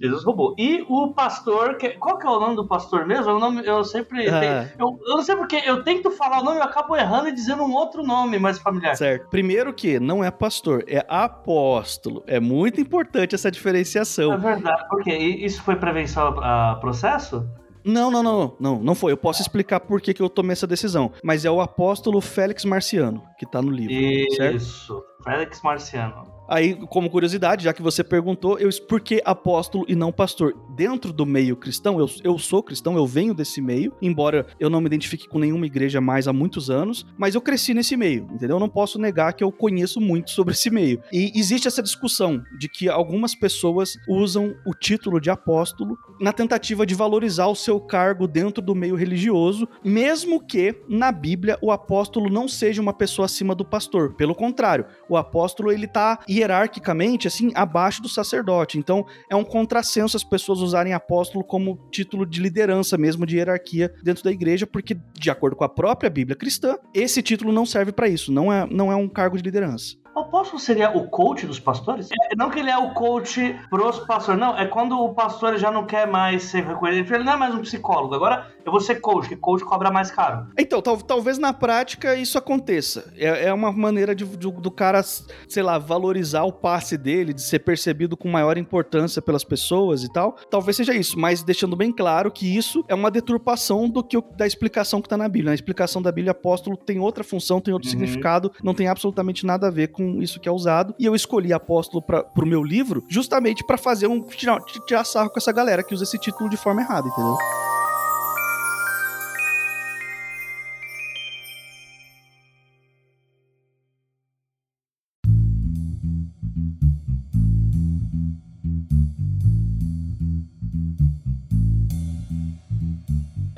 Jesus 0.00 0.24
roubou. 0.24 0.54
E 0.58 0.84
o 0.88 1.12
pastor. 1.12 1.76
Que... 1.76 1.90
Qual 1.90 2.18
que 2.18 2.26
é 2.26 2.30
o 2.30 2.40
nome 2.40 2.56
do 2.56 2.66
pastor 2.66 3.06
mesmo? 3.06 3.32
O 3.32 3.38
nome, 3.38 3.62
eu 3.66 3.84
sempre. 3.84 4.28
Ah. 4.28 4.40
Tenho... 4.40 4.52
Eu, 4.78 4.98
eu, 5.06 5.16
não 5.16 5.22
sei 5.22 5.36
porque 5.36 5.56
eu 5.56 5.84
tento 5.84 6.10
falar 6.10 6.40
o 6.40 6.44
nome 6.44 6.56
e 6.56 6.60
eu 6.60 6.64
acabo 6.64 6.96
errando 6.96 7.28
e 7.28 7.32
dizendo 7.32 7.62
um 7.62 7.72
outro 7.72 8.02
nome 8.02 8.38
mais 8.38 8.58
familiar. 8.58 8.96
Certo. 8.96 9.28
Primeiro 9.28 9.72
que 9.74 10.00
não 10.00 10.24
é 10.24 10.30
pastor, 10.30 10.84
é 10.88 11.04
apóstolo. 11.08 12.24
É 12.26 12.40
muito 12.40 12.80
importante 12.80 13.34
essa 13.34 13.50
diferenciação. 13.50 14.32
É 14.32 14.38
verdade. 14.38 14.84
Porque 14.88 15.14
isso 15.14 15.62
foi 15.62 15.76
prevenção 15.76 16.28
a 16.40 16.76
processo? 16.76 17.46
Não, 17.84 18.10
não, 18.10 18.22
não, 18.22 18.56
não, 18.58 18.78
não 18.80 18.94
foi. 18.94 19.12
Eu 19.12 19.16
posso 19.16 19.42
explicar 19.42 19.80
por 19.80 20.00
que, 20.00 20.14
que 20.14 20.22
eu 20.22 20.28
tomei 20.28 20.52
essa 20.52 20.66
decisão. 20.66 21.12
Mas 21.22 21.44
é 21.44 21.50
o 21.50 21.60
apóstolo 21.60 22.20
Félix 22.20 22.64
Marciano, 22.64 23.22
que 23.38 23.46
tá 23.46 23.62
no 23.62 23.70
livro. 23.70 23.92
Isso, 23.92 24.36
certo? 24.36 25.04
Félix 25.22 25.60
Marciano. 25.62 26.38
Aí, 26.48 26.74
como 26.86 27.10
curiosidade, 27.10 27.64
já 27.64 27.74
que 27.74 27.82
você 27.82 28.02
perguntou, 28.02 28.58
eu 28.58 28.70
por 28.88 29.00
que 29.02 29.20
apóstolo 29.22 29.84
e 29.86 29.94
não 29.94 30.10
pastor? 30.10 30.56
Dentro 30.74 31.12
do 31.12 31.26
meio 31.26 31.54
cristão, 31.56 31.98
eu, 31.98 32.08
eu 32.24 32.38
sou 32.38 32.62
cristão, 32.62 32.96
eu 32.96 33.06
venho 33.06 33.34
desse 33.34 33.60
meio, 33.60 33.92
embora 34.00 34.46
eu 34.58 34.70
não 34.70 34.80
me 34.80 34.86
identifique 34.86 35.28
com 35.28 35.38
nenhuma 35.38 35.66
igreja 35.66 36.00
mais 36.00 36.26
há 36.26 36.32
muitos 36.32 36.70
anos, 36.70 37.04
mas 37.18 37.34
eu 37.34 37.42
cresci 37.42 37.74
nesse 37.74 37.96
meio, 37.98 38.26
entendeu? 38.32 38.56
Eu 38.56 38.60
não 38.60 38.68
posso 38.68 38.98
negar 38.98 39.34
que 39.34 39.44
eu 39.44 39.52
conheço 39.52 40.00
muito 40.00 40.30
sobre 40.30 40.54
esse 40.54 40.70
meio. 40.70 41.02
E 41.12 41.32
existe 41.34 41.68
essa 41.68 41.82
discussão 41.82 42.42
de 42.58 42.68
que 42.68 42.88
algumas 42.88 43.34
pessoas 43.34 43.98
usam 44.08 44.54
o 44.64 44.72
título 44.72 45.20
de 45.20 45.28
apóstolo 45.28 45.98
na 46.18 46.32
tentativa 46.32 46.86
de 46.86 46.94
valorizar 46.94 47.48
o 47.48 47.54
seu 47.54 47.78
cargo 47.78 48.26
dentro 48.26 48.62
do 48.62 48.74
meio 48.74 48.94
religioso, 48.94 49.68
mesmo 49.84 50.40
que 50.40 50.74
na 50.88 51.12
Bíblia 51.12 51.58
o 51.60 51.70
apóstolo 51.70 52.30
não 52.30 52.48
seja 52.48 52.80
uma 52.80 52.94
pessoa 52.94 53.27
acima 53.28 53.54
do 53.54 53.64
pastor. 53.64 54.14
Pelo 54.14 54.34
contrário, 54.34 54.86
o 55.08 55.16
apóstolo 55.16 55.70
ele 55.70 55.86
tá 55.86 56.18
hierarquicamente, 56.28 57.28
assim, 57.28 57.52
abaixo 57.54 58.02
do 58.02 58.08
sacerdote. 58.08 58.78
Então, 58.78 59.06
é 59.30 59.36
um 59.36 59.44
contrassenso 59.44 60.16
as 60.16 60.24
pessoas 60.24 60.60
usarem 60.60 60.92
apóstolo 60.92 61.44
como 61.44 61.78
título 61.90 62.26
de 62.26 62.40
liderança 62.40 62.98
mesmo, 62.98 63.24
de 63.24 63.36
hierarquia 63.36 63.94
dentro 64.02 64.24
da 64.24 64.32
igreja, 64.32 64.66
porque, 64.66 64.96
de 65.14 65.30
acordo 65.30 65.56
com 65.56 65.64
a 65.64 65.68
própria 65.68 66.10
Bíblia 66.10 66.36
cristã, 66.36 66.76
esse 66.92 67.22
título 67.22 67.52
não 67.52 67.66
serve 67.66 67.92
para 67.92 68.08
isso, 68.08 68.32
não 68.32 68.52
é, 68.52 68.66
não 68.70 68.90
é 68.90 68.96
um 68.96 69.08
cargo 69.08 69.36
de 69.36 69.42
liderança. 69.42 69.96
O 70.18 70.22
apóstolo 70.22 70.58
seria 70.58 70.90
o 70.90 71.06
coach 71.06 71.46
dos 71.46 71.60
pastores? 71.60 72.08
É, 72.10 72.34
não 72.34 72.50
que 72.50 72.58
ele 72.58 72.70
é 72.70 72.76
o 72.76 72.90
coach 72.90 73.56
pros 73.70 74.00
pastores, 74.00 74.40
não. 74.40 74.58
É 74.58 74.66
quando 74.66 74.98
o 74.98 75.14
pastor 75.14 75.56
já 75.56 75.70
não 75.70 75.86
quer 75.86 76.08
mais 76.08 76.42
ser 76.42 76.64
reconhecido. 76.64 77.14
Ele 77.14 77.22
não 77.22 77.34
é 77.34 77.36
mais 77.36 77.54
um 77.54 77.60
psicólogo. 77.60 78.16
Agora 78.16 78.48
eu 78.66 78.72
vou 78.72 78.80
ser 78.80 78.96
coach, 78.96 79.28
que 79.28 79.36
coach 79.36 79.64
cobra 79.64 79.92
mais 79.92 80.10
caro. 80.10 80.48
Então, 80.58 80.82
tal, 80.82 80.96
talvez 80.96 81.38
na 81.38 81.52
prática 81.52 82.16
isso 82.16 82.36
aconteça. 82.36 83.12
É, 83.16 83.44
é 83.44 83.52
uma 83.52 83.70
maneira 83.70 84.12
de, 84.12 84.24
de, 84.24 84.50
do 84.50 84.70
cara, 84.72 85.04
sei 85.04 85.62
lá, 85.62 85.78
valorizar 85.78 86.42
o 86.42 86.52
passe 86.52 86.98
dele, 86.98 87.32
de 87.32 87.40
ser 87.40 87.60
percebido 87.60 88.16
com 88.16 88.28
maior 88.28 88.58
importância 88.58 89.22
pelas 89.22 89.44
pessoas 89.44 90.02
e 90.02 90.12
tal. 90.12 90.32
Talvez 90.50 90.76
seja 90.76 90.94
isso, 90.94 91.16
mas 91.16 91.44
deixando 91.44 91.76
bem 91.76 91.92
claro 91.92 92.32
que 92.32 92.56
isso 92.56 92.84
é 92.88 92.94
uma 92.94 93.10
deturpação 93.10 93.88
do 93.88 94.02
que 94.02 94.20
da 94.36 94.48
explicação 94.48 95.00
que 95.00 95.08
tá 95.08 95.16
na 95.16 95.28
Bíblia. 95.28 95.52
A 95.52 95.54
explicação 95.54 96.02
da 96.02 96.10
Bíblia, 96.10 96.32
apóstolo 96.32 96.76
tem 96.76 96.98
outra 96.98 97.22
função, 97.22 97.60
tem 97.60 97.72
outro 97.72 97.88
uhum. 97.88 97.92
significado, 97.92 98.50
não 98.64 98.74
tem 98.74 98.88
absolutamente 98.88 99.46
nada 99.46 99.68
a 99.68 99.70
ver 99.70 99.88
com 99.88 100.07
isso 100.22 100.40
que 100.40 100.48
é 100.48 100.52
usado. 100.52 100.94
E 100.98 101.04
eu 101.04 101.14
escolhi 101.14 101.52
apóstolo 101.52 102.02
para 102.02 102.22
pro 102.22 102.46
meu 102.46 102.62
livro 102.62 103.04
justamente 103.08 103.64
para 103.64 103.78
fazer 103.78 104.06
um 104.06 104.20
tirar, 104.22 104.60
tirar 104.86 105.04
sarro 105.04 105.30
com 105.30 105.38
essa 105.38 105.52
galera 105.52 105.82
que 105.82 105.94
usa 105.94 106.04
esse 106.04 106.18
título 106.18 106.48
de 106.48 106.56
forma 106.56 106.82
errada, 106.82 107.08
entendeu? 107.08 107.36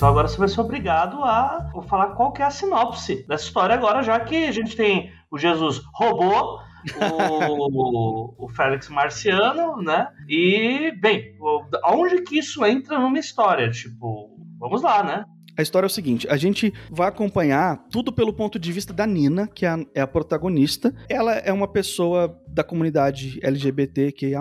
Então 0.01 0.09
agora 0.09 0.29
você 0.29 0.39
vai 0.39 0.49
ser 0.49 0.63
obrigado 0.63 1.23
a 1.23 1.71
falar 1.87 2.15
qual 2.15 2.33
que 2.33 2.41
é 2.41 2.47
a 2.47 2.51
sinopse 2.51 3.23
dessa 3.29 3.45
história 3.45 3.75
agora, 3.75 4.03
já 4.03 4.19
que 4.19 4.47
a 4.47 4.51
gente 4.51 4.75
tem 4.75 5.13
o 5.31 5.37
Jesus 5.37 5.83
robô, 5.93 6.59
o, 7.21 8.35
o 8.47 8.49
Félix 8.49 8.89
Marciano, 8.89 9.77
né? 9.83 10.09
E, 10.27 10.91
bem, 10.99 11.37
aonde 11.83 12.23
que 12.23 12.39
isso 12.39 12.65
entra 12.65 12.99
numa 12.99 13.19
história? 13.19 13.69
Tipo, 13.71 14.41
vamos 14.59 14.81
lá, 14.81 15.05
né? 15.05 15.27
A 15.55 15.63
história 15.63 15.85
é 15.85 15.89
o 15.89 15.91
seguinte: 15.91 16.27
a 16.31 16.37
gente 16.39 16.73
vai 16.91 17.09
acompanhar 17.09 17.85
tudo 17.91 18.11
pelo 18.11 18.33
ponto 18.33 18.59
de 18.59 18.73
vista 18.73 18.95
da 18.95 19.07
Nina, 19.07 19.47
que 19.47 19.67
é 19.67 19.69
a, 19.69 19.79
é 19.95 20.01
a 20.01 20.07
protagonista. 20.07 20.95
Ela 21.11 21.35
é 21.35 21.53
uma 21.53 21.69
pessoa 21.69 22.41
da 22.53 22.65
comunidade 22.65 23.39
LGBTQIA+, 23.43 24.41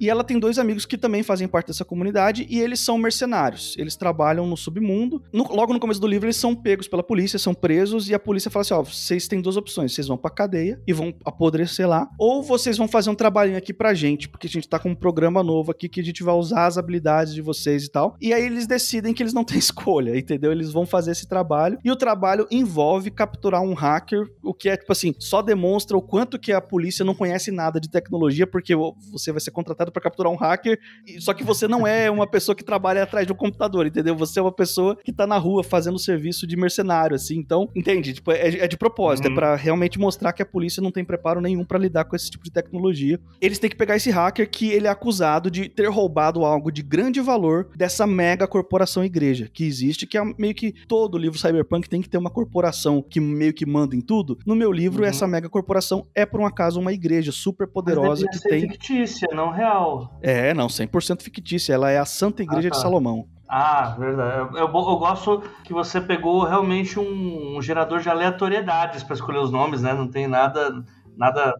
e 0.00 0.10
ela 0.10 0.24
tem 0.24 0.38
dois 0.38 0.58
amigos 0.58 0.84
que 0.86 0.98
também 0.98 1.22
fazem 1.22 1.48
parte 1.48 1.68
dessa 1.68 1.84
comunidade, 1.84 2.46
e 2.48 2.60
eles 2.60 2.80
são 2.80 2.98
mercenários. 2.98 3.74
Eles 3.78 3.96
trabalham 3.96 4.46
no 4.46 4.56
submundo. 4.56 5.22
No, 5.32 5.44
logo 5.54 5.72
no 5.72 5.80
começo 5.80 6.00
do 6.00 6.06
livro, 6.06 6.26
eles 6.26 6.36
são 6.36 6.54
pegos 6.54 6.88
pela 6.88 7.02
polícia, 7.02 7.38
são 7.38 7.54
presos, 7.54 8.08
e 8.08 8.14
a 8.14 8.18
polícia 8.18 8.50
fala 8.50 8.62
assim, 8.62 8.74
ó, 8.74 8.82
vocês 8.82 9.28
têm 9.28 9.40
duas 9.40 9.56
opções, 9.56 9.92
vocês 9.92 10.06
vão 10.06 10.16
pra 10.16 10.30
cadeia 10.30 10.80
e 10.86 10.92
vão 10.92 11.14
apodrecer 11.24 11.88
lá, 11.88 12.08
ou 12.18 12.42
vocês 12.42 12.76
vão 12.76 12.88
fazer 12.88 13.10
um 13.10 13.14
trabalhinho 13.14 13.58
aqui 13.58 13.72
pra 13.72 13.94
gente, 13.94 14.28
porque 14.28 14.46
a 14.46 14.50
gente 14.50 14.68
tá 14.68 14.78
com 14.78 14.90
um 14.90 14.94
programa 14.94 15.42
novo 15.42 15.70
aqui 15.70 15.88
que 15.88 16.00
a 16.00 16.04
gente 16.04 16.22
vai 16.22 16.34
usar 16.34 16.66
as 16.66 16.78
habilidades 16.78 17.34
de 17.34 17.42
vocês 17.42 17.84
e 17.84 17.90
tal. 17.90 18.16
E 18.20 18.32
aí 18.32 18.44
eles 18.44 18.66
decidem 18.66 19.12
que 19.12 19.22
eles 19.22 19.34
não 19.34 19.44
têm 19.44 19.58
escolha, 19.58 20.16
entendeu? 20.16 20.52
Eles 20.52 20.72
vão 20.72 20.86
fazer 20.86 21.12
esse 21.12 21.28
trabalho, 21.28 21.78
e 21.84 21.90
o 21.90 21.96
trabalho 21.96 22.46
envolve 22.50 23.10
capturar 23.10 23.62
um 23.62 23.74
hacker, 23.74 24.26
o 24.42 24.54
que 24.54 24.68
é, 24.68 24.76
tipo 24.76 24.92
assim, 24.92 25.14
só 25.18 25.42
demonstra 25.42 25.96
o 25.96 26.02
quanto 26.02 26.38
que 26.38 26.52
a 26.52 26.60
polícia 26.60 27.04
não 27.04 27.14
conhece 27.14 27.43
conhece 27.44 27.50
nada 27.50 27.80
de 27.80 27.88
tecnologia, 27.88 28.46
porque 28.46 28.74
você 29.10 29.32
vai 29.32 29.40
ser 29.40 29.50
contratado 29.50 29.90
para 29.90 30.02
capturar 30.02 30.32
um 30.32 30.36
hacker, 30.36 30.78
só 31.18 31.34
que 31.34 31.44
você 31.44 31.66
não 31.68 31.86
é 31.86 32.10
uma 32.10 32.26
pessoa 32.26 32.54
que 32.54 32.64
trabalha 32.64 33.02
atrás 33.02 33.26
de 33.26 33.32
um 33.32 33.36
computador, 33.36 33.86
entendeu? 33.86 34.16
Você 34.16 34.38
é 34.38 34.42
uma 34.42 34.52
pessoa 34.52 34.96
que 35.02 35.12
tá 35.12 35.26
na 35.26 35.36
rua 35.36 35.62
fazendo 35.62 35.98
serviço 35.98 36.46
de 36.46 36.56
mercenário, 36.56 37.14
assim. 37.14 37.36
Então, 37.36 37.68
entende? 37.74 38.14
Tipo, 38.14 38.32
é, 38.32 38.58
é 38.58 38.68
de 38.68 38.76
propósito, 38.76 39.26
é 39.26 39.28
uhum. 39.28 39.32
é 39.32 39.36
para 39.36 39.56
realmente 39.56 39.98
mostrar 39.98 40.32
que 40.32 40.42
a 40.42 40.46
polícia 40.46 40.82
não 40.82 40.90
tem 40.90 41.04
preparo 41.04 41.40
nenhum 41.40 41.64
para 41.64 41.78
lidar 41.78 42.04
com 42.04 42.16
esse 42.16 42.30
tipo 42.30 42.44
de 42.44 42.50
tecnologia. 42.50 43.18
Eles 43.40 43.58
têm 43.58 43.70
que 43.70 43.76
pegar 43.76 43.96
esse 43.96 44.10
hacker 44.10 44.48
que 44.48 44.70
ele 44.70 44.86
é 44.86 44.90
acusado 44.90 45.50
de 45.50 45.68
ter 45.68 45.88
roubado 45.88 46.44
algo 46.44 46.70
de 46.70 46.82
grande 46.82 47.20
valor 47.20 47.68
dessa 47.76 48.06
mega 48.06 48.46
corporação 48.46 49.04
igreja 49.04 49.48
que 49.52 49.64
existe, 49.64 50.06
que 50.06 50.16
é 50.16 50.22
meio 50.38 50.54
que 50.54 50.72
todo 50.86 51.18
livro 51.18 51.38
cyberpunk 51.38 51.88
tem 51.88 52.00
que 52.00 52.08
ter 52.08 52.18
uma 52.18 52.30
corporação 52.30 53.02
que 53.02 53.20
meio 53.20 53.52
que 53.52 53.66
manda 53.66 53.96
em 53.96 54.00
tudo. 54.00 54.38
No 54.46 54.54
meu 54.54 54.72
livro, 54.72 55.02
uhum. 55.02 55.08
essa 55.08 55.26
mega 55.26 55.48
corporação 55.48 56.06
é 56.14 56.24
por 56.24 56.40
um 56.40 56.46
acaso 56.46 56.80
uma 56.80 56.92
igreja 56.92 57.32
super 57.34 57.66
poderosa 57.66 58.26
que 58.28 58.40
tem. 58.40 58.60
fictícia, 58.62 59.28
não 59.32 59.50
real. 59.50 60.18
É, 60.22 60.54
não, 60.54 60.66
100% 60.66 61.22
fictícia. 61.22 61.72
Ela 61.72 61.90
é 61.90 61.98
a 61.98 62.04
Santa 62.04 62.42
Igreja 62.42 62.68
ah, 62.68 62.70
tá. 62.70 62.76
de 62.76 62.82
Salomão. 62.82 63.28
Ah, 63.48 63.94
verdade. 63.98 64.38
Eu, 64.38 64.58
eu, 64.58 64.66
eu, 64.66 64.96
gosto 64.96 65.42
que 65.62 65.72
você 65.72 66.00
pegou 66.00 66.44
realmente 66.44 66.98
um, 66.98 67.56
um 67.56 67.62
gerador 67.62 68.00
de 68.00 68.08
aleatoriedades 68.08 69.02
para 69.02 69.14
escolher 69.14 69.38
os 69.38 69.50
nomes, 69.50 69.82
né? 69.82 69.92
Não 69.92 70.08
tem 70.08 70.26
nada, 70.26 70.82
nada 71.16 71.54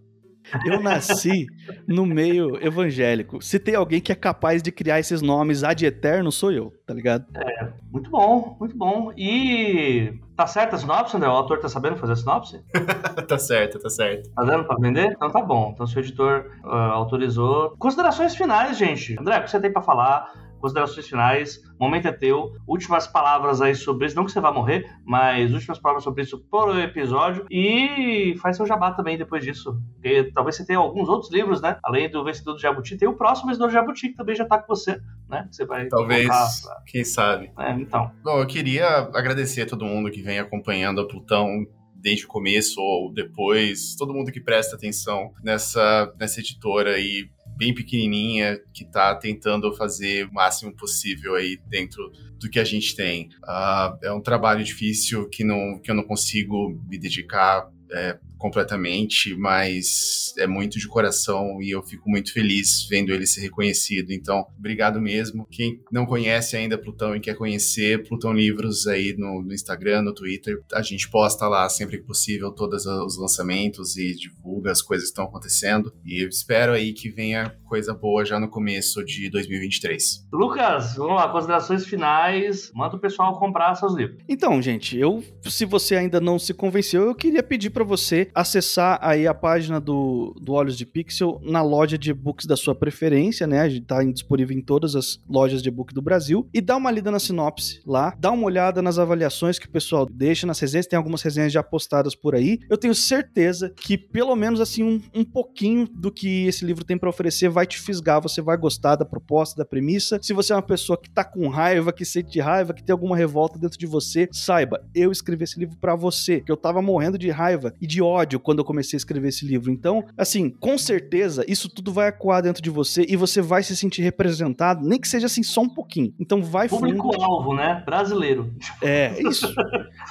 eu 0.64 0.80
nasci 0.80 1.46
no 1.86 2.04
meio 2.06 2.56
evangélico. 2.64 3.42
Se 3.42 3.58
tem 3.58 3.74
alguém 3.74 4.00
que 4.00 4.12
é 4.12 4.14
capaz 4.14 4.62
de 4.62 4.70
criar 4.70 5.00
esses 5.00 5.22
nomes 5.22 5.64
ad 5.64 5.84
eterno, 5.84 6.30
sou 6.30 6.52
eu, 6.52 6.72
tá 6.86 6.94
ligado? 6.94 7.26
É, 7.34 7.72
muito 7.90 8.10
bom, 8.10 8.56
muito 8.58 8.76
bom. 8.76 9.12
E 9.16 10.12
tá 10.36 10.46
certa 10.46 10.76
a 10.76 10.78
sinopse, 10.78 11.16
André? 11.16 11.28
O 11.28 11.32
autor 11.32 11.58
tá 11.60 11.68
sabendo 11.68 11.96
fazer 11.96 12.12
a 12.12 12.16
sinopse? 12.16 12.60
tá 13.28 13.38
certo, 13.38 13.78
tá 13.78 13.88
certo. 13.88 14.30
Tá 14.30 14.42
dando 14.42 14.64
pra 14.64 14.76
vender? 14.76 15.12
Então 15.12 15.30
tá 15.30 15.40
bom. 15.40 15.70
Então 15.74 15.86
se 15.86 15.96
o 15.96 16.00
editor 16.00 16.50
uh, 16.64 16.68
autorizou. 16.68 17.74
Considerações 17.78 18.34
finais, 18.34 18.76
gente. 18.76 19.18
André, 19.18 19.38
o 19.38 19.42
que 19.42 19.50
você 19.50 19.60
tem 19.60 19.72
pra 19.72 19.82
falar? 19.82 20.32
Considerações 20.64 21.06
finais, 21.06 21.60
momento 21.78 22.08
é 22.08 22.12
teu, 22.12 22.54
últimas 22.66 23.06
palavras 23.06 23.60
aí 23.60 23.74
sobre 23.74 24.06
isso, 24.06 24.16
não 24.16 24.24
que 24.24 24.32
você 24.32 24.40
vá 24.40 24.50
morrer, 24.50 24.90
mas 25.04 25.52
últimas 25.52 25.78
palavras 25.78 26.02
sobre 26.02 26.22
isso 26.22 26.38
por 26.50 26.78
episódio 26.78 27.44
e 27.50 28.34
faz 28.40 28.56
seu 28.56 28.64
jabá 28.64 28.90
também 28.92 29.18
depois 29.18 29.44
disso. 29.44 29.78
Porque 29.92 30.32
talvez 30.32 30.56
você 30.56 30.64
tenha 30.64 30.78
alguns 30.78 31.06
outros 31.06 31.30
livros, 31.30 31.60
né? 31.60 31.76
Além 31.84 32.08
do 32.08 32.24
Vencedor 32.24 32.54
do 32.54 32.60
Jabuti, 32.60 32.96
tem 32.96 33.06
o 33.06 33.12
próximo 33.12 33.48
Vencedor 33.48 33.66
do 33.66 33.74
Jabuti 33.74 34.08
que 34.08 34.14
também 34.14 34.34
já 34.34 34.46
tá 34.46 34.56
com 34.56 34.74
você, 34.74 34.98
né? 35.28 35.46
Você 35.52 35.66
vai 35.66 35.86
Talvez, 35.88 36.26
pra... 36.26 36.82
quem 36.86 37.04
sabe. 37.04 37.52
É, 37.58 37.72
então. 37.72 38.10
Bom, 38.22 38.40
eu 38.40 38.46
queria 38.46 38.86
agradecer 39.12 39.62
a 39.62 39.66
todo 39.66 39.84
mundo 39.84 40.10
que 40.10 40.22
vem 40.22 40.38
acompanhando 40.38 41.02
a 41.02 41.06
Plutão 41.06 41.66
desde 41.94 42.24
o 42.24 42.28
começo 42.28 42.80
ou 42.80 43.12
depois, 43.12 43.96
todo 43.96 44.14
mundo 44.14 44.32
que 44.32 44.40
presta 44.40 44.76
atenção 44.76 45.30
nessa, 45.42 46.10
nessa 46.18 46.40
editora 46.40 46.98
e 46.98 47.28
bem 47.56 47.74
pequenininha 47.74 48.60
que 48.72 48.84
está 48.84 49.14
tentando 49.14 49.74
fazer 49.74 50.26
o 50.26 50.32
máximo 50.32 50.74
possível 50.74 51.34
aí 51.34 51.58
dentro 51.68 52.10
do 52.38 52.50
que 52.50 52.58
a 52.58 52.64
gente 52.64 52.94
tem. 52.94 53.30
Uh, 53.44 53.98
é 54.02 54.12
um 54.12 54.20
trabalho 54.20 54.62
difícil 54.64 55.28
que, 55.28 55.44
não, 55.44 55.78
que 55.78 55.90
eu 55.90 55.94
não 55.94 56.04
consigo 56.04 56.78
me 56.88 56.98
dedicar 56.98 57.70
é, 57.92 58.18
completamente, 58.38 59.34
mas 59.36 60.34
é 60.38 60.46
muito 60.46 60.78
de 60.78 60.88
coração 60.88 61.60
e 61.62 61.70
eu 61.70 61.82
fico 61.82 62.08
muito 62.08 62.32
feliz 62.32 62.86
vendo 62.88 63.12
ele 63.12 63.26
ser 63.26 63.40
reconhecido. 63.40 64.12
Então, 64.12 64.46
obrigado 64.58 65.00
mesmo. 65.00 65.46
Quem 65.50 65.80
não 65.90 66.06
conhece 66.06 66.56
ainda 66.56 66.78
Plutão 66.78 67.16
e 67.16 67.20
quer 67.20 67.34
conhecer, 67.34 68.06
Plutão 68.06 68.32
Livros 68.32 68.86
aí 68.86 69.14
no, 69.16 69.42
no 69.42 69.52
Instagram, 69.52 70.02
no 70.02 70.14
Twitter, 70.14 70.62
a 70.72 70.82
gente 70.82 71.08
posta 71.08 71.46
lá 71.48 71.68
sempre 71.68 71.98
que 71.98 72.04
possível 72.04 72.52
todos 72.52 72.86
os 72.86 73.18
lançamentos 73.18 73.96
e 73.96 74.14
divulga 74.14 74.70
as 74.70 74.82
coisas 74.82 75.06
que 75.06 75.12
estão 75.12 75.24
acontecendo. 75.24 75.92
E 76.04 76.22
eu 76.22 76.28
espero 76.28 76.72
aí 76.72 76.92
que 76.92 77.10
venha 77.10 77.56
coisa 77.64 77.94
boa 77.94 78.24
já 78.24 78.38
no 78.38 78.48
começo 78.48 79.04
de 79.04 79.30
2023. 79.30 80.26
Lucas, 80.32 80.94
vamos 80.96 81.16
lá, 81.16 81.28
considerações 81.28 81.86
finais. 81.86 82.70
Manda 82.74 82.96
o 82.96 83.00
pessoal 83.00 83.38
comprar 83.38 83.74
seus 83.74 83.94
livros. 83.94 84.22
Então, 84.28 84.60
gente, 84.60 84.98
eu, 84.98 85.22
se 85.42 85.64
você 85.64 85.96
ainda 85.96 86.20
não 86.20 86.38
se 86.38 86.52
convenceu, 86.52 87.02
eu 87.02 87.14
queria 87.14 87.42
pedir 87.42 87.70
para 87.70 87.84
você 87.84 88.30
acessar 88.34 88.98
aí 89.00 89.26
a 89.26 89.32
página 89.32 89.80
do, 89.80 90.34
do 90.40 90.52
Olhos 90.52 90.76
de 90.76 90.84
Pixel 90.84 91.40
na 91.44 91.62
loja 91.62 91.96
de 91.96 92.10
e-books 92.10 92.46
da 92.46 92.56
sua 92.56 92.74
preferência, 92.74 93.46
né? 93.46 93.60
A 93.60 93.68
gente 93.68 93.86
tá 93.86 94.02
disponível 94.02 94.56
em 94.56 94.60
todas 94.60 94.96
as 94.96 95.20
lojas 95.28 95.62
de 95.62 95.68
e-book 95.68 95.94
do 95.94 96.02
Brasil. 96.02 96.48
E 96.52 96.60
dá 96.60 96.76
uma 96.76 96.90
lida 96.90 97.10
na 97.10 97.20
sinopse 97.20 97.80
lá, 97.86 98.14
dá 98.18 98.32
uma 98.32 98.44
olhada 98.44 98.82
nas 98.82 98.98
avaliações 98.98 99.58
que 99.58 99.66
o 99.66 99.70
pessoal 99.70 100.06
deixa 100.06 100.46
nas 100.46 100.58
resenhas, 100.58 100.86
tem 100.86 100.96
algumas 100.96 101.22
resenhas 101.22 101.52
já 101.52 101.62
postadas 101.62 102.14
por 102.14 102.34
aí. 102.34 102.58
Eu 102.68 102.76
tenho 102.76 102.94
certeza 102.94 103.70
que 103.70 103.96
pelo 103.96 104.34
menos 104.34 104.60
assim 104.60 104.82
um, 104.82 105.00
um 105.14 105.24
pouquinho 105.24 105.86
do 105.86 106.10
que 106.10 106.46
esse 106.46 106.64
livro 106.64 106.84
tem 106.84 106.98
para 106.98 107.08
oferecer 107.08 107.48
vai 107.48 107.66
te 107.66 107.78
fisgar, 107.78 108.20
você 108.20 108.42
vai 108.42 108.56
gostar 108.56 108.96
da 108.96 109.04
proposta, 109.04 109.56
da 109.56 109.64
premissa. 109.64 110.18
Se 110.20 110.32
você 110.32 110.52
é 110.52 110.56
uma 110.56 110.62
pessoa 110.62 110.98
que 111.00 111.10
tá 111.10 111.24
com 111.24 111.48
raiva, 111.48 111.92
que 111.92 112.04
sente 112.04 112.40
raiva, 112.40 112.74
que 112.74 112.82
tem 112.82 112.92
alguma 112.92 113.16
revolta 113.16 113.58
dentro 113.58 113.78
de 113.78 113.86
você, 113.86 114.28
saiba, 114.32 114.84
eu 114.94 115.12
escrevi 115.12 115.44
esse 115.44 115.58
livro 115.58 115.76
para 115.76 115.94
você, 115.94 116.40
que 116.40 116.50
eu 116.50 116.56
tava 116.56 116.82
morrendo 116.82 117.18
de 117.18 117.30
raiva 117.30 117.72
e 117.80 117.86
de 117.86 118.02
ódio 118.02 118.13
quando 118.38 118.58
eu 118.58 118.64
comecei 118.64 118.96
a 118.96 118.98
escrever 118.98 119.28
esse 119.28 119.46
livro. 119.46 119.70
Então, 119.70 120.04
assim, 120.16 120.50
com 120.50 120.76
certeza 120.78 121.44
isso 121.48 121.68
tudo 121.68 121.92
vai 121.92 122.08
ecoar 122.08 122.42
dentro 122.42 122.62
de 122.62 122.70
você 122.70 123.04
e 123.08 123.16
você 123.16 123.40
vai 123.40 123.62
se 123.62 123.76
sentir 123.76 124.02
representado, 124.02 124.86
nem 124.86 124.98
que 124.98 125.08
seja 125.08 125.26
assim 125.26 125.42
só 125.42 125.62
um 125.62 125.68
pouquinho. 125.68 126.14
Então 126.18 126.42
vai 126.42 126.68
Público-alvo, 126.68 127.54
né? 127.54 127.82
Brasileiro. 127.84 128.52
É, 128.82 129.20
isso. 129.22 129.52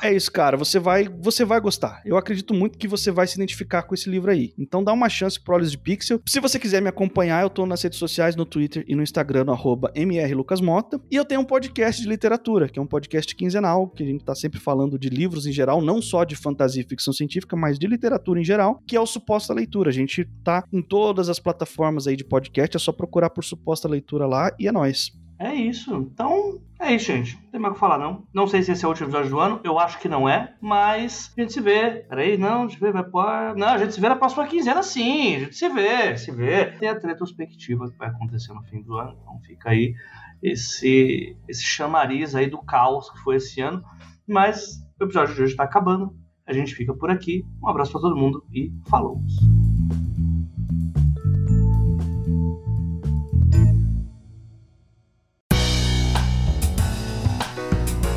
é 0.02 0.14
isso, 0.14 0.32
cara. 0.32 0.58
Você 0.58 0.80
vai, 0.80 1.08
você 1.08 1.46
vai 1.46 1.60
gostar. 1.60 2.02
Eu 2.06 2.18
acredito 2.18 2.54
muito 2.54 2.78
que 2.78 2.88
você 2.88 3.12
vai 3.12 3.28
se 3.28 3.36
identificar 3.36 3.84
com 3.84 3.94
esse 3.94 4.10
livro 4.10 4.32
aí. 4.32 4.54
Então 4.58 4.84
dá 4.84 4.92
uma 4.94 5.10
chance 5.10 5.40
pro 5.40 5.56
Olhos 5.56 5.72
de 5.72 5.78
Pixel. 5.78 6.22
Se 6.28 6.40
você 6.40 6.60
quiser 6.60 6.82
me 6.82 6.90
acompanhar, 6.90 7.42
eu 7.44 7.50
tô 7.50 7.66
nas 7.66 7.82
redes 7.82 8.00
sociais, 8.00 8.36
no 8.36 8.46
Twitter 8.46 8.84
e 8.88 8.96
no 8.96 9.04
Instagram, 9.04 9.46
no 9.46 9.58
mrlucasmota. 9.96 11.00
E 11.10 11.16
eu 11.16 11.26
tenho 11.26 11.42
um 11.42 11.46
podcast 11.46 12.02
de 12.02 12.08
literatura, 12.08 12.68
que 12.68 12.80
é 12.80 12.82
um 12.82 12.88
podcast 12.88 13.36
quinzenal, 13.36 13.88
que 13.88 14.04
a 14.04 14.06
gente 14.06 14.24
tá 14.24 14.36
sempre 14.36 14.60
falando 14.60 14.98
de 14.98 15.10
livros 15.10 15.46
em 15.46 15.52
geral, 15.52 15.82
não 15.82 16.02
só 16.02 16.24
de 16.24 16.36
fantasia 16.36 16.82
e 16.82 16.88
ficção 16.88 17.14
científica, 17.14 17.56
mas 17.56 17.78
de 17.78 17.88
literatura 17.94 18.40
em 18.40 18.44
geral, 18.44 18.82
que 18.88 18.96
é 18.96 19.00
o 19.00 19.06
Suposta 19.06 19.54
Leitura. 19.54 19.90
A 19.90 19.94
gente 19.94 20.26
tá 20.44 20.64
em 20.72 20.82
todas 20.82 21.30
as 21.30 21.40
plataformas 21.40 22.08
aí 22.08 22.16
de 22.16 22.26
podcast, 22.26 22.76
é 22.76 22.80
só 22.80 22.92
procurar 22.92 23.30
por 23.30 23.44
Suposta 23.44 23.88
Leitura 23.88 24.26
lá 24.26 24.52
e 24.60 24.68
é 24.68 24.72
nóis. 24.72 25.12
É 25.40 25.54
isso. 25.54 25.94
Então, 25.96 26.62
é 26.80 26.94
isso, 26.94 27.08
gente. 27.08 27.36
Não 27.36 27.52
tem 27.52 27.60
mais 27.60 27.72
o 27.72 27.74
que 27.74 27.80
falar, 27.80 27.98
não. 27.98 28.26
Não 28.34 28.48
sei 28.48 28.64
se 28.64 28.72
esse 28.72 28.86
é 28.86 28.88
o 28.88 28.92
último 28.92 29.08
episódio 29.08 29.30
do 29.30 29.40
ano. 29.40 29.60
Eu 29.64 29.78
acho 29.78 30.00
que 30.00 30.08
não 30.08 30.28
é. 30.30 30.56
Mas 30.62 31.34
a 31.38 31.42
gente 31.42 31.54
se 31.54 31.60
vê. 31.60 32.06
Peraí, 32.08 32.38
não, 32.38 32.64
a 32.64 32.68
gente 32.68 32.80
vê, 32.80 32.92
vai. 32.92 33.54
Não, 33.56 33.68
a 33.68 33.78
gente 33.78 33.94
se 33.94 34.00
vê 34.00 34.08
na 34.08 34.16
próxima 34.16 34.48
quinzena, 34.48 34.82
sim. 34.82 35.36
A 35.36 35.40
gente 35.40 35.56
se 35.56 35.68
vê, 35.70 36.18
se 36.18 36.32
vê. 36.32 36.66
Tem 36.78 36.88
a 36.88 36.94
retrospectiva 36.94 37.92
que 37.92 37.98
vai 37.98 38.10
acontecer 38.10 38.54
no 38.54 38.64
fim 38.64 38.82
do 38.82 38.96
ano. 38.96 39.18
Então 39.22 39.40
fica 39.42 39.72
aí 39.72 39.94
esse, 40.42 41.36
esse 41.48 41.64
chamariz 41.64 42.36
aí 42.36 42.50
do 42.50 42.62
caos 42.62 43.10
que 43.10 43.20
foi 43.20 43.36
esse 43.36 43.60
ano. 43.60 43.84
Mas 44.28 44.78
o 45.00 45.04
episódio 45.04 45.36
de 45.36 45.42
hoje 45.42 45.52
está 45.52 45.64
acabando. 45.64 46.16
A 46.46 46.54
gente 46.54 46.76
fica 46.76 46.94
por 46.94 47.10
aqui. 47.10 47.46
Um 47.62 47.70
abraço 47.70 47.92
para 47.92 48.02
todo 48.02 48.16
mundo 48.16 48.44
e 48.52 48.72
falou! 48.90 49.22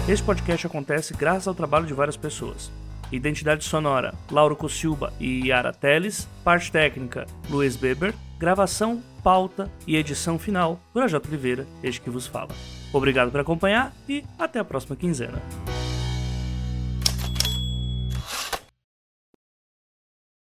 Este 0.09 0.25
podcast 0.25 0.67
acontece 0.67 1.15
graças 1.15 1.49
ao 1.49 1.55
trabalho 1.55 1.87
de 1.87 1.95
várias 1.95 2.17
pessoas. 2.17 2.71
Identidade 3.11 3.65
sonora: 3.65 4.15
Lauro 4.31 4.57
Cossilba 4.57 5.13
e 5.21 5.49
Yara 5.49 5.73
Teles. 5.73 6.29
Parte 6.45 6.71
técnica: 6.71 7.27
Luiz 7.49 7.77
Beber. 7.77 8.15
Gravação, 8.39 9.03
pauta 9.23 9.71
e 9.87 9.97
edição 9.97 10.39
final: 10.39 10.81
Projeto 10.93 11.27
Oliveira, 11.27 11.67
este 11.83 12.01
que 12.01 12.11
vos 12.11 12.27
fala. 12.27 12.51
Obrigado 12.93 13.31
por 13.31 13.41
acompanhar 13.41 13.93
e 14.09 14.25
até 14.39 14.59
a 14.59 14.65
próxima 14.65 14.97
quinzena. 14.97 15.41